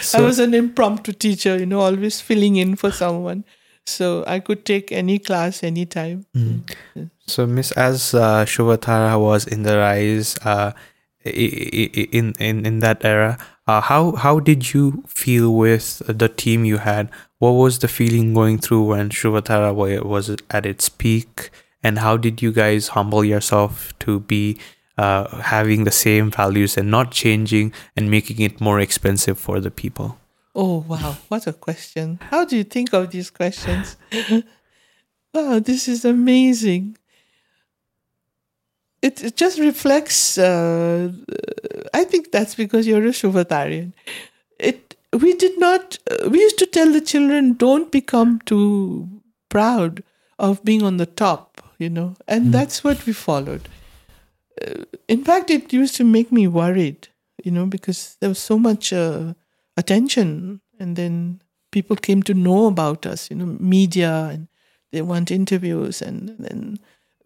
so, 0.00 0.18
I 0.18 0.22
was 0.22 0.38
an 0.38 0.54
impromptu 0.54 1.12
teacher, 1.12 1.58
you 1.58 1.66
know, 1.66 1.80
always 1.80 2.20
filling 2.20 2.56
in 2.56 2.76
for 2.76 2.90
someone. 2.90 3.44
So 3.86 4.24
I 4.26 4.40
could 4.40 4.66
take 4.66 4.92
any 4.92 5.18
class 5.18 5.62
anytime. 5.62 6.26
Mm. 6.36 7.10
So, 7.26 7.46
Miss, 7.46 7.72
as 7.72 8.12
uh, 8.12 8.44
Shuvatara 8.44 9.18
was 9.18 9.46
in 9.46 9.62
the 9.62 9.78
rise 9.78 10.36
uh, 10.44 10.72
in, 11.24 12.34
in, 12.38 12.66
in 12.66 12.78
that 12.80 13.04
era, 13.04 13.38
uh, 13.68 13.82
how, 13.82 14.12
how 14.12 14.40
did 14.40 14.72
you 14.72 15.04
feel 15.06 15.54
with 15.54 16.02
the 16.06 16.28
team 16.28 16.64
you 16.64 16.78
had? 16.78 17.10
What 17.38 17.50
was 17.50 17.78
the 17.80 17.86
feeling 17.86 18.32
going 18.32 18.58
through 18.58 18.84
when 18.84 19.10
Shuvatara 19.10 19.74
was 20.02 20.30
at 20.50 20.64
its 20.64 20.88
peak? 20.88 21.50
And 21.82 21.98
how 21.98 22.16
did 22.16 22.40
you 22.40 22.50
guys 22.50 22.88
humble 22.88 23.22
yourself 23.22 23.92
to 24.00 24.20
be 24.20 24.58
uh, 24.96 25.28
having 25.42 25.84
the 25.84 25.90
same 25.90 26.30
values 26.30 26.78
and 26.78 26.90
not 26.90 27.12
changing 27.12 27.74
and 27.94 28.10
making 28.10 28.40
it 28.40 28.58
more 28.58 28.80
expensive 28.80 29.38
for 29.38 29.60
the 29.60 29.70
people? 29.70 30.18
Oh, 30.54 30.78
wow. 30.88 31.18
What 31.28 31.46
a 31.46 31.52
question. 31.52 32.18
How 32.30 32.46
do 32.46 32.56
you 32.56 32.64
think 32.64 32.94
of 32.94 33.10
these 33.10 33.28
questions? 33.28 33.98
wow, 35.34 35.58
this 35.58 35.88
is 35.88 36.06
amazing. 36.06 36.96
It, 39.00 39.22
it 39.22 39.36
just 39.36 39.58
reflects, 39.58 40.38
uh, 40.38 41.12
I 41.94 42.04
think 42.04 42.32
that's 42.32 42.54
because 42.54 42.86
you're 42.86 43.04
a 43.04 43.10
Shuvatarian. 43.10 43.92
It, 44.58 44.96
we 45.12 45.34
did 45.34 45.58
not, 45.58 45.98
uh, 46.10 46.28
we 46.28 46.40
used 46.40 46.58
to 46.58 46.66
tell 46.66 46.92
the 46.92 47.00
children, 47.00 47.54
don't 47.54 47.92
become 47.92 48.40
too 48.44 49.08
proud 49.48 50.02
of 50.38 50.64
being 50.64 50.82
on 50.82 50.96
the 50.96 51.06
top, 51.06 51.62
you 51.78 51.88
know, 51.88 52.16
and 52.26 52.46
mm. 52.46 52.52
that's 52.52 52.82
what 52.82 53.06
we 53.06 53.12
followed 53.12 53.68
uh, 54.60 54.84
in 55.06 55.24
fact, 55.24 55.50
it 55.50 55.72
used 55.72 55.94
to 55.96 56.04
make 56.04 56.32
me 56.32 56.46
worried, 56.46 57.08
you 57.44 57.50
know, 57.50 57.66
because 57.66 58.16
there 58.20 58.28
was 58.28 58.38
so 58.38 58.58
much 58.58 58.92
uh, 58.92 59.34
attention, 59.76 60.60
and 60.78 60.96
then 60.96 61.40
people 61.70 61.96
came 61.96 62.22
to 62.22 62.34
know 62.34 62.66
about 62.66 63.06
us, 63.06 63.30
you 63.30 63.36
know, 63.36 63.56
media, 63.60 64.30
and 64.32 64.48
they 64.92 65.02
want 65.02 65.30
interviews, 65.30 66.02
and 66.02 66.34
then 66.38 66.78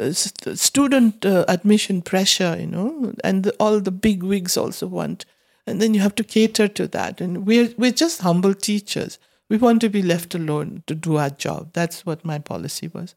uh, 0.03 0.55
student 0.55 1.25
uh, 1.25 1.45
admission 1.49 2.03
pressure, 2.03 2.57
you 2.59 2.67
know, 2.67 3.15
and 3.25 3.45
the, 3.45 3.53
all 3.59 3.81
the 3.81 3.91
big 3.91 4.23
wigs 4.23 4.57
also 4.57 4.87
want, 4.87 5.25
and 5.67 5.81
then 5.81 5.95
you 5.95 6.01
have 6.01 6.15
to 6.17 6.25
cater 6.25 6.69
to 6.69 6.89
that, 6.89 7.21
and 7.21 7.47
we're 7.47 7.73
we're 7.77 7.93
just 7.93 8.21
humble 8.21 8.55
teachers. 8.55 9.19
We 9.49 9.59
want 9.59 9.81
to 9.83 9.91
be 9.91 10.03
left 10.03 10.35
alone 10.35 10.83
to 10.87 10.95
do 10.95 11.17
our 11.17 11.31
job. 11.31 11.71
That's 11.73 12.07
what 12.07 12.25
my 12.25 12.39
policy 12.39 12.89
was. 12.89 13.15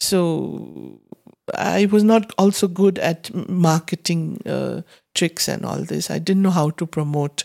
So 0.00 1.00
I 1.54 1.86
was 1.86 2.04
not 2.04 2.32
also 2.36 2.68
good 2.68 2.98
at 2.98 3.32
marketing 3.48 4.42
uh, 4.46 4.82
tricks 5.14 5.48
and 5.48 5.64
all 5.64 5.82
this. 5.82 6.10
I 6.10 6.18
didn't 6.18 6.42
know 6.42 6.50
how 6.50 6.70
to 6.70 6.86
promote 6.86 7.44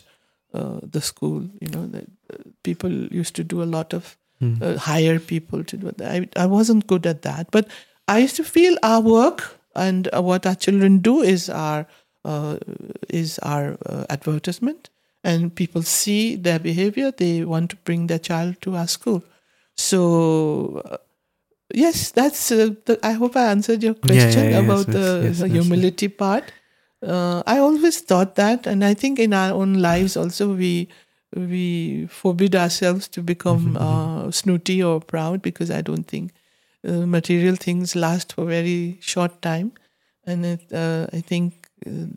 uh, 0.53 0.79
the 0.83 1.01
school. 1.01 1.49
You 1.61 1.69
know, 1.69 1.87
that 1.87 2.05
uh, 2.33 2.43
people 2.63 2.91
used 2.91 3.35
to 3.35 3.43
do 3.43 3.63
a 3.63 3.71
lot 3.77 3.93
of 3.93 4.17
mm. 4.41 4.77
hire 4.77 5.19
people 5.19 5.63
to 5.63 5.77
do 5.77 5.91
that. 5.91 6.11
I, 6.11 6.43
I 6.43 6.45
wasn't 6.45 6.87
good 6.87 7.05
at 7.05 7.21
that, 7.21 7.49
but 7.51 7.67
I 8.07 8.19
used 8.19 8.35
to 8.37 8.43
feel 8.43 8.77
our 8.83 9.01
work 9.01 9.59
and 9.75 10.09
uh, 10.15 10.21
what 10.21 10.45
our 10.45 10.55
children 10.55 10.99
do 10.99 11.21
is 11.21 11.49
our 11.49 11.87
uh, 12.25 12.57
is 13.09 13.39
our 13.39 13.77
advertisement, 14.09 14.89
and 15.23 15.53
people 15.53 15.81
see 15.81 16.35
their 16.35 16.59
behavior. 16.59 17.11
They 17.11 17.43
want 17.43 17.71
to 17.71 17.75
bring 17.77 18.07
their 18.07 18.19
child 18.19 18.61
to 18.61 18.75
our 18.75 18.87
school. 18.87 19.23
So 19.75 20.99
yes, 21.73 22.11
that's. 22.11 22.51
Uh, 22.51 22.75
the, 22.85 22.99
I 23.03 23.13
hope 23.13 23.35
I 23.35 23.45
answered 23.51 23.83
your 23.83 23.95
question 23.95 24.45
yeah, 24.45 24.59
yeah, 24.59 24.59
about 24.59 24.87
yes, 24.87 24.95
the, 24.95 25.21
yes, 25.23 25.39
the 25.39 25.47
humility 25.47 26.05
yes. 26.05 26.15
part. 26.17 26.51
Uh, 27.01 27.43
I 27.45 27.57
always 27.57 27.99
thought 27.99 28.35
that, 28.35 28.65
and 28.65 28.85
I 28.85 28.93
think 28.93 29.19
in 29.19 29.33
our 29.33 29.51
own 29.51 29.73
lives 29.81 30.15
also 30.15 30.53
we 30.55 30.87
we 31.35 32.05
forbid 32.07 32.55
ourselves 32.55 33.07
to 33.09 33.23
become 33.23 33.73
mm-hmm, 33.73 33.77
mm-hmm. 33.77 34.27
uh, 34.27 34.31
snooty 34.31 34.83
or 34.83 35.01
proud 35.01 35.41
because 35.41 35.71
I 35.71 35.81
don't 35.81 36.03
think 36.03 36.31
uh, 36.31 36.42
material 36.83 37.55
things 37.55 37.95
last 37.95 38.33
for 38.33 38.45
very 38.45 38.97
short 39.01 39.41
time, 39.41 39.71
and 40.25 40.45
it, 40.45 40.61
uh, 40.73 41.07
I 41.13 41.21
think 41.21 41.53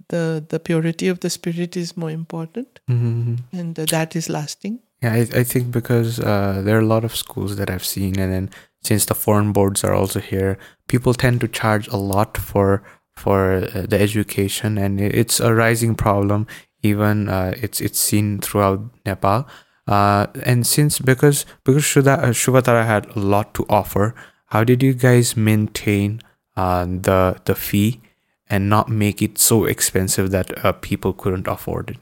the 0.09 0.45
the 0.49 0.59
purity 0.61 1.09
of 1.09 1.21
the 1.21 1.31
spirit 1.31 1.77
is 1.77 1.97
more 1.97 2.11
important, 2.11 2.81
Mhm. 2.89 3.39
and 3.53 3.79
uh, 3.79 3.85
that 3.87 4.15
is 4.17 4.29
lasting. 4.29 4.79
Yeah, 5.03 5.13
I, 5.13 5.41
I 5.41 5.45
think 5.45 5.71
because 5.71 6.19
uh, 6.21 6.63
there 6.65 6.77
are 6.77 6.81
a 6.81 6.87
lot 6.95 7.05
of 7.05 7.15
schools 7.15 7.57
that 7.57 7.71
I've 7.71 7.85
seen, 7.85 8.19
and 8.19 8.33
then 8.33 8.51
since 8.83 9.05
the 9.07 9.15
foreign 9.15 9.53
boards 9.53 9.85
are 9.85 9.93
also 9.95 10.21
here, 10.21 10.59
people 10.89 11.15
tend 11.15 11.41
to 11.41 11.49
charge 11.49 11.89
a 11.89 11.97
lot 11.97 12.37
for 12.39 12.83
for 13.17 13.55
uh, 13.75 13.87
the 13.89 14.01
education, 14.01 14.79
and 14.79 15.01
it's 15.01 15.41
a 15.41 15.53
rising 15.55 15.95
problem. 15.95 16.47
Even 16.83 17.29
uh, 17.29 17.53
it's 17.63 17.81
it's 17.81 17.99
seen 17.99 18.39
throughout 18.41 18.81
Nepal, 19.05 19.47
uh, 19.89 20.27
and 20.45 20.67
since 20.67 20.99
because 20.99 21.45
because 21.65 21.83
Shuda, 21.83 22.19
uh, 22.19 22.33
Shuvatara 22.33 22.85
had 22.87 23.07
a 23.17 23.19
lot 23.19 23.53
to 23.55 23.67
offer, 23.69 24.15
how 24.47 24.65
did 24.65 24.83
you 24.83 24.95
guys 24.95 25.37
maintain 25.37 26.21
uh, 26.57 26.85
the 26.87 27.41
the 27.45 27.55
fee 27.55 28.01
and 28.49 28.69
not 28.69 28.89
make 28.89 29.21
it 29.23 29.39
so 29.39 29.65
expensive 29.65 30.31
that 30.31 30.65
uh, 30.65 30.73
people 30.73 31.13
couldn't 31.13 31.49
afford 31.49 31.91
it? 31.91 31.97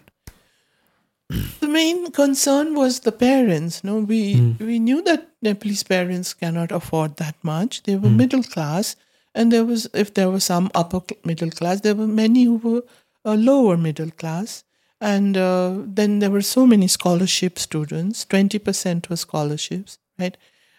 The 1.61 1.69
main 1.69 2.11
concern 2.13 2.75
was 2.75 3.01
the 3.01 3.13
parents. 3.13 3.83
No, 3.83 3.95
we 3.99 4.35
Mm. 4.37 4.59
we 4.61 4.79
knew 4.79 5.01
that 5.03 5.29
Nepalese 5.43 5.83
parents 5.83 6.35
cannot 6.35 6.71
afford 6.71 7.17
that 7.17 7.37
much. 7.43 7.83
They 7.85 7.97
were 7.97 8.11
Mm. 8.11 8.17
middle 8.17 8.43
class, 8.43 8.97
and 9.35 9.51
there 9.51 9.65
was 9.65 9.87
if 9.95 10.13
there 10.15 10.31
was 10.31 10.45
some 10.45 10.71
upper 10.75 11.01
middle 11.25 11.51
class, 11.51 11.81
there 11.81 11.95
were 11.95 12.07
many 12.07 12.45
who 12.45 12.57
were 12.67 12.83
uh, 13.25 13.35
lower 13.37 13.77
middle 13.79 14.11
class, 14.11 14.65
and 15.01 15.37
uh, 15.37 15.79
then 15.97 16.19
there 16.19 16.31
were 16.31 16.43
so 16.43 16.67
many 16.67 16.89
scholarship 16.89 17.59
students. 17.59 18.25
Twenty 18.27 18.59
percent 18.59 19.09
were 19.09 19.17
scholarships, 19.17 19.99
right? 20.19 20.37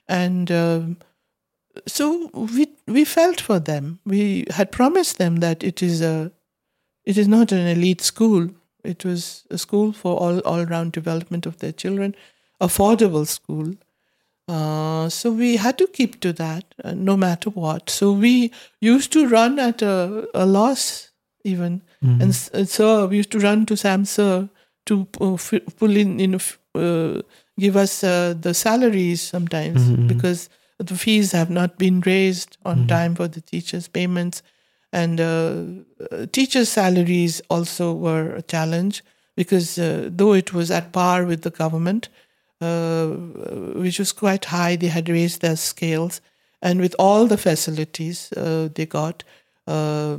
And 0.08 0.52
um, 0.52 0.98
so 1.88 2.30
we 2.34 2.68
we 2.88 3.04
felt 3.06 3.42
for 3.42 3.60
them. 3.60 4.00
We 4.06 4.46
had 4.50 4.72
promised 4.72 5.18
them 5.18 5.38
that 5.38 5.64
it 5.64 5.82
is 5.82 6.02
a 6.02 6.32
it 7.06 7.18
is 7.18 7.28
not 7.28 7.52
an 7.52 7.68
elite 7.68 8.02
school. 8.02 8.50
It 8.84 9.04
was 9.06 9.44
a 9.50 9.58
school 9.58 9.92
for 9.94 10.18
all 10.18 10.40
all 10.40 10.66
round 10.66 10.92
development 10.94 11.46
of 11.46 11.58
their 11.58 11.72
children, 11.74 12.16
affordable 12.60 13.26
school. 13.28 13.74
Uh, 14.48 15.10
so 15.10 15.32
we 15.32 15.56
had 15.58 15.76
to 15.80 15.88
keep 15.88 16.20
to 16.22 16.32
that, 16.32 16.66
uh, 16.84 16.94
no 16.94 17.18
matter 17.18 17.50
what. 17.50 17.90
So 17.90 18.12
we 18.12 18.52
used 18.80 19.12
to 19.14 19.28
run 19.28 19.58
at 19.58 19.82
a, 19.82 20.28
a 20.36 20.46
loss, 20.46 21.10
even, 21.44 21.82
and 22.04 22.30
s- 22.30 22.52
uh, 22.54 22.64
so 22.66 23.08
we 23.08 23.18
used 23.18 23.32
to 23.32 23.40
run 23.40 23.66
to 23.66 23.76
Sam 23.76 24.06
Sir 24.06 24.48
to 24.86 25.08
uh, 25.20 25.34
f- 25.34 25.54
pull 25.78 25.96
in, 25.98 26.20
you 26.20 26.28
know, 26.28 26.36
f- 26.36 26.60
uh, 26.76 27.24
give 27.60 27.76
us 27.76 28.04
uh, 28.04 28.36
the 28.40 28.54
salaries 28.54 29.22
sometimes 29.24 29.82
Mhm. 29.90 30.08
because 30.08 30.48
the 30.78 30.96
fees 30.96 31.32
have 31.32 31.50
not 31.50 31.78
been 31.78 32.02
raised 32.02 32.58
on 32.66 32.88
time 32.88 33.16
for 33.16 33.28
the 33.28 33.42
teachers' 33.42 33.88
payments, 33.88 34.42
and 34.92 35.20
uh, 35.20 35.64
uh, 36.12 36.26
teachers' 36.32 36.70
salaries 36.70 37.42
also 37.50 37.94
were 37.94 38.36
a 38.36 38.42
challenge 38.42 39.04
because 39.36 39.78
uh, 39.78 40.10
though 40.12 40.34
it 40.34 40.54
was 40.54 40.72
at 40.72 40.92
par 40.92 41.26
with 41.26 41.42
the 41.42 41.50
government, 41.50 42.10
uh, 42.62 43.08
which 43.08 44.00
was 44.00 44.12
quite 44.12 44.46
high, 44.46 44.76
they 44.76 44.88
had 44.88 45.10
raised 45.10 45.42
their 45.42 45.56
scales, 45.56 46.22
and 46.62 46.80
with 46.80 46.96
all 46.98 47.28
the 47.28 47.38
facilities 47.38 48.32
uh, 48.34 48.70
they 48.74 48.86
got, 48.86 49.24
uh, 49.68 50.18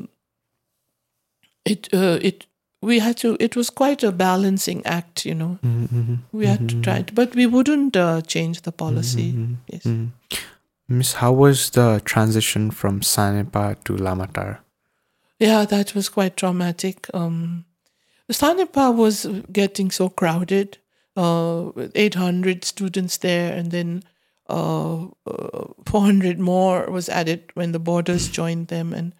it 1.64 1.88
uh, 1.92 2.18
it 2.22 2.46
we 2.82 2.98
had 3.00 3.16
to. 3.18 3.36
It 3.40 3.56
was 3.56 3.70
quite 3.70 4.02
a 4.02 4.12
balancing 4.12 4.84
act, 4.86 5.24
you 5.24 5.34
know. 5.34 5.58
Mhm. 5.62 6.18
We 6.32 6.46
had 6.46 6.68
to 6.68 6.80
try, 6.82 6.98
it, 6.98 7.14
but 7.14 7.34
we 7.34 7.46
wouldn't 7.46 7.96
uh, 7.96 8.20
change 8.22 8.62
the 8.62 8.72
policy. 8.72 9.32
Mhm. 9.32 9.56
Yes. 9.72 9.82
Mm. 9.84 10.10
Miss, 10.88 11.14
how 11.14 11.32
was 11.32 11.70
the 11.70 12.00
transition 12.04 12.70
from 12.70 13.00
Sanepa 13.00 13.76
to 13.84 13.94
Lamatar? 13.96 14.58
Yeah, 15.40 15.64
that 15.66 15.94
was 15.94 16.08
quite 16.08 16.36
traumatic. 16.36 17.08
Um, 17.12 17.64
Sanepa 18.32 18.94
was 18.94 19.26
getting 19.52 19.90
so 19.90 20.08
crowded, 20.08 20.78
uh, 21.16 21.70
800 21.94 22.64
students 22.64 23.16
there, 23.18 23.52
and 23.52 23.70
then 23.70 24.02
uh, 24.48 25.06
uh, 25.26 25.64
400 25.86 26.38
more 26.38 26.88
was 26.90 27.08
added 27.08 27.40
when 27.54 27.72
the 27.72 27.78
borders 27.80 28.28
joined 28.28 28.68
them, 28.68 28.92
and 28.92 29.12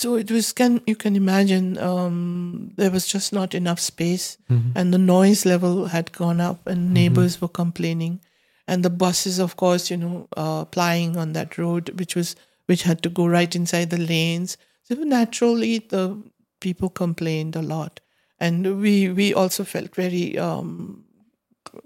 so 0.00 0.14
it 0.16 0.30
was. 0.30 0.52
Can 0.52 0.80
you 0.86 0.96
can 0.96 1.16
imagine? 1.16 1.76
Um, 1.78 2.72
there 2.76 2.90
was 2.90 3.06
just 3.06 3.32
not 3.32 3.54
enough 3.54 3.80
space, 3.80 4.38
and 4.76 4.92
the 4.94 4.98
noise 4.98 5.44
level 5.44 5.86
had 5.86 6.12
gone 6.12 6.40
up, 6.40 6.66
and 6.66 6.92
neighbors 6.94 7.40
were 7.40 7.48
complaining, 7.48 8.20
and 8.66 8.84
the 8.84 8.90
buses, 8.90 9.38
of 9.38 9.56
course, 9.56 9.90
you 9.90 9.96
know, 9.96 10.28
uh, 10.36 10.64
plying 10.66 11.16
on 11.16 11.32
that 11.32 11.58
road, 11.58 11.98
which 11.98 12.14
was 12.16 12.36
which 12.66 12.82
had 12.84 13.02
to 13.02 13.08
go 13.10 13.26
right 13.26 13.54
inside 13.56 13.90
the 13.90 13.98
lanes. 13.98 14.56
So 14.82 14.94
naturally, 14.94 15.78
the 15.78 16.22
people 16.60 16.88
complained 16.90 17.56
a 17.56 17.62
lot, 17.62 18.00
and 18.40 18.80
we 18.80 19.08
we 19.10 19.34
also 19.34 19.64
felt 19.64 19.94
very 19.94 20.38
um, 20.38 21.04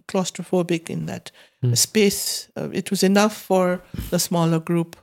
claustrophobic 0.08 0.90
in 0.90 1.06
that 1.06 1.30
space. 1.74 2.48
Uh, 2.56 2.68
it 2.72 2.90
was 2.90 3.02
enough 3.02 3.36
for 3.36 3.80
the 4.10 4.18
smaller 4.18 4.58
group, 4.60 4.96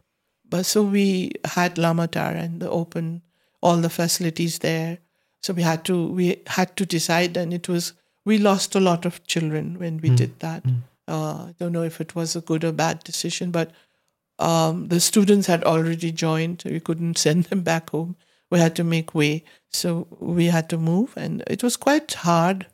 but 0.50 0.66
so 0.66 0.84
we 0.84 1.32
had 1.46 1.76
Lamatar 1.76 2.36
and 2.36 2.62
the 2.62 2.70
open 2.70 3.22
all 3.62 3.78
the 3.78 3.90
facilities 3.90 4.60
there. 4.60 5.00
So 5.42 5.54
we 5.54 5.62
had 5.62 5.86
to 5.86 6.08
we 6.08 6.42
had 6.48 6.76
to 6.78 6.86
decide, 6.86 7.38
and 7.38 7.54
it 7.54 7.70
was 7.70 7.94
we 8.26 8.38
lost 8.38 8.76
a 8.76 8.80
lot 8.80 9.06
of 9.06 9.26
children 9.26 9.80
when 9.80 9.98
we 9.98 10.10
did 10.16 10.40
that. 10.40 10.64
Uh, 11.08 11.48
I 11.50 11.56
don't 11.58 11.72
know 11.72 11.84
if 11.84 12.02
it 12.02 12.14
was 12.16 12.36
a 12.36 12.42
good 12.42 12.64
or 12.64 12.72
bad 12.72 13.04
decision, 13.04 13.52
but 13.52 13.72
um, 14.38 14.88
the 14.90 15.00
students 15.00 15.48
had 15.48 15.64
already 15.64 16.12
joined. 16.12 16.64
We 16.66 16.80
couldn't 16.80 17.18
send 17.26 17.46
them 17.46 17.62
back 17.62 17.90
home. 17.90 18.16
We 18.52 18.60
had 18.60 18.76
to 18.78 18.84
make 18.84 19.14
way, 19.14 19.44
so 19.70 20.08
we 20.20 20.48
had 20.48 20.70
to 20.70 20.78
move, 20.78 21.14
and 21.16 21.44
it 21.48 21.64
was 21.64 21.78
quite 21.78 22.14
hard. 22.14 22.68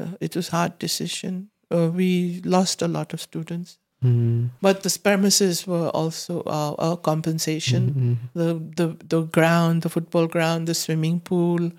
Uh, 0.00 0.12
it 0.20 0.34
was 0.34 0.48
hard 0.48 0.78
decision. 0.78 1.50
Uh, 1.70 1.90
we 1.92 2.40
lost 2.44 2.80
a 2.80 2.88
lot 2.88 3.12
of 3.12 3.20
students, 3.20 3.78
Mm. 4.04 4.50
but 4.62 4.84
the 4.84 4.98
premises 5.02 5.66
were 5.66 5.88
also 5.88 6.42
uh, 6.42 6.74
a 6.78 6.96
compensation. 6.96 8.18
The 8.34 8.54
the 8.76 8.96
the 9.08 9.22
ground, 9.22 9.82
the 9.82 9.88
football 9.88 10.28
ground, 10.28 10.68
the 10.68 10.74
swimming 10.74 11.20
pool, 11.20 11.72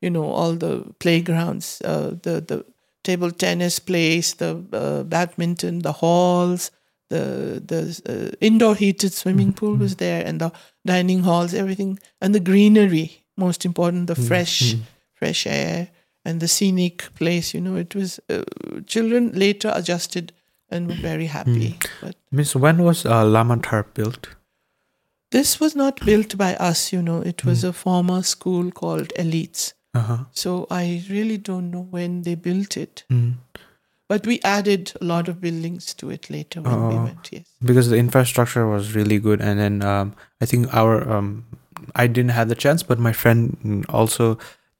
you 0.00 0.10
know, 0.10 0.24
all 0.24 0.54
the 0.54 0.84
playgrounds, 1.00 1.82
uh, 1.84 2.10
the 2.22 2.40
the 2.40 2.64
table 3.02 3.30
tennis 3.32 3.80
place, 3.80 4.34
the 4.34 4.62
uh, 4.72 5.02
badminton, 5.02 5.80
the 5.80 5.92
halls, 5.92 6.70
the 7.10 7.60
the 7.66 7.80
uh, 8.06 8.36
indoor 8.40 8.74
heated 8.76 9.12
swimming 9.12 9.52
pool 9.52 9.74
was 9.76 9.96
there, 9.96 10.24
and 10.24 10.40
the 10.40 10.52
dining 10.86 11.22
halls, 11.24 11.54
everything, 11.54 11.98
and 12.20 12.34
the 12.34 12.40
greenery. 12.40 13.24
Most 13.36 13.64
important, 13.64 14.06
the 14.06 14.14
fresh 14.14 14.76
fresh 15.14 15.46
air 15.46 15.88
and 16.24 16.40
the 16.40 16.48
scenic 16.48 17.12
place. 17.14 17.52
You 17.52 17.60
know, 17.60 17.76
it 17.76 17.94
was 17.94 18.20
uh, 18.30 18.44
children 18.86 19.32
later 19.32 19.72
adjusted 19.74 20.32
and 20.74 20.88
were 20.92 21.00
very 21.08 21.26
happy. 21.26 21.78
But 22.02 22.16
Miss, 22.30 22.54
when 22.66 22.82
was 22.88 23.04
uh, 23.06 23.24
Lamatar 23.24 23.84
built? 23.94 24.28
this 25.34 25.58
was 25.60 25.74
not 25.74 25.98
built 26.06 26.36
by 26.38 26.54
us. 26.56 26.92
You 26.92 27.02
know, 27.02 27.20
it 27.20 27.44
was 27.44 27.64
a 27.64 27.72
former 27.72 28.22
school 28.22 28.70
called 28.70 29.08
Elites. 29.22 29.72
Uh-huh. 30.00 30.18
So 30.32 30.66
I 30.70 31.02
really 31.10 31.38
don't 31.38 31.70
know 31.72 31.86
when 31.96 32.22
they 32.22 32.34
built 32.36 32.76
it. 32.76 33.02
Mm. 33.10 33.34
But 34.08 34.26
we 34.26 34.38
added 34.44 34.92
a 35.00 35.04
lot 35.04 35.28
of 35.28 35.40
buildings 35.40 35.92
to 35.94 36.10
it 36.10 36.28
later 36.30 36.62
when 36.62 36.88
we 36.88 36.94
Oh. 36.94 37.04
went. 37.04 37.30
Yes. 37.32 37.46
Because 37.70 37.88
the 37.90 37.96
infrastructure 37.96 38.66
was 38.68 38.94
really 38.94 39.18
good, 39.18 39.40
and 39.40 39.58
then 39.58 39.82
um, 39.82 40.14
I 40.40 40.46
think 40.46 40.72
our 40.82 41.02
um, 41.10 41.44
I 41.96 42.06
didn't 42.06 42.30
have 42.38 42.48
the 42.48 42.54
chance, 42.66 42.82
but 42.84 42.98
my 43.08 43.12
friend 43.12 43.56
mm, 43.64 43.84
also 43.88 44.38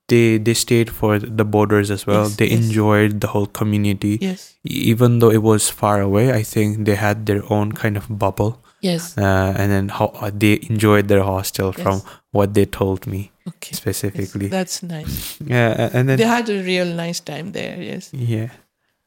they 0.08 0.38
they 0.38 0.54
stayed 0.54 0.90
for 0.90 1.18
the 1.18 1.44
borders 1.44 1.90
as 1.90 2.06
well. 2.06 2.24
Yes, 2.24 2.36
they 2.36 2.46
yes. 2.48 2.58
enjoyed 2.60 3.20
the 3.20 3.28
whole 3.28 3.46
community, 3.46 4.18
Yes. 4.20 4.54
Even 4.64 5.18
though 5.18 5.30
it 5.30 5.42
was 5.42 5.68
far 5.70 6.00
away. 6.00 6.32
I 6.32 6.42
think 6.42 6.84
they 6.86 6.94
had 6.96 7.26
their 7.26 7.42
own 7.52 7.72
kind 7.72 7.96
of 7.96 8.06
bubble, 8.18 8.62
Yes. 8.80 9.16
uh, 9.18 9.54
and 9.56 9.70
then 9.72 9.88
how 9.88 10.06
uh, 10.20 10.30
they 10.32 10.58
enjoyed 10.68 11.08
their 11.08 11.22
hostel 11.22 11.72
from 11.72 12.02
what 12.32 12.52
they 12.54 12.66
told 12.66 13.06
me 13.06 13.30
Okay. 13.48 13.70
Yes. 13.72 13.76
specifically. 13.80 14.48
That's 14.48 14.82
nice. 14.82 15.38
Yeah, 15.46 15.90
and 15.92 16.08
then 16.08 16.16
They 16.18 16.24
had 16.26 16.48
a 16.48 16.62
real 16.62 16.86
nice 16.86 17.20
time 17.20 17.52
there. 17.52 17.80
Yes. 17.80 18.10
yeah, 18.12 18.50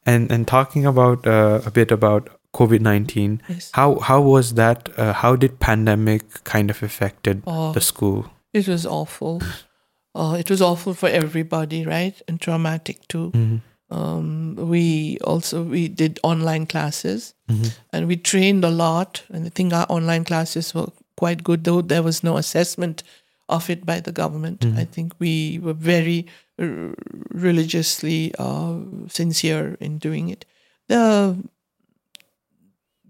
and 0.05 0.31
and 0.31 0.47
talking 0.47 0.85
about 0.85 1.25
uh, 1.27 1.61
a 1.65 1.71
bit 1.71 1.91
about 1.91 2.29
COVID 2.53 2.81
nineteen. 2.81 3.41
Yes. 3.49 3.69
How 3.73 3.99
how 3.99 4.21
was 4.21 4.53
that? 4.55 4.89
Uh, 4.97 5.13
how 5.13 5.35
did 5.35 5.59
pandemic 5.59 6.43
kind 6.43 6.69
of 6.73 6.81
affected 6.81 7.41
Oh. 7.45 7.71
the 7.73 7.81
school? 7.81 8.25
It 8.53 8.67
was 8.67 8.85
awful. 8.85 9.41
Uh, 10.17 10.33
it 10.39 10.49
was 10.49 10.61
awful 10.61 10.93
for 10.93 11.07
everybody, 11.09 11.85
right? 11.85 12.21
And 12.27 12.41
traumatic 12.41 13.07
too. 13.07 13.31
Mhm. 13.31 13.61
Um, 13.89 14.55
we 14.69 15.17
also 15.23 15.63
we 15.63 15.87
did 15.87 16.19
online 16.23 16.65
classes, 16.65 17.33
Mhm. 17.49 17.71
and 17.93 18.07
we 18.07 18.17
trained 18.17 18.65
a 18.65 18.69
lot. 18.69 19.21
And 19.33 19.45
I 19.45 19.49
think 19.49 19.73
our 19.73 19.85
online 19.89 20.25
classes 20.25 20.73
were 20.73 20.87
quite 21.15 21.43
good, 21.43 21.63
though 21.63 21.81
there 21.81 22.03
was 22.03 22.23
no 22.23 22.37
assessment 22.37 23.03
of 23.47 23.69
it 23.69 23.85
by 23.85 23.99
the 24.01 24.11
government. 24.11 24.65
I 24.81 24.85
think 24.85 25.13
we 25.19 25.59
were 25.63 25.77
very 25.93 26.25
uh, 26.59 26.91
religiously 27.47 28.33
uh, 28.39 28.75
sincere 29.07 29.77
in 29.79 29.99
doing 29.99 30.29
it. 30.29 30.45
The 30.87 31.37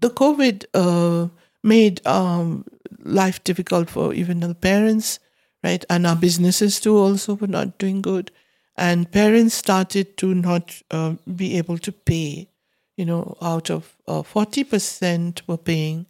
the 0.00 0.10
COVID 0.10 0.64
uh, 0.74 1.28
made 1.62 2.06
um, 2.06 2.64
life 3.04 3.42
difficult 3.44 3.90
for 3.90 4.14
even 4.14 4.40
the 4.40 4.54
parents 4.54 5.18
right? 5.62 5.84
And 5.90 6.06
our 6.06 6.16
businesses 6.16 6.80
too 6.80 6.96
also 6.96 7.34
were 7.34 7.46
not 7.46 7.78
doing 7.78 8.02
good. 8.02 8.30
And 8.76 9.10
parents 9.10 9.54
started 9.54 10.16
to 10.18 10.34
not 10.34 10.80
uh, 10.90 11.14
be 11.34 11.56
able 11.58 11.78
to 11.78 11.92
pay. 11.92 12.48
You 12.96 13.04
know, 13.04 13.36
out 13.40 13.70
of 13.70 13.96
uh, 14.06 14.22
40% 14.22 15.42
were 15.46 15.56
paying 15.56 16.06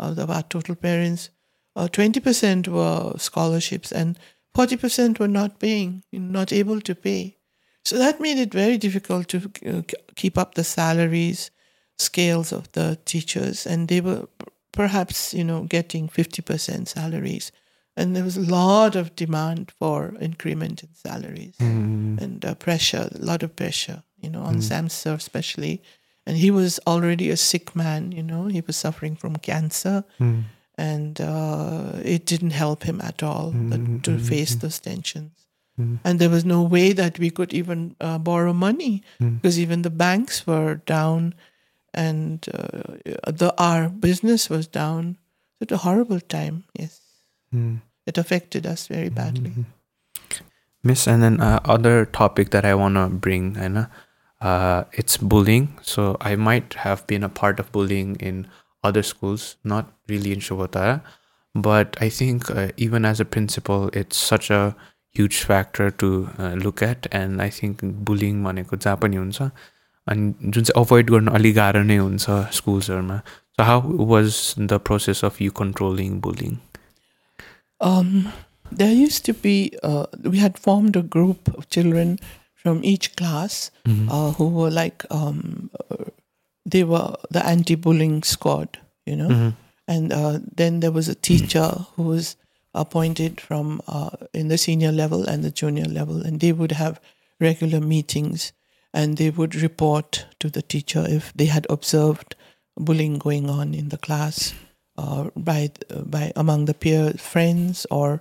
out 0.00 0.18
of 0.18 0.30
our 0.30 0.42
total 0.42 0.74
parents, 0.74 1.30
uh, 1.76 1.88
20% 1.90 2.68
were 2.68 3.14
scholarships, 3.18 3.92
and 3.92 4.18
40% 4.54 5.18
were 5.18 5.28
not 5.28 5.60
paying, 5.60 6.02
not 6.12 6.52
able 6.52 6.80
to 6.80 6.94
pay. 6.94 7.38
So 7.84 7.98
that 7.98 8.20
made 8.20 8.38
it 8.38 8.52
very 8.52 8.76
difficult 8.78 9.28
to 9.28 9.50
uh, 9.66 9.82
keep 10.14 10.36
up 10.36 10.54
the 10.54 10.64
salaries 10.64 11.50
scales 11.98 12.52
of 12.52 12.70
the 12.72 12.98
teachers, 13.04 13.66
and 13.66 13.88
they 13.88 14.00
were 14.00 14.28
perhaps, 14.72 15.32
you 15.34 15.44
know, 15.44 15.64
getting 15.64 16.08
50% 16.08 16.88
salaries. 16.88 17.52
And 17.96 18.16
there 18.16 18.24
was 18.24 18.36
a 18.38 18.40
lot 18.40 18.96
of 18.96 19.14
demand 19.16 19.70
for 19.78 20.14
increment 20.20 20.82
in 20.82 20.88
salaries 20.94 21.56
Mm. 21.58 22.20
and 22.22 22.44
uh, 22.44 22.54
pressure, 22.54 23.08
a 23.12 23.24
lot 23.24 23.42
of 23.42 23.54
pressure, 23.54 24.02
you 24.22 24.30
know, 24.30 24.42
on 24.42 24.62
Sir 24.62 25.14
especially. 25.14 25.82
And 26.26 26.36
he 26.36 26.50
was 26.50 26.80
already 26.86 27.30
a 27.30 27.36
sick 27.36 27.74
man, 27.76 28.12
you 28.12 28.22
know, 28.22 28.46
he 28.46 28.62
was 28.66 28.76
suffering 28.76 29.16
from 29.16 29.36
cancer. 29.36 30.04
Mm. 30.18 30.44
And 30.78 31.20
uh, 31.20 32.00
it 32.02 32.24
didn't 32.24 32.52
help 32.52 32.84
him 32.84 33.00
at 33.00 33.22
all 33.22 33.48
uh, 33.72 34.00
to 34.02 34.18
face 34.18 34.54
those 34.54 34.80
tensions. 34.80 35.46
Mm. 35.78 35.98
And 36.04 36.18
there 36.18 36.30
was 36.30 36.44
no 36.44 36.62
way 36.62 36.94
that 36.94 37.18
we 37.18 37.28
could 37.30 37.52
even 37.52 37.94
uh, 38.00 38.18
borrow 38.18 38.52
money 38.54 39.02
Mm. 39.20 39.36
because 39.42 39.58
even 39.60 39.82
the 39.82 39.90
banks 39.90 40.46
were 40.46 40.76
down 40.86 41.34
and 41.92 42.46
uh, 42.54 43.32
the 43.32 43.52
our 43.58 43.88
business 43.90 44.48
was 44.48 44.66
down. 44.66 45.18
It 45.60 45.70
was 45.70 45.80
a 45.80 45.82
horrible 45.84 46.20
time, 46.20 46.64
yes. 46.78 47.00
Mm. 47.54 47.80
It 48.06 48.18
affected 48.18 48.66
us 48.66 48.86
very 48.86 49.08
badly. 49.08 49.50
Mm-hmm. 49.50 49.62
Miss, 50.84 51.06
and 51.06 51.22
then 51.22 51.40
uh, 51.40 51.60
other 51.64 52.06
topic 52.06 52.50
that 52.50 52.64
I 52.64 52.74
want 52.74 52.96
to 52.96 53.08
bring, 53.08 53.56
Anna, 53.56 53.88
uh, 54.40 54.44
uh, 54.44 54.84
it's 54.92 55.16
bullying. 55.16 55.78
So 55.82 56.16
I 56.20 56.34
might 56.34 56.74
have 56.74 57.06
been 57.06 57.22
a 57.22 57.28
part 57.28 57.60
of 57.60 57.70
bullying 57.70 58.16
in 58.16 58.48
other 58.82 59.04
schools, 59.04 59.56
not 59.62 59.92
really 60.08 60.32
in 60.32 60.40
Shuvatara, 60.40 61.02
but 61.54 61.96
I 62.00 62.08
think 62.08 62.50
uh, 62.50 62.68
even 62.76 63.04
as 63.04 63.20
a 63.20 63.24
principal, 63.24 63.90
it's 63.92 64.16
such 64.16 64.50
a 64.50 64.74
huge 65.10 65.42
factor 65.42 65.90
to 65.90 66.30
uh, 66.38 66.54
look 66.54 66.82
at 66.82 67.06
and 67.12 67.42
I 67.42 67.50
think 67.50 67.82
bullying 67.82 68.42
money 68.42 68.64
could 68.64 68.80
पनि 68.80 69.16
and 70.08 70.34
अनि 70.34 70.34
avoid 70.34 70.64
चाहिँ 70.64 70.84
avoid 70.84 71.10
गर्नु 71.10 71.32
अलिक 71.32 71.54
गाह्रो 71.54 71.82
नै 71.82 71.96
हुन्छ 71.96 72.30
स्कुल्सहरूमा 72.30 73.16
so 73.58 73.62
how 73.62 73.80
was 74.06 74.54
the 74.58 74.72
um, 77.82 78.32
there 78.70 78.92
used 78.92 79.24
to 79.26 79.34
be, 79.34 79.72
uh, 79.82 80.06
we 80.22 80.38
had 80.38 80.58
formed 80.58 80.96
a 80.96 81.02
group 81.02 81.52
of 81.58 81.68
children 81.68 82.18
from 82.54 82.84
each 82.84 83.16
class 83.16 83.70
uh, 84.08 84.32
who 84.32 84.48
were 84.48 84.70
like, 84.70 85.04
um, 85.10 85.70
uh, 85.90 86.04
they 86.64 86.84
were 86.84 87.16
the 87.30 87.44
anti 87.44 87.74
bullying 87.74 88.22
squad, 88.22 88.78
you 89.04 89.16
know. 89.16 89.52
And 89.88 90.12
uh, 90.12 90.38
then 90.56 90.80
there 90.80 90.92
was 90.92 91.08
a 91.08 91.14
teacher 91.14 91.68
who 91.96 92.04
was 92.04 92.36
appointed 92.72 93.40
from 93.40 93.82
uh, 93.88 94.10
in 94.32 94.48
the 94.48 94.56
senior 94.56 94.92
level 94.92 95.24
and 95.28 95.42
the 95.42 95.50
junior 95.50 95.84
level, 95.84 96.22
and 96.22 96.40
they 96.40 96.52
would 96.52 96.72
have 96.72 97.00
regular 97.40 97.80
meetings 97.80 98.52
and 98.94 99.16
they 99.16 99.30
would 99.30 99.54
report 99.56 100.26
to 100.38 100.48
the 100.48 100.62
teacher 100.62 101.04
if 101.08 101.32
they 101.34 101.46
had 101.46 101.66
observed 101.68 102.36
bullying 102.76 103.18
going 103.18 103.50
on 103.50 103.74
in 103.74 103.88
the 103.88 103.98
class 103.98 104.54
uh, 104.96 105.30
by 105.36 105.70
by 106.04 106.32
among 106.36 106.66
the 106.66 106.74
peer 106.74 107.12
friends 107.14 107.86
or 107.90 108.20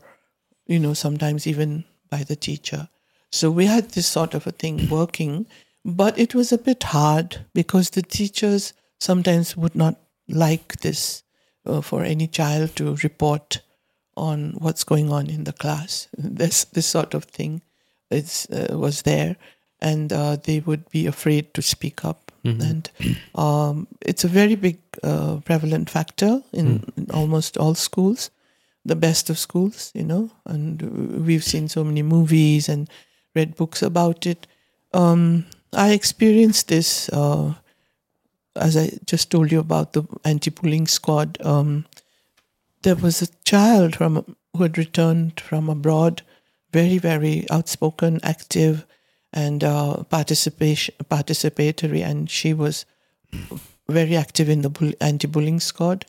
you 0.67 0.79
know 0.79 0.93
sometimes 0.93 1.47
even 1.47 1.83
by 2.09 2.23
the 2.23 2.35
teacher. 2.35 2.89
So 3.31 3.49
we 3.49 3.65
had 3.65 3.89
this 3.91 4.07
sort 4.07 4.33
of 4.33 4.45
a 4.45 4.51
thing 4.51 4.89
working, 4.89 5.47
but 5.85 6.19
it 6.19 6.35
was 6.35 6.51
a 6.51 6.57
bit 6.57 6.83
hard 6.83 7.45
because 7.53 7.89
the 7.89 8.01
teachers 8.01 8.73
sometimes 8.99 9.55
would 9.55 9.75
not 9.75 9.95
like 10.27 10.77
this 10.81 11.23
uh, 11.65 11.81
for 11.81 12.03
any 12.03 12.27
child 12.27 12.75
to 12.75 12.95
report 12.97 13.61
on 14.17 14.51
what's 14.59 14.83
going 14.83 15.11
on 15.11 15.29
in 15.29 15.45
the 15.45 15.53
class. 15.53 16.07
This 16.17 16.65
this 16.65 16.87
sort 16.87 17.13
of 17.13 17.23
thing 17.23 17.61
is 18.09 18.47
uh, 18.51 18.77
was 18.77 19.03
there, 19.03 19.37
and 19.79 20.11
uh, 20.11 20.35
they 20.35 20.59
would 20.59 20.89
be 20.89 21.07
afraid 21.07 21.53
to 21.53 21.61
speak 21.61 22.03
up. 22.05 22.20
And 22.61 22.89
um, 23.35 23.87
it's 24.01 24.23
a 24.23 24.27
very 24.27 24.55
big 24.55 24.79
uh, 25.03 25.37
prevalent 25.45 25.89
factor 25.89 26.41
in, 26.51 26.83
in 26.97 27.11
almost 27.11 27.57
all 27.57 27.75
schools, 27.75 28.31
the 28.83 28.95
best 28.95 29.29
of 29.29 29.37
schools, 29.37 29.91
you 29.93 30.03
know. 30.03 30.31
And 30.45 31.25
we've 31.25 31.43
seen 31.43 31.67
so 31.67 31.83
many 31.83 32.01
movies 32.01 32.67
and 32.67 32.89
read 33.35 33.55
books 33.55 33.81
about 33.81 34.25
it. 34.25 34.47
Um, 34.93 35.45
I 35.73 35.91
experienced 35.91 36.67
this, 36.67 37.09
uh, 37.09 37.53
as 38.55 38.75
I 38.75 38.97
just 39.05 39.29
told 39.29 39.51
you 39.51 39.59
about 39.59 39.93
the 39.93 40.03
anti-bullying 40.25 40.87
squad. 40.87 41.37
Um, 41.45 41.85
there 42.81 42.95
was 42.95 43.21
a 43.21 43.27
child 43.45 43.95
from 43.95 44.35
who 44.55 44.63
had 44.63 44.77
returned 44.77 45.39
from 45.39 45.69
abroad, 45.69 46.23
very 46.73 46.97
very 46.97 47.45
outspoken, 47.49 48.19
active, 48.23 48.85
and 49.33 49.63
uh, 49.63 50.03
participation 50.03 50.93
participatory, 51.09 52.03
and 52.03 52.29
she 52.29 52.53
was 52.53 52.85
very 53.87 54.15
active 54.15 54.49
in 54.49 54.61
the 54.61 54.69
bull- 54.69 54.93
anti-bullying 54.99 55.59
squad. 55.59 56.05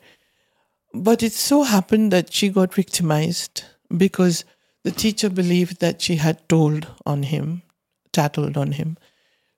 But 0.93 1.23
it 1.23 1.33
so 1.33 1.63
happened 1.63 2.11
that 2.11 2.33
she 2.33 2.49
got 2.49 2.73
victimized 2.73 3.63
because 3.95 4.45
the 4.83 4.91
teacher 4.91 5.29
believed 5.29 5.79
that 5.79 6.01
she 6.01 6.17
had 6.17 6.47
told 6.49 6.87
on 7.05 7.23
him, 7.23 7.63
tattled 8.11 8.57
on 8.57 8.73
him. 8.73 8.97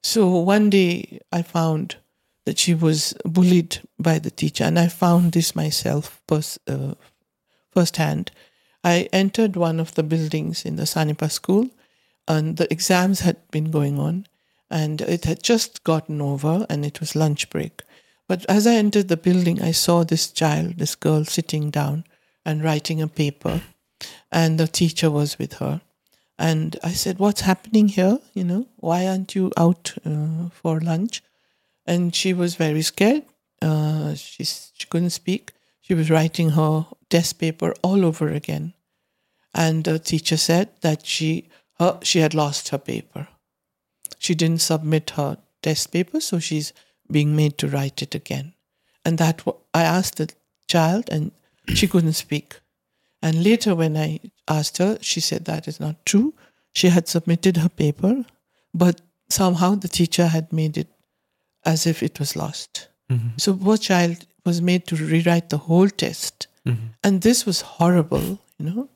So 0.03 0.37
one 0.37 0.69
day 0.69 1.19
I 1.31 1.41
found 1.41 1.97
that 2.45 2.59
she 2.59 2.75
was 2.75 3.13
bullied 3.25 3.79
by 3.97 4.19
the 4.19 4.29
teacher, 4.29 4.63
and 4.63 4.77
I 4.77 4.87
found 4.87 5.31
this 5.31 5.55
myself 5.55 6.21
pers- 6.27 6.59
uh, 6.67 6.93
firsthand. 7.71 8.31
I 8.83 9.09
entered 9.11 9.55
one 9.55 9.79
of 9.79 9.95
the 9.95 10.03
buildings 10.03 10.63
in 10.63 10.75
the 10.75 10.83
Sanepa 10.83 11.31
school, 11.31 11.69
and 12.27 12.57
the 12.57 12.71
exams 12.71 13.21
had 13.21 13.37
been 13.51 13.71
going 13.71 13.99
on, 13.99 14.27
and 14.69 15.01
it 15.01 15.25
had 15.25 15.43
just 15.43 15.83
gotten 15.83 16.21
over, 16.21 16.65
and 16.69 16.85
it 16.85 16.99
was 16.99 17.15
lunch 17.15 17.49
break. 17.49 17.81
But 18.27 18.45
as 18.49 18.65
I 18.65 18.75
entered 18.75 19.07
the 19.07 19.17
building, 19.17 19.61
I 19.61 19.71
saw 19.71 20.03
this 20.03 20.31
child, 20.31 20.77
this 20.77 20.95
girl, 20.95 21.25
sitting 21.25 21.69
down 21.69 22.05
and 22.43 22.63
writing 22.63 23.01
a 23.01 23.07
paper, 23.07 23.61
and 24.31 24.59
the 24.59 24.67
teacher 24.67 25.11
was 25.11 25.37
with 25.37 25.53
her. 25.53 25.81
And 26.37 26.77
I 26.83 26.91
said, 26.91 27.19
What's 27.19 27.41
happening 27.41 27.87
here? 27.87 28.19
You 28.33 28.43
know, 28.43 28.67
why 28.77 29.07
aren't 29.07 29.35
you 29.35 29.51
out 29.57 29.93
uh, 30.05 30.49
for 30.49 30.79
lunch? 30.79 31.23
And 31.85 32.13
she 32.15 32.33
was 32.33 32.55
very 32.55 32.81
scared. 32.81 33.23
Uh, 33.61 34.15
she, 34.15 34.43
she 34.43 34.87
couldn't 34.89 35.11
speak. 35.11 35.53
She 35.81 35.93
was 35.93 36.09
writing 36.09 36.51
her 36.51 36.87
test 37.09 37.39
paper 37.39 37.73
all 37.83 38.03
over 38.03 38.27
again. 38.29 38.73
And 39.53 39.83
the 39.83 39.99
teacher 39.99 40.35
said 40.35 40.69
that 40.81 41.05
she, 41.05 41.47
her, 41.79 41.99
she 42.03 42.19
had 42.19 42.33
lost 42.33 42.69
her 42.69 42.77
paper. 42.77 43.27
She 44.17 44.35
didn't 44.35 44.61
submit 44.61 45.11
her 45.11 45.37
test 45.61 45.91
paper, 45.91 46.19
so 46.19 46.39
she's 46.39 46.73
being 47.11 47.35
made 47.35 47.57
to 47.59 47.67
write 47.67 48.01
it 48.01 48.15
again. 48.15 48.53
And 49.03 49.17
that 49.17 49.43
I 49.73 49.83
asked 49.83 50.17
the 50.17 50.33
child, 50.67 51.09
and 51.11 51.31
she 51.67 51.87
couldn't 51.87 52.13
speak. 52.13 52.59
And 53.21 53.43
later, 53.43 53.75
when 53.75 53.97
I 53.97 54.19
asked 54.47 54.77
her, 54.77 54.97
she 55.01 55.19
said 55.19 55.45
that 55.45 55.67
is 55.67 55.79
not 55.79 56.05
true. 56.05 56.33
She 56.73 56.89
had 56.89 57.07
submitted 57.07 57.57
her 57.57 57.69
paper, 57.69 58.25
but 58.73 59.01
somehow 59.29 59.75
the 59.75 59.87
teacher 59.87 60.27
had 60.27 60.51
made 60.51 60.77
it 60.77 60.87
as 61.65 61.87
if 61.87 62.03
it 62.03 62.19
was 62.19 62.35
lost. 62.35 62.87
Mm-hmm. 63.09 63.37
So 63.37 63.55
poor 63.55 63.77
child 63.77 64.25
was 64.45 64.61
made 64.61 64.85
to 64.87 64.95
rewrite 64.95 65.49
the 65.49 65.57
whole 65.57 65.89
test. 65.89 66.47
Mm-hmm. 66.65 66.87
And 67.03 67.21
this 67.21 67.45
was 67.45 67.61
horrible, 67.61 68.39
you 68.57 68.65
know. 68.65 68.89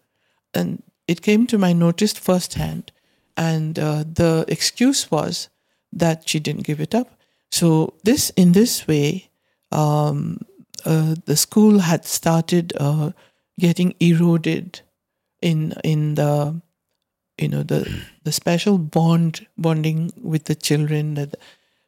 And 0.54 0.84
it 1.10 1.24
came 1.24 1.48
to 1.48 1.58
my 1.58 1.74
notice 1.74 2.14
firsthand. 2.14 2.92
And 3.36 3.80
uh, 3.80 4.04
the 4.04 4.46
excuse 4.48 5.10
was 5.10 5.50
that 5.92 6.30
she 6.30 6.40
didn't 6.40 6.68
give 6.68 6.80
it 6.80 6.94
up. 6.94 7.10
So 7.52 7.96
this, 8.04 8.30
in 8.36 8.52
this 8.52 8.88
way, 8.88 9.30
um, 9.72 10.42
uh, 10.86 11.16
the 11.26 11.36
school 11.36 11.80
had 11.80 12.06
started 12.06 12.74
uh, 12.78 13.12
getting 13.60 13.96
eroded 14.00 14.82
in 15.42 15.74
in 15.84 16.16
the 16.16 16.62
you 17.38 17.48
know 17.48 17.64
the 17.64 17.82
the 18.24 18.32
special 18.32 18.78
bond 18.78 19.48
bonding 19.58 20.12
with 20.22 20.46
the 20.46 20.56
children 20.56 21.16
that 21.16 21.36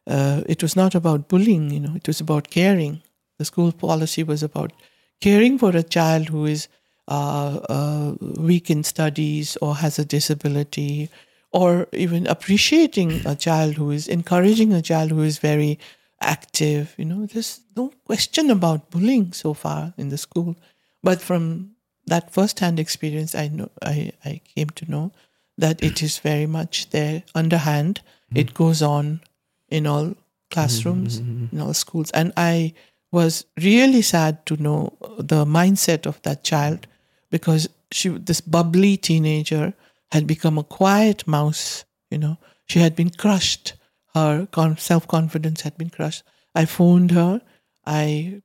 uh, 0.07 0.41
it 0.47 0.61
was 0.61 0.75
not 0.75 0.95
about 0.95 1.27
bullying 1.27 1.69
you 1.69 1.79
know 1.79 1.93
it 1.95 2.07
was 2.07 2.21
about 2.21 2.49
caring 2.49 3.01
the 3.37 3.45
school 3.45 3.71
policy 3.71 4.23
was 4.23 4.43
about 4.43 4.71
caring 5.19 5.57
for 5.57 5.75
a 5.75 5.83
child 5.83 6.29
who 6.29 6.45
is 6.45 6.67
uh, 7.15 7.53
uh, 7.77 8.15
weak 8.49 8.69
in 8.69 8.83
studies 8.83 9.57
or 9.61 9.75
has 9.75 9.99
a 9.99 10.05
disability 10.05 11.09
or 11.51 11.87
even 11.91 12.27
appreciating 12.27 13.09
a 13.25 13.35
child 13.35 13.75
who 13.75 13.91
is 13.91 14.07
encouraging 14.07 14.71
a 14.73 14.81
child 14.81 15.11
who 15.11 15.23
is 15.31 15.37
very 15.37 15.73
active 16.21 16.93
you 16.97 17.05
know 17.09 17.25
there's 17.25 17.61
no 17.75 17.91
question 18.05 18.49
about 18.49 18.89
bullying 18.91 19.33
so 19.33 19.53
far 19.53 19.93
in 19.97 20.09
the 20.09 20.17
school. 20.17 20.55
But 21.03 21.21
from 21.21 21.71
that 22.05 22.31
first-hand 22.31 22.79
experience, 22.79 23.33
I 23.35 23.47
know 23.47 23.69
I, 23.81 24.11
I 24.25 24.41
came 24.55 24.69
to 24.69 24.91
know 24.91 25.11
that 25.57 25.83
it 25.83 26.01
is 26.03 26.19
very 26.19 26.45
much 26.45 26.89
there 26.89 27.23
underhand. 27.35 28.01
It 28.33 28.53
goes 28.53 28.81
on 28.81 29.21
in 29.69 29.87
all 29.87 30.15
classrooms, 30.49 31.19
in 31.51 31.59
all 31.59 31.73
schools, 31.73 32.11
and 32.11 32.31
I 32.37 32.73
was 33.11 33.45
really 33.57 34.01
sad 34.01 34.45
to 34.45 34.55
know 34.55 34.93
the 35.17 35.45
mindset 35.45 36.05
of 36.05 36.21
that 36.21 36.43
child 36.43 36.87
because 37.31 37.67
she 37.91 38.09
this 38.09 38.41
bubbly 38.41 38.97
teenager 38.97 39.73
had 40.11 40.27
become 40.27 40.57
a 40.57 40.63
quiet 40.63 41.25
mouse 41.27 41.85
you 42.11 42.17
know. 42.17 42.37
She 42.67 42.79
had 42.79 42.95
been 42.95 43.09
crushed. 43.09 43.73
Her 44.13 44.45
con- 44.51 44.77
self-confidence 44.77 45.61
had 45.61 45.77
been 45.77 45.89
crushed. 45.89 46.23
I 46.53 46.65
phoned 46.65 47.11
her. 47.11 47.41
I 47.85 48.41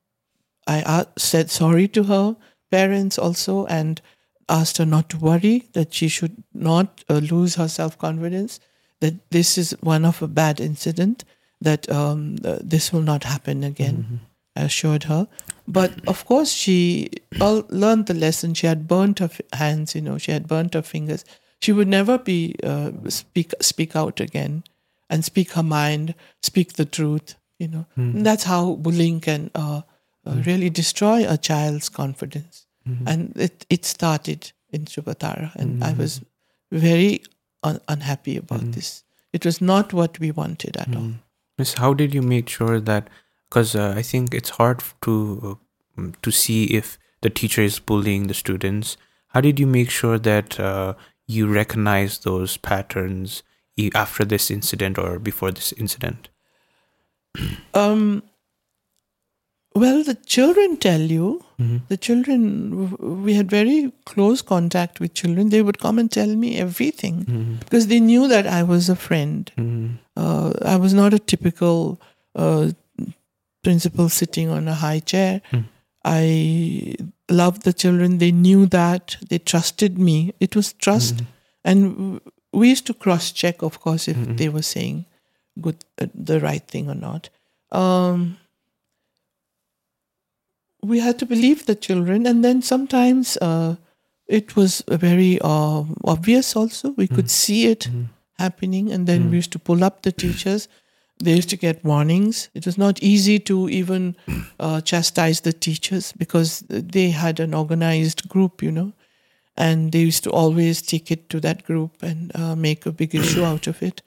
i 0.69 1.07
said 1.17 1.49
sorry 1.49 1.87
to 1.87 2.03
her 2.05 2.37
parents 2.73 3.19
also 3.19 3.67
and 3.67 4.01
asked 4.49 4.79
her 4.79 4.87
not 4.87 5.09
to 5.09 5.17
worry 5.17 5.69
that 5.75 5.95
she 5.95 6.09
should 6.09 6.43
not 6.53 7.05
uh, 7.09 7.19
lose 7.19 7.55
her 7.55 7.69
self-confidence 7.69 8.59
that 9.01 9.31
this 9.31 9.57
is 9.59 9.77
one 9.81 10.05
of 10.05 10.23
a 10.23 10.27
bad 10.27 10.61
incident 10.61 11.25
that 11.61 11.89
um, 11.89 12.37
uh, 12.45 12.59
this 12.61 12.93
will 12.93 13.03
not 13.03 13.23
happen 13.23 13.63
again. 13.63 14.21
I 14.23 14.26
assured 14.57 15.05
her. 15.05 15.29
But 15.69 15.93
of 16.07 16.25
course, 16.25 16.53
she 16.53 17.11
all 17.41 17.65
learned 17.69 18.07
the 18.07 18.15
lesson. 18.15 18.55
She 18.55 18.67
had 18.67 18.87
burnt 18.87 19.19
her 19.19 19.31
hands, 19.53 19.95
you 19.95 20.01
know, 20.01 20.19
she 20.19 20.33
had 20.33 20.47
burnt 20.47 20.75
her 20.75 20.83
fingers. 20.83 21.25
She 21.61 21.73
would 21.73 21.89
never 21.89 22.19
be 22.19 22.55
uh, 22.63 22.93
speak 23.09 23.53
speak 23.61 23.97
out 23.97 24.21
again 24.21 24.63
and 25.11 25.25
speak 25.25 25.53
her 25.53 25.63
mind, 25.63 26.15
speak 26.43 26.75
the 26.75 26.85
truth. 26.85 27.35
You 27.59 27.69
know, 27.69 27.87
And 27.97 28.25
that's 28.27 28.45
how 28.45 28.75
bullying 28.75 29.21
can 29.21 29.51
uh, 29.55 29.81
uh, 30.27 30.43
really 30.45 30.69
destroy 30.71 31.27
a 31.27 31.39
child's 31.39 31.89
confidence. 31.89 32.67
And 33.07 33.33
it 33.37 33.67
it 33.69 33.85
started 33.85 34.53
in 34.71 34.85
Shuvatara, 34.85 35.53
and 35.57 35.83
I 35.83 35.93
was 35.95 36.21
very 36.71 37.23
un- 37.63 37.81
unhappy 37.89 38.37
about 38.37 38.73
this. 38.73 39.03
It 39.33 39.45
was 39.45 39.61
not 39.61 39.93
what 39.93 40.21
we 40.21 40.31
wanted 40.31 40.77
at 40.77 40.95
all. 40.95 41.13
Miss, 41.59 41.75
how 41.75 41.95
did 41.95 42.15
you 42.15 42.23
make 42.23 42.49
sure 42.49 42.79
that? 42.81 43.09
Because 43.49 43.75
uh, 43.75 43.95
I 43.97 44.03
think 44.03 44.35
it's 44.35 44.51
hard 44.51 44.83
to 45.03 45.59
uh, 45.99 46.11
to 46.23 46.31
see 46.31 46.65
if 46.67 46.99
the 47.23 47.31
teacher 47.31 47.63
is 47.63 47.79
bullying 47.79 48.27
the 48.27 48.35
students. 48.35 48.97
How 49.29 49.41
did 49.41 49.59
you 49.61 49.67
make 49.67 49.91
sure 49.91 50.19
that 50.19 50.59
uh, 50.61 50.95
you 51.27 51.47
recognize 51.47 52.19
those 52.19 52.57
patterns 52.57 53.43
e- 53.77 53.91
after 53.95 54.25
this 54.25 54.51
incident 54.51 54.99
or 54.99 55.19
before 55.19 55.53
this 55.53 55.73
incident? 55.73 56.29
Um, 57.75 58.23
well, 59.75 60.03
the 60.03 60.15
children 60.15 60.79
tell 60.79 61.01
you. 61.01 61.43
The 61.89 61.97
children, 61.97 63.25
we 63.25 63.33
had 63.35 63.51
very 63.51 63.93
close 64.05 64.41
contact 64.43 65.01
with 65.01 65.15
children. 65.15 65.49
They 65.51 65.61
would 65.63 65.79
come 65.79 65.99
and 65.99 66.11
tell 66.11 66.35
me 66.35 66.57
everything 66.59 67.59
because 67.61 67.87
they 67.87 68.01
knew 68.01 68.27
that 68.29 68.47
I 68.47 68.63
was 68.63 68.89
a 68.91 68.97
friend. 68.97 69.51
Uh, 70.17 70.53
I 70.63 70.77
was 70.77 70.93
not 70.95 71.15
a 71.15 71.19
typical 71.19 72.01
uh, 72.35 72.71
principal 73.67 74.09
sitting 74.09 74.49
on 74.57 74.69
a 74.69 74.75
high 74.87 75.01
chair. 75.13 75.33
I 76.05 76.25
loved 77.29 77.63
the 77.63 77.73
children. 77.83 78.19
They 78.19 78.33
knew 78.47 78.67
that. 78.79 79.17
They 79.29 79.39
trusted 79.53 79.99
me. 80.09 80.17
It 80.39 80.55
was 80.59 80.73
trust. 80.87 81.15
And 81.65 82.21
we 82.53 82.71
used 82.75 82.87
to 82.87 82.95
cross 82.95 83.33
check, 83.33 83.63
of 83.63 83.81
course, 83.81 84.05
if 84.13 84.17
they 84.39 84.49
were 84.49 84.63
saying 84.63 85.05
good, 85.61 85.79
uh, 86.01 86.07
the 86.15 86.39
right 86.39 86.67
thing 86.75 86.89
or 86.89 86.95
not. 86.95 87.29
Um, 87.73 88.39
we 90.83 91.01
had 91.01 91.19
to 91.19 91.27
believe 91.27 91.67
the 91.67 91.75
children, 91.75 92.27
and 92.27 92.45
then 92.45 92.63
sometimes 92.63 93.37
uh, 93.43 93.75
it 94.39 94.55
was 94.55 94.85
very 94.89 95.33
uh, 95.43 95.83
obvious. 96.05 96.55
Also, 96.55 96.95
we 96.97 97.09
could 97.09 97.31
see 97.31 97.67
it 97.67 97.89
happening, 98.39 98.93
and 98.93 99.09
then 99.09 99.31
we 99.31 99.37
used 99.43 99.53
to 99.53 99.59
pull 99.59 99.83
up 99.83 100.03
the 100.03 100.13
teachers. 100.13 100.69
They 101.19 101.35
used 101.35 101.49
to 101.51 101.57
get 101.57 101.85
warnings. 101.85 102.51
It 102.55 102.67
was 102.67 102.77
not 102.77 103.03
easy 103.03 103.39
to 103.41 103.69
even 103.69 104.17
uh, 104.61 104.81
chastise 104.83 105.41
the 105.41 105.53
teachers 105.53 106.13
because 106.13 106.61
they 106.69 107.11
had 107.11 107.41
an 107.41 107.55
organized 107.55 108.29
group, 108.29 108.63
you 108.63 108.71
know, 108.71 108.93
and 109.57 109.93
they 109.93 110.01
used 110.01 110.25
to 110.25 110.31
always 110.31 110.83
take 110.83 111.11
it 111.11 111.31
to 111.31 111.41
that 111.41 111.65
group 111.65 112.03
and 112.03 112.35
uh, 112.37 112.55
make 112.55 112.85
a 112.85 112.93
big 112.93 113.15
issue 113.15 113.45
out 113.51 113.67
of 113.67 113.83
it. 113.83 114.03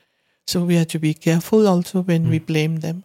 So 0.46 0.64
we 0.64 0.76
had 0.76 0.90
to 0.90 1.00
be 1.00 1.14
careful 1.14 1.68
also 1.68 2.02
when 2.02 2.30
we 2.30 2.40
mm. 2.40 2.46
blame 2.46 2.78
them. 2.78 3.04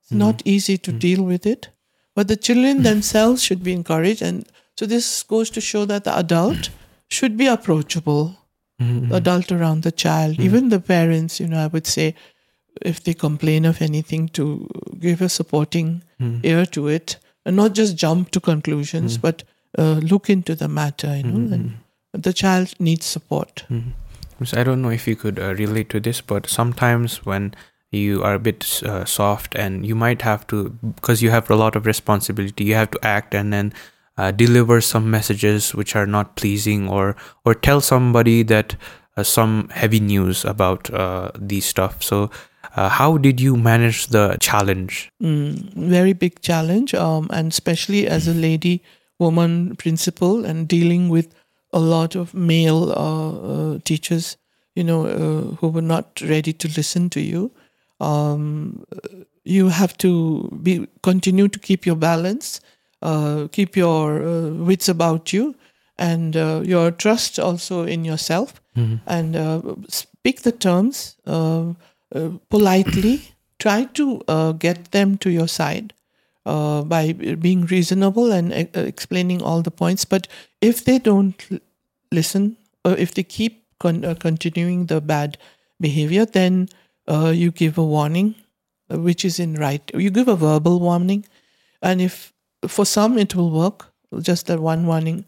It's 0.00 0.10
mm-hmm. 0.10 0.18
not 0.18 0.42
easy 0.44 0.76
to 0.78 0.92
mm. 0.92 0.98
deal 0.98 1.22
with 1.22 1.46
it, 1.46 1.68
but 2.14 2.26
the 2.26 2.36
children 2.36 2.82
themselves 2.90 3.42
should 3.42 3.62
be 3.62 3.72
encouraged. 3.72 4.22
And 4.22 4.48
so 4.76 4.86
this 4.86 5.22
goes 5.22 5.48
to 5.50 5.60
show 5.60 5.84
that 5.84 6.04
the 6.04 6.16
adult 6.18 6.70
should 7.08 7.36
be 7.36 7.46
approachable, 7.46 8.36
the 8.78 9.16
adult 9.16 9.50
around 9.50 9.82
the 9.82 9.92
child, 9.92 10.34
mm-hmm. 10.34 10.42
even 10.42 10.68
the 10.68 10.80
parents. 10.80 11.38
You 11.40 11.46
know, 11.46 11.58
I 11.58 11.68
would 11.68 11.86
say 11.86 12.14
if 12.82 13.02
they 13.04 13.14
complain 13.14 13.64
of 13.64 13.80
anything, 13.82 14.28
to 14.30 14.68
give 14.98 15.20
a 15.20 15.28
supporting 15.28 16.02
ear 16.42 16.66
to 16.66 16.88
it 16.88 17.16
and 17.44 17.56
not 17.56 17.74
just 17.74 17.96
jump 17.96 18.30
to 18.30 18.40
conclusions, 18.40 19.18
but 19.18 19.42
uh, 19.78 20.00
look 20.02 20.30
into 20.30 20.54
the 20.54 20.68
matter. 20.68 21.16
You 21.16 21.22
know, 21.24 21.54
and 21.54 21.74
the 22.12 22.32
child 22.32 22.74
needs 22.78 23.06
support. 23.06 23.64
Miss, 24.40 24.54
I 24.54 24.64
don't 24.64 24.82
know 24.82 24.90
if 24.90 25.06
you 25.06 25.16
could 25.16 25.38
uh, 25.38 25.54
relate 25.54 25.88
to 25.90 26.00
this, 26.00 26.20
but 26.20 26.48
sometimes 26.48 27.24
when 27.24 27.54
you 27.90 28.22
are 28.22 28.34
a 28.34 28.38
bit 28.38 28.82
uh, 28.82 29.04
soft 29.04 29.54
and 29.54 29.86
you 29.86 29.94
might 29.94 30.22
have 30.22 30.46
to, 30.48 30.70
because 30.96 31.22
you 31.22 31.30
have 31.30 31.48
a 31.50 31.56
lot 31.56 31.76
of 31.76 31.86
responsibility, 31.86 32.64
you 32.64 32.74
have 32.74 32.90
to 32.90 32.98
act 33.04 33.34
and 33.34 33.52
then 33.52 33.72
uh, 34.16 34.30
deliver 34.30 34.80
some 34.80 35.10
messages 35.10 35.74
which 35.74 35.96
are 35.96 36.06
not 36.06 36.36
pleasing, 36.36 36.88
or 36.88 37.16
or 37.44 37.54
tell 37.54 37.80
somebody 37.80 38.42
that 38.42 38.76
uh, 39.16 39.22
some 39.22 39.68
heavy 39.70 40.00
news 40.00 40.44
about 40.44 40.90
uh, 40.90 41.30
these 41.38 41.66
stuff. 41.66 42.02
So, 42.02 42.30
uh, 42.76 42.88
how 42.88 43.16
did 43.16 43.40
you 43.40 43.56
manage 43.56 44.08
the 44.08 44.36
challenge? 44.40 45.10
Mm, 45.22 45.72
very 45.74 46.12
big 46.12 46.40
challenge, 46.40 46.94
um, 46.94 47.28
and 47.32 47.52
especially 47.52 48.06
as 48.06 48.26
a 48.26 48.34
lady 48.34 48.82
woman 49.18 49.76
principal 49.76 50.44
and 50.44 50.66
dealing 50.66 51.08
with 51.08 51.34
a 51.72 51.78
lot 51.78 52.14
of 52.16 52.34
male 52.34 52.92
uh, 52.92 53.74
uh, 53.74 53.78
teachers, 53.84 54.36
you 54.74 54.84
know, 54.84 55.06
uh, 55.06 55.56
who 55.56 55.68
were 55.68 55.82
not 55.82 56.20
ready 56.20 56.52
to 56.52 56.68
listen 56.68 57.10
to 57.10 57.20
you. 57.20 57.50
Um, 58.00 58.84
you 59.44 59.68
have 59.68 59.96
to 59.98 60.48
be 60.62 60.86
continue 61.02 61.48
to 61.48 61.58
keep 61.58 61.86
your 61.86 61.96
balance, 61.96 62.60
uh, 63.02 63.48
keep 63.52 63.76
your 63.76 64.22
uh, 64.22 64.50
wits 64.50 64.88
about 64.88 65.32
you, 65.32 65.54
and 65.96 66.36
uh, 66.36 66.62
your 66.64 66.90
trust 66.90 67.38
also 67.38 67.84
in 67.84 68.04
yourself, 68.04 68.60
and 69.06 69.36
uh, 69.36 69.62
speak 69.88 70.42
the 70.42 70.50
terms 70.52 71.16
politely. 72.50 73.22
Try 73.58 73.84
to 73.94 74.22
uh, 74.28 74.52
get 74.52 74.90
them 74.90 75.16
to 75.18 75.30
your 75.30 75.48
side 75.48 75.94
uh, 76.44 76.82
by 76.82 77.12
being 77.12 77.66
reasonable 77.66 78.32
and 78.32 78.52
uh, 78.52 78.80
explaining 78.80 79.42
all 79.42 79.62
the 79.62 79.70
points. 79.70 80.04
But 80.04 80.28
if 80.60 80.84
they 80.84 80.98
don't 80.98 81.40
listen, 82.12 82.56
or 82.84 82.92
if 82.92 83.14
they 83.14 83.22
keep 83.22 83.64
con- 83.78 84.04
uh, 84.04 84.14
continuing 84.14 84.86
the 84.86 85.00
bad 85.00 85.38
behavior, 85.80 86.24
then 86.26 86.68
uh, 87.08 87.32
you 87.34 87.50
give 87.50 87.78
a 87.78 87.84
warning, 87.84 88.34
uh, 88.90 88.98
which 88.98 89.24
is 89.24 89.38
in 89.38 89.54
right. 89.54 89.90
You 89.94 90.10
give 90.10 90.28
a 90.28 90.36
verbal 90.36 90.80
warning, 90.80 91.24
and 91.82 92.00
if 92.00 92.32
for 92.66 92.84
some 92.84 93.18
it 93.18 93.34
will 93.34 93.50
work, 93.50 93.92
just 94.20 94.46
that 94.46 94.60
one 94.60 94.86
warning. 94.86 95.24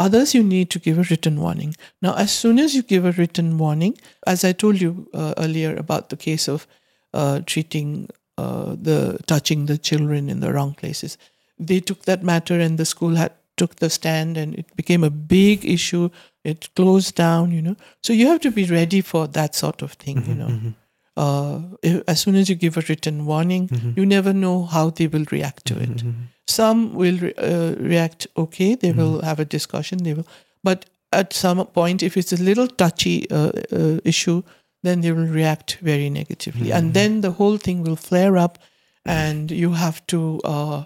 Others, 0.00 0.34
you 0.34 0.42
need 0.42 0.70
to 0.70 0.78
give 0.78 0.98
a 0.98 1.02
written 1.10 1.38
warning. 1.38 1.76
Now, 2.00 2.14
as 2.14 2.32
soon 2.32 2.58
as 2.58 2.74
you 2.74 2.82
give 2.82 3.04
a 3.04 3.12
written 3.12 3.58
warning, 3.58 3.98
as 4.26 4.44
I 4.44 4.52
told 4.52 4.80
you 4.80 5.08
uh, 5.12 5.34
earlier 5.36 5.76
about 5.76 6.08
the 6.08 6.16
case 6.16 6.48
of 6.48 6.66
uh, 7.12 7.40
treating 7.44 8.08
uh, 8.38 8.76
the 8.80 9.18
touching 9.26 9.66
the 9.66 9.76
children 9.76 10.30
in 10.30 10.40
the 10.40 10.52
wrong 10.54 10.72
places, 10.72 11.18
they 11.58 11.80
took 11.80 12.06
that 12.06 12.22
matter 12.22 12.58
and 12.58 12.78
the 12.78 12.86
school 12.86 13.14
had 13.16 13.32
took 13.58 13.76
the 13.76 13.90
stand 13.90 14.38
and 14.38 14.54
it 14.54 14.74
became 14.74 15.04
a 15.04 15.10
big 15.10 15.66
issue. 15.66 16.08
It 16.44 16.74
closed 16.74 17.14
down, 17.14 17.50
you 17.52 17.60
know. 17.60 17.76
So 18.02 18.14
you 18.14 18.26
have 18.28 18.40
to 18.40 18.50
be 18.50 18.64
ready 18.64 19.02
for 19.02 19.26
that 19.28 19.54
sort 19.54 19.82
of 19.82 19.92
thing, 19.92 20.24
you 20.26 20.34
know. 20.34 20.72
Uh, 21.16 21.60
if- 21.82 22.02
as 22.06 22.20
soon 22.20 22.34
as 22.36 22.48
you 22.48 22.54
give 22.54 22.76
a 22.76 22.82
written 22.88 23.26
warning, 23.26 23.68
you 23.96 24.06
never 24.06 24.32
know 24.32 24.64
how 24.64 24.90
they 24.90 25.06
will 25.08 25.24
react 25.30 25.64
to 25.66 25.74
it. 25.78 26.04
Some 26.46 26.94
will 26.94 27.18
re- 27.18 27.34
uh, 27.36 27.74
react 27.78 28.26
okay, 28.36 28.74
they 28.76 28.92
will 28.92 29.20
have 29.22 29.40
a 29.40 29.44
discussion, 29.44 29.98
they 30.04 30.14
will, 30.14 30.26
but 30.62 30.86
at 31.12 31.32
some 31.32 31.64
point, 31.66 32.02
if 32.02 32.16
it's 32.16 32.32
a 32.32 32.42
little 32.42 32.68
touchy 32.68 33.26
uh, 33.30 33.50
uh, 33.72 33.98
issue, 34.04 34.42
then 34.82 35.00
they 35.00 35.12
will 35.12 35.26
react 35.26 35.78
very 35.82 36.08
negatively, 36.10 36.72
and 36.72 36.94
then 36.94 37.20
the 37.20 37.32
whole 37.32 37.58
thing 37.58 37.82
will 37.82 37.96
flare 37.96 38.36
up, 38.38 38.58
and 39.04 39.50
you 39.50 39.72
have 39.72 40.00
to 40.06 40.40
uh, 40.44 40.84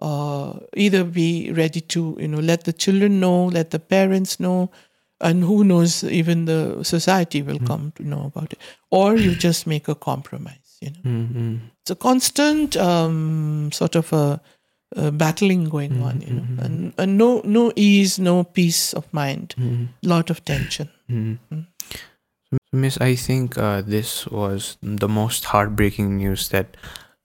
uh, 0.00 0.58
either 0.76 1.04
be 1.04 1.50
ready 1.52 1.80
to 1.80 2.16
you 2.20 2.28
know 2.28 2.38
let 2.40 2.64
the 2.64 2.72
children 2.72 3.18
know, 3.20 3.46
let 3.46 3.70
the 3.70 3.78
parents 3.78 4.38
know, 4.38 4.70
and 5.20 5.42
who 5.44 5.64
knows, 5.64 6.02
even 6.04 6.44
the 6.44 6.82
society 6.84 7.42
will 7.42 7.58
come 7.60 7.92
to 7.96 8.02
know 8.02 8.24
about 8.26 8.52
it, 8.52 8.58
or 8.90 9.16
you 9.16 9.34
just 9.34 9.66
make 9.66 9.88
a 9.88 9.94
compromise. 9.94 10.78
You 10.80 10.90
know, 10.90 11.10
Mm-hmm. 11.10 11.56
it's 11.80 11.90
a 11.90 11.96
constant 11.96 12.76
um, 12.76 13.70
sort 13.72 13.94
of 13.94 14.12
a, 14.12 14.40
uh, 14.96 15.10
battling 15.10 15.68
going 15.68 16.02
on, 16.02 16.20
you 16.20 16.34
know, 16.34 16.46
and, 16.64 16.92
and 16.98 17.16
no 17.18 17.40
no 17.44 17.72
ease, 17.74 18.18
no 18.18 18.44
peace 18.44 18.92
of 18.94 19.12
mind, 19.12 19.54
lot 20.02 20.30
of 20.30 20.44
tension. 20.44 20.88
So, 22.50 22.58
Miss, 22.72 22.98
I 23.00 23.14
think 23.16 23.56
uh, 23.58 23.82
this 23.82 24.26
was 24.26 24.76
the 24.82 25.08
most 25.08 25.44
heartbreaking 25.46 26.16
news 26.16 26.48
that 26.50 26.76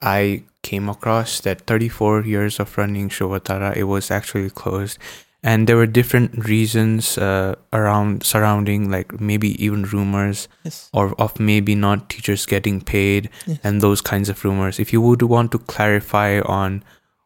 I 0.02 0.44
came 0.64 0.90
across. 0.90 1.42
That 1.42 1.62
34 1.68 2.22
years 2.26 2.60
of 2.60 2.78
running 2.78 3.10
Shuvatara, 3.10 3.76
it 3.76 3.84
was 3.84 4.10
actually 4.12 4.50
closed, 4.50 4.98
and 5.44 5.68
there 5.68 5.78
were 5.78 5.86
different 5.88 6.46
reasons 6.48 7.18
uh, 7.18 7.56
around 7.72 8.24
surrounding, 8.24 8.90
like 8.92 9.20
maybe 9.22 9.56
even 9.64 9.84
rumors 9.84 10.48
Yes. 10.64 10.90
or 10.94 11.14
of 11.22 11.40
maybe 11.40 11.76
not 11.76 12.10
teachers 12.10 12.46
getting 12.46 12.82
paid 12.82 13.30
Yes. 13.48 13.60
and 13.64 13.82
those 13.82 14.02
kinds 14.02 14.30
of 14.30 14.44
rumors. 14.44 14.80
If 14.80 14.92
you 14.94 15.02
would 15.02 15.22
want 15.22 15.52
to 15.54 15.60
clarify 15.60 16.42
on 16.42 16.84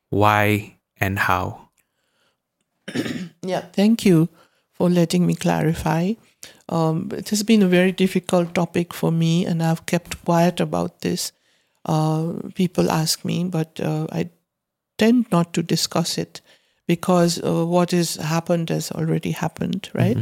why 0.09 0.77
and 0.99 1.17
how. 1.19 1.69
Yeah, 3.41 3.61
thank 3.73 4.05
you 4.05 4.29
for 4.71 4.89
letting 4.89 5.25
me 5.25 5.35
clarify. 5.35 6.13
Um, 6.69 7.09
it 7.13 7.29
has 7.29 7.43
been 7.43 7.61
a 7.61 7.67
very 7.67 7.91
difficult 7.91 8.53
topic 8.55 8.93
for 8.93 9.11
me, 9.11 9.45
and 9.45 9.61
I've 9.61 9.85
kept 9.85 10.23
quiet 10.23 10.59
about 10.59 11.01
this. 11.01 11.31
Uh, 11.85 12.33
people 12.55 12.89
ask 12.89 13.25
me, 13.25 13.43
but 13.43 13.79
uh, 13.81 14.07
I 14.11 14.29
tend 14.97 15.25
not 15.31 15.53
to 15.53 15.63
discuss 15.63 16.17
it 16.17 16.41
because 16.87 17.41
uh, 17.43 17.65
what 17.65 17.91
has 17.91 18.15
happened 18.15 18.69
has 18.69 18.91
already 18.91 19.31
happened, 19.31 19.89
right? 19.93 20.17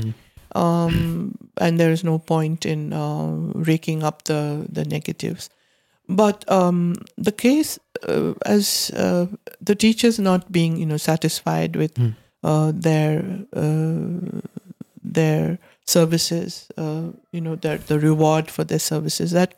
Um, 0.54 1.38
and 1.58 1.80
there 1.80 1.92
is 1.92 2.04
no 2.04 2.20
point 2.20 2.66
in 2.66 2.94
uh, 2.94 3.28
raking 3.56 4.04
up 4.04 4.24
the, 4.26 4.66
the 4.70 4.84
negatives. 4.86 5.50
But 6.10 6.44
um, 6.52 6.96
the 7.18 7.32
case, 7.32 7.80
uh, 8.08 8.34
as 8.46 8.92
uh, 8.96 9.28
the 9.62 9.76
teachers 9.76 10.20
not 10.20 10.52
being, 10.52 10.76
you 10.78 10.86
know, 10.86 10.98
satisfied 10.98 11.76
with 11.76 11.98
uh, 12.44 12.72
their 12.76 13.24
uh, 13.54 14.42
their 15.04 15.58
services, 15.86 16.68
uh, 16.78 17.12
you 17.32 17.40
know, 17.42 17.56
their 17.56 17.78
the 17.78 18.00
reward 18.00 18.52
for 18.52 18.64
their 18.66 18.80
services. 18.80 19.32
That 19.32 19.54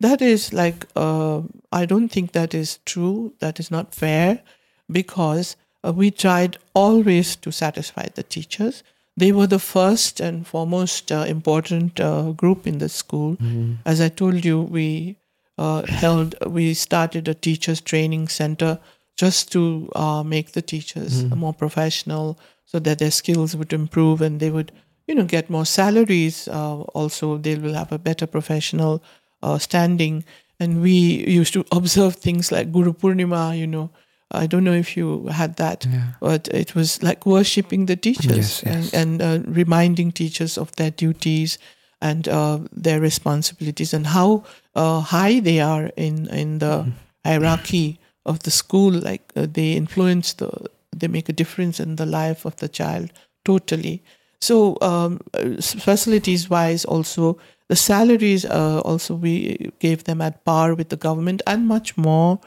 that 0.00 0.20
is 0.20 0.52
like 0.52 0.86
uh, 0.96 1.42
I 1.70 1.86
don't 1.86 2.08
think 2.08 2.32
that 2.32 2.52
is 2.54 2.78
true. 2.84 3.34
That 3.38 3.60
is 3.60 3.70
not 3.70 3.94
fair 3.94 4.42
because 4.90 5.56
uh, 5.84 5.92
we 5.92 6.10
tried 6.10 6.58
always 6.74 7.36
to 7.36 7.50
satisfy 7.52 8.06
the 8.14 8.22
teachers. 8.22 8.82
They 9.16 9.32
were 9.32 9.46
the 9.46 9.58
first 9.58 10.20
and 10.20 10.46
foremost 10.46 11.12
uh, 11.12 11.24
important 11.28 12.00
uh, 12.00 12.32
group 12.32 12.66
in 12.66 12.78
the 12.78 12.88
school. 12.88 13.36
As 13.84 14.00
I 14.00 14.08
told 14.08 14.44
you, 14.44 14.60
we 14.62 15.16
uh, 15.58 15.82
held, 15.86 16.34
we 16.46 16.72
started 16.74 17.28
a 17.28 17.34
teachers 17.34 17.80
training 17.80 18.28
center 18.28 18.78
just 19.16 19.52
to 19.52 19.90
uh, 19.94 20.22
make 20.22 20.52
the 20.52 20.62
teachers 20.62 21.24
more 21.36 21.52
professional, 21.52 22.38
so 22.64 22.78
that 22.78 22.98
their 22.98 23.10
skills 23.10 23.54
would 23.54 23.72
improve 23.72 24.22
and 24.22 24.40
they 24.40 24.48
would, 24.50 24.72
you 25.06 25.14
know, 25.14 25.24
get 25.24 25.50
more 25.50 25.66
salaries. 25.66 26.48
Uh, 26.48 26.80
also, 26.94 27.36
they 27.36 27.54
will 27.56 27.74
have 27.74 27.92
a 27.92 27.98
better 27.98 28.26
professional 28.26 29.02
uh, 29.42 29.58
standing. 29.58 30.24
And 30.58 30.80
we 30.80 30.90
used 31.28 31.52
to 31.52 31.66
observe 31.72 32.16
things 32.16 32.50
like 32.50 32.72
Guru 32.72 32.94
Purnima, 32.94 33.58
you 33.58 33.66
know. 33.66 33.90
I 34.32 34.46
don't 34.46 34.64
know 34.64 34.72
if 34.74 34.96
you 34.96 35.26
had 35.28 35.56
that, 35.56 35.86
but 36.20 36.48
it 36.48 36.74
was 36.74 37.02
like 37.02 37.26
worshipping 37.26 37.86
the 37.86 37.96
teachers 37.96 38.36
Yes, 38.36 38.62
yes. 38.66 38.92
and, 38.94 39.20
and 39.20 39.46
uh, 39.46 39.50
reminding 39.50 40.12
teachers 40.12 40.58
of 40.58 40.74
their 40.76 40.90
duties 40.90 41.58
and 42.00 42.28
uh, 42.28 42.58
their 42.72 43.00
responsibilities 43.00 43.94
and 43.94 44.06
how 44.06 44.42
uh, 44.74 45.00
high 45.00 45.40
they 45.40 45.60
are 45.60 45.90
in 45.96 46.26
in 46.28 46.58
the 46.58 46.86
hierarchy 47.24 47.98
of 48.24 48.38
the 48.40 48.50
school. 48.50 48.90
Like 48.92 49.22
uh, 49.36 49.46
they 49.52 49.72
influence 49.72 50.34
the, 50.34 50.50
they 50.96 51.08
make 51.08 51.28
a 51.28 51.32
difference 51.32 51.78
in 51.82 51.96
the 51.96 52.06
life 52.06 52.44
of 52.44 52.56
the 52.56 52.68
child 52.68 53.12
totally. 53.44 54.02
So 54.40 54.76
um, 54.80 55.20
facilities 55.60 56.50
wise, 56.50 56.84
also 56.84 57.38
the 57.68 57.76
salaries 57.76 58.44
uh, 58.44 58.80
also 58.84 59.14
we 59.14 59.70
gave 59.78 60.04
them 60.04 60.20
at 60.20 60.44
par 60.44 60.74
with 60.74 60.88
the 60.88 60.96
government 60.96 61.42
and 61.46 61.66
much 61.68 61.96
more. 61.96 62.40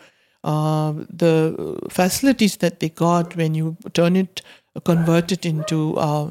Uh, 0.46 0.94
the 1.10 1.78
facilities 1.90 2.58
that 2.58 2.80
they 2.80 2.90
got 2.90 3.36
when 3.36 3.56
you 3.56 3.76
turn 3.94 4.16
it, 4.16 4.42
convert 4.84 5.32
it 5.32 5.46
into 5.46 5.98
uh, 5.98 6.28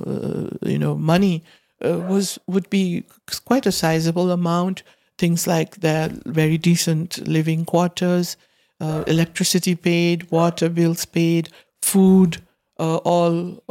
you 0.63 0.79
know 0.79 0.95
money 0.95 1.43
uh, 1.85 1.99
was 2.09 2.39
would 2.47 2.69
be 2.71 3.05
quite 3.45 3.67
a 3.67 3.73
sizable 3.73 4.31
amount. 4.31 4.83
Things 5.19 5.47
like 5.47 5.77
their 5.77 6.11
very 6.27 6.59
decent 6.59 7.27
living 7.27 7.65
quarters, 7.65 8.37
uh, 8.81 9.05
electricity 9.07 9.75
paid, 9.75 10.31
water 10.31 10.69
bills 10.69 11.05
paid, 11.05 11.51
food, 11.83 12.39
uh, 12.79 12.97
all 12.99 13.63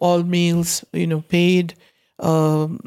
all 0.00 0.22
meals 0.22 0.84
you 0.92 1.06
know 1.06 1.20
paid, 1.22 1.74
um, 2.20 2.80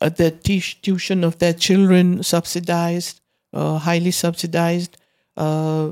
uh, 0.00 0.08
the 0.08 0.30
tuition 0.30 1.24
of 1.24 1.38
their 1.38 1.52
children 1.54 2.22
subsidized, 2.22 3.20
uh, 3.52 3.78
highly 3.78 4.10
subsidized. 4.10 4.96
Uh, 5.36 5.90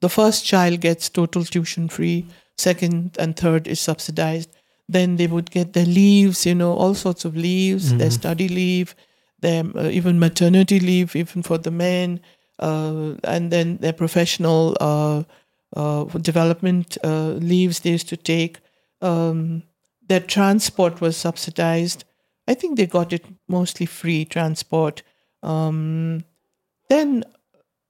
the 0.00 0.08
first 0.08 0.44
child 0.44 0.80
gets 0.80 1.08
total 1.08 1.44
tuition 1.44 1.88
free. 1.88 2.26
Second 2.56 3.16
and 3.18 3.36
third 3.36 3.66
is 3.66 3.80
subsidized. 3.80 4.50
Then 4.88 5.16
they 5.16 5.26
would 5.26 5.50
get 5.50 5.74
their 5.74 5.86
leaves, 5.86 6.46
you 6.46 6.54
know, 6.54 6.72
all 6.72 6.94
sorts 6.94 7.24
of 7.24 7.36
leaves, 7.36 7.94
their 7.94 8.10
study 8.10 8.48
leave, 8.48 8.94
their 9.40 9.64
uh, 9.76 9.88
even 9.88 10.18
maternity 10.18 10.80
leave, 10.80 11.14
even 11.14 11.42
for 11.42 11.58
the 11.58 11.70
men, 11.70 12.20
uh, 12.58 13.14
and 13.24 13.50
then 13.50 13.76
their 13.78 13.92
professional 13.92 14.76
uh, 14.80 15.22
uh, 15.76 16.04
development 16.04 16.96
uh, 17.04 17.32
leaves 17.32 17.80
they 17.80 17.90
used 17.90 18.08
to 18.08 18.16
take. 18.16 18.58
Um, 19.00 19.62
their 20.08 20.20
transport 20.20 21.00
was 21.00 21.16
subsidized. 21.16 22.04
I 22.48 22.54
think 22.54 22.76
they 22.76 22.86
got 22.86 23.12
it 23.12 23.26
mostly 23.46 23.86
free 23.86 24.24
transport. 24.24 25.02
Um, 25.42 26.24
then 26.88 27.24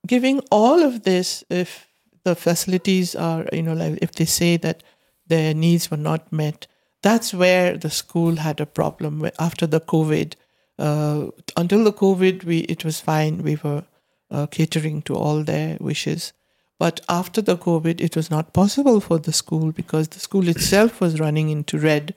giving 0.07 0.41
all 0.51 0.83
of 0.83 1.05
this, 1.05 1.45
if 1.49 1.88
the 2.29 2.37
facilities 2.37 3.15
are, 3.15 3.47
you 3.53 3.63
know, 3.63 3.73
like 3.73 3.99
if 4.03 4.13
they 4.13 4.27
say 4.27 4.57
that 4.59 4.83
their 5.27 5.55
needs 5.55 5.91
were 5.91 6.03
not 6.11 6.33
met, 6.33 6.67
that's 7.03 7.33
where 7.33 7.77
the 7.77 7.91
school 7.91 8.37
had 8.37 8.61
a 8.61 8.67
problem 8.67 9.31
after 9.39 9.67
the 9.67 9.81
COVID. 9.81 10.35
Uh, 10.79 11.29
until 11.57 11.85
the 11.85 11.93
COVID, 11.93 12.45
we 12.45 12.59
it 12.75 12.85
was 12.85 13.01
fine. 13.01 13.43
We 13.43 13.57
were 13.65 13.85
uh, 14.31 14.47
catering 14.47 15.03
to 15.03 15.15
all 15.15 15.43
their 15.43 15.77
wishes. 15.81 16.33
But 16.79 17.01
after 17.09 17.41
the 17.43 17.57
COVID, 17.57 18.01
it 18.01 18.15
was 18.15 18.31
not 18.31 18.53
possible 18.53 19.01
for 19.01 19.19
the 19.19 19.33
school 19.33 19.73
because 19.73 20.09
the 20.09 20.21
school 20.21 20.49
itself 20.49 21.01
was 21.01 21.19
running 21.19 21.49
into 21.49 21.79
red, 21.79 22.15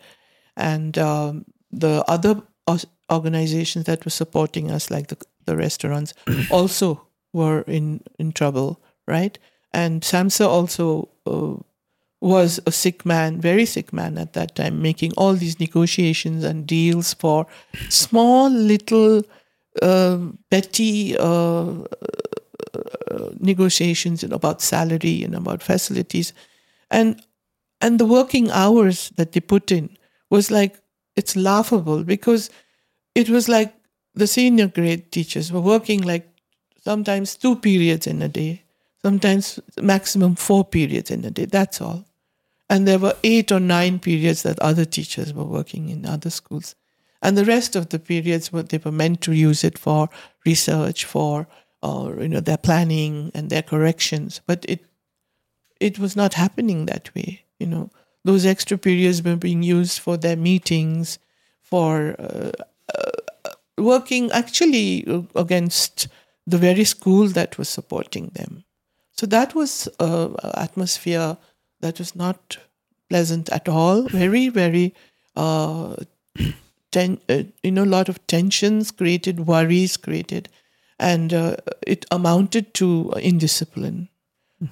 and 0.56 0.98
um, 0.98 1.46
the 1.72 2.04
other 2.08 2.44
organizations 3.10 3.86
that 3.86 4.06
were 4.06 4.18
supporting 4.22 4.70
us, 4.72 4.92
like 4.92 5.08
the 5.08 5.18
the 5.46 5.56
restaurants, 5.56 6.14
also 6.52 7.08
were 7.34 7.62
in 7.62 8.02
in 8.20 8.32
trouble, 8.34 8.80
right? 9.08 9.40
And 9.74 10.02
Samsa 10.02 10.48
also 10.48 11.10
uh, 11.26 11.56
was 12.20 12.60
a 12.66 12.72
sick 12.72 13.06
man, 13.06 13.42
very 13.42 13.66
sick 13.66 13.94
man 13.94 14.18
at 14.18 14.34
that 14.34 14.56
time, 14.56 14.82
making 14.82 15.14
all 15.18 15.34
these 15.34 15.60
negotiations 15.60 16.44
and 16.44 16.68
deals 16.68 17.14
for 17.14 17.48
small 17.90 18.50
little 18.50 19.24
uh, 19.82 20.20
petty 20.50 21.18
uh, 21.18 21.74
negotiations 23.40 24.24
and 24.24 24.34
about 24.34 24.62
salary 24.62 25.24
and 25.24 25.36
about 25.36 25.62
facilities. 25.64 26.34
And 26.90 27.22
and 27.80 28.00
the 28.00 28.06
working 28.06 28.52
hours 28.52 29.10
that 29.16 29.32
they 29.32 29.40
put 29.40 29.72
in 29.72 29.98
was 30.30 30.52
like 30.52 30.80
it's 31.16 31.36
laughable 31.36 32.04
because 32.04 32.50
it 33.16 33.30
was 33.30 33.50
like 33.50 33.74
the 34.14 34.28
senior 34.28 34.68
grade 34.68 35.12
teachers 35.12 35.52
were 35.52 35.62
working 35.62 36.02
like 36.02 36.28
sometimes 36.84 37.36
two 37.36 37.56
periods 37.56 38.08
in 38.08 38.22
a 38.22 38.30
day 38.30 38.61
sometimes 39.04 39.60
maximum 39.82 40.36
four 40.36 40.64
periods 40.64 41.12
in 41.12 41.26
a 41.26 41.32
day 41.32 41.46
that's 41.46 41.82
all. 41.82 42.06
And 42.70 42.88
there 42.88 43.00
were 43.00 43.16
eight 43.24 43.52
or 43.52 43.60
nine 43.60 44.00
periods 44.00 44.44
that 44.44 44.60
other 44.60 44.86
teachers 44.86 45.34
were 45.34 45.44
working 45.44 45.90
in 45.90 46.06
other 46.06 46.30
schools. 46.30 46.76
And 47.22 47.38
the 47.38 47.46
rest 47.46 47.76
of 47.76 47.90
the 47.90 48.00
periods 48.00 48.50
they 48.50 48.78
were 48.78 48.92
meant 48.92 49.22
to 49.22 49.34
use 49.34 49.64
it 49.64 49.78
for 49.78 50.10
research 50.46 51.06
for 51.06 51.48
or 51.84 52.22
you 52.22 52.30
know 52.30 52.40
their 52.40 52.58
planning 52.58 53.32
and 53.34 53.50
their 53.50 53.62
corrections. 53.62 54.42
But 54.46 54.66
it 54.68 54.86
it 55.80 56.00
was 56.00 56.16
not 56.16 56.36
happening 56.36 56.86
that 56.86 57.14
way 57.16 57.44
you 57.62 57.68
know. 57.68 57.90
Those 58.24 58.46
extra 58.46 58.78
periods 58.78 59.24
were 59.24 59.36
being 59.36 59.64
used 59.64 60.00
for 60.00 60.16
their 60.16 60.36
meetings 60.36 61.18
for 61.62 62.16
uh, 62.20 62.52
uh, 62.94 63.52
working 63.78 64.32
actually 64.32 65.06
against 65.36 66.08
the 66.46 66.58
very 66.58 66.84
school 66.84 67.28
that 67.30 67.58
was 67.58 67.68
supporting 67.68 68.28
them 68.34 68.64
so 69.14 69.26
that 69.26 69.56
was 69.56 69.88
uh, 70.00 70.30
atmosphere 70.56 71.38
that 71.80 72.00
was 72.00 72.16
not 72.16 72.58
pleasant 73.10 73.50
at 73.50 73.68
all 73.68 74.04
very 74.04 74.50
very 74.50 74.94
uh, 75.36 75.96
ten, 76.92 77.20
uh, 77.30 77.44
you 77.64 77.72
know 77.72 77.84
a 77.84 77.96
lot 77.98 78.10
of 78.10 78.26
tensions 78.28 78.92
created 78.92 79.48
worries 79.48 79.98
created 79.98 80.50
and 81.00 81.34
uh, 81.34 81.56
it 81.86 82.06
amounted 82.12 82.74
to 82.74 83.12
indiscipline 83.18 84.08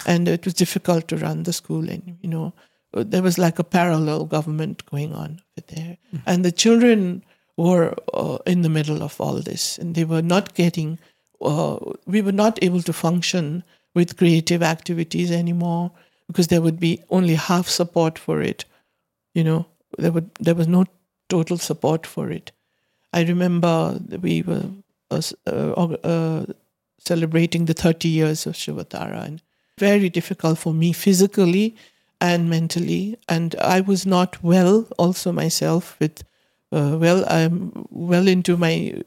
and 0.05 0.27
it 0.27 0.45
was 0.45 0.53
difficult 0.53 1.07
to 1.07 1.17
run 1.17 1.43
the 1.43 1.53
school. 1.53 1.89
And 1.89 2.17
you 2.21 2.29
know, 2.29 2.53
there 2.93 3.21
was 3.21 3.37
like 3.37 3.59
a 3.59 3.63
parallel 3.63 4.25
government 4.25 4.85
going 4.85 5.13
on 5.13 5.41
there, 5.67 5.97
and 6.25 6.45
the 6.45 6.51
children 6.51 7.23
were 7.57 7.93
uh, 8.13 8.37
in 8.45 8.61
the 8.61 8.69
middle 8.69 9.03
of 9.03 9.19
all 9.19 9.41
this, 9.41 9.77
and 9.77 9.95
they 9.95 10.05
were 10.05 10.21
not 10.21 10.53
getting. 10.53 10.99
Uh, 11.41 11.77
we 12.05 12.21
were 12.21 12.33
not 12.33 12.61
able 12.61 12.81
to 12.81 12.93
function 12.93 13.63
with 13.99 14.17
creative 14.17 14.63
activities 14.63 15.31
anymore 15.31 15.91
because 16.27 16.47
there 16.47 16.61
would 16.61 16.80
be 16.80 16.93
only 17.09 17.35
half 17.35 17.67
support 17.67 18.17
for 18.17 18.41
it. 18.41 18.63
You 19.34 19.43
know, 19.43 19.65
there 19.97 20.13
would 20.13 20.30
there 20.39 20.55
was 20.55 20.67
no 20.67 20.85
total 21.27 21.57
support 21.57 22.07
for 22.07 22.31
it. 22.31 22.51
I 23.13 23.23
remember 23.23 23.99
we 24.21 24.41
were 24.43 24.65
uh, 25.11 25.21
uh, 25.47 25.97
uh, 26.13 26.45
celebrating 26.99 27.65
the 27.65 27.73
30 27.73 28.07
years 28.07 28.45
of 28.45 28.53
Shuvatara, 28.53 29.26
and 29.26 29.41
very 29.80 30.09
difficult 30.09 30.59
for 30.59 30.73
me 30.73 30.93
physically 30.93 31.76
and 32.21 32.49
mentally. 32.49 33.17
And 33.27 33.55
I 33.55 33.81
was 33.81 34.05
not 34.05 34.43
well, 34.43 34.88
also 34.97 35.31
myself. 35.31 35.97
With 35.99 36.23
uh, 36.71 36.97
well, 37.01 37.26
I'm 37.27 37.88
well 37.89 38.27
into 38.27 38.55
my 38.57 39.01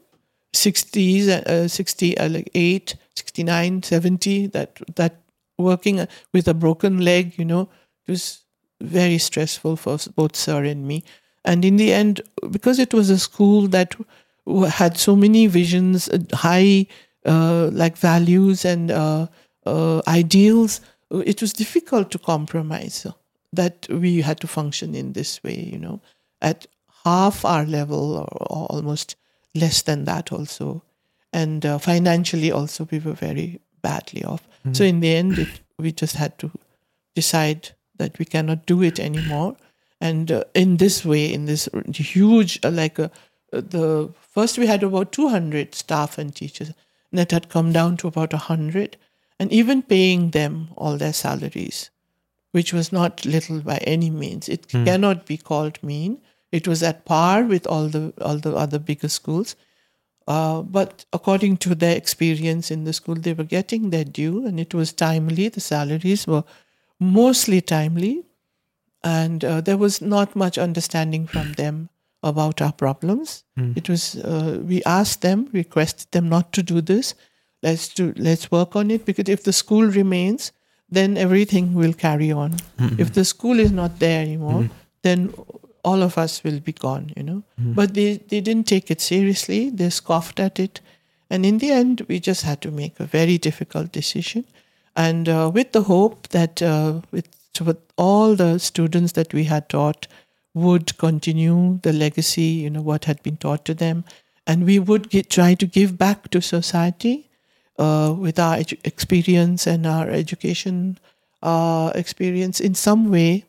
60s, 0.53 1.29
uh, 1.29 1.67
60, 1.67 2.17
uh, 2.17 2.29
like 2.29 2.51
8, 2.53 2.95
69, 3.15 3.83
70. 3.83 4.47
That 4.47 4.79
that 4.95 5.21
working 5.57 6.07
with 6.33 6.47
a 6.47 6.53
broken 6.53 6.99
leg, 7.01 7.37
you 7.37 7.45
know, 7.45 7.69
it 8.07 8.11
was 8.11 8.43
very 8.81 9.17
stressful 9.17 9.77
for 9.77 9.97
both 10.15 10.35
sir 10.35 10.63
and 10.63 10.87
me. 10.87 11.03
And 11.45 11.65
in 11.65 11.77
the 11.77 11.93
end, 11.93 12.21
because 12.51 12.79
it 12.79 12.93
was 12.93 13.09
a 13.09 13.19
school 13.19 13.67
that 13.69 13.95
had 14.69 14.97
so 14.97 15.15
many 15.15 15.47
visions, 15.47 16.09
uh, 16.09 16.19
high 16.33 16.87
uh, 17.25 17.69
like 17.71 17.97
values 17.97 18.65
and 18.65 18.91
uh, 18.91 19.27
uh, 19.65 20.01
ideals, 20.07 20.81
it 21.11 21.41
was 21.41 21.53
difficult 21.53 22.11
to 22.11 22.19
compromise. 22.19 23.05
That 23.51 23.87
we 23.89 24.21
had 24.21 24.39
to 24.39 24.47
function 24.47 24.95
in 24.95 25.13
this 25.13 25.43
way, 25.43 25.69
you 25.71 25.77
know, 25.77 26.01
at 26.41 26.65
half 27.05 27.45
our 27.45 27.65
level 27.65 28.15
or, 28.15 28.27
or 28.31 28.65
almost 28.67 29.15
less 29.53 29.83
than 29.83 30.05
that 30.05 30.31
also, 30.31 30.81
and 31.33 31.65
uh, 31.65 31.77
financially 31.77 32.51
also 32.51 32.87
we 32.89 32.99
were 32.99 33.13
very 33.13 33.59
badly 33.81 34.23
off. 34.23 34.47
Mm-hmm. 34.59 34.73
So 34.73 34.83
in 34.85 34.99
the 35.01 35.13
end, 35.13 35.39
it, 35.39 35.59
we 35.77 35.91
just 35.91 36.15
had 36.15 36.37
to 36.39 36.51
decide 37.15 37.71
that 37.97 38.17
we 38.19 38.25
cannot 38.25 38.65
do 38.65 38.81
it 38.81 38.99
anymore 38.99 39.57
and 40.03 40.31
uh, 40.31 40.43
in 40.53 40.77
this 40.77 41.05
way 41.05 41.31
in 41.31 41.45
this 41.45 41.69
huge 41.93 42.59
uh, 42.63 42.71
like 42.71 42.99
uh, 42.99 43.07
the 43.51 44.11
first 44.19 44.57
we 44.57 44.67
had 44.67 44.83
about 44.83 45.11
200 45.11 45.73
staff 45.75 46.17
and 46.17 46.35
teachers 46.35 46.69
and 46.69 47.19
that 47.19 47.31
had 47.31 47.49
come 47.49 47.71
down 47.71 47.95
to 47.97 48.07
about 48.07 48.33
100 48.33 48.97
and 49.39 49.51
even 49.51 49.81
paying 49.81 50.31
them 50.31 50.69
all 50.75 50.97
their 50.97 51.13
salaries 51.13 51.89
which 52.51 52.73
was 52.73 52.91
not 52.91 53.25
little 53.25 53.61
by 53.61 53.77
any 53.77 54.09
means 54.09 54.49
it 54.49 54.67
mm. 54.69 54.85
cannot 54.85 55.25
be 55.25 55.37
called 55.37 55.81
mean 55.83 56.19
it 56.51 56.67
was 56.67 56.83
at 56.83 57.05
par 57.05 57.43
with 57.43 57.65
all 57.67 57.87
the 57.87 58.13
all 58.21 58.37
the 58.37 58.55
other 58.55 58.79
bigger 58.79 59.09
schools 59.09 59.55
uh, 60.27 60.61
but 60.61 61.05
according 61.13 61.57
to 61.57 61.75
their 61.75 61.95
experience 61.95 62.71
in 62.71 62.83
the 62.83 62.93
school 62.93 63.15
they 63.15 63.33
were 63.33 63.43
getting 63.43 63.89
their 63.89 64.05
due 64.05 64.45
and 64.45 64.59
it 64.59 64.73
was 64.73 64.93
timely 64.93 65.49
the 65.49 65.59
salaries 65.59 66.25
were 66.27 66.43
mostly 66.99 67.61
timely 67.61 68.23
and 69.03 69.43
uh, 69.43 69.61
there 69.61 69.77
was 69.77 70.01
not 70.01 70.35
much 70.35 70.57
understanding 70.57 71.27
from 71.27 71.53
them 71.53 71.89
about 72.23 72.61
our 72.61 72.71
problems. 72.71 73.43
Mm. 73.59 73.77
It 73.77 73.89
was 73.89 74.15
uh, 74.15 74.61
we 74.63 74.81
asked 74.83 75.21
them, 75.21 75.49
requested 75.51 76.11
them 76.11 76.29
not 76.29 76.53
to 76.53 76.63
do 76.63 76.81
this. 76.81 77.13
Let's 77.61 77.89
do 77.93 78.13
let's 78.15 78.49
work 78.51 78.75
on 78.75 78.91
it 78.91 79.05
because 79.05 79.29
if 79.29 79.43
the 79.43 79.53
school 79.53 79.85
remains, 79.85 80.51
then 80.89 81.17
everything 81.17 81.73
will 81.73 81.93
carry 81.93 82.31
on. 82.31 82.51
Mm-hmm. 82.79 82.99
If 82.99 83.13
the 83.13 83.25
school 83.25 83.59
is 83.59 83.71
not 83.71 83.99
there 83.99 84.21
anymore, 84.21 84.61
mm-hmm. 84.61 84.73
then 85.01 85.33
all 85.83 86.01
of 86.01 86.17
us 86.17 86.43
will 86.43 86.59
be 86.59 86.73
gone. 86.73 87.11
You 87.17 87.23
know. 87.23 87.43
Mm-hmm. 87.59 87.73
But 87.73 87.93
they 87.93 88.17
they 88.17 88.41
didn't 88.41 88.67
take 88.67 88.89
it 88.89 89.01
seriously. 89.01 89.69
They 89.69 89.89
scoffed 89.89 90.39
at 90.39 90.59
it, 90.59 90.81
and 91.29 91.45
in 91.45 91.57
the 91.59 91.71
end, 91.71 92.05
we 92.07 92.19
just 92.19 92.43
had 92.43 92.61
to 92.61 92.71
make 92.71 92.99
a 92.99 93.05
very 93.05 93.37
difficult 93.37 93.91
decision, 93.91 94.45
and 94.95 95.29
uh, 95.29 95.51
with 95.53 95.71
the 95.71 95.83
hope 95.83 96.27
that 96.29 96.61
uh, 96.61 97.01
with 97.11 97.29
with 97.61 97.77
all 97.97 98.35
the 98.35 98.59
students 98.59 99.13
that 99.13 99.33
we 99.33 99.43
had 99.43 99.69
taught 99.69 100.07
would 100.53 100.97
continue 100.97 101.79
the 101.81 101.93
legacy, 101.93 102.41
you 102.41 102.69
know, 102.69 102.81
what 102.81 103.05
had 103.05 103.21
been 103.23 103.37
taught 103.37 103.65
to 103.65 103.73
them. 103.73 104.03
And 104.45 104.65
we 104.65 104.79
would 104.79 105.09
get, 105.09 105.29
try 105.29 105.53
to 105.55 105.65
give 105.65 105.97
back 105.97 106.29
to 106.31 106.41
society 106.41 107.29
uh, 107.79 108.13
with 108.17 108.39
our 108.39 108.57
edu- 108.57 108.79
experience 108.85 109.65
and 109.65 109.87
our 109.87 110.09
education 110.09 110.99
uh, 111.41 111.91
experience 111.95 112.59
in 112.59 112.75
some 112.75 113.09
way, 113.11 113.45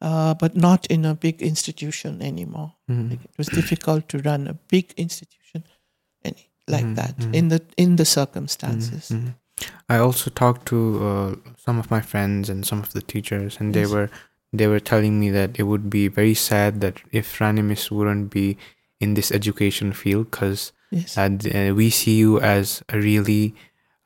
uh, 0.00 0.34
but 0.34 0.56
not 0.56 0.86
in 0.86 1.04
a 1.04 1.14
big 1.14 1.42
institution 1.42 2.22
anymore. 2.22 2.74
Mm-hmm. 2.90 3.10
Like 3.10 3.24
it 3.24 3.30
was 3.36 3.48
difficult 3.48 4.08
to 4.10 4.18
run 4.18 4.46
a 4.46 4.54
big 4.54 4.92
institution 4.96 5.64
any, 6.24 6.50
like 6.66 6.84
mm-hmm. 6.84 6.94
that 6.94 7.16
mm-hmm. 7.16 7.34
in 7.34 7.48
the 7.48 7.62
in 7.76 7.96
the 7.96 8.04
circumstances. 8.04 9.10
Mm-hmm. 9.10 9.28
I 9.88 9.98
also 9.98 10.30
talked 10.30 10.66
to 10.66 11.04
uh, 11.04 11.50
some 11.56 11.78
of 11.78 11.90
my 11.90 12.00
friends 12.00 12.48
and 12.48 12.64
some 12.64 12.78
of 12.80 12.92
the 12.92 13.02
teachers, 13.02 13.56
and 13.58 13.74
yes. 13.74 13.88
they 13.88 13.94
were 13.94 14.10
they 14.52 14.66
were 14.66 14.80
telling 14.80 15.18
me 15.20 15.30
that 15.30 15.58
it 15.58 15.64
would 15.64 15.90
be 15.90 16.08
very 16.08 16.34
sad 16.34 16.80
that 16.80 17.02
if 17.12 17.38
Ranimis 17.38 17.90
wouldn't 17.90 18.30
be 18.30 18.56
in 19.00 19.14
this 19.14 19.30
education 19.32 19.92
field, 19.92 20.30
because 20.30 20.72
yes. 20.90 21.18
uh, 21.18 21.72
we 21.74 21.90
see 21.90 22.16
you 22.16 22.40
as 22.40 22.82
a 22.88 22.98
really 22.98 23.54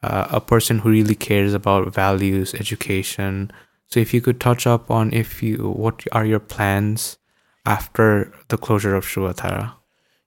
uh, 0.03 0.29
a 0.31 0.41
person 0.41 0.81
who 0.81 0.91
really 0.91 1.15
cares 1.15 1.55
about 1.55 1.93
values, 1.93 2.55
education. 2.55 3.51
So 3.93 4.01
if 4.01 4.15
you 4.15 4.23
could 4.23 4.41
touch 4.41 4.67
up 4.67 4.91
on 4.91 5.13
if 5.13 5.43
you 5.43 5.69
what 5.69 6.03
are 6.13 6.25
your 6.25 6.41
plans 6.41 7.19
after 7.67 8.33
the 8.49 8.57
closure 8.57 8.95
of 8.95 9.05
Shuvatara? 9.05 9.75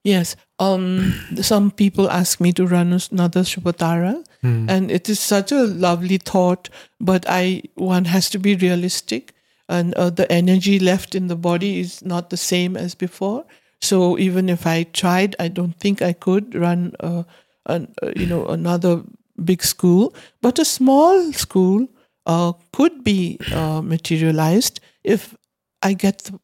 Yes. 0.04 0.36
Um, 0.60 1.14
some 1.40 1.72
people 1.72 2.08
ask 2.08 2.40
me 2.40 2.52
to 2.52 2.64
run 2.64 2.96
another 3.10 3.40
Shuvatara, 3.40 4.24
mm. 4.44 4.70
and 4.70 4.92
it 4.92 5.08
is 5.08 5.18
such 5.18 5.50
a 5.50 5.64
lovely 5.64 6.18
thought. 6.18 6.68
But 7.00 7.24
I 7.28 7.62
one 7.74 8.04
has 8.04 8.30
to 8.30 8.38
be 8.38 8.54
realistic, 8.54 9.34
and 9.68 9.94
uh, 9.94 10.10
the 10.10 10.30
energy 10.30 10.78
left 10.78 11.16
in 11.16 11.26
the 11.26 11.34
body 11.34 11.80
is 11.80 12.04
not 12.04 12.30
the 12.30 12.36
same 12.36 12.76
as 12.76 12.94
before. 12.94 13.44
So 13.80 14.16
even 14.16 14.48
if 14.48 14.64
I 14.64 14.84
tried, 14.84 15.34
I 15.40 15.48
don't 15.48 15.76
think 15.80 16.02
I 16.02 16.12
could 16.12 16.54
run, 16.54 16.92
uh, 17.00 17.24
an, 17.66 17.92
uh, 18.00 18.12
you 18.14 18.26
know, 18.26 18.46
another 18.46 19.02
big 19.44 19.64
school. 19.64 20.14
But 20.40 20.60
a 20.60 20.64
small 20.64 21.32
school 21.32 21.88
uh, 22.26 22.52
could 22.72 23.04
be 23.04 23.38
uh, 23.52 23.80
materialized 23.82 24.80
if 25.04 25.34
I 25.82 25.94
get 25.94 26.18
the 26.24 26.38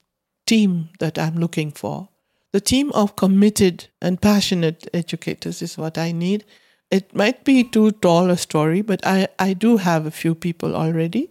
team 0.47 0.89
that 0.99 1.19
I'm 1.19 1.37
looking 1.37 1.73
for 1.73 2.09
the 2.53 2.61
team 2.61 2.93
of 2.93 3.17
committed 3.17 3.89
and 4.01 4.21
passionate 4.21 4.87
educators 4.95 5.63
is 5.63 5.77
what 5.79 5.99
I 5.99 6.13
need. 6.13 6.45
It 6.91 7.15
might 7.15 7.45
be 7.45 7.65
too 7.65 7.93
tall 7.93 8.31
a 8.31 8.37
story, 8.37 8.83
but 8.83 9.05
I, 9.07 9.29
I 9.39 9.55
do 9.55 9.79
have 9.79 10.05
a 10.05 10.11
few 10.11 10.35
people 10.35 10.77
already, 10.77 11.31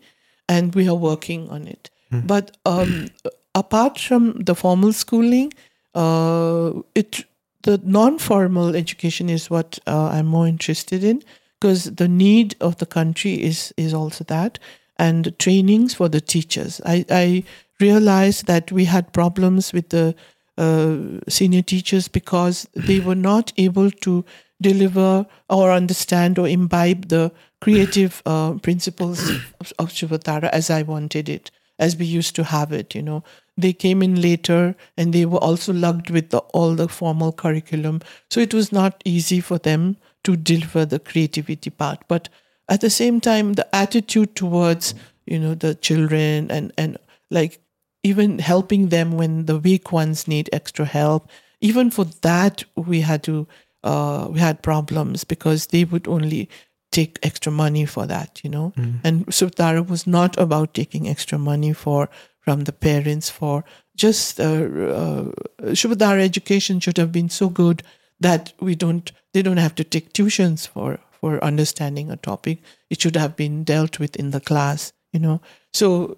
and 0.50 0.74
we 0.74 0.90
are 0.90 0.96
working 0.96 1.48
on 1.50 1.68
it. 1.68 1.92
Mm. 2.12 2.26
But 2.26 2.58
um, 2.66 3.08
apart 3.56 4.00
from 4.00 4.34
the 4.44 4.56
formal 4.56 4.94
schooling, 4.94 5.54
uh, 5.94 6.74
it 6.96 7.24
the 7.64 7.80
non-formal 7.84 8.76
education 8.76 9.30
is 9.30 9.52
what 9.52 9.78
uh, 9.86 10.08
I'm 10.08 10.26
more 10.26 10.48
interested 10.48 11.04
in 11.04 11.22
because 11.62 11.84
the 11.84 12.08
need 12.08 12.56
of 12.60 12.78
the 12.78 12.86
country 12.86 13.42
is 13.42 13.74
is 13.78 13.94
also 13.94 14.24
that, 14.26 14.60
and 14.98 15.38
trainings 15.40 15.94
for 15.94 16.10
the 16.10 16.22
teachers. 16.22 16.82
I 16.86 17.06
I 17.10 17.44
realized 17.80 18.48
that 18.48 18.72
we 18.72 18.86
had 18.86 19.14
problems 19.14 19.72
with 19.72 19.90
the 19.90 20.16
uh, 20.58 20.98
senior 21.30 21.62
teachers 21.62 22.08
because 22.08 22.68
they 22.74 23.00
were 23.00 23.16
not 23.16 23.54
able 23.58 23.92
to 23.92 24.26
deliver 24.62 25.26
or 25.50 25.72
understand 25.72 26.38
or 26.38 26.48
imbibe 26.48 27.08
the 27.08 27.32
creative 27.62 28.22
uh, 28.26 28.54
principles 28.54 29.30
of, 29.60 29.74
of 29.80 29.90
Shuvatara 29.90 30.50
as 30.50 30.70
I 30.70 30.84
wanted 30.84 31.30
it, 31.30 31.52
as 31.80 31.96
we 31.96 32.06
used 32.06 32.36
to 32.36 32.44
have 32.44 32.72
it. 32.72 32.94
You 32.94 33.02
know, 33.02 33.24
they 33.58 33.74
came 33.74 34.04
in 34.04 34.22
later 34.22 34.76
and 34.98 35.14
they 35.14 35.26
were 35.26 35.44
also 35.44 35.74
lugged 35.74 36.10
with 36.10 36.30
the, 36.30 36.40
all 36.54 36.76
the 36.76 36.88
formal 36.88 37.32
curriculum, 37.32 38.02
so 38.30 38.40
it 38.40 38.54
was 38.54 38.72
not 38.72 39.02
easy 39.06 39.40
for 39.40 39.58
them 39.58 39.98
to 40.24 40.36
deliver 40.36 40.86
the 40.86 41.00
creativity 41.00 41.70
part. 41.70 42.00
But 42.08 42.30
at 42.70 42.82
the 42.82 42.90
same 42.90 43.20
time, 43.20 43.54
the 43.54 43.76
attitude 43.76 44.36
towards 44.36 44.94
you 45.26 45.40
know 45.40 45.54
the 45.54 45.76
children 45.76 46.50
and 46.52 46.72
and 46.78 46.98
like 47.30 47.60
even 48.04 48.40
helping 48.40 48.90
them 48.90 49.14
when 49.14 49.46
the 49.46 49.60
weak 49.60 49.92
ones 49.92 50.28
need 50.28 50.50
extra 50.52 50.86
help. 50.86 51.30
Even 51.60 51.92
for 51.92 52.06
that, 52.22 52.64
we 52.76 53.02
had 53.02 53.24
to 53.24 53.48
uh, 53.84 54.28
we 54.32 54.40
had 54.40 54.62
problems 54.62 55.24
because 55.24 55.68
they 55.68 55.84
would 55.84 56.08
only 56.08 56.50
take 56.92 57.20
extra 57.24 57.52
money 57.52 57.86
for 57.86 58.06
that, 58.06 58.42
you 58.44 58.50
know. 58.50 58.74
Mm. 58.76 59.00
And 59.04 59.26
Shuvatara 59.28 59.88
was 59.88 60.06
not 60.06 60.38
about 60.38 60.74
taking 60.74 61.08
extra 61.08 61.38
money 61.38 61.74
for 61.74 62.10
from 62.40 62.64
the 62.64 62.74
parents 62.74 63.30
for 63.30 63.64
just 63.96 64.40
uh, 64.40 64.44
uh, 64.44 65.32
Shuvatara 65.74 66.22
education 66.22 66.80
should 66.80 66.98
have 66.98 67.12
been 67.12 67.30
so 67.30 67.50
good 67.50 67.84
that 68.22 68.54
we 68.60 68.76
don't 68.76 69.12
they 69.34 69.42
don't 69.42 69.58
have 69.58 69.76
to 69.76 69.84
take 69.84 70.14
tuitions 70.14 70.68
for 70.68 71.00
for 71.12 71.44
understanding 71.44 72.10
a 72.10 72.18
topic. 72.18 72.60
It 72.90 73.02
should 73.02 73.16
have 73.16 73.36
been 73.36 73.64
dealt 73.64 74.00
with 74.00 74.16
in 74.16 74.32
the 74.32 74.40
class, 74.40 74.94
you 75.14 75.20
know. 75.20 75.42
So 75.74 76.18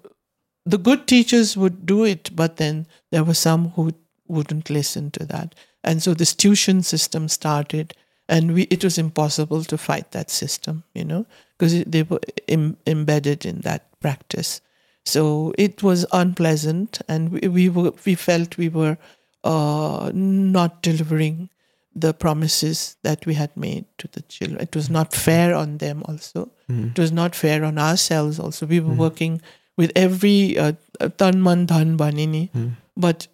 the 0.64 0.78
good 0.78 1.06
teachers 1.06 1.56
would 1.56 1.84
do 1.84 2.04
it, 2.04 2.30
but 2.34 2.56
then 2.56 2.86
there 3.10 3.24
were 3.24 3.34
some 3.34 3.70
who 3.70 3.92
wouldn't 4.26 4.70
listen 4.70 5.10
to 5.12 5.26
that. 5.26 5.54
And 5.82 6.02
so 6.02 6.14
this 6.14 6.34
tuition 6.34 6.82
system 6.82 7.28
started, 7.28 7.92
and 8.28 8.54
we, 8.54 8.62
it 8.64 8.82
was 8.82 8.96
impossible 8.96 9.64
to 9.64 9.76
fight 9.76 10.12
that 10.12 10.30
system, 10.30 10.84
you 10.94 11.04
know, 11.04 11.26
because 11.58 11.84
they 11.84 12.02
were 12.02 12.20
Im- 12.48 12.78
embedded 12.86 13.44
in 13.44 13.60
that 13.60 13.86
practice. 14.00 14.62
So 15.04 15.52
it 15.58 15.82
was 15.82 16.06
unpleasant, 16.12 17.02
and 17.08 17.30
we, 17.30 17.48
we 17.48 17.68
were 17.68 17.92
we 18.06 18.14
felt 18.14 18.56
we 18.56 18.70
were 18.70 18.96
uh, 19.44 20.10
not 20.14 20.82
delivering 20.82 21.50
the 21.94 22.12
promises 22.12 22.96
that 23.02 23.24
we 23.26 23.34
had 23.34 23.56
made 23.56 23.84
to 23.98 24.08
the 24.08 24.22
children. 24.22 24.60
It 24.60 24.74
was 24.74 24.90
not 24.90 25.12
fair 25.12 25.54
on 25.54 25.78
them. 25.78 26.02
Also, 26.06 26.50
mm-hmm. 26.68 26.88
it 26.88 26.98
was 26.98 27.12
not 27.12 27.34
fair 27.34 27.64
on 27.64 27.78
ourselves. 27.78 28.38
Also, 28.38 28.66
we 28.66 28.80
were 28.80 28.90
mm-hmm. 28.90 29.00
working 29.00 29.42
with 29.76 29.92
every 29.96 30.58
uh, 30.58 30.72
uh 31.00 31.08
tan 31.08 31.42
man 31.42 31.66
dhan 31.66 31.96
banini, 31.96 32.50
mm-hmm. 32.54 32.74
but 32.96 33.28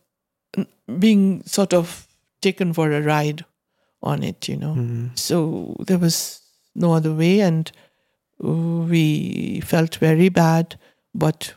being 0.98 1.42
sort 1.44 1.72
of 1.72 2.06
taken 2.40 2.72
for 2.72 2.90
a 2.92 3.00
ride 3.02 3.44
on 4.02 4.22
it, 4.22 4.48
you 4.48 4.56
know. 4.56 5.10
So 5.14 5.76
there 5.86 5.98
was 5.98 6.40
no 6.74 6.92
other 6.92 7.12
way, 7.12 7.40
and 7.40 7.70
uh, 8.42 8.48
we 8.48 9.60
felt 9.60 9.96
very 9.96 10.28
bad, 10.28 10.78
but 11.14 11.54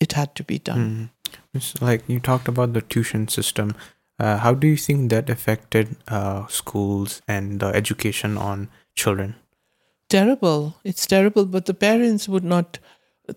it 0.00 0.12
had 0.12 0.34
to 0.36 0.44
be 0.44 0.58
done. 0.58 1.10
It's 1.54 1.80
like 1.80 2.02
you 2.08 2.20
talked 2.20 2.48
about 2.48 2.72
the 2.72 2.82
tuition 2.82 3.28
system. 3.28 3.74
Uh, 4.18 4.38
how 4.38 4.54
do 4.54 4.66
you 4.66 4.76
think 4.76 5.10
that 5.10 5.28
affected 5.28 5.96
uh, 6.08 6.46
schools 6.46 7.20
and 7.26 7.60
the 7.60 7.66
education 7.66 8.38
on 8.38 8.68
children? 8.94 9.34
Terrible. 10.08 10.76
It's 10.84 11.06
terrible, 11.06 11.46
but 11.46 11.66
the 11.66 11.74
parents 11.74 12.28
would 12.28 12.44
not 12.44 12.78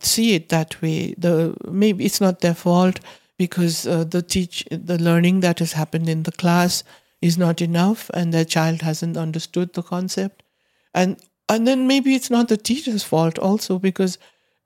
see 0.01 0.35
it 0.35 0.49
that 0.49 0.81
way. 0.81 1.15
The 1.17 1.55
maybe 1.65 2.05
it's 2.05 2.21
not 2.21 2.41
their 2.41 2.53
fault 2.53 2.99
because 3.37 3.87
uh, 3.87 4.03
the 4.03 4.21
teach 4.21 4.65
the 4.69 4.97
learning 4.97 5.39
that 5.41 5.59
has 5.59 5.73
happened 5.73 6.09
in 6.09 6.23
the 6.23 6.31
class 6.31 6.83
is 7.21 7.37
not 7.37 7.61
enough, 7.61 8.09
and 8.13 8.33
their 8.33 8.45
child 8.45 8.81
hasn't 8.81 9.17
understood 9.17 9.73
the 9.73 9.81
concept, 9.83 10.43
and 10.93 11.17
and 11.49 11.65
then 11.67 11.87
maybe 11.87 12.13
it's 12.13 12.29
not 12.29 12.49
the 12.49 12.57
teacher's 12.57 13.03
fault 13.03 13.39
also 13.39 13.79
because 13.79 14.17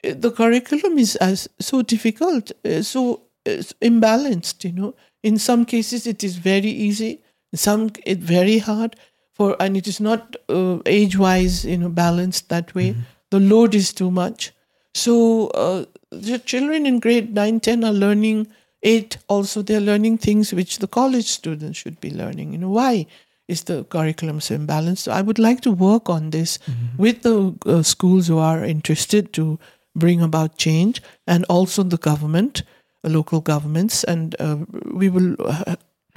uh, 0.04 0.14
the 0.16 0.32
curriculum 0.32 0.98
is 0.98 1.16
as 1.18 1.48
so 1.60 1.82
difficult, 1.82 2.52
uh, 2.66 2.82
so 2.82 3.22
uh, 3.46 3.62
imbalanced. 3.82 4.64
You 4.64 4.72
know, 4.74 4.96
in 5.24 5.38
some 5.38 5.66
cases 5.66 6.08
it 6.08 6.24
is 6.24 6.36
very 6.38 6.70
easy, 6.70 7.22
in 7.52 7.58
some 7.58 7.92
it 8.06 8.20
very 8.20 8.58
hard. 8.60 8.96
For 9.34 9.56
and 9.60 9.78
it 9.78 9.88
is 9.88 10.00
not 10.00 10.36
uh, 10.50 10.80
age 10.86 11.18
wise, 11.18 11.66
you 11.66 11.78
know, 11.78 11.90
balanced 11.90 12.50
that 12.50 12.76
way. 12.76 12.96
The 13.30 13.40
load 13.40 13.74
is 13.74 13.94
too 13.94 14.12
much. 14.12 14.52
So 14.94 15.48
uh, 15.48 15.86
the 16.12 16.40
children 16.40 16.86
in 16.86 17.00
grade 17.00 17.34
9, 17.34 17.60
10 17.62 17.84
are 17.84 17.94
learning, 17.94 18.48
8 18.84 19.18
also, 19.30 19.62
they're 19.62 19.80
learning 19.80 20.18
things 20.18 20.54
which 20.54 20.80
the 20.80 20.88
college 20.88 21.26
students 21.26 21.78
should 21.78 22.00
be 22.02 22.12
learning. 22.12 22.52
You 22.52 22.58
know, 22.60 22.70
why 22.70 23.06
is 23.48 23.64
the 23.64 23.86
curriculum 23.86 24.42
so 24.42 24.58
imbalanced? 24.58 25.00
So 25.00 25.12
I 25.12 25.22
would 25.22 25.40
like 25.40 25.62
to 25.62 25.72
work 25.72 26.10
on 26.10 26.32
this 26.32 26.60
with 26.98 27.22
the 27.22 27.56
uh, 27.66 27.84
schools 27.84 28.28
who 28.28 28.38
are 28.38 28.66
interested 28.66 29.32
to 29.34 29.60
bring 29.96 30.22
about 30.22 30.58
change 30.58 31.02
and 31.28 31.46
also 31.46 31.84
the 31.84 31.98
government, 31.98 32.64
local 33.10 33.42
governments. 33.42 34.04
And 34.04 34.36
uh, 34.40 34.58
we 34.92 35.10
will, 35.10 35.36
uh, 35.40 35.76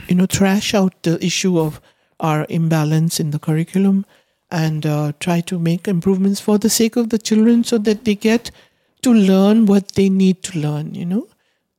you 0.08 0.14
know, 0.14 0.26
trash 0.26 0.74
out 0.74 1.02
the 1.02 1.24
issue 1.24 1.58
of 1.58 1.80
our 2.20 2.46
imbalance 2.48 3.20
in 3.20 3.30
the 3.30 3.38
curriculum 3.38 4.06
and 4.50 4.86
uh, 4.86 5.12
try 5.18 5.40
to 5.40 5.58
make 5.58 5.88
improvements 5.88 6.40
for 6.40 6.58
the 6.58 6.70
sake 6.70 6.96
of 6.96 7.10
the 7.10 7.18
children 7.18 7.64
so 7.64 7.78
that 7.78 8.04
they 8.04 8.14
get 8.14 8.50
to 9.02 9.12
learn 9.12 9.66
what 9.66 9.92
they 9.92 10.08
need 10.08 10.42
to 10.42 10.58
learn, 10.58 10.94
you 10.94 11.04
know, 11.04 11.26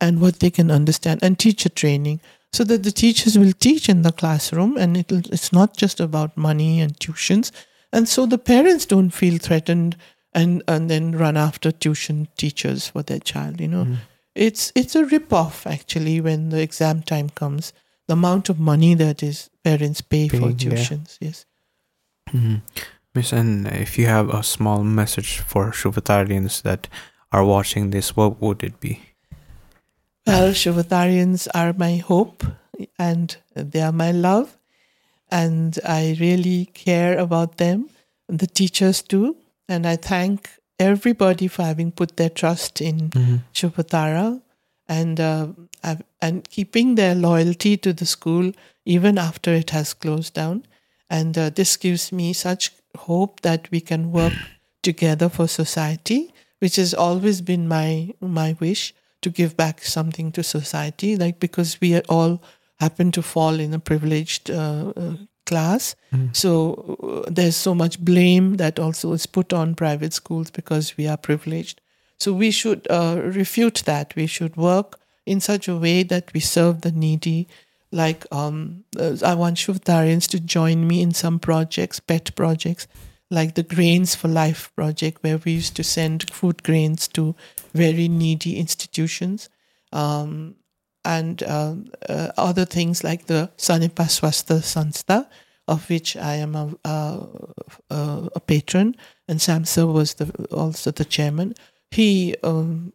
and 0.01 0.21
what 0.21 0.39
they 0.39 0.49
can 0.49 0.69
understand, 0.69 1.21
and 1.23 1.39
teacher 1.39 1.69
training 1.69 2.19
so 2.55 2.63
that 2.63 2.83
the 2.83 2.91
teachers 2.91 3.37
will 3.37 3.51
teach 3.51 3.89
in 3.89 4.01
the 4.03 4.11
classroom 4.13 4.77
and 4.77 4.95
it's 4.97 5.51
not 5.51 5.75
just 5.75 5.99
about 5.99 6.37
money 6.37 6.79
and 6.79 6.97
tuitions. 6.99 7.51
And 7.91 8.07
so 8.07 8.25
the 8.25 8.37
parents 8.37 8.85
don't 8.85 9.09
feel 9.09 9.37
threatened 9.37 9.97
and, 10.33 10.63
and 10.67 10.89
then 10.89 11.11
run 11.17 11.35
after 11.35 11.71
tuition 11.71 12.29
teachers 12.37 12.87
for 12.87 13.03
their 13.03 13.19
child, 13.19 13.59
you 13.59 13.67
know. 13.67 13.83
It's, 14.35 14.71
it's 14.75 14.95
a 14.95 15.05
rip-off 15.05 15.65
actually 15.65 16.21
when 16.21 16.49
the 16.49 16.61
exam 16.61 17.01
time 17.01 17.29
comes. 17.29 17.73
The 18.07 18.13
amount 18.13 18.49
of 18.49 18.59
money 18.59 18.93
that 18.93 19.23
is 19.23 19.49
parents 19.63 20.01
pay 20.01 20.27
for 20.27 20.37
Paying, 20.37 20.59
yeah. 20.59 20.71
tuitions, 20.73 21.17
yes. 21.19 21.45
Mm-hmm. 22.29 22.57
Miss, 23.15 23.31
and 23.31 23.67
if 23.67 23.97
you 23.97 24.07
have 24.07 24.29
a 24.29 24.43
small 24.43 24.83
message 24.83 25.39
for 25.39 25.71
Shuvatarians 25.71 26.61
that 26.63 26.87
are 27.31 27.45
watching 27.45 27.89
this, 27.89 28.15
what 28.15 28.41
would 28.41 28.61
it 28.61 28.79
be? 28.79 28.99
Well, 30.27 30.51
Shuvatarians 30.51 31.47
are 31.55 31.73
my 31.73 31.95
hope 31.97 32.43
and 32.99 33.35
they 33.55 33.81
are 33.81 33.91
my 33.91 34.11
love. 34.11 34.57
And 35.31 35.79
I 35.83 36.17
really 36.19 36.65
care 36.73 37.17
about 37.17 37.57
them, 37.57 37.89
the 38.27 38.47
teachers 38.47 39.01
too. 39.01 39.37
And 39.67 39.87
I 39.87 39.95
thank 39.95 40.49
everybody 40.79 41.47
for 41.47 41.63
having 41.63 41.91
put 41.91 42.17
their 42.17 42.29
trust 42.29 42.81
in 42.81 43.09
Shuvatara 43.53 44.41
and, 44.87 45.19
uh, 45.19 45.47
and 46.21 46.49
keeping 46.49 46.95
their 46.95 47.15
loyalty 47.15 47.77
to 47.77 47.93
the 47.93 48.05
school 48.05 48.51
even 48.85 49.17
after 49.17 49.53
it 49.53 49.71
has 49.71 49.93
closed 49.93 50.33
down. 50.33 50.65
And 51.09 51.37
uh, 51.37 51.49
this 51.49 51.77
gives 51.77 52.11
me 52.11 52.33
such 52.33 52.71
hope 52.97 53.41
that 53.41 53.69
we 53.71 53.81
can 53.81 54.11
work 54.11 54.33
together 54.83 55.29
for 55.29 55.47
society, 55.47 56.33
which 56.59 56.75
has 56.77 56.93
always 56.93 57.41
been 57.41 57.67
my 57.67 58.13
my 58.21 58.55
wish 58.59 58.93
to 59.21 59.29
give 59.29 59.55
back 59.57 59.83
something 59.83 60.31
to 60.31 60.43
society. 60.43 61.15
Like 61.15 61.39
because 61.39 61.79
we 61.81 61.99
all 62.01 62.41
happen 62.79 63.11
to 63.11 63.21
fall 63.21 63.59
in 63.59 63.73
a 63.73 63.79
privileged 63.79 64.49
uh, 64.51 64.93
class, 65.45 65.95
so 66.33 67.23
uh, 67.25 67.29
there's 67.29 67.55
so 67.55 67.75
much 67.75 67.99
blame 67.99 68.55
that 68.57 68.79
also 68.79 69.13
is 69.13 69.25
put 69.25 69.53
on 69.53 69.75
private 69.75 70.13
schools 70.13 70.51
because 70.51 70.97
we 70.97 71.07
are 71.07 71.17
privileged. 71.17 71.81
So 72.19 72.33
we 72.33 72.51
should 72.51 72.87
uh, 72.89 73.21
refute 73.21 73.83
that. 73.85 74.15
We 74.15 74.27
should 74.27 74.55
work 74.55 74.99
in 75.25 75.39
such 75.41 75.67
a 75.67 75.75
way 75.75 76.03
that 76.03 76.33
we 76.33 76.39
serve 76.39 76.81
the 76.81 76.91
needy. 76.91 77.47
Like 77.91 78.25
um, 78.31 78.83
uh, 78.99 79.17
I 79.23 79.35
want 79.35 79.57
Shuvatarians 79.57 80.27
to 80.29 80.39
join 80.39 80.87
me 80.87 81.01
in 81.01 81.13
some 81.13 81.39
projects, 81.39 81.99
pet 81.99 82.35
projects, 82.35 82.87
like 83.29 83.55
the 83.55 83.63
Grains 83.63 84.15
for 84.15 84.27
Life 84.27 84.71
project, 84.75 85.23
where 85.23 85.37
we 85.37 85.53
used 85.53 85.75
to 85.75 85.83
send 85.83 86.29
food 86.31 86.63
grains 86.63 87.07
to 87.09 87.35
very 87.73 88.07
needy 88.07 88.57
institutions. 88.57 89.49
Um, 89.91 90.55
and 91.05 91.41
um, 91.43 91.91
uh, 92.09 92.31
other 92.37 92.65
things 92.65 93.03
like 93.03 93.27
the 93.27 93.49
Sanepa 93.57 94.07
Swastha 94.07 94.59
Sanstha, 94.61 95.27
of 95.67 95.89
which 95.89 96.17
I 96.17 96.35
am 96.35 96.55
a, 96.55 96.75
a, 96.83 97.27
a, 97.89 98.29
a 98.35 98.39
patron, 98.39 98.95
and 99.27 99.39
Samsa 99.39 99.91
was 99.91 100.15
the, 100.15 100.47
also 100.51 100.91
the 100.91 101.05
chairman. 101.05 101.55
He 101.91 102.35
um, 102.43 102.93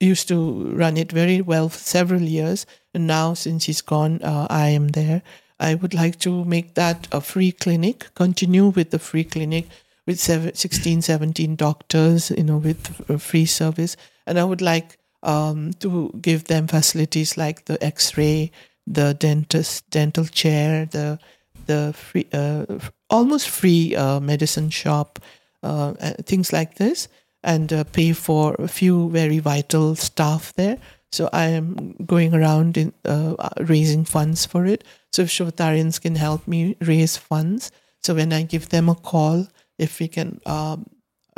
used 0.00 0.28
to 0.28 0.70
run 0.74 0.96
it 0.96 1.12
very 1.12 1.40
well 1.40 1.68
for 1.68 1.78
several 1.78 2.22
years, 2.22 2.66
and 2.92 3.06
now 3.06 3.34
since 3.34 3.64
he's 3.64 3.80
gone, 3.80 4.20
uh, 4.22 4.46
I 4.50 4.68
am 4.68 4.88
there. 4.88 5.22
I 5.60 5.74
would 5.74 5.94
like 5.94 6.18
to 6.20 6.44
make 6.44 6.74
that 6.74 7.08
a 7.10 7.20
free 7.20 7.52
clinic, 7.52 8.06
continue 8.14 8.66
with 8.66 8.90
the 8.90 8.98
free 8.98 9.24
clinic 9.24 9.66
with 10.08 10.18
seven, 10.18 10.54
16, 10.54 11.02
17 11.02 11.54
doctors, 11.54 12.30
you 12.30 12.42
know, 12.42 12.56
with 12.56 13.10
uh, 13.10 13.18
free 13.18 13.44
service. 13.44 13.94
And 14.26 14.38
I 14.38 14.44
would 14.44 14.62
like 14.62 14.98
um, 15.22 15.72
to 15.80 16.10
give 16.20 16.44
them 16.44 16.66
facilities 16.66 17.36
like 17.36 17.64
the 17.64 17.82
X-ray, 17.82 18.50
the 18.86 19.14
dentist, 19.14 19.88
dental 19.90 20.24
chair, 20.24 20.86
the 20.86 21.18
the 21.66 21.92
free, 21.94 22.26
uh, 22.32 22.64
almost 23.10 23.48
free 23.48 23.94
uh, 23.94 24.20
medicine 24.20 24.70
shop, 24.70 25.18
uh, 25.62 25.92
things 26.24 26.52
like 26.52 26.76
this, 26.76 27.08
and 27.42 27.72
uh, 27.72 27.84
pay 27.84 28.12
for 28.12 28.54
a 28.58 28.68
few 28.68 29.10
very 29.10 29.38
vital 29.38 29.94
staff 29.94 30.52
there. 30.54 30.78
So 31.12 31.28
I 31.32 31.46
am 31.46 31.94
going 32.04 32.34
around 32.34 32.76
in 32.76 32.92
uh, 33.04 33.34
raising 33.60 34.04
funds 34.04 34.46
for 34.46 34.66
it. 34.66 34.84
So 35.12 35.22
if 35.22 35.28
Shuvatarians 35.28 36.00
can 36.00 36.16
help 36.16 36.46
me 36.46 36.76
raise 36.80 37.16
funds, 37.16 37.70
so 38.02 38.14
when 38.14 38.32
I 38.32 38.42
give 38.42 38.68
them 38.68 38.88
a 38.88 38.94
call, 38.94 39.48
if 39.78 40.00
we 40.00 40.08
can, 40.08 40.40
um, 40.46 40.86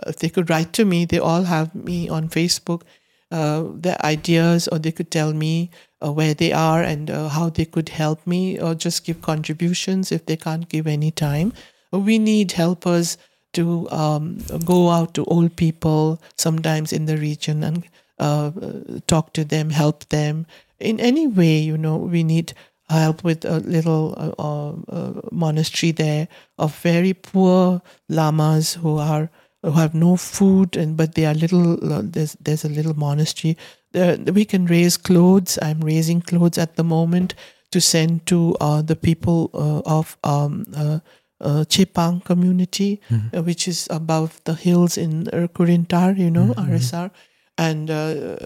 if 0.07 0.17
they 0.17 0.29
could 0.29 0.51
write 0.51 0.73
to 0.75 0.85
me, 0.85 1.05
they 1.05 1.19
all 1.19 1.45
have 1.45 1.75
me 1.75 2.09
on 2.09 2.29
Facebook 2.29 2.83
uh, 3.31 3.65
their 3.75 4.05
ideas, 4.05 4.69
or 4.69 4.79
they 4.79 4.93
could 4.93 5.11
tell 5.11 5.33
me 5.33 5.71
uh, 6.05 6.13
where 6.13 6.35
they 6.35 6.53
are 6.53 6.83
and 6.83 7.11
uh, 7.11 7.29
how 7.29 7.51
they 7.51 7.65
could 7.65 7.89
help 7.91 8.27
me, 8.27 8.59
or 8.61 8.75
just 8.75 9.05
give 9.05 9.23
contributions 9.23 10.13
if 10.13 10.27
they 10.27 10.37
can't 10.37 10.69
give 10.69 10.87
any 10.87 11.11
time. 11.11 11.53
We 11.93 12.19
need 12.19 12.53
helpers 12.53 13.19
to 13.53 13.91
um, 13.91 14.39
go 14.65 14.91
out 14.91 15.15
to 15.15 15.25
old 15.25 15.57
people 15.57 16.21
sometimes 16.37 16.93
in 16.93 17.07
the 17.07 17.17
region 17.17 17.65
and 17.65 17.85
uh, 18.19 18.51
talk 19.07 19.33
to 19.33 19.45
them, 19.45 19.71
help 19.71 20.09
them 20.09 20.47
in 20.79 21.01
any 21.01 21.27
way. 21.27 21.59
You 21.59 21.77
know, 21.77 21.97
we 21.97 22.23
need 22.23 22.53
help 22.89 23.23
with 23.25 23.45
a 23.45 23.61
little 23.61 24.15
uh, 24.39 24.93
uh, 24.93 25.21
monastery 25.31 25.93
there 25.93 26.29
of 26.59 26.77
very 26.79 27.13
poor 27.13 27.83
lamas 28.09 28.75
who 28.75 28.99
are 28.99 29.31
who 29.63 29.73
have 29.73 29.95
no 29.95 30.17
food 30.17 30.77
and 30.77 30.97
but 30.97 31.15
they 31.15 31.27
are 31.27 31.35
little 31.35 31.93
uh, 31.93 32.03
there's 32.05 32.37
there's 32.41 32.65
a 32.65 32.69
little 32.69 32.95
monastery 32.95 33.57
there 33.93 34.17
we 34.33 34.45
can 34.45 34.67
raise 34.67 34.97
clothes 34.97 35.59
i'm 35.63 35.81
raising 35.81 36.21
clothes 36.21 36.59
at 36.59 36.77
the 36.77 36.85
moment 36.85 37.35
to 37.71 37.81
send 37.81 38.27
to 38.27 38.57
uh, 38.61 38.83
the 38.83 38.97
people 38.97 39.51
uh, 39.55 39.81
of 39.87 40.17
um, 40.25 40.65
uh, 40.75 40.99
uh, 41.41 41.65
Chepang 41.69 42.23
community, 42.25 43.01
uh, 43.33 43.43
which 43.43 43.67
is 43.67 43.89
above 43.91 44.41
the 44.45 44.55
hills 44.55 44.99
in 44.99 45.25
Kurintar, 45.55 46.19
you 46.19 46.31
know, 46.31 46.53
RSR. 46.55 47.11
And 47.57 47.91
uh, 47.91 48.37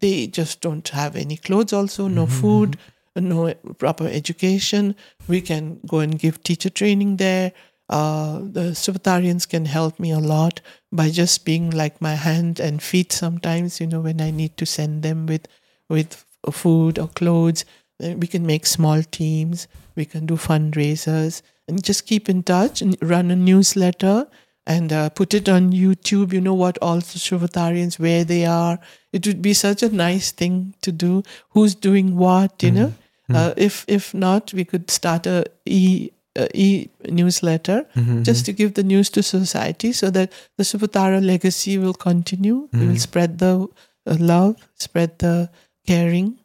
they 0.00 0.26
just 0.26 0.60
don't 0.60 0.88
have 0.88 1.14
any 1.16 1.36
clothes, 1.36 1.72
also, 1.72 2.08
no 2.08 2.26
food, 2.26 2.78
no 3.14 3.54
proper 3.78 4.06
education. 4.06 4.96
We 5.28 5.40
can 5.40 5.80
go 5.86 5.98
and 6.00 6.18
give 6.18 6.42
teacher 6.42 6.70
training 6.70 7.16
there. 7.18 7.52
Uh, 7.90 8.38
the 8.56 8.70
Shuvatarians 8.82 9.48
can 9.48 9.64
help 9.66 9.98
me 9.98 10.12
a 10.12 10.20
lot 10.20 10.60
by 10.92 11.10
just 11.10 11.44
being 11.44 11.70
like 11.70 12.00
my 12.00 12.14
hand 12.14 12.60
and 12.60 12.80
feet 12.80 13.12
sometimes, 13.12 13.80
you 13.80 13.86
know, 13.86 14.00
when 14.00 14.20
I 14.20 14.30
need 14.30 14.56
to 14.58 14.64
send 14.64 15.02
them 15.02 15.26
with, 15.26 15.48
with 15.88 16.24
food 16.52 16.98
or 16.98 17.08
clothes. 17.08 17.64
Uh, 18.02 18.14
We 18.16 18.28
can 18.28 18.46
make 18.46 18.64
small 18.66 19.02
teams, 19.02 19.66
we 19.96 20.04
can 20.04 20.26
do 20.26 20.36
fundraisers, 20.36 21.42
and 21.68 21.82
just 21.82 22.06
keep 22.06 22.28
in 22.28 22.42
touch 22.44 22.80
and 22.82 22.96
run 23.02 23.30
a 23.30 23.36
newsletter 23.36 24.26
and 24.66 24.92
uh, 24.92 25.08
put 25.10 25.34
it 25.34 25.48
on 25.48 25.72
YouTube. 25.72 26.32
You 26.32 26.40
know 26.40 26.54
what 26.54 26.78
all 26.80 27.00
the 27.00 27.18
Shuvatarians, 27.18 27.98
where 27.98 28.24
they 28.24 28.46
are. 28.46 28.78
It 29.12 29.26
would 29.26 29.42
be 29.42 29.54
such 29.54 29.82
a 29.82 29.88
nice 29.88 30.30
thing 30.32 30.74
to 30.82 30.92
do. 30.92 31.22
Who's 31.50 31.74
doing 31.74 32.16
what, 32.16 32.62
you 32.62 32.70
know? 32.70 32.92
Uh, 33.32 33.52
if 33.56 33.84
if 33.88 34.14
not, 34.14 34.52
we 34.54 34.64
could 34.64 34.90
start 34.90 35.26
a 35.26 35.44
e 35.64 36.10
uh, 36.38 36.46
e 36.54 36.88
newsletter 37.08 37.86
just 38.22 38.44
to 38.46 38.52
give 38.52 38.74
the 38.74 38.82
news 38.82 39.10
to 39.10 39.22
society, 39.22 39.92
so 39.92 40.10
that 40.10 40.32
the 40.58 40.64
Shuvatara 40.64 41.20
legacy 41.24 41.78
will 41.78 41.94
continue. 41.94 42.68
We 42.72 42.86
will 42.88 42.98
spread 42.98 43.38
the 43.38 43.66
uh, 44.06 44.16
love, 44.18 44.56
spread 44.74 45.18
the 45.18 45.50
caring, 45.86 46.38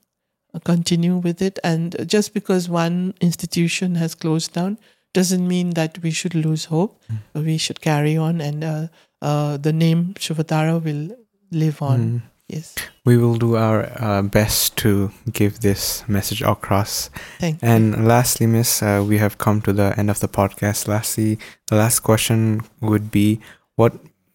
uh, 0.54 0.60
continue 0.60 1.18
with 1.18 1.42
it. 1.42 1.60
And 1.64 1.96
just 2.08 2.34
because 2.34 2.68
one 2.70 3.14
institution 3.22 3.96
has 3.96 4.16
closed 4.16 4.54
down 4.54 4.78
doesn't 5.14 5.48
mean 5.48 5.72
that 5.72 6.00
we 6.04 6.12
should 6.12 6.36
lose 6.36 6.66
hope. 6.66 7.02
We 7.34 7.58
should 7.58 7.80
carry 7.82 8.18
on, 8.18 8.42
and 8.42 8.64
uh, 8.64 8.88
uh, 9.22 9.58
the 9.58 9.72
name 9.74 10.14
Shuvatara 10.16 10.82
will 10.84 11.16
live 11.52 11.82
on. 11.82 12.22
Yes, 12.48 12.76
We 13.06 13.18
will 13.18 13.36
do 13.38 13.56
our 13.56 13.90
uh, 14.00 14.22
best 14.22 14.78
to 14.78 15.10
give 15.32 15.62
this 15.62 16.08
message 16.08 16.44
across. 16.44 17.10
thank 17.40 17.60
you. 17.62 17.68
And 17.68 18.08
lastly, 18.08 18.46
Miss, 18.46 18.84
uh, 18.84 19.04
we 19.08 19.18
have 19.18 19.40
come 19.40 19.62
to 19.62 19.74
the 19.74 19.98
end 19.98 20.12
of 20.12 20.20
the 20.20 20.28
podcast. 20.28 20.88
Lastly, 20.88 21.40
the 21.68 21.76
last 21.76 22.02
question 22.02 22.62
would 22.82 23.10
be 23.10 23.40
what 23.76 23.94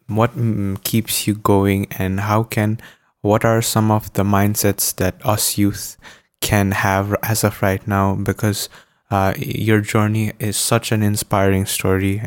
what 0.09 0.37
mm, 0.37 0.82
keeps 0.82 1.28
you 1.28 1.35
going, 1.37 1.87
and 1.99 2.20
how 2.20 2.43
can 2.43 2.81
what 3.23 3.45
are 3.45 3.62
some 3.62 3.93
of 3.93 4.12
the 4.15 4.24
mindsets 4.24 4.95
that 4.97 5.15
us 5.24 5.57
youth 5.57 5.97
can 6.41 6.73
have 6.73 7.15
as 7.23 7.45
of 7.45 7.62
right 7.62 7.87
now? 7.87 8.16
Because 8.16 8.69
uh, 9.12 9.35
your 9.39 9.81
journey 9.81 10.32
is 10.41 10.57
such 10.57 10.91
an 10.91 11.03
inspiring 11.03 11.65
story 11.65 12.23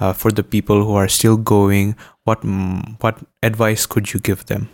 uh, 0.00 0.12
for 0.12 0.32
the 0.32 0.42
people 0.42 0.84
who 0.84 0.94
are 0.94 1.08
still 1.08 1.36
going. 1.36 1.94
What 2.24 2.42
mm, 2.42 3.00
what 3.00 3.22
advice 3.42 3.86
could 3.86 4.12
you 4.12 4.18
give 4.18 4.46
them? 4.46 4.68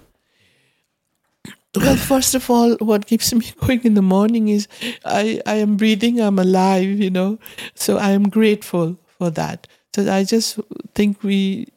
Well, 1.76 1.96
first 1.96 2.34
of 2.34 2.48
all, 2.51 2.76
what 2.76 3.06
keeps 3.06 3.34
me 3.34 3.52
going 3.60 3.82
in 3.82 3.94
the 3.94 4.02
morning 4.02 4.48
is 4.48 4.68
I, 5.05 5.40
I 5.44 5.56
am 5.56 5.76
breathing, 5.76 6.20
I'm 6.20 6.38
alive, 6.38 6.88
you 6.88 7.10
know. 7.10 7.38
So 7.74 7.98
I 7.98 8.10
am 8.10 8.28
grateful 8.28 8.96
for 9.18 9.30
that. 9.30 9.66
So 9.94 10.12
I 10.12 10.24
just 10.24 10.60
think 10.94 11.22
we 11.22 11.68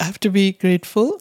have 0.00 0.18
to 0.20 0.30
be 0.30 0.52
grateful 0.52 1.20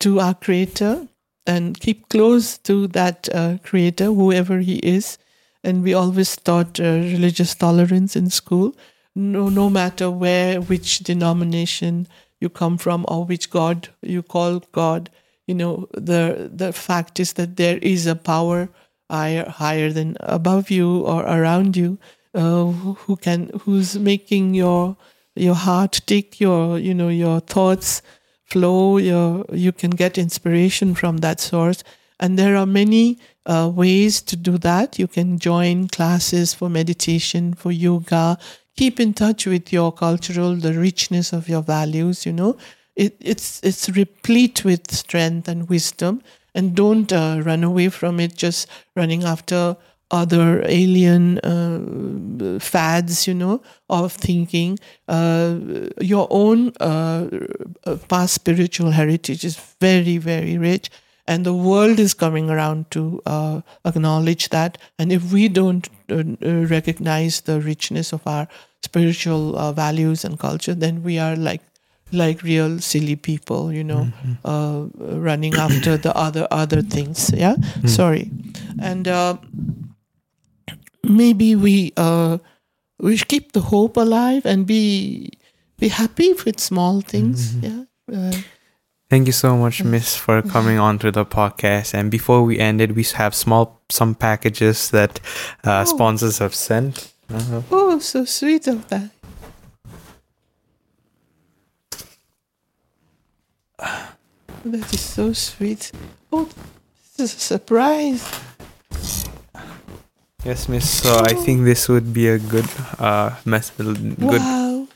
to 0.00 0.20
our 0.20 0.34
Creator 0.34 1.08
and 1.46 1.78
keep 1.78 2.08
close 2.08 2.56
to 2.58 2.86
that 2.88 3.28
uh, 3.34 3.58
Creator, 3.64 4.06
whoever 4.06 4.60
He 4.60 4.76
is. 4.76 5.18
And 5.64 5.82
we 5.82 5.92
always 5.92 6.36
taught 6.36 6.80
uh, 6.80 6.84
religious 6.84 7.54
tolerance 7.54 8.16
in 8.16 8.30
school. 8.30 8.74
No, 9.14 9.48
no 9.48 9.68
matter 9.68 10.10
where, 10.10 10.60
which 10.60 11.00
denomination 11.00 12.06
you 12.40 12.48
come 12.48 12.78
from, 12.78 13.04
or 13.08 13.24
which 13.24 13.50
God 13.50 13.88
you 14.00 14.22
call 14.22 14.60
God, 14.72 15.10
you 15.50 15.56
know 15.62 15.74
the 16.10 16.50
the 16.62 16.72
fact 16.72 17.20
is 17.24 17.34
that 17.34 17.56
there 17.56 17.78
is 17.94 18.06
a 18.06 18.16
power 18.32 18.68
higher 19.10 19.46
higher 19.48 19.90
than 19.98 20.16
above 20.38 20.70
you 20.70 20.88
or 21.12 21.22
around 21.36 21.76
you 21.76 21.98
uh, 22.34 22.66
who 23.02 23.16
can 23.16 23.50
who's 23.62 23.98
making 23.98 24.54
your 24.54 24.96
your 25.34 25.58
heart 25.66 26.00
tick 26.06 26.40
your 26.40 26.78
you 26.78 26.94
know 26.94 27.08
your 27.08 27.40
thoughts 27.40 28.02
flow 28.44 28.98
your 28.98 29.44
you 29.52 29.72
can 29.72 29.90
get 29.90 30.18
inspiration 30.18 30.94
from 30.94 31.18
that 31.18 31.40
source. 31.40 31.82
And 32.22 32.38
there 32.38 32.56
are 32.56 32.66
many 32.66 33.18
uh, 33.46 33.70
ways 33.74 34.20
to 34.22 34.36
do 34.36 34.58
that. 34.58 34.98
You 34.98 35.08
can 35.08 35.38
join 35.38 35.88
classes 35.88 36.52
for 36.52 36.68
meditation 36.68 37.54
for 37.54 37.72
yoga. 37.72 38.38
Keep 38.76 39.00
in 39.00 39.14
touch 39.14 39.46
with 39.46 39.72
your 39.72 39.90
cultural 39.92 40.54
the 40.54 40.74
richness 40.74 41.32
of 41.32 41.48
your 41.48 41.62
values 41.62 42.26
you 42.26 42.32
know 42.32 42.56
it, 43.00 43.16
it's 43.20 43.60
it's 43.62 43.88
replete 43.88 44.64
with 44.64 44.92
strength 44.92 45.48
and 45.48 45.68
wisdom. 45.68 46.22
And 46.54 46.74
don't 46.74 47.12
uh, 47.12 47.40
run 47.44 47.64
away 47.64 47.88
from 47.88 48.20
it 48.20 48.34
just 48.36 48.68
running 48.96 49.22
after 49.24 49.76
other 50.10 50.64
alien 50.66 51.38
uh, 51.38 52.58
fads 52.58 53.26
you 53.26 53.34
know 53.34 53.62
of 53.88 54.12
thinking. 54.12 54.78
Uh, 55.08 55.56
your 56.00 56.26
own 56.30 56.72
uh, 56.80 57.28
uh, 57.84 57.96
past 58.08 58.34
spiritual 58.34 58.90
heritage 58.90 59.44
is 59.44 59.56
very 59.80 60.18
very 60.18 60.58
rich. 60.58 60.90
And 61.26 61.46
the 61.46 61.54
world 61.54 62.00
is 62.00 62.12
coming 62.12 62.50
around 62.50 62.90
to 62.90 63.22
uh, 63.24 63.60
acknowledge 63.84 64.48
that. 64.48 64.78
And 64.98 65.12
if 65.12 65.32
we 65.32 65.48
don't 65.48 65.88
recognize 66.08 67.42
the 67.42 67.60
richness 67.60 68.12
of 68.12 68.26
our 68.26 68.48
spiritual 68.82 69.72
values 69.72 70.24
and 70.24 70.38
culture 70.38 70.74
then 70.74 71.02
we 71.04 71.18
are 71.18 71.36
like 71.36 71.60
like 72.12 72.42
real 72.42 72.78
silly 72.78 73.16
people 73.16 73.72
you 73.72 73.84
know 73.84 74.08
uh, 74.44 74.86
running 74.98 75.54
after 75.54 75.96
the 75.96 76.14
other 76.16 76.46
other 76.50 76.82
things 76.82 77.30
yeah? 77.32 77.56
Sorry. 77.86 78.30
And 78.80 79.06
uh, 79.08 79.36
maybe 81.02 81.56
we 81.56 81.92
uh, 81.96 82.38
we 82.98 83.18
keep 83.18 83.52
the 83.52 83.60
hope 83.60 83.96
alive 83.96 84.46
and 84.46 84.66
be 84.66 85.30
be 85.78 85.88
happy 85.88 86.32
with 86.44 86.60
small 86.60 87.00
things 87.00 87.56
yeah? 87.56 87.84
Uh, 88.12 88.32
Thank 89.10 89.26
you 89.26 89.32
so 89.32 89.56
much, 89.56 89.82
Miss, 89.82 90.16
for 90.16 90.40
coming 90.40 90.78
on 90.78 91.00
to 91.00 91.10
the 91.10 91.26
podcast. 91.26 91.94
And 91.94 92.12
before 92.12 92.44
we 92.44 92.60
end 92.60 92.80
it, 92.80 92.94
we 92.94 93.02
have 93.14 93.34
small 93.34 93.82
some 93.90 94.14
packages 94.14 94.90
that 94.90 95.18
uh, 95.64 95.84
sponsors 95.84 96.38
have 96.38 96.54
sent. 96.54 97.12
Uh-huh. 97.28 97.62
oh 97.70 97.98
so 98.00 98.24
sweet 98.24 98.66
of 98.66 98.88
that 98.88 99.10
that 104.64 104.92
is 104.92 105.00
so 105.00 105.32
sweet 105.32 105.92
oh 106.32 106.48
this 107.16 107.34
is 107.34 107.36
a 107.36 107.40
surprise 107.40 108.22
Yes, 110.44 110.68
Miss. 110.68 110.88
So 110.88 111.20
I 111.20 111.34
think 111.34 111.64
this 111.64 111.88
would 111.88 112.14
be 112.14 112.28
a 112.28 112.38
good 112.38 112.64
uh 112.98 113.36
mess. 113.44 113.70
Good. 113.76 114.16
Wow. 114.18 114.88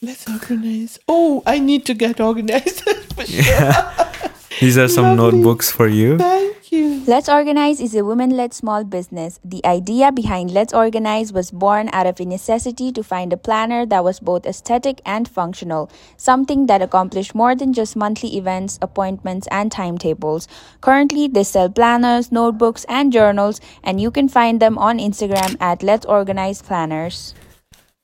Let's 0.00 0.28
organize. 0.28 0.98
Oh, 1.08 1.42
I 1.46 1.58
need 1.58 1.84
to 1.86 1.94
get 1.94 2.20
organized. 2.20 2.80
for 3.14 3.26
sure. 3.26 3.72
These 4.60 4.78
are 4.78 4.88
some 4.88 5.16
Lovely. 5.16 5.38
notebooks 5.38 5.70
for 5.70 5.88
you. 5.88 6.16
Thank 6.16 6.63
you. 6.74 7.02
Let's 7.06 7.28
Organize 7.28 7.80
is 7.80 7.94
a 7.94 8.04
women 8.04 8.30
led 8.30 8.52
small 8.52 8.84
business. 8.84 9.38
The 9.44 9.64
idea 9.64 10.10
behind 10.10 10.50
Let's 10.50 10.74
Organize 10.74 11.32
was 11.32 11.50
born 11.50 11.88
out 11.92 12.06
of 12.06 12.20
a 12.20 12.24
necessity 12.24 12.90
to 12.92 13.02
find 13.02 13.32
a 13.32 13.36
planner 13.36 13.86
that 13.86 14.02
was 14.02 14.20
both 14.20 14.46
aesthetic 14.46 15.00
and 15.06 15.28
functional, 15.28 15.90
something 16.16 16.66
that 16.66 16.82
accomplished 16.82 17.34
more 17.34 17.54
than 17.54 17.72
just 17.72 17.96
monthly 17.96 18.36
events, 18.36 18.78
appointments, 18.82 19.46
and 19.50 19.70
timetables. 19.70 20.48
Currently, 20.80 21.28
they 21.28 21.44
sell 21.44 21.68
planners, 21.68 22.32
notebooks, 22.32 22.84
and 22.88 23.12
journals, 23.12 23.60
and 23.82 24.00
you 24.00 24.10
can 24.10 24.28
find 24.28 24.60
them 24.60 24.76
on 24.78 24.98
Instagram 24.98 25.56
at 25.60 25.82
Let's 25.82 26.06
Organize 26.06 26.62
Planners. 26.62 27.34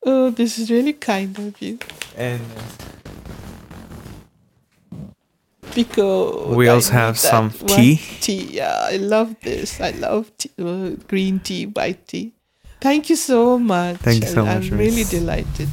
Oh, 0.03 0.31
this 0.31 0.59
is 0.59 0.71
really 0.71 0.95
kind 0.95 1.37
of 1.39 1.61
you. 1.61 1.79
And 2.17 2.41
Because 5.75 6.57
We 6.57 6.69
also 6.69 6.93
have 6.93 7.19
some 7.19 7.51
tea. 7.51 8.01
Tea, 8.21 8.57
yeah, 8.59 8.89
I 8.91 8.97
love 8.97 9.37
this. 9.43 9.81
I 9.81 9.91
love 9.91 10.31
tea, 10.37 10.51
uh, 10.59 10.91
green 11.09 11.41
tea, 11.41 11.67
white 11.67 12.07
tea. 12.07 12.33
Thank 12.81 13.11
you 13.11 13.17
so 13.17 13.59
much. 13.59 13.99
Thank 13.99 14.25
you 14.25 14.31
so 14.31 14.45
I- 14.45 14.55
much, 14.55 14.73
I'm 14.73 14.79
really 14.79 15.05
delighted. 15.05 15.69